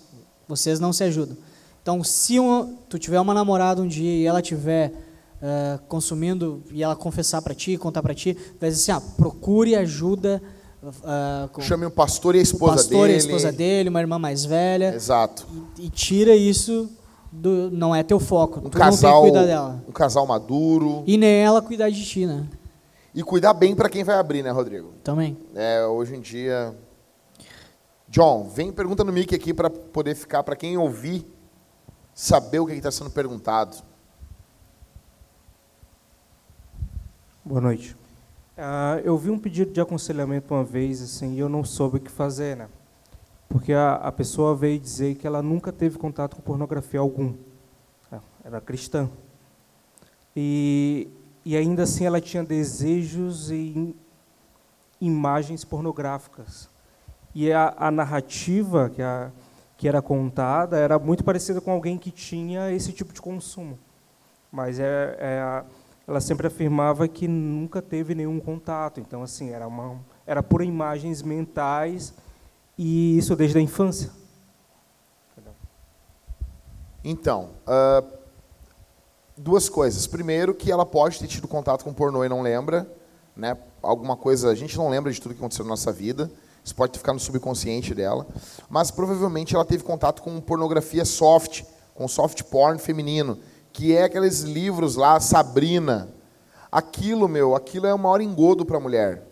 Vocês 0.49 0.81
não 0.81 0.93
se 0.93 1.05
ajudam. 1.05 1.37
Então, 1.83 2.03
se 2.03 2.41
um, 2.41 2.77
tu 2.89 2.99
tiver 2.99 3.21
uma 3.21 3.35
namorada 3.35 3.81
um 3.81 3.87
dia 3.87 4.11
e 4.11 4.27
ela 4.27 4.43
tiver 4.43 4.93
uh, 5.43 5.79
consumindo 5.89 6.63
e 6.71 6.83
ela 6.83 6.97
confessar 6.97 7.43
para 7.43 7.55
ti, 7.55 7.77
contar 7.77 8.03
para 8.03 8.15
ti, 8.15 8.37
vai 8.61 8.71
dizer 8.71 8.93
assim, 8.93 9.05
ah, 9.05 9.15
procure 9.17 9.77
ajuda. 9.77 10.43
Uh, 10.83 11.61
Chame 11.61 11.87
um 11.87 11.91
pastor 11.91 12.35
e 12.35 12.39
a 12.39 12.43
esposa 12.43 12.73
o 12.73 12.77
pastor 12.77 13.01
dele. 13.03 13.13
e 13.13 13.15
a 13.15 13.19
esposa 13.19 13.53
dele, 13.53 13.89
uma 13.89 14.01
irmã 14.01 14.19
mais 14.19 14.45
velha. 14.45 14.95
Exato. 14.95 15.47
E, 15.79 15.87
e 15.87 15.91
tira 15.91 16.35
isso 16.35 16.91
do, 17.31 17.71
não 17.71 17.95
é 17.95 18.03
teu 18.03 18.21
foco. 18.21 18.61
Um 18.61 18.71
tu 18.71 18.79
casal, 18.79 18.91
não 18.91 19.23
tem 19.23 19.31
que 19.31 19.39
cuidar 19.39 19.47
dela. 19.47 19.85
Um 19.89 19.93
casal 19.93 20.27
maduro. 20.27 21.03
E 21.07 21.17
nem 21.17 21.43
ela 21.43 21.61
cuidar 21.61 21.91
de 21.91 22.05
ti, 22.05 22.27
né? 22.27 22.47
E 23.15 23.23
cuidar 23.23 23.55
bem 23.55 23.75
para 23.75 23.89
quem 23.89 24.05
vai 24.05 24.17
abrir, 24.17 24.43
né, 24.43 24.51
Rodrigo? 24.51 24.93
Também. 25.03 25.37
É, 25.55 25.85
hoje 25.87 26.15
em 26.15 26.21
dia 26.21 26.75
John, 28.11 28.49
vem 28.49 28.73
pergunta 28.73 29.05
no 29.05 29.13
mic 29.13 29.35
aqui 29.35 29.53
para 29.53 29.69
poder 29.69 30.15
ficar, 30.15 30.43
para 30.43 30.57
quem 30.57 30.79
ouvir, 30.79 31.27
saber 32.15 32.59
o 32.59 32.67
que 32.67 32.73
está 32.73 32.91
sendo 32.91 33.11
perguntado. 33.11 33.77
Boa 37.45 37.61
noite. 37.61 37.95
Uh, 38.57 38.99
eu 39.05 39.17
vi 39.19 39.31
um 39.31 39.39
pedido 39.39 39.73
de 39.73 39.81
aconselhamento 39.81 40.55
uma 40.55 40.65
vez, 40.65 41.03
assim, 41.03 41.35
e 41.35 41.39
eu 41.39 41.49
não 41.49 41.63
soube 41.63 41.99
o 41.99 42.01
que 42.01 42.11
fazer, 42.11 42.57
né? 42.57 42.69
Porque 43.49 43.73
a, 43.73 43.95
a 43.97 44.11
pessoa 44.11 44.57
veio 44.57 44.81
dizer 44.81 45.15
que 45.15 45.27
ela 45.27 45.43
nunca 45.43 45.71
teve 45.71 45.99
contato 45.99 46.37
com 46.37 46.43
pornografia 46.43 47.01
algum. 47.01 47.35
Ela 48.11 48.23
era 48.43 48.61
cristã. 48.61 49.09
E, 50.35 51.09
e 51.45 51.57
ainda 51.57 51.83
assim 51.83 52.05
ela 52.05 52.21
tinha 52.21 52.43
desejos 52.43 53.51
e 53.51 53.95
imagens 55.01 55.63
pornográficas. 55.63 56.68
E 57.41 57.53
a, 57.53 57.73
a 57.79 57.89
narrativa 57.89 58.91
que, 58.91 59.01
a, 59.01 59.31
que 59.77 59.87
era 59.87 60.03
contada 60.03 60.77
era 60.77 60.99
muito 60.99 61.23
parecida 61.23 61.61
com 61.61 61.71
alguém 61.71 61.97
que 61.97 62.11
tinha 62.11 62.73
esse 62.73 62.93
tipo 62.93 63.13
de 63.13 63.23
consumo. 63.23 63.79
Mas 64.51 64.81
é, 64.81 65.17
é 65.21 65.65
ela 66.09 66.21
sempre 66.21 66.49
afirmava 66.49 67.07
que 67.07 67.29
nunca 67.29 67.81
teve 67.81 68.13
nenhum 68.13 68.41
contato. 68.41 68.99
Então, 68.99 69.23
assim, 69.23 69.51
era, 69.51 69.69
uma, 69.69 70.01
era 70.27 70.43
por 70.43 70.63
imagens 70.63 71.23
mentais 71.23 72.13
e 72.77 73.17
isso 73.17 73.37
desde 73.37 73.57
a 73.57 73.61
infância. 73.61 74.11
Então, 77.05 77.51
uh, 77.69 78.19
duas 79.37 79.69
coisas. 79.69 80.09
Primeiro, 80.09 80.57
que 80.57 80.73
ela 80.73 80.85
pode 80.85 81.21
ter 81.21 81.29
tido 81.29 81.47
contato 81.47 81.85
com 81.85 81.93
pornô 81.93 82.25
e 82.25 82.29
não 82.29 82.43
lembra. 82.43 82.85
Né? 83.37 83.57
Alguma 83.81 84.17
coisa, 84.17 84.51
a 84.51 84.57
gente 84.57 84.77
não 84.77 84.89
lembra 84.89 85.13
de 85.13 85.21
tudo 85.21 85.37
que 85.37 85.41
aconteceu 85.41 85.65
na 85.65 85.69
nossa 85.69 85.93
vida. 85.93 86.29
Isso 86.69 86.75
pode 86.75 86.99
ficar 86.99 87.15
no 87.15 87.19
subconsciente 87.19 87.95
dela. 87.95 88.27
Mas 88.69 88.91
provavelmente 88.91 89.55
ela 89.55 89.65
teve 89.65 89.83
contato 89.83 90.21
com 90.21 90.39
pornografia 90.39 91.03
soft, 91.03 91.63
com 91.95 92.07
soft 92.07 92.43
porn 92.43 92.79
feminino 92.79 93.39
que 93.73 93.97
é 93.97 94.03
aqueles 94.03 94.41
livros 94.41 94.97
lá, 94.97 95.21
Sabrina. 95.21 96.09
Aquilo, 96.71 97.29
meu, 97.29 97.55
aquilo 97.55 97.87
é 97.87 97.95
o 97.95 97.99
maior 97.99 98.21
engodo 98.21 98.67
para 98.67 98.77
a 98.77 98.81
mulher. 98.81 99.23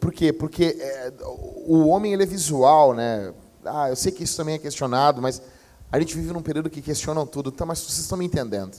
Por 0.00 0.12
quê? 0.12 0.32
Porque 0.32 0.76
é, 0.78 1.12
o 1.66 1.86
homem 1.86 2.12
ele 2.12 2.24
é 2.24 2.26
visual, 2.26 2.92
né? 2.92 3.32
Ah, 3.64 3.88
eu 3.88 3.94
sei 3.94 4.10
que 4.10 4.24
isso 4.24 4.36
também 4.36 4.56
é 4.56 4.58
questionado, 4.58 5.22
mas 5.22 5.40
a 5.90 6.00
gente 6.00 6.16
vive 6.16 6.32
num 6.32 6.42
período 6.42 6.68
que 6.68 6.82
questionam 6.82 7.24
tudo, 7.24 7.52
tá, 7.52 7.64
mas 7.64 7.78
vocês 7.78 7.98
estão 7.98 8.18
me 8.18 8.24
entendendo. 8.24 8.76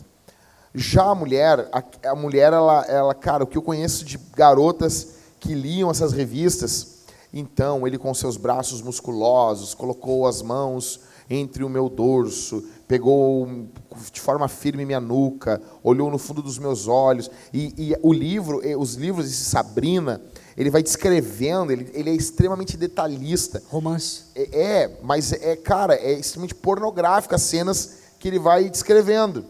Já 0.76 1.06
a 1.06 1.16
mulher, 1.16 1.70
a, 1.72 2.10
a 2.12 2.16
mulher, 2.16 2.52
ela, 2.52 2.86
ela, 2.88 3.16
cara, 3.16 3.46
o 3.46 3.48
que 3.48 3.58
eu 3.58 3.62
conheço 3.62 4.04
de 4.04 4.20
garotas 4.36 5.16
que 5.40 5.54
liam 5.54 5.90
essas 5.90 6.12
revistas, 6.12 6.97
então 7.34 7.86
ele 7.86 7.98
com 7.98 8.14
seus 8.14 8.38
braços 8.38 8.82
musculosos 8.82 9.74
colocou 9.74 10.26
as 10.28 10.42
mãos 10.42 11.02
entre 11.30 11.64
o 11.64 11.70
meu 11.70 11.90
dorso, 11.90 12.64
pegou 12.88 13.68
de 14.12 14.22
forma 14.22 14.48
firme 14.48 14.86
minha 14.86 15.00
nuca, 15.00 15.62
olhou 15.84 16.10
no 16.10 16.18
fundo 16.18 16.42
dos 16.42 16.58
meus 16.58 16.88
olhos. 16.88 17.30
E, 17.54 17.74
e 17.78 17.96
o 18.02 18.14
livro, 18.14 18.62
os 18.80 18.96
livros 18.96 19.30
de 19.30 19.36
Sabrina, 19.36 20.22
ele 20.56 20.70
vai 20.70 20.82
descrevendo, 20.82 21.72
ele, 21.72 21.92
ele 21.94 22.10
é 22.10 22.14
extremamente 22.14 22.78
detalhista. 22.78 23.62
Romance. 23.70 24.24
É, 24.34 24.62
é, 24.62 25.00
mas 25.04 25.34
é, 25.34 25.56
cara, 25.56 25.96
é 25.96 26.14
extremamente 26.14 26.56
pornográfico 26.56 27.36
as 27.36 27.42
cenas 27.42 27.98
que 28.18 28.28
ele 28.28 28.40
vai 28.40 28.70
descrevendo. 28.70 29.46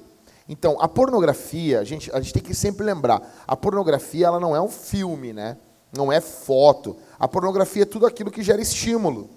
Então, 0.50 0.78
a 0.80 0.88
pornografia, 0.88 1.80
a 1.80 1.84
gente, 1.84 2.12
a 2.12 2.20
gente 2.20 2.34
tem 2.34 2.44
que 2.44 2.54
sempre 2.54 2.86
lembrar, 2.86 3.22
a 3.46 3.56
pornografia 3.56 4.28
ela 4.28 4.40
não 4.40 4.56
é 4.56 4.62
um 4.62 4.70
filme, 4.70 5.34
né? 5.34 5.58
Não 5.96 6.12
é 6.12 6.20
foto. 6.22 6.96
A 7.20 7.28
pornografia 7.28 7.84
é 7.84 7.86
tudo 7.86 8.06
aquilo 8.06 8.30
que 8.32 8.44
gera 8.44 8.62
estímulo. 8.62 9.30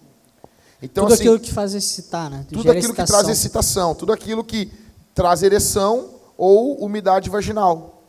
Então, 0.83 1.05
tudo 1.05 1.15
assim, 1.15 1.25
aquilo 1.25 1.41
que 1.41 1.53
faz 1.53 1.75
excitar, 1.75 2.31
né? 2.31 2.47
tudo 2.49 2.71
aquilo 2.71 2.79
excitação. 2.79 3.05
que 3.05 3.13
traz 3.13 3.29
excitação, 3.29 3.95
tudo 3.95 4.13
aquilo 4.13 4.43
que 4.43 4.73
traz 5.15 5.43
ereção 5.43 6.15
ou 6.37 6.83
umidade 6.83 7.29
vaginal. 7.29 8.03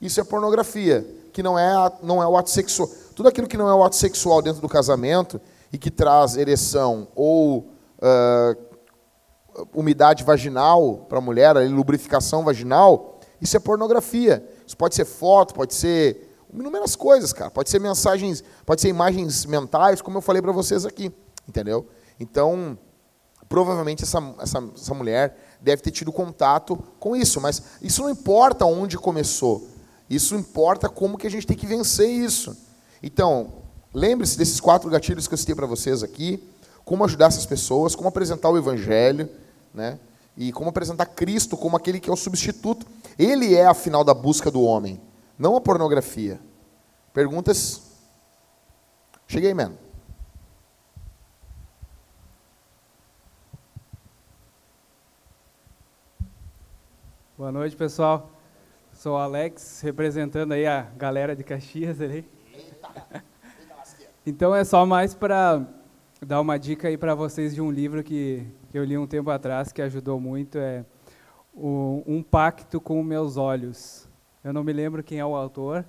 Isso 0.00 0.20
é 0.20 0.24
pornografia, 0.24 1.06
que 1.32 1.42
não 1.42 1.58
é, 1.58 1.92
não 2.02 2.22
é 2.22 2.26
o 2.26 2.36
ato 2.36 2.50
sexual. 2.50 2.88
Tudo 3.14 3.28
aquilo 3.28 3.46
que 3.46 3.56
não 3.56 3.68
é 3.68 3.74
o 3.74 3.82
ato 3.82 3.96
sexual 3.96 4.40
dentro 4.40 4.60
do 4.60 4.68
casamento 4.68 5.40
e 5.72 5.78
que 5.78 5.90
traz 5.90 6.36
ereção 6.36 7.08
ou 7.14 7.70
uh, 7.98 8.56
umidade 9.74 10.24
vaginal 10.24 11.06
para 11.08 11.18
a 11.18 11.20
mulher, 11.20 11.56
a 11.56 11.60
lubrificação 11.60 12.44
vaginal, 12.44 13.20
isso 13.40 13.56
é 13.56 13.60
pornografia. 13.60 14.48
Isso 14.66 14.76
pode 14.76 14.94
ser 14.94 15.04
foto, 15.04 15.54
pode 15.54 15.74
ser 15.74 16.31
inúmeras 16.52 16.96
coisas, 16.96 17.32
cara. 17.32 17.50
Pode 17.50 17.70
ser 17.70 17.80
mensagens, 17.80 18.42
pode 18.66 18.80
ser 18.80 18.88
imagens 18.88 19.46
mentais, 19.46 20.02
como 20.02 20.18
eu 20.18 20.22
falei 20.22 20.42
para 20.42 20.52
vocês 20.52 20.84
aqui, 20.84 21.12
entendeu? 21.48 21.86
Então, 22.18 22.78
provavelmente 23.48 24.02
essa, 24.02 24.18
essa, 24.40 24.62
essa 24.74 24.94
mulher 24.94 25.36
deve 25.60 25.82
ter 25.82 25.90
tido 25.90 26.12
contato 26.12 26.76
com 26.98 27.14
isso, 27.14 27.40
mas 27.40 27.62
isso 27.80 28.02
não 28.02 28.10
importa 28.10 28.64
onde 28.64 28.96
começou. 28.98 29.68
Isso 30.08 30.34
importa 30.34 30.88
como 30.88 31.16
que 31.16 31.26
a 31.26 31.30
gente 31.30 31.46
tem 31.46 31.56
que 31.56 31.66
vencer 31.66 32.08
isso. 32.08 32.56
Então, 33.02 33.52
lembre-se 33.94 34.36
desses 34.36 34.60
quatro 34.60 34.90
gatilhos 34.90 35.26
que 35.26 35.34
eu 35.34 35.38
citei 35.38 35.54
para 35.54 35.66
vocês 35.66 36.02
aqui, 36.02 36.42
como 36.84 37.04
ajudar 37.04 37.26
essas 37.26 37.46
pessoas, 37.46 37.94
como 37.94 38.08
apresentar 38.08 38.50
o 38.50 38.58
evangelho, 38.58 39.28
né? 39.72 39.98
E 40.36 40.50
como 40.52 40.70
apresentar 40.70 41.06
Cristo 41.06 41.56
como 41.56 41.76
aquele 41.76 42.00
que 42.00 42.10
é 42.10 42.12
o 42.12 42.16
substituto. 42.16 42.86
Ele 43.18 43.54
é 43.54 43.66
a 43.66 43.74
final 43.74 44.02
da 44.02 44.14
busca 44.14 44.50
do 44.50 44.62
homem, 44.62 45.00
não 45.38 45.56
a 45.56 45.60
pornografia. 45.60 46.40
Perguntas? 47.12 48.00
Cheguei, 49.26 49.54
mano. 49.54 49.78
Boa 57.36 57.50
noite, 57.50 57.74
pessoal. 57.74 58.30
Sou 58.92 59.14
o 59.14 59.16
Alex, 59.16 59.80
representando 59.80 60.52
aí 60.52 60.66
a 60.66 60.82
galera 60.96 61.34
de 61.34 61.42
Caxias 61.42 62.00
ali. 62.00 62.24
Então 64.24 64.54
é 64.54 64.62
só 64.62 64.86
mais 64.86 65.14
para 65.14 65.66
dar 66.24 66.40
uma 66.40 66.56
dica 66.56 66.86
aí 66.86 66.96
para 66.96 67.12
vocês 67.12 67.52
de 67.52 67.60
um 67.60 67.72
livro 67.72 68.04
que, 68.04 68.46
que 68.70 68.78
eu 68.78 68.84
li 68.84 68.96
um 68.96 69.08
tempo 69.08 69.30
atrás 69.30 69.72
que 69.72 69.82
ajudou 69.82 70.20
muito, 70.20 70.58
é 70.58 70.84
o, 71.52 72.04
Um 72.06 72.22
Pacto 72.22 72.80
com 72.80 73.02
Meus 73.02 73.36
Olhos. 73.36 74.08
Eu 74.44 74.52
não 74.52 74.64
me 74.64 74.72
lembro 74.72 75.02
quem 75.02 75.18
é 75.18 75.24
o 75.24 75.34
autor. 75.36 75.84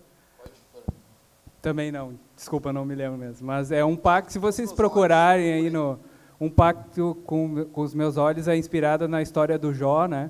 Também 1.61 1.91
não, 1.91 2.13
desculpa, 2.35 2.73
não 2.73 2.85
me 2.85 2.93
lembro 2.93 3.17
mesmo. 3.17 3.47
Mas 3.47 3.71
é 3.71 3.83
um 3.83 3.95
pacto, 3.95 4.31
se 4.31 4.39
vocês 4.39 4.71
procurarem 4.71 5.53
aí 5.53 5.69
no 5.69 5.99
Um 6.39 6.49
Pacto 6.49 7.15
com, 7.25 7.65
com 7.65 7.81
os 7.81 7.93
Meus 7.93 8.17
Olhos, 8.17 8.47
é 8.47 8.57
inspirado 8.57 9.07
na 9.07 9.21
história 9.21 9.57
do 9.57 9.73
Jó, 9.73 10.05
né? 10.05 10.29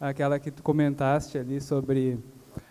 aquela 0.00 0.38
que 0.38 0.50
tu 0.50 0.62
comentaste 0.62 1.38
ali 1.38 1.60
sobre 1.60 2.14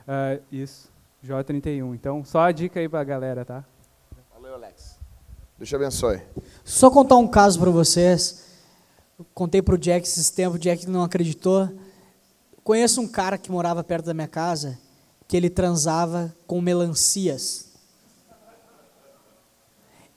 uh, 0.08 0.42
isso, 0.52 0.92
J31. 1.26 1.96
Então, 1.96 2.24
só 2.24 2.42
a 2.42 2.52
dica 2.52 2.80
aí 2.80 2.88
para 2.88 3.02
a 3.02 3.04
galera, 3.04 3.46
tá? 3.46 3.64
Valeu, 4.34 4.54
Alex. 4.56 5.00
Deus 5.58 5.70
te 5.70 5.76
abençoe. 5.76 6.22
Só 6.64 6.90
contar 6.90 7.18
um 7.18 7.28
caso 7.28 7.60
para 7.60 7.72
vocês. 7.72 8.62
contei 9.34 9.62
para 9.62 9.76
o 9.76 9.78
Jack 9.78 10.06
esses 10.06 10.30
tempos, 10.30 10.58
o 10.58 10.60
Jack 10.60 10.88
não 10.88 11.04
acreditou. 11.04 11.70
Conheço 12.64 13.02
um 13.02 13.08
cara 13.08 13.38
que 13.38 13.52
morava 13.52 13.84
perto 13.84 14.06
da 14.06 14.14
minha 14.14 14.28
casa, 14.28 14.80
que 15.28 15.36
ele 15.36 15.50
transava 15.50 16.34
com 16.48 16.62
melancias. 16.62 17.66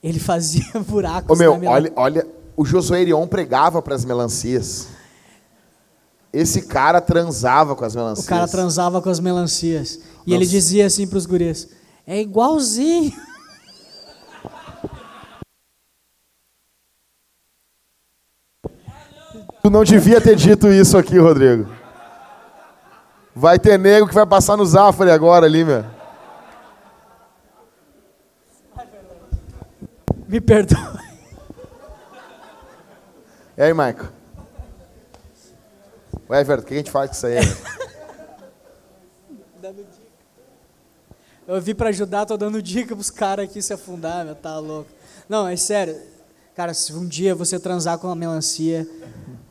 Ele 0.01 0.19
fazia 0.19 0.63
buracos 0.87 1.29
Ô, 1.29 1.35
meu, 1.35 1.59
olha, 1.69 1.91
olha, 1.95 2.27
o 2.55 2.63
Josué 2.63 3.01
Erion 3.01 3.27
pregava 3.27 3.81
para 3.81 3.95
as 3.95 4.05
melancias. 4.05 4.87
Esse 6.31 6.61
cara 6.61 7.01
transava 7.01 7.75
com 7.75 7.83
as 7.83 7.95
melancias. 7.95 8.25
O 8.25 8.29
cara 8.29 8.47
transava 8.47 9.01
com 9.01 9.09
as 9.09 9.19
melancias. 9.19 9.95
E 9.95 9.99
Nossa. 9.99 10.31
ele 10.31 10.45
dizia 10.45 10.85
assim 10.85 11.05
para 11.05 11.17
os 11.17 11.25
guris: 11.25 11.67
é 12.05 12.21
igualzinho. 12.21 13.11
Tu 19.61 19.69
não 19.69 19.83
devia 19.83 20.21
ter 20.21 20.37
dito 20.37 20.69
isso 20.69 20.97
aqui, 20.97 21.17
Rodrigo. 21.17 21.76
Vai 23.39 23.59
ter 23.59 23.77
nego 23.77 24.07
que 24.07 24.15
vai 24.15 24.25
passar 24.25 24.57
no 24.57 24.65
Zafari 24.65 25.11
agora 25.11 25.45
ali, 25.45 25.63
meu. 25.63 25.85
Me 30.27 30.41
perdoe. 30.41 30.79
E 33.55 33.61
aí, 33.61 33.71
Michael? 33.73 34.09
Ué, 36.27 36.41
Everton, 36.41 36.63
o 36.63 36.65
que 36.65 36.73
a 36.73 36.77
gente 36.77 36.89
faz 36.89 37.11
com 37.11 37.15
isso 37.15 37.27
aí? 37.27 37.35
dando 39.61 39.83
dica. 39.83 40.07
Eu 41.47 41.61
vim 41.61 41.75
para 41.75 41.89
ajudar, 41.89 42.25
tô 42.25 42.37
dando 42.37 42.59
dica 42.59 42.95
pros 42.95 43.11
caras 43.11 43.45
aqui 43.45 43.61
se 43.61 43.71
afundar, 43.71 44.25
meu, 44.25 44.33
tá 44.33 44.57
louco. 44.57 44.89
Não, 45.29 45.47
é 45.47 45.55
sério. 45.55 45.95
Cara, 46.55 46.73
se 46.73 46.91
um 46.91 47.05
dia 47.05 47.35
você 47.35 47.59
transar 47.59 47.99
com 47.99 48.07
uma 48.07 48.15
melancia, 48.15 48.87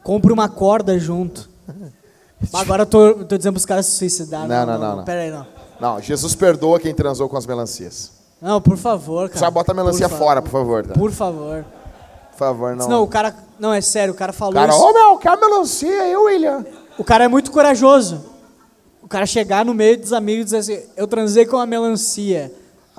compre 0.02 0.32
uma 0.32 0.48
corda 0.48 0.98
junto. 0.98 1.48
Agora 2.52 2.82
eu 2.82 2.86
tô, 2.86 3.24
tô 3.24 3.36
dizendo 3.36 3.54
pros 3.54 3.66
caras 3.66 3.86
se 3.86 3.92
suicidar. 3.92 4.46
Não, 4.46 4.66
não, 4.66 4.66
não. 4.66 4.78
não, 4.78 4.96
não. 4.96 5.04
Pera 5.04 5.22
aí, 5.22 5.30
não. 5.30 5.46
Não, 5.80 6.00
Jesus 6.00 6.34
perdoa 6.34 6.80
quem 6.80 6.94
transou 6.94 7.28
com 7.28 7.36
as 7.36 7.46
melancias. 7.46 8.12
Não, 8.40 8.60
por 8.60 8.76
favor, 8.76 9.28
cara. 9.28 9.40
Só 9.40 9.50
bota 9.50 9.72
a 9.72 9.74
melancia 9.74 10.08
por 10.08 10.18
fora, 10.18 10.42
por 10.42 10.50
favor. 10.50 10.86
Tá? 10.86 10.94
Por 10.94 11.10
favor. 11.10 11.64
Por 12.30 12.38
favor, 12.38 12.76
não. 12.76 12.88
Não, 12.88 13.02
o 13.02 13.06
cara. 13.06 13.34
Não, 13.58 13.72
é 13.72 13.80
sério, 13.80 14.12
o 14.12 14.16
cara 14.16 14.32
falou 14.32 14.54
Cara, 14.54 14.74
ô 14.74 14.92
meu, 14.92 15.16
quer 15.16 15.36
melancia? 15.38 16.06
Eu, 16.08 16.24
William. 16.24 16.64
O 16.98 17.04
cara 17.04 17.24
é 17.24 17.28
muito 17.28 17.50
corajoso. 17.50 18.24
O 19.02 19.08
cara 19.08 19.24
chegar 19.24 19.64
no 19.64 19.72
meio 19.72 19.98
dos 19.98 20.12
amigos 20.12 20.42
e 20.42 20.44
dizer 20.44 20.58
assim, 20.58 20.86
eu 20.96 21.06
transei 21.06 21.46
com 21.46 21.56
uma 21.56 21.66
melancia. 21.66 22.52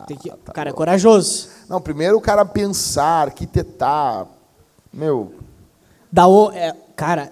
Tem 0.08 0.16
que... 0.16 0.30
o 0.30 0.54
cara 0.54 0.70
é 0.70 0.74
corajoso. 0.74 1.50
Não, 1.68 1.82
primeiro 1.82 2.18
o 2.18 2.22
cara 2.22 2.46
pensar, 2.46 3.28
arquitetar. 3.28 4.26
Meu, 4.94 5.34
Da 6.12 6.28
o... 6.28 6.52
é, 6.52 6.74
cara, 6.96 7.32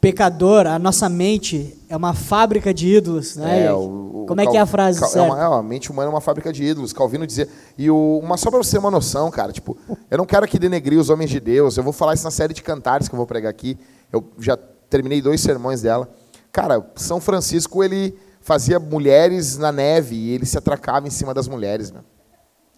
pecador, 0.00 0.66
a 0.66 0.78
nossa 0.78 1.08
mente 1.08 1.76
é 1.88 1.96
uma 1.96 2.14
fábrica 2.14 2.72
de 2.72 2.86
ídolos, 2.96 3.36
né? 3.36 3.64
É, 3.64 3.72
o- 3.72 4.22
o 4.22 4.26
Como 4.26 4.40
é 4.40 4.44
Cal- 4.44 4.52
que 4.52 4.58
é 4.58 4.60
a 4.60 4.66
frase 4.66 5.00
Cal- 5.00 5.10
é 5.16 5.22
uma, 5.22 5.42
é 5.42 5.48
uma 5.48 5.62
mente 5.62 5.90
humana 5.90 6.08
é 6.08 6.10
uma 6.10 6.20
fábrica 6.20 6.52
de 6.52 6.62
ídolos. 6.62 6.92
Calvino 6.92 7.26
dizia. 7.26 7.48
E 7.76 7.90
o, 7.90 8.20
uma 8.22 8.36
só 8.36 8.50
para 8.50 8.58
você 8.58 8.72
ter 8.72 8.78
uma 8.78 8.90
noção, 8.90 9.30
cara. 9.30 9.52
Tipo, 9.52 9.76
eu 10.10 10.18
não 10.18 10.26
quero 10.26 10.44
aqui 10.44 10.58
denegrir 10.58 10.98
os 10.98 11.08
homens 11.10 11.30
de 11.30 11.40
Deus. 11.40 11.76
Eu 11.76 11.82
vou 11.82 11.92
falar 11.92 12.14
isso 12.14 12.24
na 12.24 12.30
série 12.30 12.52
de 12.54 12.62
cantares 12.62 13.08
que 13.08 13.14
eu 13.14 13.16
vou 13.16 13.26
pregar 13.26 13.50
aqui. 13.50 13.78
Eu 14.12 14.24
já 14.38 14.56
terminei 14.90 15.20
dois 15.22 15.40
sermões 15.40 15.82
dela. 15.82 16.08
Cara, 16.52 16.84
São 16.96 17.20
Francisco 17.20 17.82
ele 17.82 18.16
fazia 18.40 18.78
mulheres 18.78 19.56
na 19.58 19.72
neve 19.72 20.14
e 20.14 20.30
ele 20.30 20.46
se 20.46 20.56
atracava 20.56 21.06
em 21.06 21.10
cima 21.10 21.34
das 21.34 21.48
mulheres, 21.48 21.90
meu. 21.90 22.02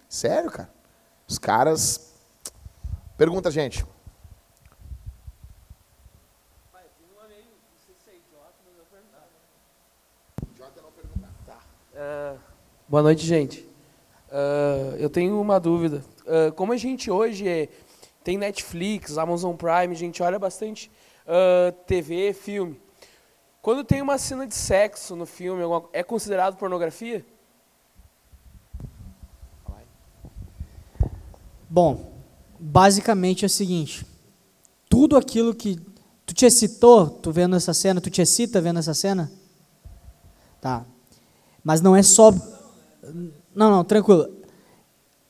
Sério, 0.09 0.49
cara. 0.51 0.69
Os 1.27 1.37
caras. 1.37 2.11
Pergunta, 3.17 3.51
gente. 3.51 3.85
Boa 12.87 13.03
noite, 13.03 13.25
gente. 13.25 13.67
Ah, 14.29 14.95
eu 14.97 15.09
tenho 15.09 15.39
uma 15.39 15.59
dúvida. 15.59 16.03
Ah, 16.27 16.51
como 16.51 16.73
a 16.73 16.77
gente 16.77 17.09
hoje 17.09 17.47
é- 17.47 17.69
tem 18.23 18.37
Netflix, 18.37 19.17
Amazon 19.17 19.55
Prime, 19.55 19.93
a 19.93 19.97
gente 19.97 20.21
olha 20.21 20.37
bastante 20.37 20.91
ah, 21.27 21.73
TV, 21.85 22.33
filme. 22.33 22.79
Quando 23.61 23.83
tem 23.83 24.01
uma 24.01 24.17
cena 24.17 24.47
de 24.47 24.55
sexo 24.55 25.15
no 25.15 25.25
filme, 25.25 25.61
é 25.93 26.03
considerado 26.03 26.57
pornografia? 26.57 27.25
Bom, 31.69 32.11
basicamente 32.59 33.45
é 33.45 33.47
o 33.47 33.49
seguinte: 33.49 34.05
tudo 34.89 35.15
aquilo 35.15 35.55
que 35.55 35.79
tu 36.25 36.33
te 36.33 36.45
excitou, 36.45 37.09
tu 37.09 37.31
vendo 37.31 37.55
essa 37.55 37.73
cena, 37.73 38.01
tu 38.01 38.09
te 38.09 38.21
excita 38.21 38.59
vendo 38.59 38.79
essa 38.79 38.93
cena? 38.93 39.31
Tá. 40.59 40.85
Mas 41.63 41.81
não 41.81 41.95
é 41.95 42.03
só 42.03 42.31
Não, 43.53 43.69
não, 43.69 43.83
tranquilo. 43.83 44.29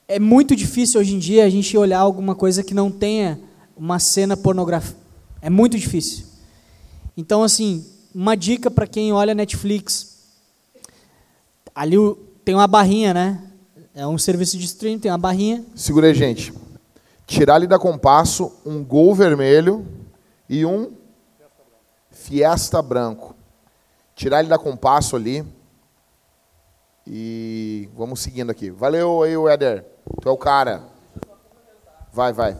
É 0.06 0.18
muito 0.18 0.54
difícil 0.54 1.00
hoje 1.00 1.14
em 1.14 1.18
dia 1.18 1.44
a 1.44 1.48
gente 1.48 1.76
olhar 1.76 2.00
alguma 2.00 2.34
coisa 2.34 2.62
que 2.62 2.74
não 2.74 2.90
tenha 2.90 3.40
uma 3.76 3.98
cena 3.98 4.36
pornográfica. 4.36 4.98
É 5.40 5.48
muito 5.48 5.78
difícil. 5.78 6.26
Então, 7.16 7.42
assim, 7.42 7.84
uma 8.14 8.36
dica 8.36 8.70
para 8.70 8.86
quem 8.86 9.12
olha 9.12 9.34
Netflix. 9.34 10.18
Ali 11.74 11.96
tem 12.44 12.54
uma 12.54 12.66
barrinha, 12.66 13.14
né? 13.14 13.42
É 13.94 14.06
um 14.06 14.18
serviço 14.18 14.56
de 14.58 14.64
streaming, 14.64 14.98
tem 14.98 15.10
uma 15.10 15.18
barrinha. 15.18 15.64
Segura 15.74 16.06
aí, 16.06 16.14
gente. 16.14 16.52
Tirar 17.26 17.56
ali 17.56 17.66
da 17.66 17.78
compasso 17.78 18.52
um 18.64 18.84
gol 18.84 19.14
vermelho 19.14 19.86
e 20.48 20.64
um 20.64 20.92
fiesta 22.10 22.80
branco. 22.80 23.34
Tirar 24.14 24.40
ele 24.40 24.48
da 24.48 24.58
compasso 24.58 25.16
ali. 25.16 25.44
E 27.06 27.88
vamos 27.96 28.20
seguindo 28.20 28.50
aqui. 28.50 28.70
Valeu 28.70 29.22
aí, 29.22 29.34
Éder. 29.52 29.84
Tu 30.20 30.28
é 30.28 30.32
o 30.32 30.36
cara. 30.36 30.82
Vai, 32.12 32.32
vai. 32.32 32.56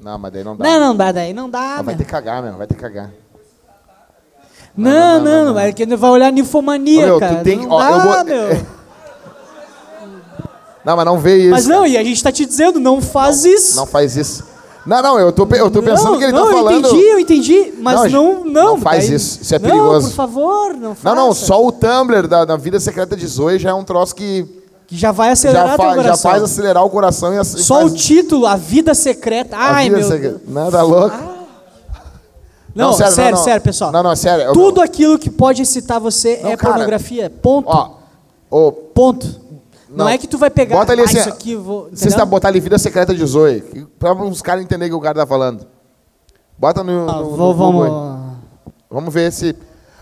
Não, 0.00 0.18
mas 0.18 0.32
daí 0.32 0.44
não 0.44 0.56
dá. 0.56 0.64
Não, 0.64 0.80
não 0.80 0.96
dá, 0.96 1.12
daí 1.12 1.32
não 1.32 1.48
dá, 1.48 1.78
Ah, 1.78 1.82
vai 1.82 1.96
ter 1.96 2.04
que 2.04 2.10
cagar, 2.10 2.42
meu. 2.42 2.54
Vai 2.56 2.66
ter 2.66 2.74
que 2.74 2.80
cagar. 2.80 3.10
Não, 4.76 5.20
não, 5.20 5.58
é 5.58 5.72
que 5.72 5.86
vai 5.96 6.10
olhar 6.10 6.32
ninfomania, 6.32 7.06
meu, 7.06 7.14
tu 7.14 7.20
cara. 7.20 7.42
tem- 7.44 7.58
não 7.64 7.70
ó, 7.70 7.82
eu 7.88 7.96
dá, 7.96 8.04
vou- 8.04 8.24
meu. 8.24 8.48
Não, 10.84 10.96
mas 10.96 11.06
não 11.06 11.18
vê 11.18 11.38
isso. 11.38 11.50
Mas 11.50 11.66
não, 11.66 11.86
e 11.86 11.96
a 11.96 12.04
gente 12.04 12.22
tá 12.22 12.30
te 12.30 12.44
dizendo, 12.44 12.78
não 12.78 13.00
faz 13.00 13.42
isso. 13.46 13.74
Não 13.74 13.86
faz 13.86 14.18
isso. 14.18 14.46
Não, 14.86 15.02
não, 15.02 15.18
eu 15.18 15.32
tô, 15.32 15.46
eu 15.54 15.70
tô 15.70 15.82
pensando 15.82 16.10
não, 16.12 16.18
que 16.18 16.24
ele 16.24 16.32
não, 16.32 16.46
tá 16.46 16.52
falando. 16.52 16.84
eu 16.84 16.90
entendi, 16.90 17.04
eu 17.06 17.18
entendi, 17.18 17.74
mas 17.80 18.12
Não, 18.12 18.22
não, 18.34 18.44
não. 18.44 18.52
não 18.74 18.80
faz 18.80 19.06
daí- 19.06 19.16
isso, 19.16 19.38
isso 19.40 19.54
é 19.54 19.58
Não, 19.58 19.68
perigoso. 19.70 20.08
por 20.08 20.14
favor, 20.14 20.74
não 20.74 20.88
Não, 20.90 20.94
faça. 20.94 21.14
não, 21.16 21.32
só 21.32 21.64
o 21.64 21.72
Tumblr 21.72 22.28
da, 22.28 22.44
da 22.44 22.56
Vida 22.56 22.78
Secreta 22.78 23.16
de 23.16 23.26
Zoe 23.26 23.58
já 23.58 23.70
é 23.70 23.74
um 23.74 23.82
troço 23.84 24.14
que 24.14 24.46
Que 24.86 24.94
já 24.96 25.10
vai 25.10 25.30
acelerar 25.30 25.68
já, 25.68 25.76
fa- 25.78 25.88
já 25.90 25.94
coração. 25.96 26.30
faz 26.30 26.42
acelerar 26.42 26.84
o 26.84 26.90
coração 26.90 27.32
e 27.32 27.42
Só 27.44 27.76
faz 27.80 27.92
o 27.92 27.94
título, 27.96 28.46
A 28.46 28.56
Vida 28.56 28.94
Secreta. 28.94 29.56
Ai, 29.58 29.84
vida 29.84 29.96
meu 29.96 30.06
secreta. 30.08 30.38
Deus. 30.44 30.54
Não, 30.54 30.70
tá 30.70 30.82
louco? 30.82 31.16
Não, 32.74 32.92
sério, 32.92 33.12
sério, 33.14 33.36
não, 33.38 33.48
não. 33.54 33.60
pessoal. 33.60 33.92
Não, 33.92 34.02
não, 34.02 34.16
sério. 34.16 34.44
eu- 34.46 34.52
Tudo 34.52 34.80
aquilo 34.82 35.18
que 35.18 35.30
pode 35.30 35.62
excitar 35.62 36.00
você 36.00 36.40
Não, 36.42 36.50
é 36.50 36.56
cara. 36.56 36.72
pornografia. 36.74 37.30
Ponto. 37.40 37.68
Ó, 37.70 37.90
ô, 38.50 38.72
Ponto. 38.72 39.40
Não, 39.94 40.04
Não. 40.06 40.08
é 40.08 40.18
que 40.18 40.26
tu 40.26 40.36
vai 40.38 40.50
pegar. 40.50 40.76
Bota 40.76 40.92
ali 40.92 41.02
ah, 41.02 41.04
assim, 41.04 41.18
isso 41.18 41.28
aqui 41.28 41.54
vou. 41.54 41.88
você 41.90 42.08
está 42.08 42.24
botar 42.24 42.48
ali 42.48 42.60
Vida 42.60 42.78
Secreta 42.78 43.14
de 43.14 43.24
Zoe, 43.24 43.60
pra 43.98 44.12
os 44.14 44.42
caras 44.42 44.62
entenderem 44.64 44.92
o 44.92 44.96
que 44.96 45.00
o 45.00 45.02
cara 45.02 45.20
tá 45.20 45.26
falando. 45.26 45.66
Bota 46.58 46.82
no, 46.82 47.08
Ah, 47.08 47.12
no, 47.18 47.36
no 47.36 47.54
vou- 47.54 47.82
aí. 47.82 47.90
vamos. 47.90 48.34
Vamos 48.90 49.14
ver 49.14 49.32
se. 49.32 49.56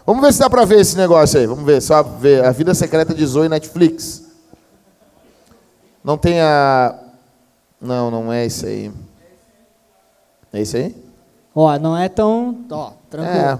Vamos 0.05 0.23
ver 0.23 0.33
se 0.33 0.39
dá 0.41 0.51
pra 0.51 0.65
ver 0.65 0.81
esse 0.81 0.97
negócio 0.97 1.39
aí. 1.39 1.47
Vamos 1.47 1.65
ver, 1.65 1.81
só 1.81 2.03
ver. 2.03 2.45
A 2.45 2.51
Vida 2.51 2.75
Secreta 2.75 3.15
de 3.15 3.25
Zoe 3.25 3.49
Netflix. 3.49 4.25
Não 6.03 6.19
tem 6.19 6.41
a. 6.41 6.99
Não, 7.81 8.11
não 8.11 8.33
é 8.33 8.45
isso 8.47 8.67
aí. 8.67 8.93
É 10.53 10.61
isso 10.61 10.77
aí? 10.77 10.95
Ó, 11.55 11.79
não 11.79 11.97
é 11.97 12.09
tão. 12.09 12.65
Ó, 12.71 12.93
tranquilo. 13.09 13.37
É. 13.39 13.59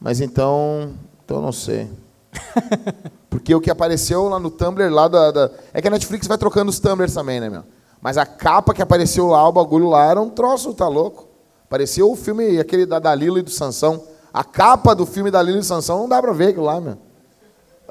Mas 0.00 0.20
então. 0.20 0.92
Então 1.24 1.36
eu 1.38 1.42
não 1.42 1.52
sei. 1.52 1.88
Porque 3.30 3.54
o 3.54 3.60
que 3.60 3.70
apareceu 3.70 4.28
lá 4.28 4.38
no 4.40 4.50
Tumblr 4.50 4.92
lá 4.92 5.06
da, 5.06 5.30
da- 5.30 5.50
É 5.72 5.80
que 5.80 5.86
a 5.86 5.90
Netflix 5.90 6.26
vai 6.26 6.36
trocando 6.36 6.68
os 6.68 6.80
Tumblrs 6.80 7.14
também, 7.14 7.38
né, 7.40 7.48
meu? 7.48 7.62
Mas 8.02 8.18
a 8.18 8.26
capa 8.26 8.74
que 8.74 8.82
apareceu 8.82 9.28
lá, 9.28 9.48
o 9.48 9.52
bagulho 9.52 9.88
lá, 9.88 10.04
era 10.10 10.20
um 10.20 10.28
troço, 10.28 10.74
tá 10.74 10.88
louco? 10.88 11.28
Pareceu 11.68 12.10
o 12.10 12.16
filme, 12.16 12.58
aquele 12.58 12.84
da 12.84 12.98
Dalila 12.98 13.38
e 13.38 13.42
do 13.42 13.50
Sansão. 13.50 14.02
A 14.32 14.42
capa 14.42 14.94
do 14.94 15.06
filme 15.06 15.30
da 15.30 15.38
Dalila 15.38 15.58
e 15.60 15.62
Sansão 15.62 16.00
não 16.00 16.08
dá 16.08 16.20
pra 16.20 16.32
ver 16.32 16.48
aquilo 16.48 16.64
lá, 16.64 16.80
meu. 16.80 16.98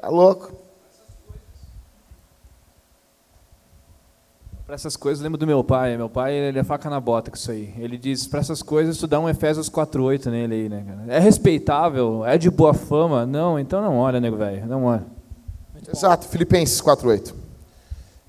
Tá 0.00 0.08
louco. 0.08 0.52
Para 4.66 4.74
essas 4.74 4.96
coisas, 4.96 5.22
lembro 5.22 5.38
do 5.38 5.46
meu 5.46 5.64
pai. 5.64 5.96
Meu 5.96 6.08
pai, 6.08 6.34
ele 6.34 6.58
é 6.58 6.64
faca 6.64 6.88
na 6.90 7.00
bota 7.00 7.30
com 7.30 7.36
isso 7.36 7.50
aí. 7.50 7.74
Ele 7.78 7.96
diz, 7.98 8.26
para 8.26 8.40
essas 8.40 8.62
coisas, 8.62 8.98
tu 8.98 9.06
dá 9.06 9.18
um 9.18 9.28
Efésios 9.28 9.68
4.8 9.70 10.26
nele 10.26 10.54
aí, 10.54 10.68
né, 10.68 10.84
cara? 10.86 11.04
É 11.08 11.18
respeitável? 11.18 12.24
É 12.24 12.36
de 12.38 12.50
boa 12.50 12.72
fama? 12.74 13.24
Não, 13.26 13.58
então 13.58 13.82
não 13.82 13.96
olha, 13.98 14.20
nego 14.20 14.36
velho, 14.36 14.66
não 14.66 14.84
olha. 14.84 15.04
Exato, 15.92 16.26
Filipenses 16.28 16.80
4:8. 16.80 17.34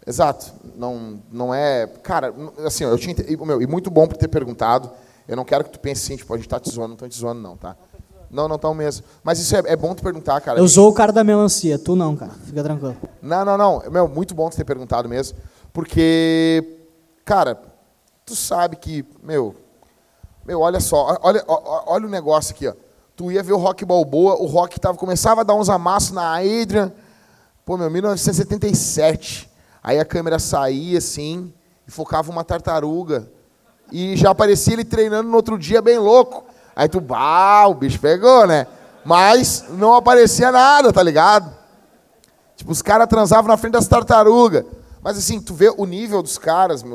Exato. 0.06 0.52
Não, 0.76 1.20
não 1.32 1.54
é. 1.54 1.88
Cara, 2.04 2.34
assim, 2.66 2.84
eu 2.84 2.98
tinha. 2.98 3.16
e, 3.28 3.38
Meu, 3.38 3.62
e 3.62 3.68
muito 3.68 3.90
bom 3.92 4.08
por 4.08 4.18
ter 4.18 4.28
perguntado. 4.28 4.90
Eu 5.28 5.36
não 5.36 5.46
quero 5.46 5.64
que 5.64 5.70
tu 5.70 5.80
pense 5.80 6.04
assim, 6.06 6.18
tipo, 6.18 6.34
a 6.34 6.38
gente 6.38 6.50
tá 6.50 6.60
te 6.60 6.70
zoando, 6.70 6.90
não 6.90 6.96
tô 6.98 7.08
te 7.08 7.16
zoando, 7.18 7.40
não, 7.40 7.56
tá? 7.56 7.76
Não, 8.30 8.48
não 8.48 8.56
estão 8.56 8.74
mesmo. 8.74 9.06
Mas 9.24 9.40
isso 9.40 9.56
é, 9.56 9.62
é 9.66 9.76
bom 9.76 9.94
tu 9.94 10.02
perguntar, 10.02 10.42
cara. 10.42 10.58
Eu 10.60 10.68
sou 10.68 10.90
o 10.90 10.94
cara 10.94 11.12
da 11.12 11.24
melancia, 11.24 11.78
tu 11.78 11.96
não, 11.96 12.16
cara. 12.16 12.32
Fica 12.46 12.64
tranquilo. 12.64 12.98
Não, 13.22 13.46
não, 13.46 13.58
não. 13.58 13.84
Meu, 13.92 14.08
muito 14.08 14.34
bom 14.34 14.50
tu 14.50 14.56
ter 14.58 14.64
perguntado 14.66 15.08
mesmo. 15.08 15.38
Porque, 15.72 16.78
cara, 17.24 17.62
tu 18.26 18.36
sabe 18.36 18.76
que, 18.78 19.06
meu. 19.22 19.56
Meu, 20.46 20.62
olha 20.62 20.80
só, 20.80 21.18
olha, 21.22 21.44
ó- 21.48 21.84
olha 21.94 22.08
o 22.08 22.10
negócio 22.10 22.54
aqui, 22.54 22.68
ó. 22.68 22.74
Tu 23.16 23.32
ia 23.32 23.44
ver 23.44 23.54
o 23.54 23.58
Rock 23.58 23.86
Balboa, 23.86 24.36
o 24.42 24.48
Rock 24.48 24.80
tava, 24.80 24.98
começava 24.98 25.42
a 25.42 25.44
dar 25.44 25.54
uns 25.54 25.70
amassos 25.70 26.12
na 26.12 26.38
Adrian. 26.40 26.92
Pô, 27.66 27.78
meu, 27.78 27.90
1977. 27.90 29.50
Aí 29.84 30.00
a 30.00 30.06
câmera 30.06 30.40
saía 30.40 30.98
assim 30.98 31.54
e 31.88 31.92
focava 31.92 32.32
uma 32.32 32.44
tartaruga. 32.44 33.30
E 33.92 34.16
já 34.16 34.32
aparecia 34.32 34.74
ele 34.74 34.86
treinando 34.86 35.30
no 35.30 35.36
outro 35.36 35.58
dia 35.58 35.82
bem 35.82 35.98
louco. 35.98 36.46
Aí 36.76 36.88
tu, 36.88 37.02
bah, 37.02 37.68
o 37.68 37.74
bicho 37.74 38.00
pegou, 38.00 38.48
né? 38.48 38.66
Mas 39.04 39.66
não 39.70 39.94
aparecia 39.94 40.52
nada, 40.52 40.94
tá 40.94 41.04
ligado? 41.04 41.52
Tipo, 42.56 42.72
os 42.72 42.82
caras 42.82 43.08
transavam 43.08 43.48
na 43.48 43.58
frente 43.58 43.74
das 43.74 43.88
tartarugas. 43.88 44.64
Mas 45.02 45.18
assim, 45.18 45.42
tu 45.42 45.54
vê 45.54 45.74
o 45.76 45.86
nível 45.86 46.22
dos 46.22 46.38
caras, 46.38 46.86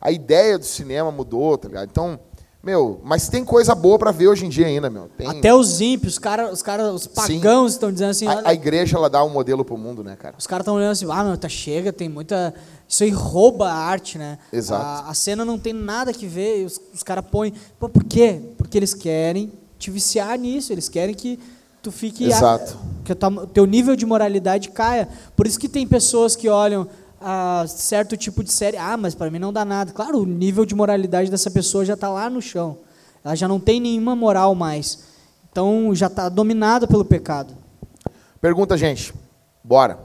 a 0.00 0.12
ideia 0.12 0.58
do 0.58 0.64
cinema 0.64 1.10
mudou, 1.10 1.58
tá 1.58 1.66
ligado? 1.68 1.88
Então, 1.90 2.20
meu, 2.68 3.00
mas 3.02 3.30
tem 3.30 3.42
coisa 3.42 3.74
boa 3.74 3.98
pra 3.98 4.10
ver 4.10 4.28
hoje 4.28 4.44
em 4.44 4.48
dia 4.50 4.66
ainda, 4.66 4.90
meu. 4.90 5.08
Tem- 5.16 5.26
Até 5.26 5.54
os 5.54 5.80
ímpios, 5.80 6.12
os 6.12 6.18
caras, 6.18 6.52
os, 6.52 6.60
cara, 6.60 6.92
os 6.92 7.06
pagãos 7.06 7.72
estão 7.72 7.90
dizendo 7.90 8.10
assim. 8.10 8.26
a, 8.26 8.42
a 8.44 8.52
igreja, 8.52 8.98
ela 8.98 9.08
dá 9.08 9.24
um 9.24 9.30
modelo 9.30 9.64
pro 9.64 9.78
mundo, 9.78 10.04
né, 10.04 10.16
cara? 10.16 10.34
Os 10.38 10.46
caras 10.46 10.64
estão 10.64 10.74
olhando 10.74 10.92
assim, 10.92 11.06
ah, 11.10 11.24
meu, 11.24 11.38
tá 11.38 11.48
chega, 11.48 11.90
tem 11.94 12.10
muita. 12.10 12.52
Isso 12.86 13.04
aí 13.04 13.10
rouba 13.10 13.70
a 13.70 13.74
arte, 13.74 14.18
né? 14.18 14.38
Exato. 14.52 15.06
A, 15.06 15.10
a 15.10 15.14
cena 15.14 15.46
não 15.46 15.58
tem 15.58 15.72
nada 15.72 16.12
que 16.12 16.26
ver, 16.26 16.66
os, 16.66 16.78
os 16.92 17.02
caras 17.02 17.24
põem. 17.30 17.54
Pô, 17.80 17.88
por 17.88 18.04
quê? 18.04 18.38
Porque 18.58 18.76
eles 18.76 18.92
querem 18.92 19.50
te 19.78 19.90
viciar 19.90 20.38
nisso, 20.38 20.70
eles 20.70 20.90
querem 20.90 21.14
que 21.14 21.38
tu 21.82 21.90
tu 21.90 21.92
fique 21.92 22.24
Exato. 22.24 22.76
A, 22.76 23.04
que 23.04 23.12
o 23.12 23.46
teu 23.46 23.64
nível 23.64 23.96
de 23.96 24.04
moralidade 24.04 24.68
caia. 24.70 25.08
Por 25.34 25.46
isso 25.46 25.58
que 25.58 25.68
tem 25.68 25.86
pessoas 25.86 26.36
que 26.36 26.48
olham 26.48 26.86
a 27.20 27.64
certo 27.66 28.16
tipo 28.16 28.44
de 28.44 28.52
série, 28.52 28.76
ah, 28.76 28.96
mas 28.96 29.14
para 29.14 29.30
mim 29.30 29.38
não 29.38 29.52
dá 29.52 29.64
nada. 29.64 29.92
Claro, 29.92 30.20
o 30.20 30.26
nível 30.26 30.64
de 30.64 30.74
moralidade 30.74 31.30
dessa 31.30 31.50
pessoa 31.50 31.84
já 31.84 31.94
está 31.94 32.08
lá 32.08 32.30
no 32.30 32.40
chão. 32.40 32.78
Ela 33.24 33.34
já 33.34 33.48
não 33.48 33.58
tem 33.58 33.80
nenhuma 33.80 34.14
moral 34.14 34.54
mais. 34.54 35.04
Então 35.50 35.94
já 35.94 36.06
está 36.06 36.28
dominada 36.28 36.86
pelo 36.86 37.04
pecado. 37.04 37.54
Pergunta, 38.40 38.76
gente. 38.76 39.12
Bora. 39.62 39.98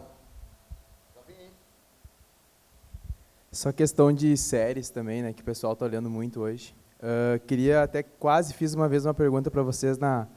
Só 3.51 3.71
questão 3.71 4.11
de 4.11 4.35
séries 4.35 4.89
também, 4.89 5.21
né, 5.21 5.31
que 5.31 5.43
o 5.43 5.45
pessoal 5.45 5.73
está 5.73 5.85
olhando 5.85 6.09
muito 6.09 6.41
hoje. 6.41 6.75
Uh, 6.97 7.39
queria 7.45 7.83
até 7.83 8.01
quase 8.01 8.53
fiz 8.53 8.73
uma 8.73 8.89
vez 8.89 9.05
uma 9.05 9.13
pergunta 9.13 9.51
para 9.51 9.61
vocês 9.61 9.99
na 9.99 10.27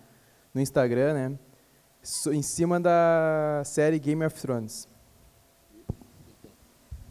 no 0.53 0.61
Instagram, 0.61 1.15
né, 1.15 1.39
em 2.33 2.43
cima 2.43 2.79
da 2.81 3.63
série 3.65 3.99
Game 3.99 4.25
of 4.25 4.39
Thrones. 4.41 4.87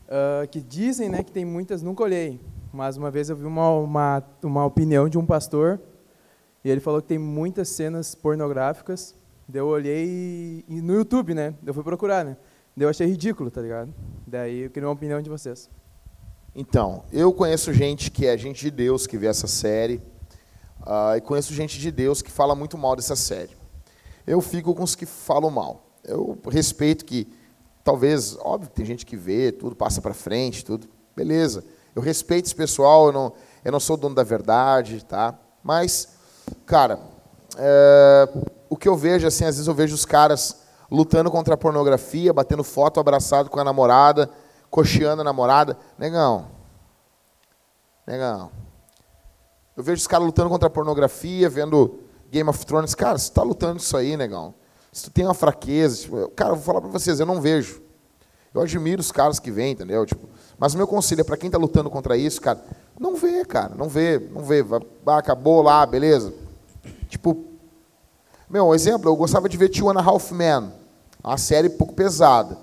Uh, 0.06 0.48
que 0.50 0.62
dizem, 0.62 1.10
né, 1.10 1.24
que 1.24 1.32
tem 1.32 1.44
muitas, 1.44 1.82
nunca 1.82 2.04
olhei, 2.04 2.40
mas 2.72 2.96
uma 2.96 3.10
vez 3.10 3.30
eu 3.30 3.36
vi 3.36 3.46
uma, 3.46 3.70
uma, 3.72 4.24
uma 4.44 4.66
opinião 4.66 5.10
de 5.10 5.18
um 5.18 5.26
pastor 5.26 5.80
e 6.64 6.70
ele 6.70 6.80
falou 6.80 7.02
que 7.02 7.08
tem 7.08 7.18
muitas 7.18 7.70
cenas 7.70 8.14
pornográficas. 8.16 9.16
Eu 9.54 9.68
olhei 9.68 10.64
e, 10.68 10.82
no 10.82 10.96
YouTube, 10.96 11.34
né? 11.34 11.54
Eu 11.66 11.74
fui 11.74 11.84
procurar, 11.84 12.26
né? 12.26 12.38
Eu 12.76 12.90
achei 12.90 13.08
ridículo, 13.08 13.50
tá 13.50 13.62
ligado? 13.62 13.94
Daí 14.28 14.64
eu 14.64 14.70
queria 14.70 14.88
uma 14.88 14.94
opinião 14.94 15.22
de 15.22 15.30
vocês. 15.30 15.70
Então, 16.56 17.04
eu 17.12 17.32
conheço 17.34 17.74
gente 17.74 18.10
que 18.10 18.26
é 18.26 18.38
gente 18.38 18.62
de 18.62 18.72
Deus 18.72 19.06
que 19.06 19.18
vê 19.18 19.28
essa 19.28 19.46
série, 19.46 20.02
uh, 20.82 21.16
e 21.16 21.22
conheço 21.22 21.54
gente 21.54 21.80
de 21.80 21.92
Deus 21.92 22.22
que 22.22 22.32
fala 22.32 22.56
muito 22.56 22.78
mal 22.78 22.96
dessa 22.96 23.16
série. 23.16 23.56
Eu 24.26 24.42
fico 24.42 24.74
com 24.74 24.84
os 24.84 24.96
que 24.96 25.06
falam 25.06 25.52
mal. 25.52 25.86
Eu 26.04 26.38
respeito 26.50 27.06
que, 27.06 27.28
talvez, 27.86 28.36
óbvio, 28.42 28.72
tem 28.72 28.84
gente 28.84 29.06
que 29.06 29.16
vê, 29.16 29.52
tudo 29.52 29.76
passa 29.76 30.02
para 30.02 30.14
frente, 30.14 30.66
tudo, 30.66 30.90
beleza. 31.16 31.64
Eu 31.96 32.02
respeito 32.02 32.48
esse 32.48 32.56
pessoal, 32.56 33.06
eu 33.08 33.14
não, 33.14 33.34
eu 33.64 33.72
não 33.72 33.80
sou 33.80 33.96
dono 33.96 34.16
da 34.16 34.24
verdade, 34.24 35.06
tá? 35.06 35.38
Mas, 35.64 36.10
cara, 36.66 37.00
é, 37.56 38.28
o 38.68 38.76
que 38.76 38.90
eu 38.90 38.98
vejo, 38.98 39.28
assim, 39.28 39.46
às 39.46 39.56
vezes 39.56 39.68
eu 39.68 39.74
vejo 39.76 39.94
os 39.94 40.04
caras 40.04 40.64
lutando 40.90 41.30
contra 41.30 41.54
a 41.54 41.58
pornografia, 41.58 42.34
batendo 42.34 42.64
foto 42.64 43.00
abraçado 43.00 43.52
com 43.52 43.60
a 43.60 43.64
namorada, 43.64 44.32
cocheando 44.72 45.22
a 45.22 45.24
namorada. 45.24 45.78
Negão. 45.98 46.48
Negão. 48.06 48.50
Eu 49.78 49.84
vejo 49.84 50.02
os 50.02 50.08
caras 50.08 50.26
lutando 50.26 50.50
contra 50.50 50.68
a 50.68 50.72
pornografia, 50.72 51.48
vendo 51.50 52.00
Game 52.32 52.50
of 52.50 52.66
Thrones. 52.66 52.96
Cara, 52.96 53.18
você 53.20 53.30
está 53.30 53.44
lutando 53.44 53.78
isso 53.78 53.96
aí, 53.96 54.18
negão. 54.18 54.56
Se 54.96 55.04
tu 55.04 55.12
tem 55.12 55.26
uma 55.26 55.34
fraqueza, 55.34 56.04
tipo, 56.04 56.30
cara, 56.30 56.52
eu 56.52 56.56
vou 56.56 56.64
falar 56.64 56.80
para 56.80 56.90
vocês, 56.90 57.20
eu 57.20 57.26
não 57.26 57.42
vejo. 57.42 57.82
Eu 58.54 58.62
admiro 58.62 59.02
os 59.02 59.12
caras 59.12 59.40
que 59.40 59.52
vêm, 59.52 59.74
entendeu? 59.74 60.06
Tipo, 60.06 60.26
mas 60.58 60.74
o 60.74 60.78
meu 60.78 60.88
conselho 60.88 61.20
é 61.20 61.24
para 61.26 61.36
quem 61.36 61.48
está 61.50 61.58
lutando 61.58 61.90
contra 61.90 62.16
isso, 62.16 62.40
cara, 62.40 62.64
não 62.98 63.14
vê, 63.14 63.44
cara, 63.44 63.76
não 63.76 63.90
vê, 63.90 64.18
não 64.32 64.42
vê. 64.42 64.66
Ah, 65.06 65.18
acabou 65.18 65.62
lá, 65.62 65.86
beleza. 65.86 66.34
Tipo, 67.10 67.44
meu, 68.50 68.68
um 68.68 68.74
exemplo, 68.74 69.10
eu 69.10 69.18
gostava 69.18 69.50
de 69.50 69.58
ver 69.58 69.68
Two 69.68 69.90
and 69.90 70.00
a 70.00 70.02
Half 70.02 70.32
Men, 70.32 70.72
uma 71.22 71.38
série 71.38 71.68
pouco 71.68 71.94
pesada. 71.94 72.58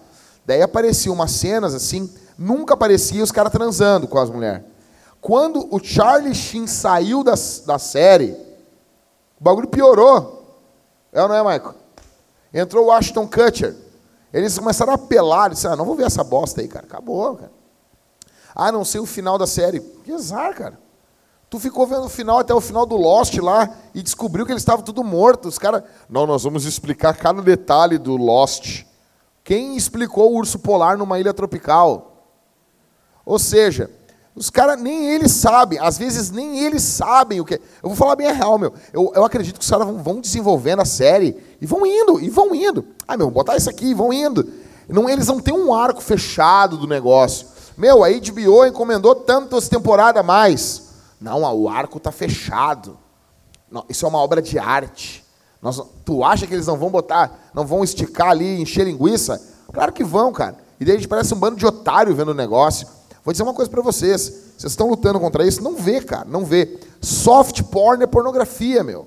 Daí 0.47 0.63
apareciam 0.63 1.15
umas 1.15 1.33
cenas 1.33 1.75
assim, 1.75 2.11
nunca 2.39 2.73
aparecia 2.73 3.23
os 3.23 3.31
caras 3.31 3.53
transando 3.53 4.09
com 4.09 4.17
as 4.19 4.31
mulheres. 4.31 4.65
Quando 5.21 5.69
o 5.71 5.79
Charlie 5.79 6.35
Sheen 6.35 6.67
saiu 6.67 7.23
da, 7.23 7.35
da 7.67 7.79
série, 7.79 8.33
o 9.39 9.45
bagulho 9.45 9.69
piorou. 9.69 10.41
É 11.13 11.23
ou 11.23 11.29
não 11.29 11.35
é, 11.35 11.43
Michael? 11.43 11.82
Entrou 12.53 12.87
o 12.87 12.93
Ashton 12.93 13.27
Kutcher. 13.27 13.75
Eles 14.33 14.59
começaram 14.59 14.93
a 14.93 14.97
apelar, 14.97 15.51
disseram, 15.51 15.75
ah, 15.75 15.77
não 15.77 15.85
vou 15.85 15.95
ver 15.95 16.07
essa 16.07 16.25
bosta 16.25 16.61
aí, 16.61 16.69
cara. 16.69 16.87
Acabou, 16.87 17.37
cara. 17.37 17.53
Ah, 18.55 18.73
não 18.73 18.85
sei 18.85 19.01
o 19.01 19.07
final 19.07 19.39
da 19.39 19.47
série. 19.47 19.81
Que 19.81 20.13
azar, 20.13 20.55
cara. 20.55 20.79
Tu 21.49 21.59
ficou 21.59 21.87
vendo 21.87 22.05
o 22.05 22.09
final 22.09 22.39
até 22.39 22.55
o 22.55 22.61
final 22.63 22.87
do 22.87 22.97
Lost 22.97 23.37
lá 23.37 23.69
e 23.95 24.03
descobriu 24.03 24.47
que 24.47 24.53
eles 24.53 24.63
estavam 24.63 24.83
tudo 24.83 25.05
mortos. 25.05 25.55
Os 25.55 25.59
caras, 25.59 25.83
não, 26.09 26.27
nós 26.27 26.45
vamos 26.45 26.65
explicar 26.65 27.15
cada 27.15 27.43
detalhe 27.43 27.99
do 27.99 28.17
Lost. 28.17 28.85
Quem 29.45 29.77
explicou 29.77 30.33
o 30.33 30.37
urso 30.37 30.59
polar 30.59 30.97
numa 30.97 31.19
ilha 31.21 31.35
tropical? 31.35 32.27
Ou 33.25 33.39
seja, 33.39 33.91
os 34.35 34.49
caras 34.49 34.81
nem 34.81 35.11
eles 35.11 35.33
sabem, 35.33 35.79
às 35.79 35.99
vezes 35.99 36.31
nem 36.31 36.61
eles 36.61 36.83
sabem 36.83 37.41
o 37.41 37.45
que. 37.45 37.55
Eu 37.55 37.89
vou 37.91 37.97
falar 37.97 38.17
bem 38.17 38.29
a 38.29 38.33
real, 38.33 38.59
meu. 38.59 38.73
Eu, 38.93 39.13
eu 39.15 39.25
acredito 39.25 39.59
que 39.59 39.65
os 39.65 39.71
caras 39.71 39.87
vão, 39.87 40.03
vão, 40.03 40.21
desenvolvendo 40.21 40.81
a 40.81 40.87
série 40.87 41.37
e 41.61 41.67
vão 41.67 41.85
indo, 41.85 42.19
e 42.19 42.31
vão 42.31 42.55
indo. 42.55 42.85
Ah, 43.07 43.17
meu, 43.17 43.31
botar 43.31 43.57
isso 43.57 43.69
aqui, 43.69 43.87
e 43.87 43.95
vão 43.95 44.11
indo. 44.13 44.49
Não, 44.89 45.09
eles 45.09 45.27
não 45.27 45.39
têm 45.39 45.55
um 45.55 45.75
arco 45.75 46.01
fechado 46.01 46.79
do 46.79 46.87
negócio. 46.87 47.47
Meu, 47.77 48.03
a 48.03 48.09
HBO 48.09 48.65
encomendou 48.67 49.15
tantas 49.15 49.69
temporadas 49.69 50.21
a 50.21 50.23
mais. 50.23 50.83
Não, 51.21 51.43
o 51.55 51.69
arco 51.69 51.99
está 51.99 52.11
fechado. 52.11 52.99
Não, 53.71 53.85
isso 53.89 54.05
é 54.05 54.09
uma 54.09 54.19
obra 54.19 54.41
de 54.41 54.59
arte. 54.59 55.25
Nós, 55.61 55.81
tu 56.05 56.25
acha 56.25 56.47
que 56.47 56.55
eles 56.55 56.67
não 56.67 56.77
vão 56.77 56.91
botar, 56.91 57.51
não 57.55 57.67
vão 57.67 57.85
esticar 57.85 58.31
ali, 58.31 58.61
encher 58.61 58.85
linguiça? 58.85 59.41
Claro 59.73 59.93
que 59.93 60.03
vão, 60.03 60.33
cara. 60.33 60.57
E 60.81 60.85
daí 60.85 60.97
a 60.97 60.99
gente 60.99 61.09
parece 61.09 61.33
um 61.33 61.39
bando 61.39 61.57
de 61.57 61.65
otário 61.65 62.15
vendo 62.15 62.33
o 62.33 62.35
negócio. 62.35 62.89
Vou 63.25 63.33
dizer 63.33 63.43
uma 63.43 63.55
coisa 63.55 63.71
para 63.71 63.83
vocês. 63.83 64.23
Vocês 64.57 64.73
estão 64.73 64.89
lutando 64.89 65.21
contra 65.21 65.47
isso? 65.47 65.63
Não 65.63 65.77
vê, 65.77 66.01
cara, 66.01 66.25
não 66.29 66.45
vê. 66.45 66.79
Soft 67.01 67.63
porn 67.65 68.03
é 68.03 68.07
pornografia, 68.07 68.83
meu. 68.83 69.07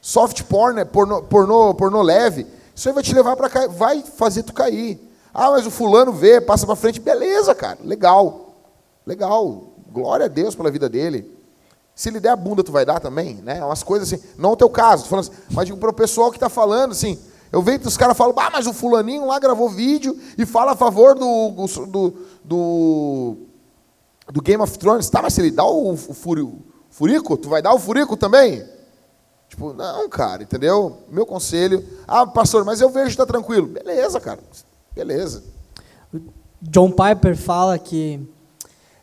Soft 0.00 0.42
porn 0.44 0.80
é 0.80 0.84
porno, 0.84 1.22
porno, 1.22 1.74
porno 1.74 2.02
leve. 2.02 2.46
Isso 2.74 2.88
aí 2.88 2.94
vai 2.94 3.02
te 3.02 3.14
levar 3.14 3.36
para 3.36 3.50
cair, 3.50 3.68
vai 3.68 4.02
fazer 4.02 4.44
tu 4.44 4.52
cair. 4.52 5.00
Ah, 5.34 5.50
mas 5.50 5.66
o 5.66 5.70
fulano 5.70 6.12
vê, 6.12 6.40
passa 6.40 6.66
para 6.66 6.76
frente, 6.76 7.00
beleza, 7.00 7.54
cara, 7.54 7.78
legal, 7.84 8.54
legal. 9.06 9.74
Glória 9.92 10.26
a 10.26 10.28
Deus 10.28 10.54
pela 10.54 10.70
vida 10.70 10.88
dele. 10.88 11.28
Se 11.94 12.08
ele 12.08 12.20
der 12.20 12.30
a 12.30 12.36
bunda, 12.36 12.62
tu 12.62 12.70
vai 12.70 12.84
dar 12.84 13.00
também, 13.00 13.36
né? 13.36 13.64
Umas 13.64 13.82
coisas 13.82 14.12
assim. 14.12 14.22
Não 14.36 14.52
o 14.52 14.56
teu 14.56 14.70
caso, 14.70 15.02
tô 15.02 15.10
falando 15.10 15.30
assim, 15.30 15.42
mas 15.50 15.66
digo 15.66 15.78
para 15.78 15.90
o 15.90 15.92
pessoal 15.92 16.30
que 16.30 16.36
está 16.36 16.48
falando 16.48 16.92
assim. 16.92 17.18
Eu 17.50 17.62
vejo 17.62 17.80
que 17.80 17.88
os 17.88 17.96
caras 17.96 18.16
falam, 18.16 18.34
ah, 18.38 18.50
mas 18.52 18.66
o 18.66 18.72
fulaninho 18.72 19.26
lá 19.26 19.38
gravou 19.38 19.68
vídeo 19.68 20.16
e 20.36 20.44
fala 20.44 20.72
a 20.72 20.76
favor 20.76 21.14
do, 21.14 21.50
do, 21.86 22.14
do, 22.44 23.36
do 24.32 24.42
Game 24.42 24.62
of 24.62 24.78
Thrones. 24.78 25.08
Tá, 25.08 25.22
mas 25.22 25.34
se 25.34 25.40
ele 25.40 25.50
dá 25.50 25.64
o, 25.64 25.92
o 25.92 26.14
furico, 26.90 27.36
tu 27.36 27.48
vai 27.48 27.62
dar 27.62 27.74
o 27.74 27.78
furico 27.78 28.16
também? 28.16 28.64
Tipo, 29.48 29.72
não, 29.72 30.08
cara, 30.08 30.42
entendeu? 30.42 30.98
Meu 31.10 31.24
conselho. 31.24 31.84
Ah, 32.06 32.26
pastor, 32.26 32.64
mas 32.64 32.80
eu 32.80 32.90
vejo 32.90 33.06
que 33.06 33.12
está 33.12 33.26
tranquilo. 33.26 33.66
Beleza, 33.66 34.20
cara. 34.20 34.40
Beleza. 34.94 35.42
John 36.60 36.90
Piper 36.90 37.36
fala 37.36 37.78
que 37.78 38.20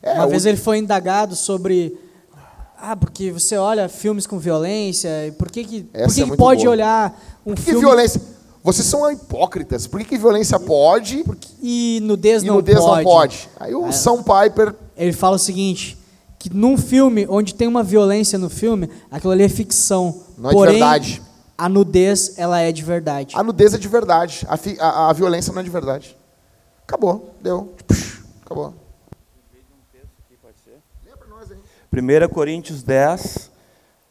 é, 0.01 0.13
uma 0.13 0.27
o... 0.27 0.29
vez 0.29 0.45
ele 0.45 0.57
foi 0.57 0.77
indagado 0.77 1.35
sobre 1.35 1.97
ah, 2.77 2.95
porque 2.95 3.31
você 3.31 3.57
olha 3.57 3.87
filmes 3.89 4.27
com 4.27 4.37
violência, 4.37 5.09
por 5.39 5.49
que, 5.49 5.63
que, 5.63 5.83
por 5.83 6.13
que, 6.13 6.21
é 6.21 6.25
que 6.25 6.37
pode 6.37 6.63
boa. 6.63 6.71
olhar 6.71 7.21
um 7.45 7.55
por 7.55 7.55
que 7.55 7.63
filme... 7.63 7.79
Que 7.79 7.85
violência? 7.85 8.21
Vocês 8.63 8.87
são 8.87 9.09
hipócritas. 9.11 9.87
Por 9.87 9.99
que, 9.99 10.05
que 10.05 10.17
violência 10.17 10.59
pode 10.59 11.23
Porque... 11.23 11.47
e 11.61 11.99
nudez, 12.03 12.43
e 12.43 12.47
não, 12.47 12.55
nudez 12.55 12.79
pode. 12.79 12.95
não 12.95 13.03
pode? 13.03 13.49
Aí 13.59 13.73
o 13.73 13.87
é. 13.87 13.91
São 13.91 14.23
Piper... 14.23 14.75
Ele 14.97 15.13
fala 15.13 15.35
o 15.35 15.39
seguinte, 15.39 15.97
que 16.37 16.53
num 16.53 16.77
filme, 16.77 17.25
onde 17.29 17.53
tem 17.53 17.67
uma 17.67 17.83
violência 17.83 18.37
no 18.37 18.49
filme, 18.49 18.89
aquilo 19.09 19.33
ali 19.33 19.43
é 19.43 19.49
ficção. 19.49 20.23
Não 20.37 20.51
Porém, 20.51 20.75
é 20.75 20.77
de 20.77 20.79
verdade. 20.79 21.21
a 21.57 21.69
nudez, 21.69 22.37
ela 22.37 22.59
é 22.59 22.71
de 22.71 22.83
verdade. 22.83 23.35
A 23.35 23.43
nudez 23.43 23.73
é 23.73 23.77
de 23.77 23.87
verdade. 23.87 24.45
A, 24.47 24.57
fi, 24.57 24.77
a, 24.79 25.09
a 25.09 25.13
violência 25.13 25.51
não 25.51 25.61
é 25.61 25.63
de 25.63 25.69
verdade. 25.69 26.17
Acabou. 26.83 27.33
Deu. 27.41 27.73
Acabou. 28.45 28.73
1 31.91 32.27
Coríntios 32.33 32.83
10. 32.83 33.35
Uh, 33.35 33.49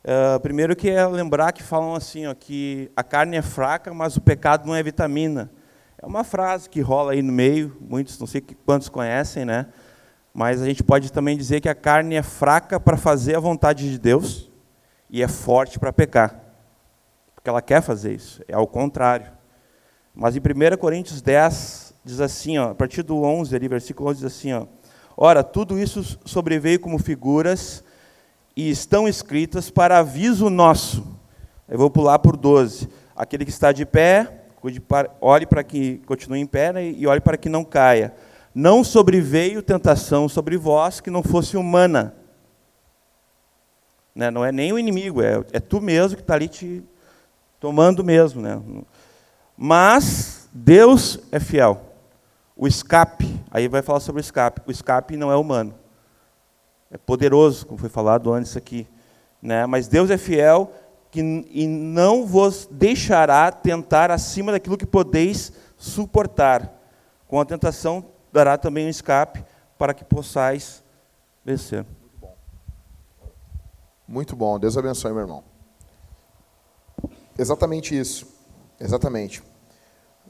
eh, 0.05 0.39
primeiro 0.41 0.75
que 0.75 0.89
é 0.89 1.07
lembrar 1.07 1.53
que 1.53 1.63
falam 1.63 1.95
assim, 1.95 2.27
ó, 2.27 2.35
que 2.35 2.91
a 2.97 3.03
carne 3.03 3.37
é 3.37 3.43
fraca, 3.43 3.93
mas 3.93 4.17
o 4.17 4.21
pecado 4.21 4.67
não 4.67 4.75
é 4.75 4.83
vitamina. 4.83 5.51
É 6.01 6.07
uma 6.07 6.25
frase 6.25 6.69
que 6.69 6.81
rola 6.81 7.13
aí 7.13 7.23
no 7.23 7.33
meio, 7.33 7.77
muitos, 7.81 8.19
não 8.19 8.27
sei 8.27 8.43
quantos 8.67 8.89
conhecem, 8.89 9.45
né? 9.45 9.67
Mas 10.35 10.61
a 10.61 10.67
gente 10.67 10.83
pode 10.83 11.13
também 11.13 11.37
dizer 11.37 11.61
que 11.61 11.69
a 11.69 11.75
carne 11.77 12.17
é 12.17 12.23
fraca 12.23 12.81
para 12.81 12.97
fazer 12.97 13.37
a 13.37 13.41
vontade 13.41 13.89
de 13.89 13.99
Deus 13.99 14.51
e 15.09 15.23
é 15.23 15.29
forte 15.29 15.79
para 15.79 15.93
pecar. 15.93 16.41
Porque 17.37 17.49
ela 17.49 17.63
quer 17.63 17.81
fazer 17.81 18.13
isso, 18.13 18.43
é 18.49 18.55
ao 18.55 18.67
contrário. 18.67 19.31
Mas 20.13 20.35
em 20.35 20.41
1 20.41 20.77
Coríntios 20.77 21.23
10 21.23 21.95
diz 22.05 22.21
assim, 22.21 22.59
ó, 22.59 22.71
a 22.71 22.75
partir 22.75 23.05
do 23.05 23.23
11 23.23 23.55
ali, 23.55 23.69
versículo 23.69 24.11
11 24.11 24.17
diz 24.17 24.27
assim, 24.27 24.53
ó: 24.53 24.67
Ora, 25.17 25.45
tudo 25.45 25.79
isso 25.79 26.19
sobreveio 26.25 26.81
como 26.81 26.99
figuras 26.99 27.85
e 28.57 28.69
estão 28.69 29.09
escritas 29.09 29.71
para 29.71 29.99
aviso 29.99 30.51
nosso. 30.51 31.07
Eu 31.69 31.79
vou 31.79 31.91
pular 31.91 32.19
por 32.19 32.37
12. 32.37 32.89
Aquele 33.15 33.45
que 33.45 33.51
está 33.53 33.71
de 33.71 33.87
pé, 33.87 34.47
olhe 35.21 35.47
para 35.47 35.63
que 35.63 35.99
continue 36.07 36.41
em 36.41 36.47
pé 36.47 36.73
né, 36.73 36.85
e 36.85 37.07
olhe 37.07 37.21
para 37.21 37.37
que 37.37 37.49
não 37.49 37.65
caia. 37.65 38.13
Não 38.55 38.85
sobreveio 38.85 39.63
tentação 39.63 40.29
sobre 40.29 40.57
vós 40.57 41.01
que 41.01 41.11
não 41.11 41.23
fosse 41.23 41.57
humana. 41.57 42.15
Né, 44.15 44.31
não 44.31 44.45
é 44.45 44.53
nem 44.53 44.73
o 44.73 44.79
inimigo, 44.79 45.21
é, 45.21 45.45
é 45.53 45.59
tu 45.59 45.81
mesmo 45.81 46.17
que 46.17 46.23
está 46.23 46.35
ali 46.35 46.47
te 46.47 46.85
tomando 47.59 48.05
mesmo, 48.05 48.41
né? 48.41 48.63
Mas 49.57 50.49
Deus 50.53 51.19
é 51.33 51.41
fiel. 51.41 51.81
O 52.57 52.69
escape, 52.69 53.29
aí 53.51 53.67
vai 53.67 53.83
falar 53.83 53.99
sobre 53.99 54.21
o 54.21 54.23
escape. 54.23 54.61
O 54.67 54.71
escape 54.71 55.17
não 55.17 55.33
é 55.33 55.37
humano. 55.37 55.75
É 56.91 56.97
poderoso, 56.97 57.67
como 57.67 57.79
foi 57.79 57.89
falado 57.89 58.33
antes 58.33 58.57
aqui, 58.57 58.87
né? 59.43 59.67
Mas 59.67 59.89
Deus 59.89 60.11
é 60.11 60.17
fiel 60.17 60.73
que, 61.11 61.21
e 61.51 61.67
não 61.67 62.25
vos 62.25 62.69
deixará 62.71 63.51
tentar 63.51 64.13
acima 64.13 64.53
daquilo 64.53 64.77
que 64.77 64.87
podeis 64.87 65.53
suportar. 65.77 66.73
Com 67.27 67.41
a 67.41 67.45
tentação 67.45 68.05
dará 68.35 68.59
também 68.59 68.87
um 68.87 68.91
escape 68.91 69.45
para 69.79 69.95
que 69.95 70.05
possais 70.05 70.83
vencer. 71.45 71.87
Muito 74.09 74.35
bom. 74.35 74.59
Deus 74.59 74.77
abençoe, 74.77 75.13
meu 75.13 75.21
irmão. 75.21 75.45
Exatamente 77.39 77.97
isso. 77.97 78.27
Exatamente. 78.81 79.41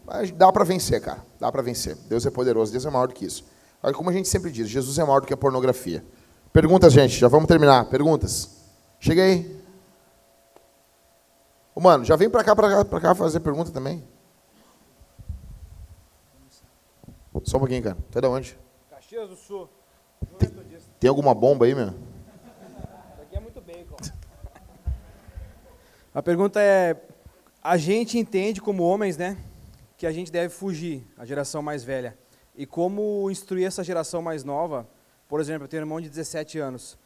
Mas 0.05 0.31
dá 0.31 0.53
para 0.53 0.65
vencer, 0.65 1.01
cara. 1.01 1.25
Dá 1.41 1.51
para 1.51 1.63
vencer. 1.63 1.97
Deus 2.07 2.27
é 2.27 2.31
poderoso, 2.31 2.71
Deus 2.71 2.85
é 2.85 2.91
maior 2.91 3.09
do 3.09 3.15
que 3.15 3.25
isso. 3.25 3.43
Olha, 3.83 3.95
como 3.95 4.11
a 4.11 4.13
gente 4.13 4.29
sempre 4.29 4.51
diz, 4.51 4.69
Jesus 4.69 4.99
é 4.99 5.05
maior 5.05 5.21
do 5.21 5.27
que 5.27 5.33
a 5.33 5.37
pornografia. 5.37 6.05
Perguntas, 6.53 6.93
gente, 6.93 7.19
já 7.19 7.27
vamos 7.27 7.49
terminar. 7.49 7.87
Perguntas. 7.87 8.51
Chega 9.01 9.23
aí. 9.23 9.65
Mano, 11.75 12.05
já 12.05 12.17
vem 12.17 12.29
para 12.29 12.45
cá, 12.45 12.55
para 12.55 13.01
cá 13.01 13.15
fazer 13.15 13.41
pergunta 13.41 13.71
também. 13.71 14.07
Só 17.43 17.57
um 17.57 17.61
pouquinho, 17.61 17.83
cara. 17.83 17.97
Tu 18.11 18.19
é 18.19 18.21
da 18.21 18.29
onde? 18.29 18.57
Caxias 18.89 19.29
do 19.29 19.37
Sul. 19.37 19.69
Tem, 20.39 20.51
tem 21.01 21.09
alguma 21.09 21.35
bomba 21.35 21.67
aí, 21.67 21.75
meu? 21.75 21.89
Aqui 23.21 23.37
é 23.37 23.41
muito 23.41 23.61
bacon. 23.61 23.97
A 26.15 26.23
pergunta 26.23 26.61
é: 26.63 26.97
a 27.63 27.77
gente 27.77 28.19
entende 28.19 28.61
como 28.61 28.85
homens, 28.85 29.17
né, 29.17 29.37
que 29.97 30.07
a 30.07 30.13
gente 30.13 30.31
deve 30.31 30.55
fugir, 30.55 31.07
a 31.17 31.25
geração 31.25 31.61
mais 31.61 31.83
velha. 31.83 32.17
E 32.55 32.65
como 32.65 33.29
instruir 33.31 33.67
essa 33.67 33.83
geração 33.83 34.23
mais 34.23 34.45
nova? 34.45 34.89
Por 35.29 35.41
exemplo, 35.41 35.65
eu 35.65 35.69
tenho 35.69 35.83
um 35.83 35.87
irmão 35.87 36.01
de 36.01 36.09
17 36.09 36.59
anos, 36.61 36.97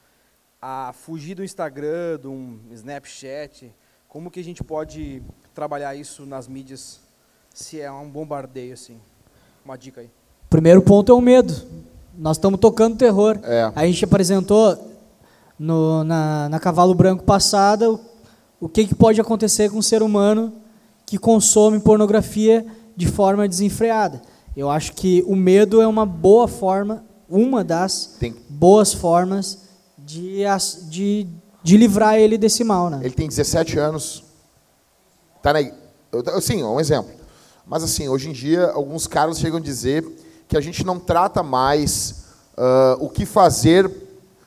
a 0.60 0.92
fugir 0.92 1.34
do 1.34 1.42
Instagram, 1.42 2.18
do 2.18 2.30
um 2.30 2.60
Snapchat. 2.70 3.74
Como 4.06 4.30
que 4.30 4.40
a 4.40 4.44
gente 4.44 4.62
pode 4.62 5.22
trabalhar 5.54 5.94
isso 5.94 6.26
nas 6.26 6.46
mídias, 6.46 7.00
se 7.54 7.80
é 7.80 7.90
um 7.90 8.10
bombardeio 8.10 8.74
assim? 8.74 9.00
Uma 9.64 9.76
dica 9.76 10.02
aí. 10.02 10.10
Primeiro 10.48 10.82
ponto 10.82 11.12
é 11.12 11.14
o 11.14 11.20
medo. 11.20 11.54
Nós 12.16 12.36
estamos 12.36 12.58
tocando 12.58 12.96
terror. 12.96 13.38
É. 13.42 13.70
A 13.74 13.86
gente 13.86 14.04
apresentou 14.04 14.76
no, 15.58 16.02
na, 16.04 16.48
na 16.48 16.58
Cavalo 16.58 16.94
Branco 16.94 17.22
passada 17.24 17.90
o, 17.90 18.00
o 18.60 18.68
que, 18.68 18.86
que 18.86 18.94
pode 18.94 19.20
acontecer 19.20 19.70
com 19.70 19.78
um 19.78 19.82
ser 19.82 20.02
humano 20.02 20.52
que 21.06 21.18
consome 21.18 21.78
pornografia 21.80 22.66
de 22.96 23.06
forma 23.06 23.48
desenfreada. 23.48 24.20
Eu 24.56 24.68
acho 24.70 24.92
que 24.94 25.22
o 25.26 25.36
medo 25.36 25.80
é 25.80 25.86
uma 25.86 26.04
boa 26.04 26.48
forma, 26.48 27.04
uma 27.28 27.62
das 27.62 28.16
Tem- 28.18 28.34
boas 28.48 28.92
formas 28.92 29.58
de, 29.96 30.40
de, 30.88 31.26
de 31.62 31.76
livrar 31.76 32.16
ele 32.16 32.36
desse 32.36 32.64
mal. 32.64 32.90
Né? 32.90 33.00
Ele 33.02 33.14
tem 33.14 33.28
17 33.28 33.78
anos. 33.78 34.24
Tá 35.40 35.52
na, 35.52 35.60
eu- 35.62 36.40
sim, 36.40 36.64
um 36.64 36.80
exemplo. 36.80 37.12
Mas 37.66 37.84
assim, 37.84 38.08
hoje 38.08 38.30
em 38.30 38.32
dia, 38.32 38.66
alguns 38.70 39.06
caras 39.06 39.38
chegam 39.38 39.58
a 39.58 39.62
dizer 39.62 40.04
que 40.48 40.56
a 40.56 40.60
gente 40.60 40.84
não 40.84 40.98
trata 40.98 41.42
mais 41.42 42.24
ah, 42.56 42.96
o 42.98 43.08
que 43.08 43.24
fazer 43.26 43.90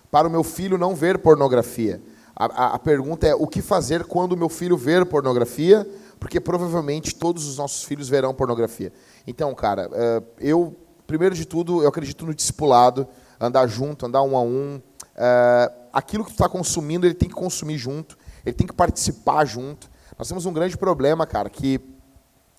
para 0.10 0.28
o 0.28 0.32
meu 0.32 0.44
filho 0.44 0.78
não 0.78 0.94
ver 0.96 1.20
pornografia. 1.20 2.02
A, 2.36 2.46
a- 2.46 2.74
a 2.76 2.80
pergunta 2.80 3.28
é 3.28 3.36
o 3.36 3.48
que 3.48 3.62
fazer 3.62 4.04
quando 4.06 4.34
o 4.34 4.38
meu 4.38 4.50
filho 4.50 4.76
ver 4.76 5.06
pornografia, 5.06 5.88
porque 6.20 6.40
provavelmente 6.40 7.16
todos 7.16 7.48
os 7.48 7.58
nossos 7.58 7.84
filhos 7.84 8.10
verão 8.10 8.34
pornografia. 8.34 8.92
Então, 9.26 9.54
cara, 9.56 9.90
ah, 9.94 10.24
eu, 10.40 10.76
primeiro 11.08 11.36
de 11.36 11.46
tudo, 11.46 11.82
eu 11.84 11.88
acredito 11.90 12.26
no 12.26 12.34
discipulado, 12.34 13.08
andar 13.40 13.68
junto, 13.68 14.06
andar 14.06 14.22
um 14.24 14.36
a 14.36 14.42
um. 14.42 14.82
Ah, 15.16 15.72
aquilo 15.94 16.24
que 16.24 16.32
tu 16.32 16.36
está 16.36 16.50
consumindo, 16.50 17.06
ele 17.06 17.14
tem 17.14 17.30
que 17.30 17.36
consumir 17.36 17.78
junto, 17.78 18.18
ele 18.46 18.54
tem 18.56 18.66
que 18.66 18.74
participar 18.74 19.46
junto. 19.46 19.90
Nós 20.18 20.28
temos 20.28 20.46
um 20.46 20.54
grande 20.54 20.78
problema, 20.78 21.26
cara, 21.28 21.50
que 21.50 21.80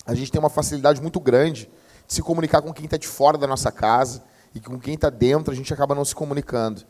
a 0.07 0.15
gente 0.15 0.31
tem 0.33 0.39
uma 0.39 0.49
facilidade 0.51 1.01
muito 1.01 1.21
grande 1.21 1.69
de 2.07 2.15
se 2.15 2.23
comunicar 2.23 2.63
com 2.63 2.73
quem 2.73 2.85
está 2.85 2.97
de 2.97 3.09
fora 3.09 3.39
da 3.39 3.47
nossa 3.47 3.71
casa 3.73 4.23
e 4.55 4.61
com 4.61 4.79
quem 4.79 4.95
está 4.95 5.11
dentro 5.11 5.53
a 5.53 5.57
gente 5.57 5.73
acaba 5.73 5.95
não 5.95 6.05
se 6.05 6.15
comunicando. 6.15 6.83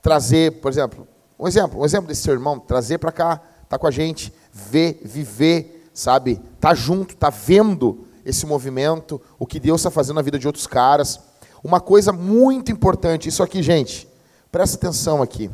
Trazer, 0.00 0.60
por 0.60 0.70
exemplo, 0.70 1.06
um 1.38 1.48
exemplo, 1.48 1.80
um 1.80 1.84
exemplo 1.84 2.08
desse 2.08 2.22
seu 2.22 2.34
irmão, 2.34 2.58
trazer 2.58 2.98
para 2.98 3.12
cá, 3.12 3.40
tá 3.68 3.78
com 3.78 3.86
a 3.86 3.90
gente, 3.90 4.32
ver, 4.52 5.00
viver, 5.04 5.90
sabe, 5.92 6.40
tá 6.60 6.74
junto, 6.74 7.16
tá 7.16 7.30
vendo 7.30 8.06
esse 8.24 8.46
movimento, 8.46 9.20
o 9.38 9.46
que 9.46 9.60
Deus 9.60 9.80
está 9.80 9.90
fazendo 9.90 10.16
na 10.16 10.22
vida 10.22 10.38
de 10.38 10.46
outros 10.46 10.66
caras. 10.66 11.20
Uma 11.62 11.80
coisa 11.80 12.12
muito 12.12 12.70
importante, 12.72 13.28
isso 13.28 13.42
aqui, 13.42 13.62
gente, 13.62 14.08
presta 14.50 14.76
atenção 14.76 15.22
aqui. 15.22 15.50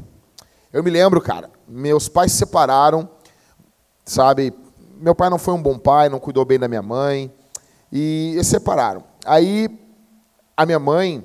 Eu 0.73 0.85
me 0.85 0.91
lembro, 0.91 1.21
cara, 1.21 1.51
meus 1.67 2.09
pais 2.09 2.33
se 2.33 2.39
separaram, 2.39 3.09
sabe? 4.05 4.53
Meu 5.01 5.15
pai 5.15 5.31
não 5.31 5.39
foi 5.39 5.55
um 5.55 5.63
bom 5.63 5.79
pai, 5.79 6.09
não 6.09 6.21
cuidou 6.21 6.45
bem 6.45 6.59
da 6.59 6.69
minha 6.69 6.83
mãe, 6.83 7.33
e 7.93 8.33
eles 8.35 8.47
se 8.47 8.53
separaram. 8.53 9.03
Aí, 9.25 9.69
a 10.57 10.65
minha 10.67 10.79
mãe 10.79 11.25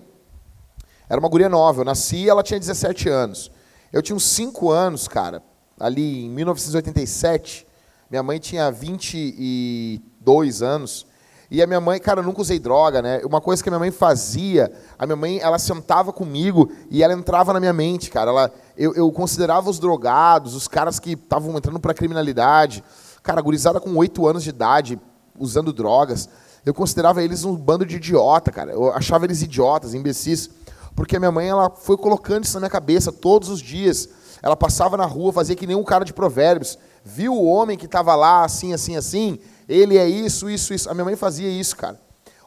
era 1.10 1.20
uma 1.20 1.30
guria 1.30 1.50
nova, 1.50 1.82
eu 1.82 1.86
nasci 1.86 2.18
e 2.18 2.30
ela 2.30 2.44
tinha 2.44 2.60
17 2.60 3.10
anos. 3.10 3.52
Eu 3.92 4.02
tinha 4.02 4.16
uns 4.16 4.26
5 4.26 4.72
anos, 4.72 5.08
cara, 5.08 5.44
ali 5.80 6.26
em 6.26 6.30
1987, 6.30 7.68
minha 8.10 8.24
mãe 8.24 8.40
tinha 8.40 8.72
22 8.72 10.62
anos, 10.62 11.06
e 11.50 11.62
a 11.62 11.68
minha 11.68 11.80
mãe, 11.80 12.00
cara, 12.00 12.22
eu 12.22 12.24
nunca 12.24 12.42
usei 12.42 12.58
droga, 12.58 13.02
né? 13.02 13.22
Uma 13.24 13.40
coisa 13.40 13.62
que 13.62 13.70
a 13.70 13.72
minha 13.72 13.80
mãe 13.80 13.92
fazia, 13.92 14.72
a 14.98 15.06
minha 15.06 15.16
mãe, 15.16 15.40
ela 15.40 15.60
sentava 15.60 16.12
comigo 16.12 16.72
e 16.90 17.04
ela 17.04 17.14
entrava 17.14 17.54
na 17.54 17.60
minha 17.60 17.74
mente, 17.74 18.10
cara. 18.10 18.32
Ela, 18.32 18.52
eu, 18.76 18.94
eu 18.96 19.12
considerava 19.12 19.70
os 19.70 19.80
drogados, 19.80 20.56
os 20.56 20.68
caras 20.68 21.00
que 21.00 21.12
estavam 21.12 21.56
entrando 21.56 21.80
para 21.80 21.94
criminalidade, 21.94 22.84
cara, 23.22 23.42
gurizada 23.42 23.80
com 23.80 23.96
8 23.96 24.28
anos 24.28 24.44
de 24.44 24.50
idade, 24.50 25.00
usando 25.38 25.72
drogas, 25.72 26.28
eu 26.66 26.74
considerava 26.74 27.24
eles 27.24 27.44
um 27.44 27.56
bando 27.56 27.86
de 27.86 27.98
idiota, 27.98 28.52
cara. 28.52 28.72
Eu 28.72 28.92
achava 28.92 29.26
eles 29.26 29.42
idiotas, 29.42 29.94
imbecis, 29.94 30.50
porque 30.96 31.16
a 31.16 31.20
minha 31.20 31.32
mãe, 31.32 31.48
ela 31.48 31.70
foi 31.70 31.96
colocando 31.96 32.44
isso 32.44 32.56
na 32.56 32.62
minha 32.62 32.70
cabeça 32.70 33.12
todos 33.12 33.50
os 33.50 33.62
dias. 33.62 34.10
Ela 34.42 34.56
passava 34.56 34.98
na 34.98 35.06
rua, 35.06 35.32
fazia 35.32 35.56
que 35.56 35.68
nem 35.68 35.76
um 35.76 35.84
cara 35.84 36.04
de 36.04 36.14
provérbios. 36.14 36.78
Viu 37.04 37.34
o 37.34 37.46
homem 37.46 37.78
que 37.78 37.86
estava 37.86 38.16
lá, 38.16 38.44
assim, 38.44 38.74
assim, 38.74 38.96
assim, 38.96 39.40
ele 39.70 39.98
é 39.98 40.08
isso, 40.08 40.50
isso, 40.50 40.74
isso. 40.74 40.90
A 40.90 40.94
minha 40.94 41.06
mãe 41.06 41.16
fazia 41.16 41.50
isso, 41.50 41.76
cara. 41.76 42.00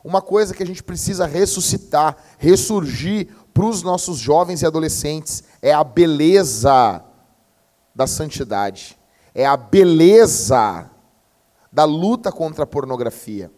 Uma 0.03 0.21
coisa 0.21 0.55
que 0.55 0.63
a 0.63 0.67
gente 0.67 0.83
precisa 0.83 1.27
ressuscitar, 1.27 2.17
ressurgir 2.39 3.29
para 3.53 3.67
os 3.67 3.83
nossos 3.83 4.19
jovens 4.19 4.63
e 4.63 4.67
adolescentes 4.67 5.45
é 5.61 5.73
a 5.73 5.85
beleza 5.85 7.05
da 7.95 8.07
santidade. 8.07 8.99
É 9.35 9.47
a 9.47 9.57
beleza 9.57 10.91
da 11.71 11.85
luta 11.85 12.33
contra 12.33 12.65
a 12.65 12.67
pornografia. 12.67 13.51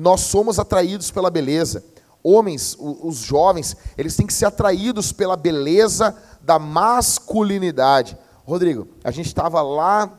Nós 0.00 0.22
somos 0.22 0.58
atraídos 0.58 1.10
pela 1.10 1.28
beleza. 1.28 1.84
Homens, 2.22 2.74
os 2.78 3.18
jovens, 3.18 3.76
eles 3.98 4.16
têm 4.16 4.26
que 4.26 4.32
ser 4.32 4.46
atraídos 4.46 5.12
pela 5.12 5.36
beleza 5.36 6.16
da 6.40 6.58
masculinidade. 6.58 8.16
Rodrigo, 8.46 8.88
a 9.04 9.10
gente 9.10 9.26
estava 9.26 9.60
lá 9.60 10.10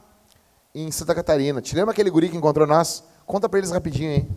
em 0.74 0.92
Santa 0.92 1.16
Catarina. 1.16 1.62
Te 1.62 1.76
lembra 1.76 1.94
aquele 1.94 2.12
guri 2.12 2.30
que 2.30 2.38
encontrou 2.38 2.68
nós? 2.68 3.04
Conta 3.26 3.50
para 3.50 3.58
eles 3.58 3.72
rapidinho, 3.72 4.12
hein? 4.12 4.30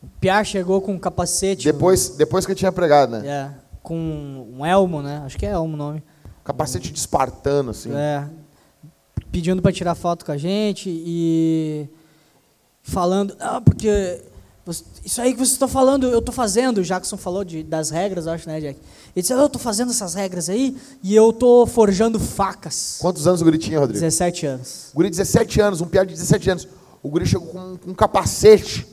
O 0.00 0.06
Piá 0.20 0.44
chegou 0.44 0.80
com 0.80 0.92
um 0.92 0.98
capacete. 0.98 1.64
Depois, 1.64 2.10
depois 2.10 2.46
que 2.46 2.52
eu 2.52 2.56
tinha 2.56 2.70
pregado, 2.70 3.18
né? 3.18 3.26
É, 3.26 3.50
com 3.82 3.96
um 4.56 4.64
elmo, 4.64 5.02
né? 5.02 5.22
Acho 5.26 5.36
que 5.36 5.44
é 5.44 5.50
elmo 5.50 5.74
o 5.74 5.76
nome. 5.76 6.04
Capacete 6.44 6.92
de 6.92 6.98
espartano, 7.00 7.70
assim. 7.70 7.92
É, 7.92 8.28
pedindo 9.32 9.60
para 9.60 9.72
tirar 9.72 9.96
foto 9.96 10.24
com 10.24 10.30
a 10.30 10.36
gente 10.36 10.88
e 10.88 11.88
falando, 12.84 13.34
ah, 13.40 13.60
porque 13.60 14.20
isso 15.04 15.20
aí 15.20 15.32
que 15.32 15.38
vocês 15.38 15.50
estão 15.52 15.66
falando, 15.68 16.06
eu 16.06 16.20
estou 16.20 16.32
fazendo. 16.34 16.78
O 16.78 16.82
Jackson 16.82 17.16
falou 17.16 17.42
de, 17.44 17.62
das 17.62 17.90
regras, 17.90 18.26
eu 18.26 18.32
acho, 18.32 18.48
né, 18.48 18.60
Jack? 18.60 18.78
Ele 19.16 19.22
disse, 19.22 19.32
"Ah, 19.32 19.36
eu 19.36 19.46
estou 19.46 19.60
fazendo 19.60 19.90
essas 19.90 20.14
regras 20.14 20.48
aí 20.48 20.76
e 21.02 21.14
eu 21.14 21.30
estou 21.30 21.66
forjando 21.66 22.18
facas. 22.20 22.96
Quantos 23.00 23.26
anos 23.26 23.40
o 23.40 23.44
guri 23.44 23.58
tinha, 23.58 23.78
Rodrigo? 23.78 24.00
17 24.00 24.46
anos. 24.46 24.90
O 24.92 24.96
guri 24.96 25.10
de 25.10 25.16
17 25.16 25.60
anos, 25.60 25.80
um 25.80 25.86
piá 25.86 26.04
de 26.04 26.12
17 26.14 26.50
anos. 26.50 26.68
O 27.02 27.08
guri 27.08 27.26
chegou 27.26 27.48
com, 27.48 27.76
com 27.76 27.90
um 27.90 27.94
capacete. 27.94 28.86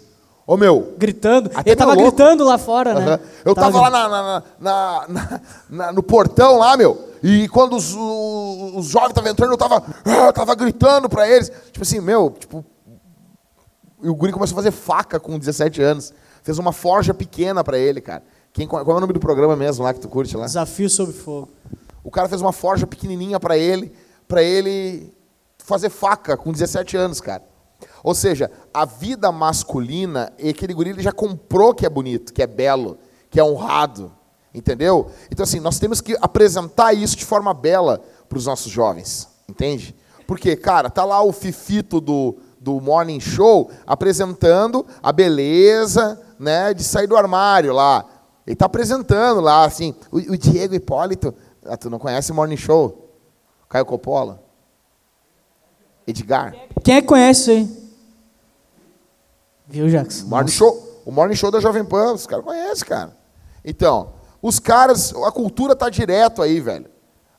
Ô, 0.46 0.58
meu. 0.58 0.94
Gritando. 0.98 1.50
Ele 1.66 1.76
tava 1.76 1.94
louco. 1.94 2.10
gritando 2.12 2.44
lá 2.44 2.58
fora, 2.58 2.94
né? 2.94 3.06
Aham. 3.14 3.20
Eu 3.46 3.56
tava, 3.56 3.80
lá 3.80 3.90
na- 3.90 4.10
na- 4.10 4.44
na- 4.60 5.42
na- 5.70 5.92
no 5.94 6.04
portão 6.04 6.58
lá, 6.58 6.76
meu. 6.76 7.10
E 7.24 7.48
quando 7.48 7.78
os, 7.78 7.94
o- 7.96 8.74
os 8.78 8.88
jovens 8.88 9.10
estavam 9.12 9.32
entrando, 9.32 9.52
eu 9.54 9.58
tava, 9.58 9.84
ah, 10.04 10.26
eu 10.28 10.34
tava 10.34 10.54
gritando 10.56 11.08
pra 11.08 11.30
eles. 11.30 11.50
Tipo 11.72 11.84
assim, 11.84 12.02
meu, 12.02 12.36
tipo. 12.38 12.66
E 14.02 14.10
o 14.10 14.16
guri 14.16 14.32
começou 14.32 14.56
a 14.56 14.62
fazer 14.64 14.72
faca 14.72 15.20
com 15.20 15.38
17 15.38 15.82
anos. 15.82 16.14
Fez 16.44 16.58
uma 16.58 16.72
forja 16.72 17.14
pequena 17.14 17.64
pra 17.64 17.78
ele, 17.78 18.02
cara. 18.02 18.24
Quem, 18.54 18.68
qual 18.68 18.86
é 18.86 18.94
o 18.94 19.00
nome 19.00 19.14
do 19.14 19.20
programa 19.20 19.56
mesmo 19.56 19.84
lá 19.84 19.94
que 19.94 20.00
tu 20.00 20.10
curte 20.10 20.36
lá? 20.36 20.46
Desafio 20.46 20.90
sob 20.90 21.14
fogo. 21.14 21.50
O 22.04 22.12
cara 22.12 22.28
fez 22.28 22.42
uma 22.42 22.52
forja 22.52 22.88
pequenininha 22.88 23.40
pra 23.40 23.58
ele, 23.58 23.94
pra 24.28 24.42
ele 24.44 25.14
fazer 25.60 25.90
faca 25.90 26.36
com 26.36 26.52
17 26.52 26.98
anos, 26.98 27.22
cara. 27.22 27.44
Ou 28.04 28.16
seja, 28.16 28.52
a 28.74 28.86
vida 28.86 29.32
masculina, 29.32 30.34
e 30.38 30.50
aquele 30.50 30.74
guri 30.74 30.90
ele 30.90 31.02
já 31.02 31.12
comprou 31.12 31.74
que 31.74 31.86
é 31.86 31.90
bonito, 31.90 32.34
que 32.34 32.42
é 32.42 32.48
belo, 32.48 32.98
que 33.30 33.40
é 33.40 33.44
honrado. 33.44 34.12
Entendeu? 34.54 35.10
Então, 35.32 35.44
assim, 35.44 35.60
nós 35.60 35.80
temos 35.80 36.02
que 36.02 36.18
apresentar 36.20 36.94
isso 36.94 37.16
de 37.16 37.24
forma 37.24 37.54
bela 37.54 38.02
para 38.28 38.38
os 38.38 38.46
nossos 38.46 38.72
jovens. 38.72 39.30
Entende? 39.48 39.96
Porque, 40.28 40.56
cara, 40.56 40.90
tá 40.90 41.06
lá 41.06 41.24
o 41.24 41.32
Fifito 41.32 42.02
do, 42.02 42.38
do 42.62 42.80
Morning 42.80 43.20
Show 43.20 43.72
apresentando 43.88 44.86
a 45.02 45.12
beleza 45.12 46.22
né, 46.38 46.76
de 46.76 46.84
sair 46.84 47.08
do 47.08 47.18
armário 47.18 47.74
lá. 47.74 48.06
Ele 48.46 48.54
está 48.54 48.68
apresentando 48.68 49.42
lá, 49.42 49.66
assim, 49.66 49.96
o, 50.12 50.18
o 50.18 50.38
Diego 50.38 50.76
Hipólito. 50.76 51.34
Ah, 51.66 51.76
tu 51.76 51.90
não 51.90 51.98
conhece 51.98 52.32
o 52.32 52.36
Morning 52.36 52.58
Show? 52.58 53.10
Caio 53.68 53.86
Coppola? 53.86 54.44
Edgar? 56.06 56.56
Quem 56.84 56.98
é 56.98 57.02
que 57.02 57.08
conhece 57.08 57.50
aí? 57.50 57.82
Viu, 59.68 59.90
Jackson? 59.90 60.28
Morning 60.28 60.52
Show, 60.52 61.02
o 61.04 61.12
Morning 61.12 61.36
Show 61.36 61.50
da 61.50 61.60
Jovem 61.60 61.84
Pan, 61.84 62.14
os 62.14 62.28
caras 62.28 62.46
conhecem, 62.46 62.88
cara. 62.88 63.18
Então, 63.66 64.14
os 64.40 64.60
caras, 64.60 65.16
a 65.16 65.32
cultura 65.32 65.76
tá 65.76 65.90
direto 65.90 66.44
aí, 66.44 66.60
velho. 66.60 66.88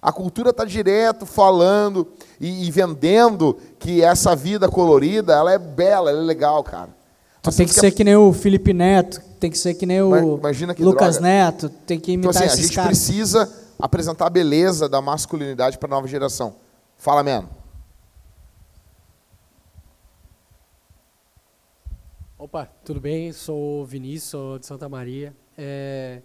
A 0.02 0.10
cultura 0.10 0.52
tá 0.52 0.64
direto 0.64 1.24
falando 1.24 2.08
e, 2.40 2.66
e 2.66 2.70
vendendo 2.72 3.56
que 3.78 4.02
essa 4.02 4.34
vida 4.34 4.68
colorida, 4.68 5.32
ela 5.32 5.52
é 5.52 5.58
bela, 5.58 6.10
ela 6.10 6.18
é 6.20 6.24
legal, 6.24 6.64
cara. 6.64 6.90
Tu 7.40 7.50
tem 7.56 7.66
que 7.66 7.72
ser 7.74 7.92
que 7.92 8.02
nem 8.02 8.16
o 8.16 8.32
Felipe 8.32 8.72
Neto, 8.72 9.20
tem 9.38 9.50
que 9.50 9.58
ser 9.58 9.74
que 9.74 9.86
nem 9.86 10.02
o 10.02 10.38
Imagina 10.38 10.74
que 10.74 10.82
Lucas 10.82 11.16
droga. 11.18 11.28
Neto, 11.28 11.68
tem 11.86 12.00
que 12.00 12.12
Então, 12.12 12.30
imitar 12.30 12.42
assim, 12.42 12.50
a 12.50 12.54
esses 12.54 12.66
gente 12.66 12.74
caras. 12.74 12.88
precisa 12.88 13.52
apresentar 13.78 14.26
a 14.26 14.30
beleza 14.30 14.88
da 14.88 15.00
masculinidade 15.00 15.78
para 15.78 15.88
a 15.88 15.90
nova 15.90 16.08
geração. 16.08 16.54
Fala, 16.98 17.22
mano. 17.22 17.48
Opa, 22.38 22.68
tudo 22.84 23.00
bem? 23.00 23.32
Sou 23.32 23.82
o 23.82 23.84
Vinícius, 23.86 24.30
sou 24.30 24.58
de 24.58 24.66
Santa 24.66 24.88
Maria. 24.88 25.32
É, 25.56 26.22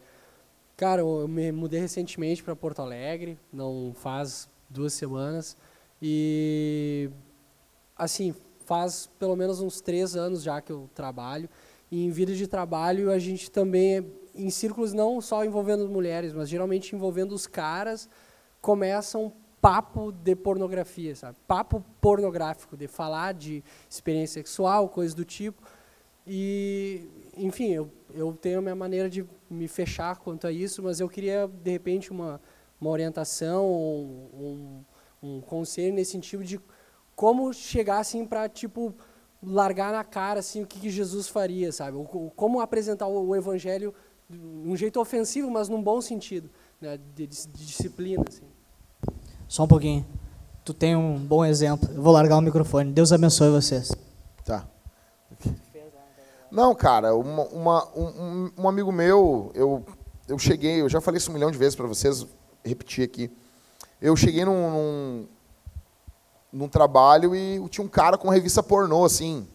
cara, 0.78 1.02
eu 1.02 1.28
me 1.28 1.52
mudei 1.52 1.80
recentemente 1.80 2.44
para 2.44 2.56
Porto 2.56 2.84
Alegre, 2.84 3.38
não 3.52 3.94
faz 3.96 4.48
duas 4.70 4.94
semanas. 4.94 5.58
E, 6.00 7.10
assim, 7.98 8.36
faz 8.64 9.10
pelo 9.18 9.36
menos 9.36 9.60
uns 9.60 9.82
três 9.82 10.16
anos 10.16 10.44
já 10.44 10.62
que 10.62 10.72
eu 10.72 10.88
trabalho. 10.94 11.50
E 11.90 12.06
em 12.06 12.12
vida 12.12 12.36
de 12.36 12.46
trabalho 12.46 13.12
a 13.12 13.18
gente 13.18 13.50
também, 13.50 14.06
em 14.36 14.52
círculos 14.52 14.94
não 14.94 15.20
só 15.20 15.44
envolvendo 15.44 15.90
mulheres, 15.90 16.32
mas 16.32 16.48
geralmente 16.48 16.96
envolvendo 16.96 17.34
os 17.34 17.48
caras, 17.48 18.08
começa 18.62 19.18
um 19.18 19.32
papo 19.60 20.12
de 20.12 20.36
pornografia, 20.36 21.16
sabe? 21.16 21.38
Papo 21.48 21.84
pornográfico, 22.00 22.78
de 22.78 22.88
falar 22.88 23.34
de 23.34 23.64
experiência 23.90 24.36
sexual, 24.36 24.90
coisas 24.90 25.16
do 25.16 25.26
tipo. 25.26 25.64
E, 26.28 27.08
enfim, 27.36 27.74
eu, 27.74 27.90
eu 28.14 28.34
tenho 28.34 28.60
a 28.60 28.62
minha 28.62 28.76
maneira 28.76 29.10
de 29.10 29.26
me 29.50 29.68
fechar 29.68 30.18
quanto 30.18 30.46
a 30.48 30.52
isso, 30.52 30.82
mas 30.84 31.00
eu 31.00 31.08
queria, 31.10 31.48
de 31.64 31.72
repente, 31.72 32.12
uma, 32.12 32.40
uma 32.80 32.90
orientação, 32.90 33.66
um, 33.66 34.84
um, 35.24 35.30
um 35.38 35.42
conselho 35.42 35.94
nesse 35.94 36.12
sentido 36.12 36.44
de 36.44 36.60
como 37.16 37.52
chegar 37.54 38.00
assim 38.00 38.26
para 38.26 38.48
tipo 38.48 38.94
largar 39.42 39.92
na 39.92 40.04
cara 40.04 40.40
assim 40.40 40.64
o 40.64 40.68
que, 40.68 40.80
que 40.80 40.90
Jesus 40.90 41.28
faria, 41.28 41.72
sabe? 41.72 41.98
O, 41.98 42.02
o- 42.02 42.32
como 42.36 42.60
apresentar 42.60 43.08
o, 43.08 43.28
o 43.30 43.36
evangelho 43.36 43.94
de 44.30 44.38
um 44.40 44.76
jeito 44.76 45.00
ofensivo, 45.00 45.50
mas 45.50 45.70
num 45.70 45.82
bom 45.82 46.02
sentido, 46.02 46.50
né? 46.82 46.98
de, 47.16 47.26
de- 47.28 47.48
de 47.48 47.66
disciplina. 47.66 48.24
Assim. 48.28 48.44
Só 49.48 49.64
um 49.64 49.68
pouquinho. 49.68 50.06
Tu 50.66 50.74
tem 50.74 50.96
um 50.96 51.18
bom 51.18 51.46
exemplo. 51.46 51.88
Eu 51.94 52.02
vou 52.02 52.12
largar 52.12 52.38
o 52.38 52.42
microfone. 52.42 52.92
Deus 52.92 53.14
abençoe 53.14 53.50
vocês. 53.50 53.92
Tá. 54.44 54.68
Não, 56.52 56.74
cara, 56.74 57.14
uma, 57.16 57.44
uma- 57.48 57.88
um, 57.96 58.52
um- 58.58 58.68
amigo 58.70 58.92
meu, 58.92 59.52
eu, 59.54 59.86
eu 60.28 60.40
cheguei, 60.40 60.82
eu 60.82 60.88
já 60.90 61.02
falei 61.02 61.18
isso 61.18 61.30
um 61.30 61.34
milhão 61.34 61.52
de 61.52 61.58
vezes 61.58 61.76
para 61.76 61.88
vocês, 61.88 62.26
repetir 62.64 63.04
aqui. 63.04 63.30
Eu 64.02 64.16
cheguei 64.16 64.46
num, 64.46 64.70
num, 64.72 65.28
num 66.54 66.68
trabalho 66.70 67.36
e 67.36 67.60
tinha 67.70 67.84
um 67.84 67.90
cara 67.90 68.18
com 68.18 68.30
revista 68.30 68.64
pornô, 68.64 69.04
assim. 69.04 69.48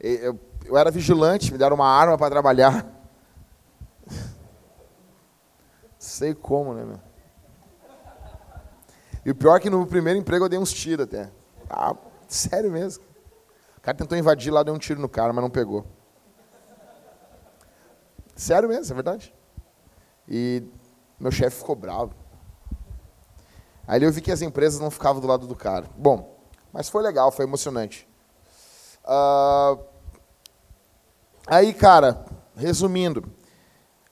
Eu, 0.00 0.38
eu 0.64 0.76
era 0.76 0.90
vigilante, 0.90 1.52
me 1.52 1.58
deram 1.58 1.76
uma 1.76 1.88
arma 1.88 2.18
para 2.18 2.30
trabalhar. 2.30 2.84
Sei 5.98 6.34
como, 6.34 6.74
né, 6.74 6.84
meu? 6.84 7.00
E 9.24 9.30
o 9.30 9.34
pior 9.34 9.56
é 9.56 9.60
que 9.60 9.70
no 9.70 9.86
primeiro 9.86 10.18
emprego 10.18 10.44
eu 10.44 10.48
dei 10.48 10.58
uns 10.58 10.72
tiros 10.72 11.04
até. 11.04 11.30
Ah, 11.70 11.94
sério 12.28 12.70
mesmo. 12.70 13.02
O 13.78 13.80
cara 13.80 13.96
tentou 13.96 14.18
invadir 14.18 14.50
lá, 14.52 14.62
deu 14.62 14.74
um 14.74 14.78
tiro 14.78 15.00
no 15.00 15.08
cara, 15.08 15.32
mas 15.32 15.42
não 15.42 15.50
pegou. 15.50 15.86
Sério 18.36 18.68
mesmo, 18.68 18.92
é 18.92 18.94
verdade. 18.94 19.34
E 20.28 20.62
meu 21.18 21.30
chefe 21.30 21.58
ficou 21.58 21.76
bravo. 21.76 22.12
Aí 23.86 24.02
eu 24.02 24.10
vi 24.10 24.20
que 24.20 24.32
as 24.32 24.42
empresas 24.42 24.80
não 24.80 24.90
ficavam 24.90 25.20
do 25.20 25.26
lado 25.26 25.46
do 25.46 25.54
cara. 25.54 25.86
Bom, 25.96 26.38
mas 26.72 26.88
foi 26.88 27.02
legal, 27.02 27.30
foi 27.30 27.44
emocionante. 27.44 28.08
Ah, 29.04 29.76
aí, 31.46 31.74
cara, 31.74 32.24
resumindo, 32.56 33.24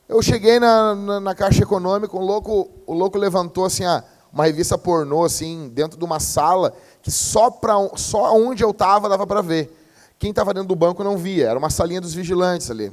eu 0.09 0.21
cheguei 0.23 0.61
na, 0.61 0.95
na, 0.95 1.21
na 1.21 1.35
caixa 1.35 1.63
econômica, 1.63 2.15
o 2.17 2.21
louco, 2.21 2.71
o 2.87 2.93
louco 2.93 3.17
levantou 3.17 3.65
assim, 3.65 3.85
a, 3.85 4.05
uma 4.33 4.45
revista 4.45 4.77
pornô 4.77 5.25
assim, 5.25 5.71
dentro 5.71 5.99
de 5.99 6.05
uma 6.05 6.21
sala 6.21 6.75
que 7.01 7.11
só 7.11 7.51
para 7.51 7.75
só 7.97 8.35
onde 8.37 8.63
eu 8.63 8.71
estava 8.71 9.09
dava 9.09 9.27
para 9.27 9.41
ver. 9.41 9.79
Quem 10.19 10.31
estava 10.31 10.53
dentro 10.55 10.69
do 10.69 10.77
banco 10.77 11.03
não 11.03 11.17
via, 11.17 11.49
era 11.49 11.59
uma 11.59 11.71
salinha 11.71 12.01
dos 12.01 12.15
vigilantes 12.15 12.71
ali. 12.71 12.93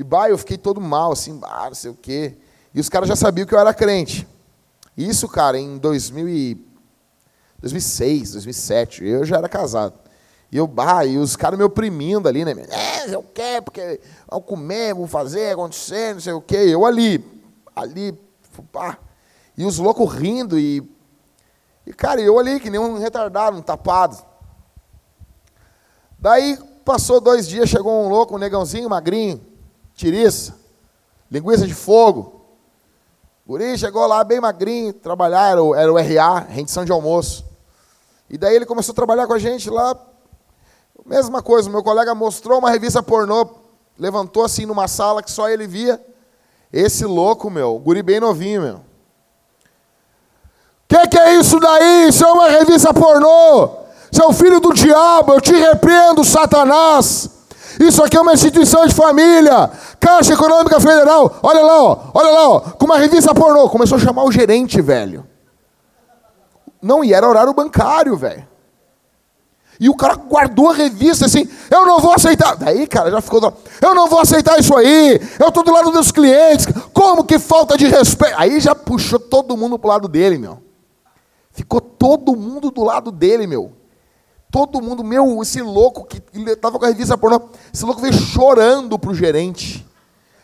E 0.00 0.02
bah, 0.02 0.30
eu 0.30 0.38
fiquei 0.38 0.56
todo 0.56 0.80
mal 0.80 1.12
assim, 1.12 1.36
bah, 1.36 1.66
não 1.66 1.74
sei 1.74 1.90
o 1.90 1.94
quê. 1.94 2.34
E 2.72 2.80
os 2.80 2.88
caras 2.88 3.06
já 3.06 3.14
sabiam 3.14 3.46
que 3.46 3.54
eu 3.54 3.58
era 3.58 3.74
crente. 3.74 4.26
Isso, 4.96 5.28
cara, 5.28 5.58
em 5.58 5.76
2000 5.76 6.26
e 6.26 6.66
2006, 7.58 8.32
2007, 8.32 9.04
eu 9.04 9.26
já 9.26 9.36
era 9.36 9.46
casado. 9.46 9.92
E 10.50 10.56
eu, 10.56 10.66
bah, 10.66 11.04
e 11.04 11.18
os 11.18 11.36
caras 11.36 11.58
me 11.58 11.64
oprimindo 11.66 12.26
ali, 12.26 12.46
né? 12.46 12.52
É, 12.70 13.00
não 13.00 13.08
sei 13.08 13.16
o 13.16 13.22
quê, 13.22 13.60
porque 13.62 14.00
vamos 14.26 14.46
comer, 14.46 14.94
vamos 14.94 15.10
fazer, 15.10 15.52
acontecer, 15.52 16.14
não 16.14 16.20
sei 16.22 16.32
o 16.32 16.40
quê. 16.40 16.56
Eu 16.56 16.86
ali, 16.86 17.22
ali, 17.76 18.18
pá. 18.72 18.96
E 19.54 19.66
os 19.66 19.76
loucos 19.76 20.10
rindo 20.14 20.58
e. 20.58 20.82
E, 21.86 21.92
cara, 21.92 22.22
eu 22.22 22.38
ali, 22.38 22.58
que 22.58 22.70
nem 22.70 22.80
um 22.80 22.96
retardado, 22.96 23.58
um 23.58 23.62
tapado. 23.62 24.16
Daí, 26.18 26.58
passou 26.86 27.20
dois 27.20 27.46
dias, 27.46 27.68
chegou 27.68 28.06
um 28.06 28.08
louco, 28.08 28.36
um 28.36 28.38
negãozinho, 28.38 28.88
magrinho, 28.88 29.49
tiriça, 30.00 30.54
linguiça 31.30 31.66
de 31.66 31.74
fogo. 31.74 32.40
Guri 33.46 33.76
chegou 33.76 34.06
lá 34.06 34.24
bem 34.24 34.40
magrinho, 34.40 34.92
trabalhar, 34.92 35.50
era 35.50 35.62
o, 35.62 35.74
era 35.74 35.92
o 35.92 35.96
RA, 35.96 36.40
rendição 36.40 36.84
de 36.84 36.92
almoço. 36.92 37.44
E 38.28 38.38
daí 38.38 38.56
ele 38.56 38.64
começou 38.64 38.92
a 38.92 38.96
trabalhar 38.96 39.26
com 39.26 39.34
a 39.34 39.38
gente 39.38 39.68
lá. 39.68 39.96
Mesma 41.04 41.42
coisa, 41.42 41.68
meu 41.68 41.82
colega 41.82 42.14
mostrou 42.14 42.58
uma 42.58 42.70
revista 42.70 43.02
pornô, 43.02 43.48
levantou 43.98 44.44
assim 44.44 44.64
numa 44.64 44.88
sala 44.88 45.22
que 45.22 45.30
só 45.30 45.48
ele 45.48 45.66
via. 45.66 46.00
Esse 46.72 47.04
louco, 47.04 47.50
meu, 47.50 47.78
guri 47.78 48.02
bem 48.02 48.20
novinho, 48.20 48.62
meu. 48.62 48.80
Que 50.88 51.08
que 51.08 51.18
é 51.18 51.34
isso 51.36 51.58
daí? 51.58 52.08
Isso 52.08 52.24
é 52.24 52.32
uma 52.32 52.48
revista 52.48 52.94
pornô. 52.94 53.80
Seu 54.12 54.32
filho 54.32 54.60
do 54.60 54.72
diabo, 54.72 55.34
eu 55.34 55.40
te 55.40 55.52
repreendo, 55.52 56.24
Satanás. 56.24 57.39
Isso 57.80 58.04
aqui 58.04 58.14
é 58.14 58.20
uma 58.20 58.34
instituição 58.34 58.86
de 58.86 58.94
família. 58.94 59.70
Caixa 59.98 60.34
Econômica 60.34 60.78
Federal. 60.78 61.38
Olha 61.42 61.62
lá, 61.62 61.82
ó. 61.82 61.98
Olha 62.12 62.30
lá, 62.30 62.48
ó. 62.50 62.60
Com 62.60 62.84
uma 62.84 62.98
revista 62.98 63.34
pornô. 63.34 63.70
Começou 63.70 63.96
a 63.96 64.00
chamar 64.00 64.22
o 64.24 64.30
gerente, 64.30 64.82
velho. 64.82 65.26
Não, 66.82 67.02
e 67.02 67.14
era 67.14 67.26
horário 67.26 67.54
bancário, 67.54 68.14
velho. 68.18 68.46
E 69.80 69.88
o 69.88 69.96
cara 69.96 70.14
guardou 70.14 70.68
a 70.68 70.74
revista 70.74 71.24
assim, 71.24 71.48
eu 71.70 71.86
não 71.86 72.00
vou 72.00 72.12
aceitar. 72.12 72.54
Daí, 72.54 72.86
cara, 72.86 73.10
já 73.10 73.22
ficou. 73.22 73.40
Eu 73.80 73.94
não 73.94 74.08
vou 74.08 74.20
aceitar 74.20 74.60
isso 74.60 74.76
aí. 74.76 75.18
Eu 75.38 75.50
tô 75.50 75.62
do 75.62 75.72
lado 75.72 75.90
dos 75.90 76.12
clientes. 76.12 76.66
Como 76.92 77.24
que 77.24 77.38
falta 77.38 77.78
de 77.78 77.86
respeito? 77.86 78.34
Aí 78.36 78.60
já 78.60 78.74
puxou 78.74 79.18
todo 79.18 79.56
mundo 79.56 79.78
pro 79.78 79.88
lado 79.88 80.06
dele, 80.06 80.36
meu. 80.36 80.62
Ficou 81.50 81.80
todo 81.80 82.36
mundo 82.36 82.70
do 82.70 82.84
lado 82.84 83.10
dele, 83.10 83.46
meu. 83.46 83.79
Todo 84.50 84.80
mundo, 84.82 85.04
meu, 85.04 85.40
esse 85.42 85.62
louco 85.62 86.04
que 86.04 86.20
ele 86.34 86.56
tava 86.56 86.78
com 86.78 86.84
a 86.84 86.88
revista 86.88 87.16
pornô, 87.16 87.40
esse 87.72 87.84
louco 87.84 88.00
veio 88.00 88.12
chorando 88.12 88.98
pro 88.98 89.14
gerente. 89.14 89.86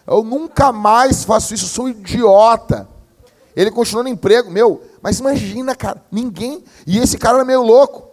Eu 0.06 0.22
nunca 0.22 0.70
mais 0.70 1.24
faço 1.24 1.52
isso, 1.54 1.66
sou 1.66 1.86
um 1.86 1.88
idiota. 1.88 2.88
Ele 3.56 3.70
continuou 3.70 4.04
no 4.04 4.08
emprego, 4.10 4.50
meu, 4.50 4.82
mas 5.02 5.18
imagina, 5.18 5.74
cara, 5.74 6.02
ninguém. 6.12 6.62
E 6.86 6.98
esse 6.98 7.18
cara 7.18 7.38
era 7.38 7.44
meio 7.44 7.62
louco. 7.62 8.06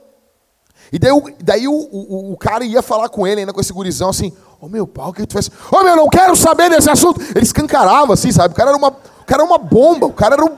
E 0.92 0.98
daí, 0.98 1.12
o- 1.12 1.24
daí 1.44 1.68
o, 1.68 1.74
o, 1.74 2.34
o 2.34 2.38
cara 2.38 2.64
ia 2.64 2.82
falar 2.82 3.10
com 3.10 3.28
ele, 3.28 3.42
ainda 3.42 3.54
com 3.54 3.60
esse 3.62 3.74
gurizão, 3.74 4.10
assim: 4.10 4.32
Ô 4.60 4.68
meu 4.68 4.88
pau, 4.88 5.10
o 5.10 5.14
que 5.14 5.26
tu 5.28 5.34
faz? 5.34 5.50
Ô 5.72 5.84
meu, 5.84 5.96
não 5.96 6.08
quero 6.08 6.36
saber 6.36 6.70
desse 6.70 6.90
assunto. 6.90 7.22
Ele 7.36 7.44
escancarava, 7.44 8.14
assim, 8.14 8.32
sabe? 8.32 8.54
O 8.54 8.58
cara 8.58 8.70
era 8.70 8.78
uma, 8.78 8.88
o 8.90 9.26
cara 9.26 9.44
era 9.44 9.44
uma 9.44 9.58
bomba, 9.58 10.08
o 10.08 10.14
cara 10.14 10.36
era 10.36 10.46
um. 10.46 10.56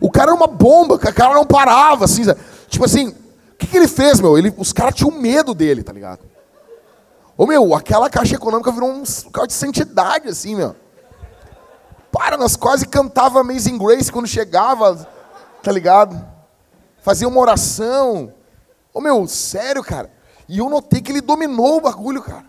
O 0.00 0.10
cara 0.10 0.30
era 0.30 0.34
uma 0.36 0.46
bomba, 0.46 0.94
o 0.94 0.98
cara 0.98 1.34
não 1.34 1.44
parava, 1.44 2.04
assim, 2.04 2.24
sabe? 2.24 2.40
Tipo 2.68 2.84
assim, 2.84 3.08
o 3.08 3.23
que, 3.64 3.70
que 3.72 3.76
ele 3.76 3.88
fez, 3.88 4.20
meu? 4.20 4.36
Ele, 4.36 4.52
os 4.56 4.72
caras 4.72 4.94
tinham 4.94 5.10
medo 5.10 5.54
dele, 5.54 5.82
tá 5.82 5.92
ligado? 5.92 6.20
Ô 7.36 7.46
meu, 7.46 7.74
aquela 7.74 8.08
caixa 8.08 8.36
econômica 8.36 8.70
virou 8.70 8.90
um 8.90 9.02
local 9.24 9.46
de 9.46 9.52
santidade, 9.52 10.28
assim, 10.28 10.54
meu. 10.54 10.76
Para, 12.12 12.36
nós 12.36 12.54
quase 12.54 12.86
cantava 12.86 13.40
Amazing 13.40 13.76
Grace 13.76 14.12
quando 14.12 14.28
chegava, 14.28 15.06
tá 15.62 15.72
ligado? 15.72 16.24
Fazia 17.02 17.26
uma 17.26 17.40
oração. 17.40 18.32
Ô 18.92 19.00
meu, 19.00 19.26
sério, 19.26 19.82
cara. 19.82 20.12
E 20.48 20.58
eu 20.58 20.68
notei 20.68 21.00
que 21.00 21.10
ele 21.10 21.20
dominou 21.20 21.78
o 21.78 21.80
bagulho, 21.80 22.22
cara. 22.22 22.46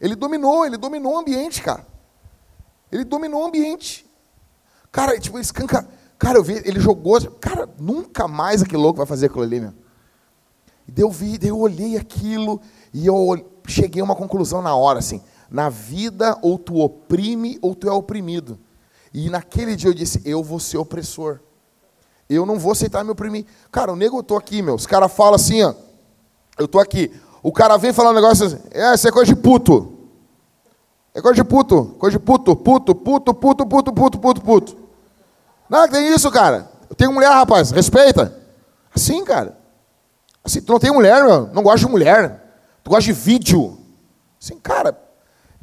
Ele 0.00 0.14
dominou, 0.14 0.66
ele 0.66 0.76
dominou 0.76 1.14
o 1.14 1.18
ambiente, 1.18 1.62
cara. 1.62 1.86
Ele 2.92 3.04
dominou 3.04 3.42
o 3.42 3.46
ambiente. 3.46 4.06
Cara, 4.92 5.18
tipo, 5.18 5.38
escanca. 5.38 5.88
Cara, 6.18 6.38
eu 6.38 6.42
vi, 6.42 6.60
ele 6.64 6.80
jogou. 6.80 7.18
Cara, 7.40 7.68
nunca 7.78 8.28
mais 8.28 8.62
aquele 8.62 8.82
louco 8.82 8.98
vai 8.98 9.06
fazer 9.06 9.26
aquilo 9.26 9.42
ali, 9.42 9.60
meu. 9.60 9.72
E 10.88 10.92
daí 10.92 11.04
eu 11.04 11.14
eu 11.42 11.60
olhei 11.60 11.96
aquilo 11.96 12.60
e 12.92 13.06
eu 13.06 13.46
cheguei 13.66 14.00
a 14.00 14.04
uma 14.04 14.16
conclusão 14.16 14.62
na 14.62 14.74
hora, 14.74 14.98
assim. 14.98 15.20
Na 15.50 15.68
vida, 15.68 16.38
ou 16.42 16.58
tu 16.58 16.78
oprime, 16.78 17.58
ou 17.60 17.74
tu 17.74 17.88
é 17.88 17.92
oprimido. 17.92 18.58
E 19.12 19.28
naquele 19.30 19.76
dia 19.76 19.90
eu 19.90 19.94
disse, 19.94 20.22
eu 20.24 20.42
vou 20.42 20.58
ser 20.58 20.78
opressor. 20.78 21.40
Eu 22.28 22.44
não 22.44 22.58
vou 22.58 22.72
aceitar 22.72 23.04
me 23.04 23.10
oprimir. 23.10 23.46
Cara, 23.70 23.92
o 23.92 23.96
nego, 23.96 24.18
eu 24.18 24.22
tô 24.22 24.36
aqui, 24.36 24.60
meu. 24.60 24.74
Os 24.74 24.86
caras 24.86 25.12
falam 25.12 25.34
assim, 25.34 25.62
ó. 25.62 25.74
Eu 26.58 26.66
tô 26.66 26.78
aqui. 26.78 27.10
O 27.42 27.52
cara 27.52 27.76
vem 27.76 27.92
falar 27.92 28.10
um 28.10 28.14
negócio 28.14 28.46
assim, 28.46 28.58
é, 28.70 28.94
isso 28.94 29.08
é 29.08 29.12
coisa 29.12 29.32
de 29.32 29.40
puto. 29.40 29.94
É 31.14 31.20
coisa 31.20 31.36
de 31.36 31.44
puto, 31.44 31.96
coisa 31.98 32.18
de 32.18 32.24
puto, 32.24 32.54
puto, 32.54 32.94
puto, 32.94 33.34
puto, 33.34 33.66
puto, 33.66 33.92
puto, 33.92 34.18
puto, 34.18 34.40
puto. 34.40 34.76
Não, 35.68 35.88
tem 35.88 36.14
isso, 36.14 36.30
cara. 36.30 36.70
Eu 36.88 36.94
tenho 36.94 37.12
mulher, 37.12 37.30
rapaz, 37.30 37.70
respeita. 37.70 38.36
Assim, 38.94 39.24
cara. 39.24 39.57
Assim, 40.48 40.62
tu 40.62 40.72
não 40.72 40.80
tem 40.80 40.90
mulher, 40.90 41.22
meu. 41.24 41.46
Não 41.48 41.62
gosta 41.62 41.84
de 41.84 41.92
mulher. 41.92 42.42
Tu 42.82 42.88
gosta 42.88 43.04
de 43.04 43.12
vídeo. 43.12 43.78
Assim, 44.40 44.58
cara, 44.58 44.98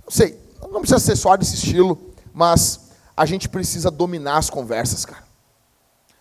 não 0.03 0.11
sei, 0.11 0.39
não 0.69 0.81
precisa 0.81 0.99
ser 0.99 1.15
só 1.15 1.35
desse 1.35 1.55
estilo, 1.55 2.13
mas 2.31 2.91
a 3.17 3.25
gente 3.25 3.49
precisa 3.49 3.89
dominar 3.89 4.37
as 4.37 4.47
conversas, 4.47 5.03
cara. 5.03 5.23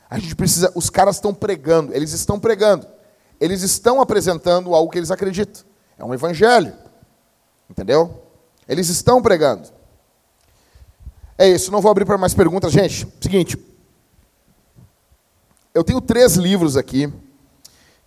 A 0.08 0.18
gente 0.18 0.34
precisa, 0.34 0.72
os 0.74 0.88
caras 0.88 1.16
estão 1.16 1.34
pregando, 1.34 1.92
eles 1.92 2.12
estão 2.12 2.40
pregando. 2.40 2.86
Eles 3.38 3.60
estão 3.60 4.00
apresentando 4.00 4.74
algo 4.74 4.90
que 4.90 4.98
eles 4.98 5.10
acreditam. 5.10 5.62
É 5.98 6.04
um 6.04 6.14
evangelho. 6.14 6.72
Entendeu? 7.68 8.22
Eles 8.66 8.88
estão 8.88 9.20
pregando. 9.20 9.68
É 11.36 11.46
isso, 11.46 11.70
não 11.70 11.82
vou 11.82 11.90
abrir 11.90 12.06
para 12.06 12.16
mais 12.16 12.32
perguntas, 12.32 12.72
gente. 12.72 13.06
Seguinte, 13.20 13.58
eu 15.74 15.84
tenho 15.84 16.00
três 16.00 16.36
livros 16.36 16.78
aqui 16.78 17.12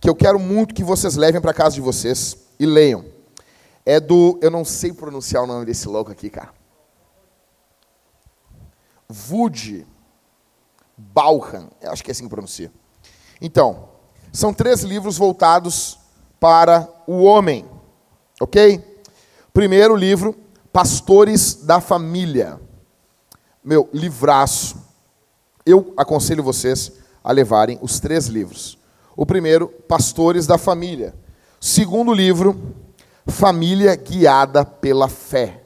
que 0.00 0.08
eu 0.08 0.14
quero 0.14 0.38
muito 0.38 0.74
que 0.74 0.84
vocês 0.84 1.16
levem 1.16 1.40
para 1.40 1.54
casa 1.54 1.74
de 1.74 1.80
vocês 1.80 2.36
e 2.58 2.66
leiam. 2.66 3.04
É 3.84 3.98
do, 3.98 4.38
eu 4.42 4.50
não 4.50 4.64
sei 4.64 4.92
pronunciar 4.92 5.42
o 5.42 5.46
nome 5.46 5.64
desse 5.64 5.88
louco 5.88 6.10
aqui, 6.10 6.30
cara. 6.30 6.52
Wood 9.30 9.86
Bauhan, 10.96 11.68
acho 11.84 12.04
que 12.04 12.10
é 12.10 12.12
assim 12.12 12.24
que 12.24 12.30
pronuncia. 12.30 12.70
Então, 13.40 13.88
são 14.32 14.52
três 14.52 14.82
livros 14.82 15.16
voltados 15.16 15.98
para 16.38 16.88
o 17.06 17.22
homem, 17.22 17.64
ok? 18.40 19.02
Primeiro 19.52 19.96
livro, 19.96 20.36
Pastores 20.72 21.54
da 21.54 21.80
Família. 21.80 22.60
Meu, 23.64 23.88
livraço. 23.92 24.76
Eu 25.64 25.92
aconselho 25.96 26.42
vocês 26.42 26.92
a 27.22 27.32
levarem 27.32 27.78
os 27.82 28.00
três 28.00 28.26
livros. 28.26 28.77
O 29.18 29.26
primeiro, 29.26 29.66
Pastores 29.66 30.46
da 30.46 30.56
Família. 30.56 31.12
Segundo 31.60 32.14
livro, 32.14 32.56
Família 33.26 33.96
Guiada 33.96 34.64
pela 34.64 35.08
Fé. 35.08 35.64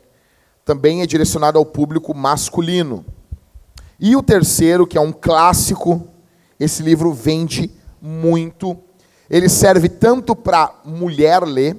Também 0.65 1.03
é 1.03 1.07
direcionado 1.07 1.59
ao 1.59 1.67
público 1.67 2.15
masculino. 2.15 3.05
E 4.01 4.17
o 4.17 4.23
terceiro, 4.23 4.87
que 4.87 4.97
é 4.97 5.01
um 5.03 5.13
clássico, 5.13 6.09
esse 6.59 6.83
livro 6.83 7.13
vende 7.13 7.71
muito. 8.01 8.75
Ele 9.29 9.51
serve 9.51 9.91
tanto 9.91 10.35
para 10.35 10.75
mulher 10.83 11.43
ler, 11.43 11.77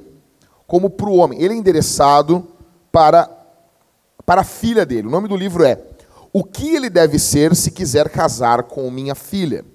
como 0.68 0.92
para 0.92 1.10
o 1.10 1.16
homem. 1.16 1.42
Ele 1.42 1.56
é 1.56 1.58
endereçado 1.58 2.48
para, 2.92 3.28
para 4.24 4.42
a 4.42 4.46
filha 4.46 4.86
dele. 4.86 5.08
O 5.08 5.12
nome 5.12 5.28
do 5.28 5.36
livro 5.36 5.64
é 5.64 5.82
O 6.32 6.44
que 6.44 6.76
ele 6.76 6.88
deve 6.88 7.18
ser 7.18 7.56
se 7.56 7.72
quiser 7.72 8.10
casar 8.10 8.62
com 8.62 8.92
minha 8.92 9.16
filha. 9.16 9.73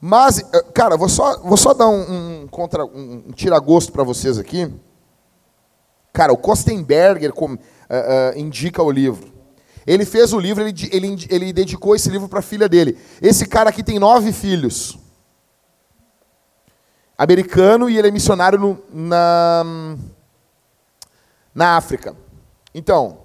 Mas, 0.00 0.38
eh, 0.38 0.62
cara, 0.72 0.96
vou 0.96 1.08
só, 1.08 1.38
vou 1.40 1.56
só 1.56 1.74
dar 1.74 1.88
um, 1.88 2.42
um, 2.42 2.48
contra, 2.48 2.84
um, 2.84 3.24
um 3.28 3.32
tira-gosto 3.32 3.92
para 3.92 4.02
vocês 4.02 4.38
aqui. 4.38 4.72
Cara, 6.12 6.32
o 6.32 6.36
Kostenberger 6.36 7.32
com, 7.32 7.52
uh, 7.52 7.56
uh, 7.56 8.38
indica 8.38 8.82
o 8.82 8.90
livro. 8.90 9.30
Ele 9.86 10.04
fez 10.04 10.32
o 10.32 10.38
livro, 10.38 10.66
ele, 10.66 10.88
ele, 10.90 11.26
ele 11.28 11.52
dedicou 11.52 11.94
esse 11.94 12.08
livro 12.08 12.28
para 12.28 12.38
a 12.38 12.42
filha 12.42 12.68
dele. 12.68 12.98
Esse 13.20 13.46
cara 13.46 13.70
aqui 13.70 13.82
tem 13.82 13.98
nove 13.98 14.32
filhos. 14.32 14.98
Americano 17.16 17.90
e 17.90 17.98
ele 17.98 18.08
é 18.08 18.10
missionário 18.10 18.58
no, 18.58 18.82
na, 18.92 19.96
na 21.54 21.76
África. 21.76 22.16
Então, 22.74 23.18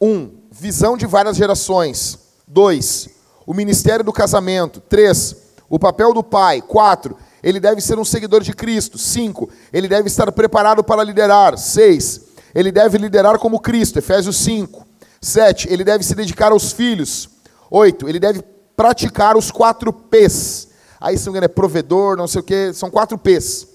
um, 0.00 0.38
visão 0.50 0.96
de 0.96 1.06
várias 1.06 1.36
gerações. 1.36 2.18
Dois, 2.46 3.08
o 3.46 3.54
ministério 3.54 4.04
do 4.04 4.12
casamento. 4.12 4.80
Três, 4.80 5.41
o 5.72 5.78
papel 5.78 6.12
do 6.12 6.22
pai. 6.22 6.60
Quatro, 6.60 7.16
ele 7.42 7.58
deve 7.58 7.80
ser 7.80 7.98
um 7.98 8.04
seguidor 8.04 8.42
de 8.42 8.52
Cristo. 8.52 8.98
Cinco, 8.98 9.48
ele 9.72 9.88
deve 9.88 10.06
estar 10.06 10.30
preparado 10.30 10.84
para 10.84 11.02
liderar. 11.02 11.56
Seis, 11.56 12.20
ele 12.54 12.70
deve 12.70 12.98
liderar 12.98 13.38
como 13.38 13.58
Cristo. 13.58 13.98
Efésios 13.98 14.36
5. 14.36 14.86
Sete, 15.18 15.72
ele 15.72 15.82
deve 15.82 16.04
se 16.04 16.14
dedicar 16.14 16.52
aos 16.52 16.72
filhos. 16.72 17.30
Oito, 17.70 18.06
ele 18.06 18.20
deve 18.20 18.42
praticar 18.76 19.34
os 19.34 19.50
quatro 19.50 19.90
P's. 19.94 20.68
Aí, 21.00 21.16
se 21.16 21.30
não 21.30 21.38
é 21.38 21.48
provedor, 21.48 22.18
não 22.18 22.28
sei 22.28 22.42
o 22.42 22.44
quê, 22.44 22.70
são 22.74 22.90
quatro 22.90 23.16
P's. 23.16 23.66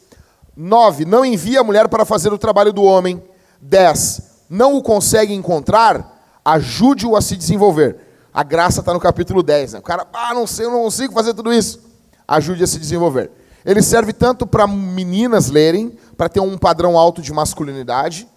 Nove, 0.56 1.03
não 1.03 1.26
envia 1.26 1.61
a 1.61 1.64
mulher 1.64 1.88
para 1.88 2.06
fazer 2.06 2.32
o 2.32 2.38
trabalho 2.38 2.72
do 2.72 2.84
homem. 2.84 3.24
Dez, 3.60 4.22
não 4.48 4.76
o 4.76 4.84
consegue 4.84 5.34
encontrar, 5.34 6.22
ajude-o 6.45 7.15
a 7.15 7.22
se 7.24 7.36
desenvolver. 7.36 7.98
A 8.32 8.44
graça 8.44 8.82
está 8.82 8.94
no 8.94 8.99
capítulo 8.99 9.41
10. 9.41 9.74
Né? 9.74 9.80
O 9.80 9.82
cara, 9.82 10.06
ah, 10.14 10.36
não 10.36 10.45
sei, 10.45 10.68
eu 10.68 10.72
não 10.72 10.84
consigo 10.84 11.11
fazer 11.11 11.34
tudo 11.34 11.52
isso 11.52 11.86
ajude 12.28 12.64
a 12.64 12.68
se 12.68 12.80
desenvolver. 12.80 13.32
Ele 13.66 13.82
serve 13.82 14.14
tanto 14.14 14.45
para 14.48 14.66
meninas 14.68 15.49
lerem, 15.49 15.98
para 16.16 16.30
ter 16.30 16.40
um 16.40 16.58
padrão 16.58 16.98
alto 16.98 17.22
de 17.22 17.34
masculinidade, 17.34 18.28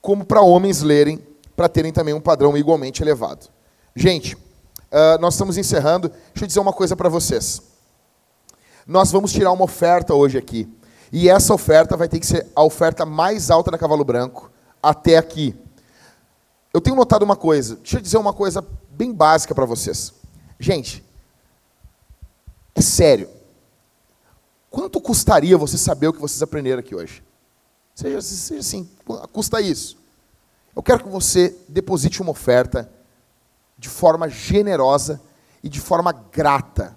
como 0.00 0.24
para 0.24 0.40
homens 0.40 0.82
lerem, 0.82 1.20
para 1.56 1.68
terem 1.68 1.92
também 1.92 2.14
um 2.14 2.20
padrão 2.20 2.56
igualmente 2.56 3.02
elevado. 3.02 3.48
Gente, 3.94 4.34
uh, 4.34 5.18
nós 5.20 5.34
estamos 5.34 5.56
encerrando. 5.56 6.08
Deixa 6.08 6.44
eu 6.44 6.46
dizer 6.46 6.60
uma 6.60 6.72
coisa 6.72 6.94
para 6.94 7.08
vocês. 7.08 7.60
Nós 8.86 9.10
vamos 9.10 9.32
tirar 9.32 9.50
uma 9.52 9.64
oferta 9.64 10.14
hoje 10.14 10.38
aqui. 10.38 10.68
E 11.12 11.28
essa 11.28 11.54
oferta 11.54 11.96
vai 11.96 12.08
ter 12.08 12.20
que 12.20 12.26
ser 12.26 12.46
a 12.54 12.62
oferta 12.62 13.04
mais 13.04 13.50
alta 13.50 13.70
da 13.70 13.78
Cavalo 13.78 14.04
Branco 14.04 14.50
até 14.82 15.16
aqui. 15.16 15.54
Eu 16.72 16.80
tenho 16.80 16.94
notado 16.94 17.22
uma 17.22 17.36
coisa. 17.36 17.76
Deixa 17.76 17.96
eu 17.96 18.02
dizer 18.02 18.18
uma 18.18 18.32
coisa 18.32 18.64
bem 18.90 19.12
básica 19.12 19.54
para 19.54 19.64
vocês. 19.64 20.12
Gente, 20.60 21.02
é 22.74 22.82
sério. 22.82 23.35
Quanto 24.76 25.00
custaria 25.00 25.56
você 25.56 25.78
saber 25.78 26.08
o 26.08 26.12
que 26.12 26.20
vocês 26.20 26.42
aprenderam 26.42 26.80
aqui 26.80 26.94
hoje? 26.94 27.24
Seja, 27.94 28.20
seja 28.20 28.60
assim, 28.60 28.86
custa 29.32 29.58
isso. 29.58 29.96
Eu 30.76 30.82
quero 30.82 31.02
que 31.02 31.08
você 31.08 31.56
deposite 31.66 32.20
uma 32.20 32.32
oferta 32.32 32.86
de 33.78 33.88
forma 33.88 34.28
generosa 34.28 35.18
e 35.62 35.70
de 35.70 35.80
forma 35.80 36.12
grata. 36.12 36.94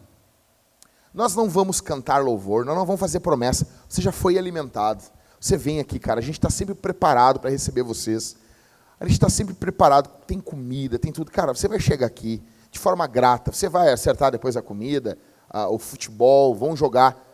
Nós 1.13 1.37
não 1.37 1.47
vamos 1.47 1.79
cantar 1.79 2.21
louvor, 2.21 2.65
nós 2.65 2.75
não 2.75 2.85
vamos 2.85 2.99
fazer 2.99 3.21
promessa. 3.21 3.65
Você 3.87 4.01
já 4.01 4.11
foi 4.11 4.37
alimentado. 4.37 5.01
Você 5.39 5.55
vem 5.55 5.79
aqui, 5.79 5.99
cara. 5.99 6.19
A 6.19 6.23
gente 6.23 6.37
está 6.37 6.49
sempre 6.49 6.75
preparado 6.75 7.39
para 7.39 7.49
receber 7.49 7.83
vocês. 7.83 8.35
A 8.99 9.05
gente 9.05 9.13
está 9.13 9.29
sempre 9.29 9.53
preparado. 9.53 10.09
Tem 10.27 10.41
comida, 10.41 10.99
tem 10.99 11.13
tudo. 11.13 11.31
Cara, 11.31 11.53
você 11.53 11.69
vai 11.69 11.79
chegar 11.79 12.07
aqui 12.07 12.43
de 12.71 12.77
forma 12.77 13.07
grata. 13.07 13.53
Você 13.53 13.69
vai 13.69 13.89
acertar 13.89 14.33
depois 14.33 14.57
a 14.57 14.61
comida, 14.61 15.17
a, 15.49 15.69
o 15.69 15.79
futebol, 15.79 16.53
vão 16.53 16.75
jogar. 16.75 17.28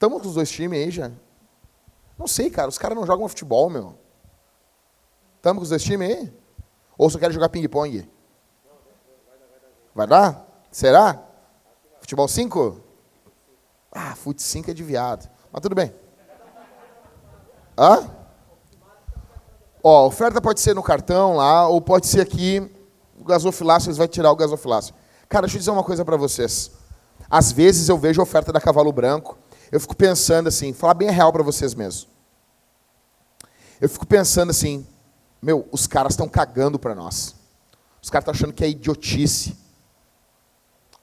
Estamos 0.00 0.22
com 0.22 0.28
os 0.28 0.34
dois 0.34 0.50
times 0.50 0.78
aí 0.78 0.90
já? 0.90 1.10
Não 2.16 2.26
sei, 2.26 2.48
cara. 2.48 2.70
Os 2.70 2.78
caras 2.78 2.96
não 2.96 3.04
jogam 3.04 3.28
futebol, 3.28 3.68
meu. 3.68 3.98
Estamos 5.36 5.58
com 5.58 5.64
os 5.64 5.68
dois 5.68 5.82
times 5.82 6.08
aí? 6.08 6.32
Ou 6.96 7.10
só 7.10 7.18
querem 7.18 7.34
jogar 7.34 7.50
ping-pong? 7.50 8.10
Vai 9.94 10.06
dar? 10.06 10.46
Será? 10.72 11.22
Futebol 12.00 12.26
5? 12.26 12.80
Ah, 13.92 14.14
fute 14.14 14.40
5 14.40 14.70
é 14.70 14.72
de 14.72 14.82
viado. 14.82 15.28
Mas 15.52 15.60
tudo 15.60 15.74
bem. 15.74 15.94
Hã? 17.76 18.08
Ó, 19.82 20.06
oferta 20.06 20.40
pode 20.40 20.60
ser 20.60 20.74
no 20.74 20.82
cartão 20.82 21.36
lá, 21.36 21.68
ou 21.68 21.78
pode 21.78 22.06
ser 22.06 22.22
aqui, 22.22 22.74
o 23.18 23.24
gasofilácio, 23.24 23.88
eles 23.88 23.98
vão 23.98 24.08
tirar 24.08 24.32
o 24.32 24.36
gasofilácio. 24.36 24.94
Cara, 25.28 25.42
deixa 25.42 25.58
eu 25.58 25.58
dizer 25.58 25.70
uma 25.70 25.84
coisa 25.84 26.06
para 26.06 26.16
vocês. 26.16 26.70
Às 27.28 27.52
vezes 27.52 27.90
eu 27.90 27.98
vejo 27.98 28.22
oferta 28.22 28.50
da 28.50 28.62
Cavalo 28.62 28.92
Branco, 28.92 29.36
eu 29.70 29.80
fico 29.80 29.94
pensando 29.94 30.48
assim, 30.48 30.72
falar 30.72 30.94
bem 30.94 31.10
real 31.10 31.32
para 31.32 31.42
vocês 31.42 31.74
mesmo. 31.74 32.10
eu 33.80 33.88
fico 33.88 34.06
pensando 34.06 34.50
assim, 34.50 34.86
meu, 35.40 35.68
os 35.70 35.86
caras 35.86 36.12
estão 36.12 36.28
cagando 36.28 36.78
para 36.78 36.94
nós. 36.94 37.34
Os 38.02 38.10
caras 38.10 38.22
estão 38.24 38.34
achando 38.34 38.52
que 38.52 38.64
é 38.64 38.68
idiotice. 38.68 39.56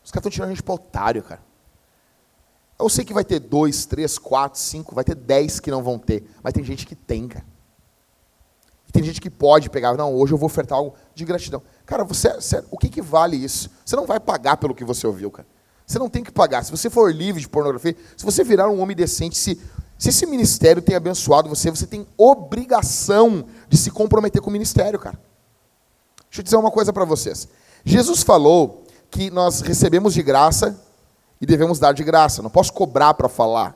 Os 0.03 0.11
caras 0.11 0.21
estão 0.21 0.31
tirando 0.31 0.49
a 0.49 0.53
gente 0.53 0.63
para 0.63 0.75
otário, 0.75 1.23
cara. 1.23 1.41
Eu 2.79 2.89
sei 2.89 3.03
que 3.03 3.13
vai 3.13 3.25
ter 3.25 3.39
dois, 3.39 3.85
três, 3.85 4.19
quatro, 4.19 4.59
cinco, 4.59 4.93
vai 4.93 5.03
ter 5.03 5.15
dez 5.15 5.59
que 5.59 5.71
não 5.71 5.81
vão 5.81 5.97
ter. 5.97 6.29
Mas 6.43 6.53
tem 6.53 6.63
gente 6.63 6.85
que 6.85 6.95
tem, 6.95 7.27
cara. 7.27 7.45
E 8.87 8.91
tem 8.91 9.03
gente 9.03 9.19
que 9.19 9.29
pode 9.29 9.69
pegar, 9.69 9.95
não, 9.97 10.13
hoje 10.13 10.33
eu 10.33 10.37
vou 10.37 10.45
ofertar 10.45 10.77
algo 10.77 10.95
de 11.13 11.25
gratidão. 11.25 11.61
Cara, 11.85 12.03
você, 12.03 12.29
o 12.69 12.77
que, 12.77 12.89
que 12.89 13.01
vale 13.01 13.35
isso? 13.35 13.69
Você 13.83 13.95
não 13.95 14.05
vai 14.05 14.19
pagar 14.19 14.57
pelo 14.57 14.75
que 14.75 14.85
você 14.85 15.05
ouviu, 15.07 15.31
cara. 15.31 15.47
Você 15.87 15.97
não 15.97 16.09
tem 16.09 16.21
que 16.21 16.31
pagar. 16.31 16.65
Se 16.65 16.71
você 16.71 16.89
for 16.89 17.13
livre 17.13 17.39
de 17.39 17.47
pornografia, 17.47 17.95
se 18.17 18.25
você 18.25 18.43
virar 18.43 18.67
um 18.69 18.81
homem 18.81 18.95
decente, 18.95 19.37
se, 19.37 19.57
se 19.97 20.09
esse 20.09 20.25
ministério 20.25 20.81
tem 20.81 20.97
abençoado 20.97 21.47
você, 21.47 21.71
você 21.71 21.87
tem 21.87 22.05
obrigação 22.17 23.45
de 23.69 23.77
se 23.77 23.89
comprometer 23.89 24.41
com 24.41 24.49
o 24.49 24.53
ministério, 24.53 24.99
cara. 24.99 25.17
Deixa 26.29 26.41
eu 26.41 26.43
dizer 26.43 26.57
uma 26.57 26.69
coisa 26.69 26.91
para 26.91 27.05
vocês. 27.05 27.47
Jesus 27.85 28.21
falou 28.21 28.83
que 29.09 29.31
nós 29.31 29.61
recebemos 29.61 30.13
de 30.13 30.21
graça 30.21 30.77
e 31.39 31.45
devemos 31.45 31.79
dar 31.79 31.93
de 31.93 32.03
graça. 32.03 32.41
Não 32.41 32.49
posso 32.49 32.73
cobrar 32.73 33.13
para 33.13 33.29
falar. 33.29 33.73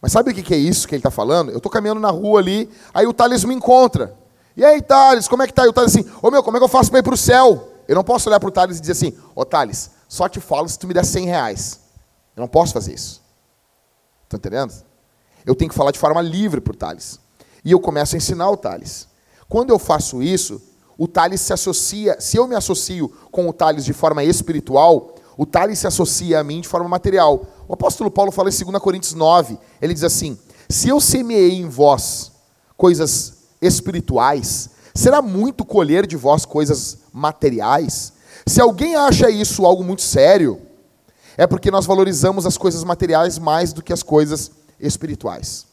Mas 0.00 0.12
sabe 0.12 0.30
o 0.30 0.34
que 0.34 0.54
é 0.54 0.56
isso 0.56 0.88
que 0.88 0.94
ele 0.94 1.00
está 1.00 1.10
falando? 1.10 1.50
Eu 1.50 1.58
estou 1.58 1.70
caminhando 1.70 2.00
na 2.00 2.10
rua 2.10 2.40
ali, 2.40 2.70
aí 2.94 3.06
o 3.06 3.12
Thales 3.12 3.44
me 3.44 3.54
encontra. 3.54 4.16
E 4.56 4.64
aí, 4.64 4.80
Thales, 4.80 5.28
como 5.28 5.42
é 5.42 5.46
que 5.46 5.52
tá? 5.52 5.66
E 5.66 5.68
o 5.68 5.72
Thales 5.74 5.94
assim, 5.94 6.08
ô 6.22 6.30
meu, 6.30 6.42
como 6.42 6.56
é 6.56 6.60
que 6.60 6.64
eu 6.64 6.68
faço 6.68 6.90
para 6.90 7.00
ir 7.00 7.02
para 7.02 7.14
o 7.14 7.18
céu? 7.18 7.68
Eu 7.86 7.94
não 7.94 8.04
posso 8.04 8.30
olhar 8.30 8.40
para 8.40 8.48
o 8.48 8.52
Thales 8.52 8.78
e 8.78 8.80
dizer 8.80 8.92
assim, 8.92 9.12
ô 9.34 9.44
Thales, 9.44 9.90
só 10.08 10.28
te 10.28 10.40
falo 10.40 10.68
se 10.68 10.78
tu 10.78 10.88
me 10.88 10.94
der 10.94 11.04
100 11.04 11.26
reais. 11.26 11.80
Eu 12.34 12.40
não 12.40 12.48
posso 12.48 12.72
fazer 12.72 12.94
isso. 12.94 13.22
Está 14.24 14.38
entendendo? 14.38 14.72
Eu 15.44 15.54
tenho 15.54 15.70
que 15.70 15.76
falar 15.76 15.90
de 15.90 15.98
forma 15.98 16.20
livre 16.22 16.60
para 16.60 16.72
o 16.72 16.76
Thales. 16.76 17.20
E 17.64 17.70
eu 17.70 17.78
começo 17.78 18.14
a 18.14 18.18
ensinar 18.18 18.50
o 18.50 18.56
Thales. 18.56 19.06
Quando 19.48 19.70
eu 19.70 19.78
faço 19.78 20.22
isso, 20.22 20.60
o 20.96 21.06
Thales 21.06 21.40
se 21.40 21.52
associa, 21.52 22.20
se 22.20 22.36
eu 22.36 22.46
me 22.48 22.54
associo 22.54 23.08
com 23.30 23.48
o 23.48 23.52
Thales 23.52 23.84
de 23.84 23.92
forma 23.92 24.24
espiritual, 24.24 25.14
o 25.36 25.46
Thales 25.46 25.78
se 25.78 25.86
associa 25.86 26.40
a 26.40 26.44
mim 26.44 26.60
de 26.60 26.68
forma 26.68 26.88
material. 26.88 27.46
O 27.68 27.74
apóstolo 27.74 28.10
Paulo 28.10 28.32
fala 28.32 28.50
em 28.50 28.64
2 28.64 28.82
Coríntios 28.82 29.14
9, 29.14 29.58
ele 29.80 29.94
diz 29.94 30.02
assim: 30.02 30.38
Se 30.68 30.88
eu 30.88 31.00
semeei 31.00 31.54
em 31.54 31.68
vós 31.68 32.32
coisas 32.76 33.34
espirituais, 33.60 34.70
será 34.94 35.22
muito 35.22 35.64
colher 35.64 36.06
de 36.06 36.16
vós 36.16 36.44
coisas 36.44 36.98
materiais? 37.12 38.12
Se 38.48 38.60
alguém 38.60 38.96
acha 38.96 39.30
isso 39.30 39.64
algo 39.64 39.84
muito 39.84 40.02
sério, 40.02 40.60
é 41.36 41.46
porque 41.46 41.70
nós 41.70 41.86
valorizamos 41.86 42.46
as 42.46 42.56
coisas 42.56 42.82
materiais 42.84 43.38
mais 43.38 43.72
do 43.72 43.82
que 43.82 43.92
as 43.92 44.02
coisas 44.02 44.50
espirituais. 44.80 45.66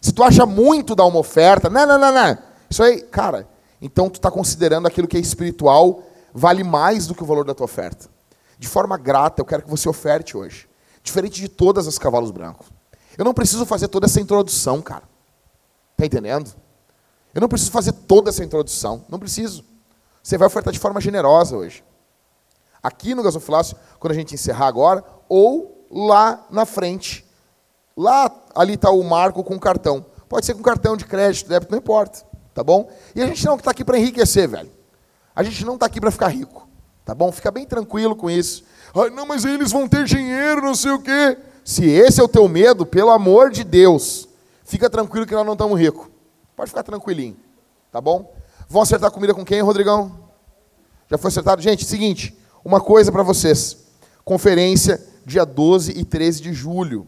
Se 0.00 0.12
tu 0.12 0.22
acha 0.22 0.46
muito 0.46 0.94
dar 0.94 1.06
uma 1.06 1.18
oferta, 1.18 1.68
não, 1.68 1.86
não, 1.86 1.98
não, 1.98 2.12
não. 2.12 2.38
Isso 2.70 2.82
aí, 2.82 3.02
cara, 3.02 3.48
então 3.80 4.08
tu 4.08 4.16
está 4.16 4.30
considerando 4.30 4.86
aquilo 4.86 5.08
que 5.08 5.16
é 5.16 5.20
espiritual 5.20 6.02
vale 6.32 6.62
mais 6.62 7.06
do 7.06 7.14
que 7.14 7.22
o 7.22 7.26
valor 7.26 7.44
da 7.44 7.54
tua 7.54 7.64
oferta 7.64 8.08
de 8.58 8.66
forma 8.66 8.96
grata, 8.96 9.40
eu 9.40 9.44
quero 9.44 9.62
que 9.62 9.70
você 9.70 9.88
oferte 9.88 10.36
hoje. 10.36 10.68
Diferente 11.02 11.40
de 11.40 11.48
todas 11.48 11.86
as 11.86 11.98
cavalos 11.98 12.30
brancos. 12.30 12.66
Eu 13.16 13.24
não 13.24 13.32
preciso 13.32 13.64
fazer 13.64 13.88
toda 13.88 14.06
essa 14.06 14.20
introdução, 14.20 14.82
cara. 14.82 15.04
Tá 15.96 16.04
entendendo? 16.04 16.52
Eu 17.34 17.40
não 17.40 17.48
preciso 17.48 17.70
fazer 17.70 17.92
toda 17.92 18.30
essa 18.30 18.44
introdução. 18.44 19.04
Não 19.08 19.18
preciso. 19.18 19.64
Você 20.28 20.36
vai 20.36 20.46
ofertar 20.46 20.74
de 20.74 20.78
forma 20.78 21.00
generosa 21.00 21.56
hoje. 21.56 21.82
Aqui 22.82 23.14
no 23.14 23.22
gasofilácio, 23.22 23.74
quando 23.98 24.12
a 24.12 24.14
gente 24.14 24.34
encerrar 24.34 24.66
agora, 24.66 25.02
ou 25.26 25.86
lá 25.90 26.46
na 26.50 26.66
frente. 26.66 27.24
Lá, 27.96 28.30
ali 28.54 28.74
está 28.74 28.90
o 28.90 29.02
marco 29.02 29.42
com 29.42 29.58
cartão. 29.58 30.04
Pode 30.28 30.44
ser 30.44 30.52
com 30.52 30.60
cartão 30.60 30.98
de 30.98 31.06
crédito, 31.06 31.48
débito, 31.48 31.72
não 31.72 31.78
importa. 31.78 32.26
Tá 32.52 32.62
bom? 32.62 32.90
E 33.16 33.22
a 33.22 33.26
gente 33.26 33.42
não 33.46 33.56
está 33.56 33.70
aqui 33.70 33.82
para 33.82 33.96
enriquecer, 33.96 34.46
velho. 34.46 34.70
A 35.34 35.42
gente 35.42 35.64
não 35.64 35.76
está 35.76 35.86
aqui 35.86 35.98
para 35.98 36.10
ficar 36.10 36.28
rico. 36.28 36.68
Tá 37.06 37.14
bom? 37.14 37.32
Fica 37.32 37.50
bem 37.50 37.64
tranquilo 37.64 38.14
com 38.14 38.28
isso. 38.28 38.64
Ai, 38.94 39.08
não, 39.08 39.24
mas 39.24 39.46
eles 39.46 39.72
vão 39.72 39.88
ter 39.88 40.04
dinheiro, 40.04 40.60
não 40.60 40.74
sei 40.74 40.90
o 40.90 41.00
quê. 41.00 41.38
Se 41.64 41.88
esse 41.88 42.20
é 42.20 42.22
o 42.22 42.28
teu 42.28 42.46
medo, 42.48 42.84
pelo 42.84 43.12
amor 43.12 43.50
de 43.50 43.64
Deus, 43.64 44.28
fica 44.62 44.90
tranquilo 44.90 45.24
que 45.24 45.34
nós 45.34 45.46
não 45.46 45.54
estamos 45.54 45.80
ricos. 45.80 46.06
Pode 46.54 46.68
ficar 46.68 46.82
tranquilinho. 46.82 47.38
Tá 47.90 47.98
bom? 47.98 48.36
Vão 48.68 48.82
acertar 48.82 49.10
comida 49.10 49.32
com 49.32 49.44
quem, 49.44 49.62
Rodrigão? 49.62 50.28
Já 51.10 51.16
foi 51.16 51.28
acertado? 51.28 51.62
Gente, 51.62 51.84
seguinte, 51.86 52.38
uma 52.64 52.80
coisa 52.80 53.10
para 53.10 53.22
vocês. 53.22 53.78
Conferência 54.24 55.02
dia 55.24 55.44
12 55.44 55.92
e 55.92 56.04
13 56.04 56.42
de 56.42 56.52
julho. 56.52 57.06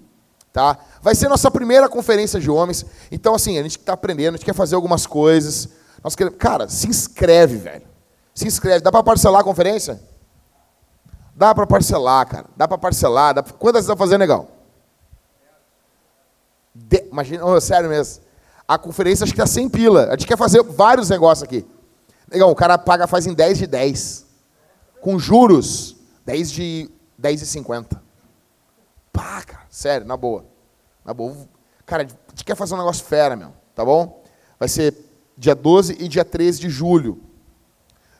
Tá? 0.52 0.78
Vai 1.02 1.14
ser 1.14 1.28
nossa 1.28 1.50
primeira 1.50 1.88
conferência 1.88 2.40
de 2.40 2.50
homens. 2.50 2.84
Então, 3.10 3.34
assim, 3.34 3.58
a 3.58 3.62
gente 3.62 3.78
está 3.78 3.92
aprendendo, 3.92 4.34
a 4.34 4.36
gente 4.36 4.46
quer 4.46 4.54
fazer 4.54 4.74
algumas 4.74 5.06
coisas. 5.06 5.68
Nós 6.02 6.16
queremos... 6.16 6.38
Cara, 6.38 6.68
se 6.68 6.88
inscreve, 6.88 7.56
velho. 7.56 7.86
Se 8.34 8.46
inscreve. 8.46 8.80
Dá 8.80 8.90
para 8.90 9.02
parcelar 9.02 9.42
a 9.42 9.44
conferência? 9.44 10.00
Dá 11.36 11.54
para 11.54 11.66
parcelar, 11.66 12.26
cara. 12.26 12.46
Dá 12.56 12.66
para 12.66 12.78
parcelar. 12.78 13.34
Dá 13.34 13.42
pra... 13.42 13.52
Quantas 13.52 13.84
você 13.84 13.92
está 13.92 13.96
fazendo, 13.96 14.20
legal? 14.20 14.48
De... 16.74 17.06
Imagina, 17.10 17.44
oh, 17.44 17.60
sério 17.60 17.88
mesmo. 17.88 18.22
A 18.70 18.78
conferência 18.78 19.24
acho 19.24 19.32
que 19.32 19.40
está 19.40 19.52
sem 19.52 19.68
pila. 19.68 20.06
A 20.06 20.10
gente 20.10 20.26
quer 20.26 20.36
fazer 20.36 20.62
vários 20.62 21.08
negócios 21.08 21.42
aqui. 21.42 21.66
Legal, 22.30 22.50
o 22.50 22.54
cara 22.54 22.78
paga, 22.78 23.06
faz 23.06 23.26
em 23.26 23.34
10 23.34 23.58
de 23.58 23.66
10. 23.66 24.26
Com 25.00 25.18
juros, 25.18 25.96
10 26.24 26.50
de 26.52 26.90
10 27.18 27.42
e 27.42 27.46
50. 27.46 28.00
Pá, 29.12 29.42
sério, 29.68 30.06
na 30.06 30.16
boa. 30.16 30.44
Na 31.04 31.12
boa. 31.12 31.36
Cara, 31.84 32.04
a 32.04 32.06
gente 32.06 32.44
quer 32.44 32.54
fazer 32.54 32.74
um 32.74 32.78
negócio 32.78 33.04
fera, 33.04 33.34
meu. 33.34 33.52
Tá 33.74 33.84
bom? 33.84 34.22
Vai 34.58 34.68
ser 34.68 34.94
dia 35.36 35.54
12 35.54 35.96
e 35.98 36.06
dia 36.06 36.24
13 36.24 36.60
de 36.60 36.70
julho 36.70 37.30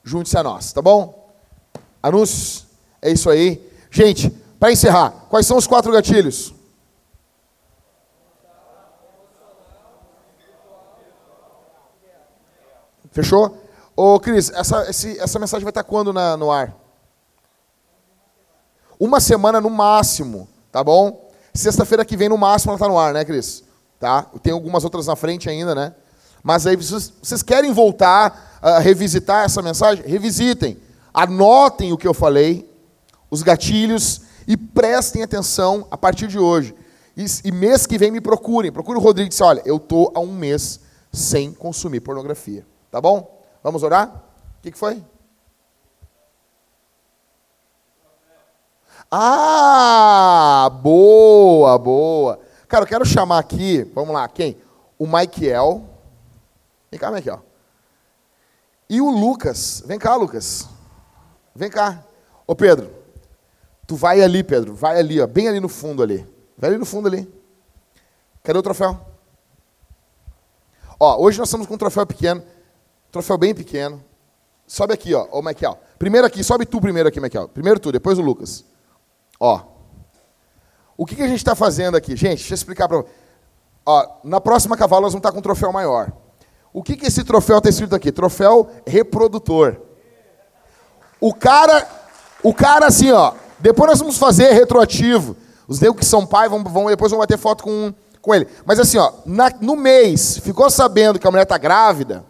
junte-se 0.03 0.37
a 0.37 0.43
nós, 0.43 0.73
tá 0.73 0.81
bom? 0.81 1.31
Anúncios, 2.03 2.67
é 3.03 3.11
isso 3.11 3.29
aí. 3.29 3.61
Gente, 3.91 4.31
para 4.59 4.73
encerrar, 4.73 5.11
quais 5.29 5.47
são 5.47 5.57
os 5.57 5.67
quatro 5.67 5.93
gatilhos? 5.93 6.55
Fechou? 13.11 13.63
Ô, 13.97 14.19
Cris, 14.21 14.51
essa, 14.51 14.89
esse, 14.89 15.19
essa 15.19 15.39
mensagem 15.39 15.65
vai 15.65 15.71
estar 15.71 15.85
quando 15.85 16.13
na, 16.13 16.37
no 16.37 16.51
ar? 16.51 16.75
Uma 18.99 19.21
semana 19.21 19.61
no 19.61 19.71
máximo, 19.71 20.49
tá 20.71 20.83
bom? 20.85 21.31
Sexta-feira 21.53 22.05
que 22.05 22.17
vem 22.17 22.29
no 22.29 22.39
máximo 22.39 22.71
ela 22.71 22.77
está 22.77 22.89
no 22.89 22.99
ar, 22.99 23.13
né, 23.13 23.25
Cris? 23.25 23.65
Tá? 23.99 24.23
Tem 24.43 24.53
algumas 24.53 24.85
outras 24.85 25.07
na 25.07 25.17
frente 25.17 25.49
ainda, 25.49 25.75
né? 25.75 25.95
Mas 26.43 26.67
aí 26.67 26.77
vocês, 26.77 27.13
vocês 27.23 27.43
querem 27.43 27.73
voltar 27.73 28.59
a 28.63 28.79
revisitar 28.79 29.45
essa 29.45 29.61
mensagem? 29.61 30.05
Revisitem. 30.07 30.79
Anotem 31.13 31.93
o 31.93 31.99
que 31.99 32.07
eu 32.07 32.15
falei, 32.15 32.71
os 33.31 33.43
gatilhos, 33.43 34.23
e 34.47 34.57
prestem 34.57 35.23
atenção 35.23 35.87
a 35.91 35.99
partir 35.99 36.27
de 36.27 36.39
hoje. 36.39 36.75
E, 37.17 37.25
e 37.45 37.53
mês 37.53 37.87
que 37.87 37.99
vem 37.99 38.11
me 38.11 38.21
procurem. 38.21 38.73
Procure 38.73 38.99
o 38.99 39.03
Rodrigo 39.03 39.27
e 39.27 39.29
disse, 39.29 39.43
olha, 39.43 39.63
eu 39.65 39.77
estou 39.77 40.11
há 40.15 40.21
um 40.21 40.33
mês 40.33 40.81
sem 41.13 41.53
consumir 41.53 42.01
pornografia. 42.01 42.65
Tá 42.91 43.01
bom? 43.01 43.45
Vamos 43.63 43.83
orar? 43.83 44.09
O 44.09 44.63
que, 44.63 44.71
que 44.71 44.79
foi? 44.79 45.03
Ah, 49.11 50.71
boa, 50.83 51.79
boa. 51.79 52.41
Cara, 52.69 52.85
eu 52.85 52.89
quero 52.89 53.05
chamar 53.05 53.39
aqui, 53.39 53.83
vamos 53.95 54.15
lá, 54.15 54.29
quem? 54.29 54.57
O 54.99 55.07
Michael. 55.07 55.85
Vem 56.91 57.01
cá, 57.01 57.11
Michael. 57.11 57.43
E 58.89 59.01
o 59.01 59.11
Lucas, 59.11 59.83
vem 59.87 59.99
cá, 59.99 60.15
Lucas. 60.17 60.69
Vem 61.55 61.71
cá. 61.71 62.05
Ô 62.47 62.55
Pedro, 62.55 62.93
tu 63.87 63.97
vai 63.97 64.21
ali, 64.21 64.43
Pedro, 64.43 64.75
vai 64.75 64.99
ali, 64.99 65.21
ó, 65.21 65.27
bem 65.27 65.49
ali 65.49 65.61
no 65.61 65.69
fundo 65.69 66.03
ali. 66.03 66.27
Vai 66.57 66.71
ali 66.71 66.79
no 66.79 66.87
fundo 66.87 67.09
ali. 67.09 67.33
Cadê 68.43 68.59
o 68.59 68.63
troféu? 68.63 69.01
Ó, 70.99 71.23
hoje 71.23 71.39
nós 71.39 71.49
estamos 71.49 71.67
com 71.67 71.75
um 71.75 71.79
troféu 71.79 72.07
pequeno, 72.07 72.43
troféu 73.11 73.39
bem 73.39 73.55
pequeno. 73.55 74.03
Sobe 74.67 74.95
aqui, 74.95 75.15
ó, 75.15 75.27
ô 75.33 75.43
Michael. 75.43 75.79
Primeiro 75.99 76.27
aqui, 76.27 76.45
sobe 76.45 76.65
tu 76.65 76.81
primeiro 76.81 77.09
aqui, 77.09 77.21
Michael. 77.21 77.49
Primeiro 77.49 77.81
tu, 77.81 77.91
depois 77.91 78.19
o 78.19 78.23
Lucas. 78.23 78.65
Ó. 79.39 79.63
O 80.97 81.05
que, 81.05 81.17
que 81.17 81.23
a 81.23 81.29
gente 81.29 81.39
está 81.39 81.55
fazendo 81.55 81.97
aqui? 81.97 82.15
Gente, 82.15 82.39
deixa 82.39 82.53
eu 82.53 82.57
explicar 82.57 82.87
para 82.87 83.05
Ó, 83.85 84.07
na 84.23 84.41
próxima 84.41 84.77
cavalo 84.77 85.03
nós 85.03 85.13
vamos 85.13 85.21
estar 85.21 85.33
com 85.33 85.39
um 85.39 85.43
troféu 85.43 85.73
maior. 85.73 86.13
O 86.73 86.83
que, 86.83 86.97
que 86.97 87.07
esse 87.07 87.25
troféu 87.25 87.59
está 87.59 87.69
escrito 87.69 87.95
aqui? 87.95 88.13
Troféu 88.13 88.71
reprodutor. 88.87 89.77
O 91.21 91.35
cara, 91.35 91.87
o 92.43 92.55
cara 92.55 92.87
assim, 92.87 93.11
ó. 93.11 93.33
Depois 93.59 93.91
nós 93.91 93.99
vamos 93.99 94.17
fazer 94.17 94.53
retroativo. 94.53 95.37
Os 95.67 95.81
negros 95.81 96.01
que 96.01 96.07
são 96.07 96.27
pai 96.27 96.49
vão, 96.49 96.63
vão 96.63 96.87
depois 96.87 97.11
vão 97.11 97.21
bater 97.21 97.39
foto 97.39 97.65
com, 97.65 97.93
com 98.23 98.35
ele. 98.35 98.47
Mas 98.65 98.79
assim, 98.79 98.99
ó, 98.99 99.13
na, 99.27 99.51
no 99.61 99.75
mês, 99.75 100.39
ficou 100.39 100.71
sabendo 100.71 101.19
que 101.19 101.27
a 101.27 101.31
mulher 101.31 101.43
está 101.43 101.59
grávida, 101.59 102.25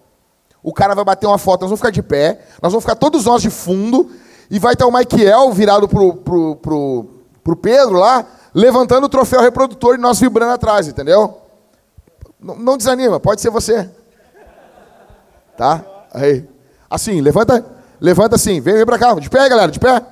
o 0.62 0.72
cara 0.72 0.94
vai 0.94 1.04
bater 1.04 1.26
uma 1.26 1.38
foto, 1.38 1.62
nós 1.62 1.70
vamos 1.70 1.80
ficar 1.80 1.90
de 1.90 2.02
pé, 2.02 2.40
nós 2.62 2.72
vamos 2.72 2.84
ficar 2.84 2.96
todos 2.96 3.24
nós 3.24 3.42
de 3.42 3.50
fundo, 3.50 4.10
e 4.50 4.58
vai 4.58 4.72
estar 4.72 4.86
o 4.86 4.92
Michael 4.92 5.52
virado 5.52 5.88
pro, 5.88 6.14
pro, 6.14 6.56
pro, 6.56 7.06
pro 7.42 7.56
Pedro 7.56 7.96
lá, 7.96 8.26
levantando 8.52 9.04
o 9.04 9.08
troféu 9.08 9.40
reprodutor 9.40 9.94
e 9.94 9.98
nós 9.98 10.18
vibrando 10.18 10.52
atrás, 10.52 10.88
entendeu? 10.88 11.38
Não, 12.40 12.56
não 12.56 12.76
desanima, 12.76 13.20
pode 13.20 13.40
ser 13.40 13.50
você. 13.50 13.88
Tá? 15.56 15.84
Aí. 16.12 16.48
Assim, 16.88 17.20
levanta, 17.20 17.64
levanta 18.00 18.34
assim, 18.34 18.60
vem, 18.60 18.74
vem 18.74 18.86
pra 18.86 18.98
cá, 18.98 19.14
de 19.14 19.30
pé, 19.30 19.48
galera, 19.48 19.70
de 19.70 19.78
pé. 19.78 20.02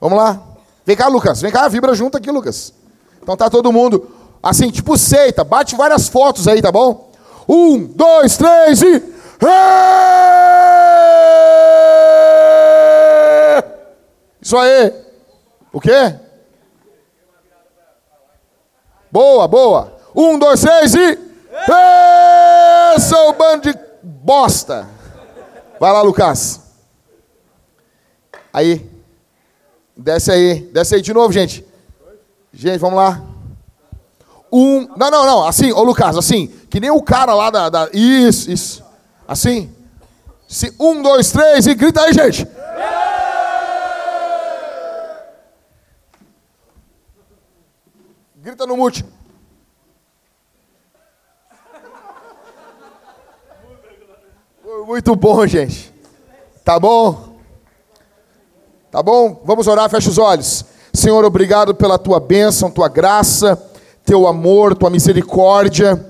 Vamos 0.00 0.18
lá. 0.18 0.42
Vem 0.84 0.96
cá, 0.96 1.06
Lucas, 1.06 1.40
vem 1.40 1.52
cá, 1.52 1.68
vibra 1.68 1.94
junto 1.94 2.16
aqui, 2.16 2.30
Lucas. 2.30 2.74
Então 3.22 3.36
tá 3.36 3.48
todo 3.48 3.72
mundo, 3.72 4.10
assim, 4.42 4.70
tipo 4.70 4.98
seita, 4.98 5.44
bate 5.44 5.76
várias 5.76 6.08
fotos 6.08 6.48
aí, 6.48 6.60
tá 6.60 6.72
bom? 6.72 7.10
Um, 7.48 7.84
dois, 7.84 8.36
três 8.36 8.82
e. 8.82 9.13
Isso 14.40 14.56
aí. 14.58 14.92
O 15.72 15.80
quê? 15.80 16.14
Boa, 19.10 19.48
boa. 19.48 19.96
Um, 20.14 20.38
dois, 20.38 20.60
três 20.60 20.94
e. 20.94 21.18
Esse 22.96 23.14
é 23.14 23.28
o 23.28 23.32
bando 23.32 23.62
de 23.62 23.78
bosta. 24.02 24.86
Vai 25.80 25.92
lá, 25.92 26.02
Lucas. 26.02 26.60
Aí. 28.52 28.88
Desce 29.96 30.30
aí. 30.30 30.60
Desce 30.72 30.94
aí 30.94 31.02
de 31.02 31.12
novo, 31.12 31.32
gente. 31.32 31.64
Gente, 32.52 32.78
vamos 32.78 32.96
lá. 32.96 33.22
Um. 34.52 34.86
Não, 34.96 35.10
não, 35.10 35.26
não. 35.26 35.48
Assim, 35.48 35.72
ô 35.72 35.82
Lucas, 35.82 36.16
assim. 36.16 36.46
Que 36.68 36.78
nem 36.78 36.90
o 36.90 37.02
cara 37.02 37.34
lá 37.34 37.50
da. 37.50 37.68
da... 37.68 37.88
Isso, 37.92 38.50
isso. 38.50 38.83
Assim. 39.26 39.74
Se... 40.48 40.74
Um, 40.78 41.02
dois, 41.02 41.32
três 41.32 41.66
e 41.66 41.74
grita 41.74 42.02
aí, 42.02 42.12
gente. 42.12 42.46
Grita 48.36 48.66
no 48.66 48.76
mute. 48.76 49.04
Muito 54.86 55.16
bom, 55.16 55.46
gente. 55.46 55.92
Tá 56.62 56.78
bom? 56.78 57.38
Tá 58.90 59.02
bom? 59.02 59.42
Vamos 59.44 59.66
orar, 59.66 59.88
fecha 59.88 60.08
os 60.10 60.18
olhos. 60.18 60.64
Senhor, 60.92 61.24
obrigado 61.24 61.74
pela 61.74 61.98
tua 61.98 62.20
bênção, 62.20 62.70
tua 62.70 62.88
graça, 62.88 63.60
teu 64.04 64.26
amor, 64.26 64.76
tua 64.76 64.90
misericórdia. 64.90 66.04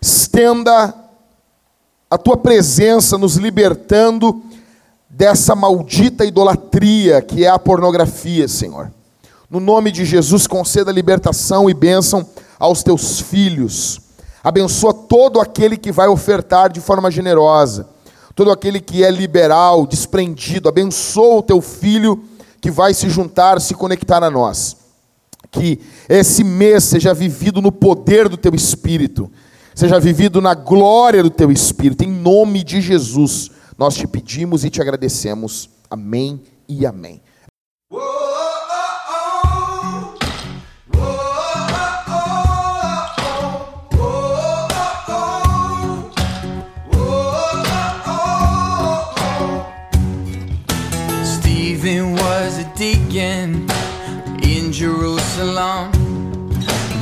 Estenda 0.00 0.94
a 2.10 2.16
tua 2.16 2.36
presença 2.36 3.18
nos 3.18 3.36
libertando 3.36 4.42
dessa 5.08 5.54
maldita 5.54 6.24
idolatria 6.24 7.20
que 7.20 7.44
é 7.44 7.48
a 7.48 7.58
pornografia, 7.58 8.48
Senhor. 8.48 8.90
No 9.50 9.60
nome 9.60 9.90
de 9.90 10.04
Jesus, 10.04 10.46
conceda 10.46 10.92
libertação 10.92 11.68
e 11.68 11.74
bênção 11.74 12.26
aos 12.58 12.82
teus 12.82 13.20
filhos. 13.20 14.00
Abençoa 14.42 14.94
todo 14.94 15.40
aquele 15.40 15.76
que 15.76 15.90
vai 15.90 16.08
ofertar 16.08 16.70
de 16.70 16.80
forma 16.80 17.10
generosa, 17.10 17.88
todo 18.34 18.50
aquele 18.50 18.80
que 18.80 19.04
é 19.04 19.10
liberal, 19.10 19.86
desprendido. 19.86 20.68
Abençoa 20.68 21.38
o 21.38 21.42
teu 21.42 21.60
filho 21.60 22.22
que 22.60 22.70
vai 22.70 22.94
se 22.94 23.08
juntar, 23.08 23.60
se 23.60 23.74
conectar 23.74 24.22
a 24.22 24.30
nós. 24.30 24.76
Que 25.50 25.80
esse 26.08 26.44
mês 26.44 26.84
seja 26.84 27.14
vivido 27.14 27.62
no 27.62 27.72
poder 27.72 28.28
do 28.28 28.36
teu 28.36 28.54
espírito, 28.54 29.30
seja 29.78 30.00
vivido 30.00 30.40
na 30.40 30.54
glória 30.54 31.22
do 31.22 31.30
teu 31.30 31.52
espírito, 31.52 32.02
em 32.02 32.10
nome 32.10 32.64
de 32.64 32.80
Jesus. 32.80 33.48
Nós 33.78 33.94
te 33.94 34.08
pedimos 34.08 34.64
e 34.64 34.70
te 34.70 34.82
agradecemos. 34.82 35.70
Amém 35.88 36.42
e 36.68 36.84
amém. 36.84 37.22
Stephen 51.24 52.14
was 52.14 52.58
a 52.58 52.64
deacon 52.76 53.64
in 54.42 54.72
Jerusalem. 54.72 55.97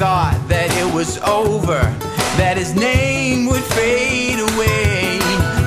thought 0.00 0.40
that 0.48 0.72
it 0.80 0.88
was 0.94 1.18
over, 1.28 1.76
that 2.40 2.56
his 2.56 2.74
name 2.74 3.44
would 3.44 3.62
fade 3.76 4.40
away. 4.40 5.20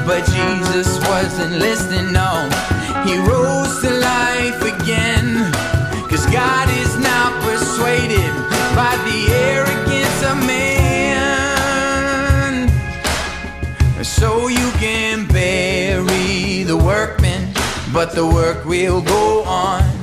But 0.09 0.25
Jesus 0.33 0.97
wasn't 1.05 1.61
listening, 1.61 2.11
no. 2.11 2.49
He 3.05 3.13
rose 3.29 3.77
to 3.85 3.93
life 3.93 4.57
again. 4.73 5.53
Cause 6.09 6.25
God 6.33 6.67
is 6.81 6.97
not 6.97 7.29
persuaded 7.45 8.33
by 8.73 8.97
the 9.05 9.29
arrogance 9.53 10.23
of 10.25 10.41
man. 10.49 11.53
So 14.03 14.47
you 14.47 14.71
can 14.81 15.27
bury 15.27 16.63
the 16.63 16.75
workmen, 16.75 17.53
but 17.93 18.15
the 18.15 18.25
work 18.25 18.65
will 18.65 19.03
go 19.03 19.43
on. 19.43 20.02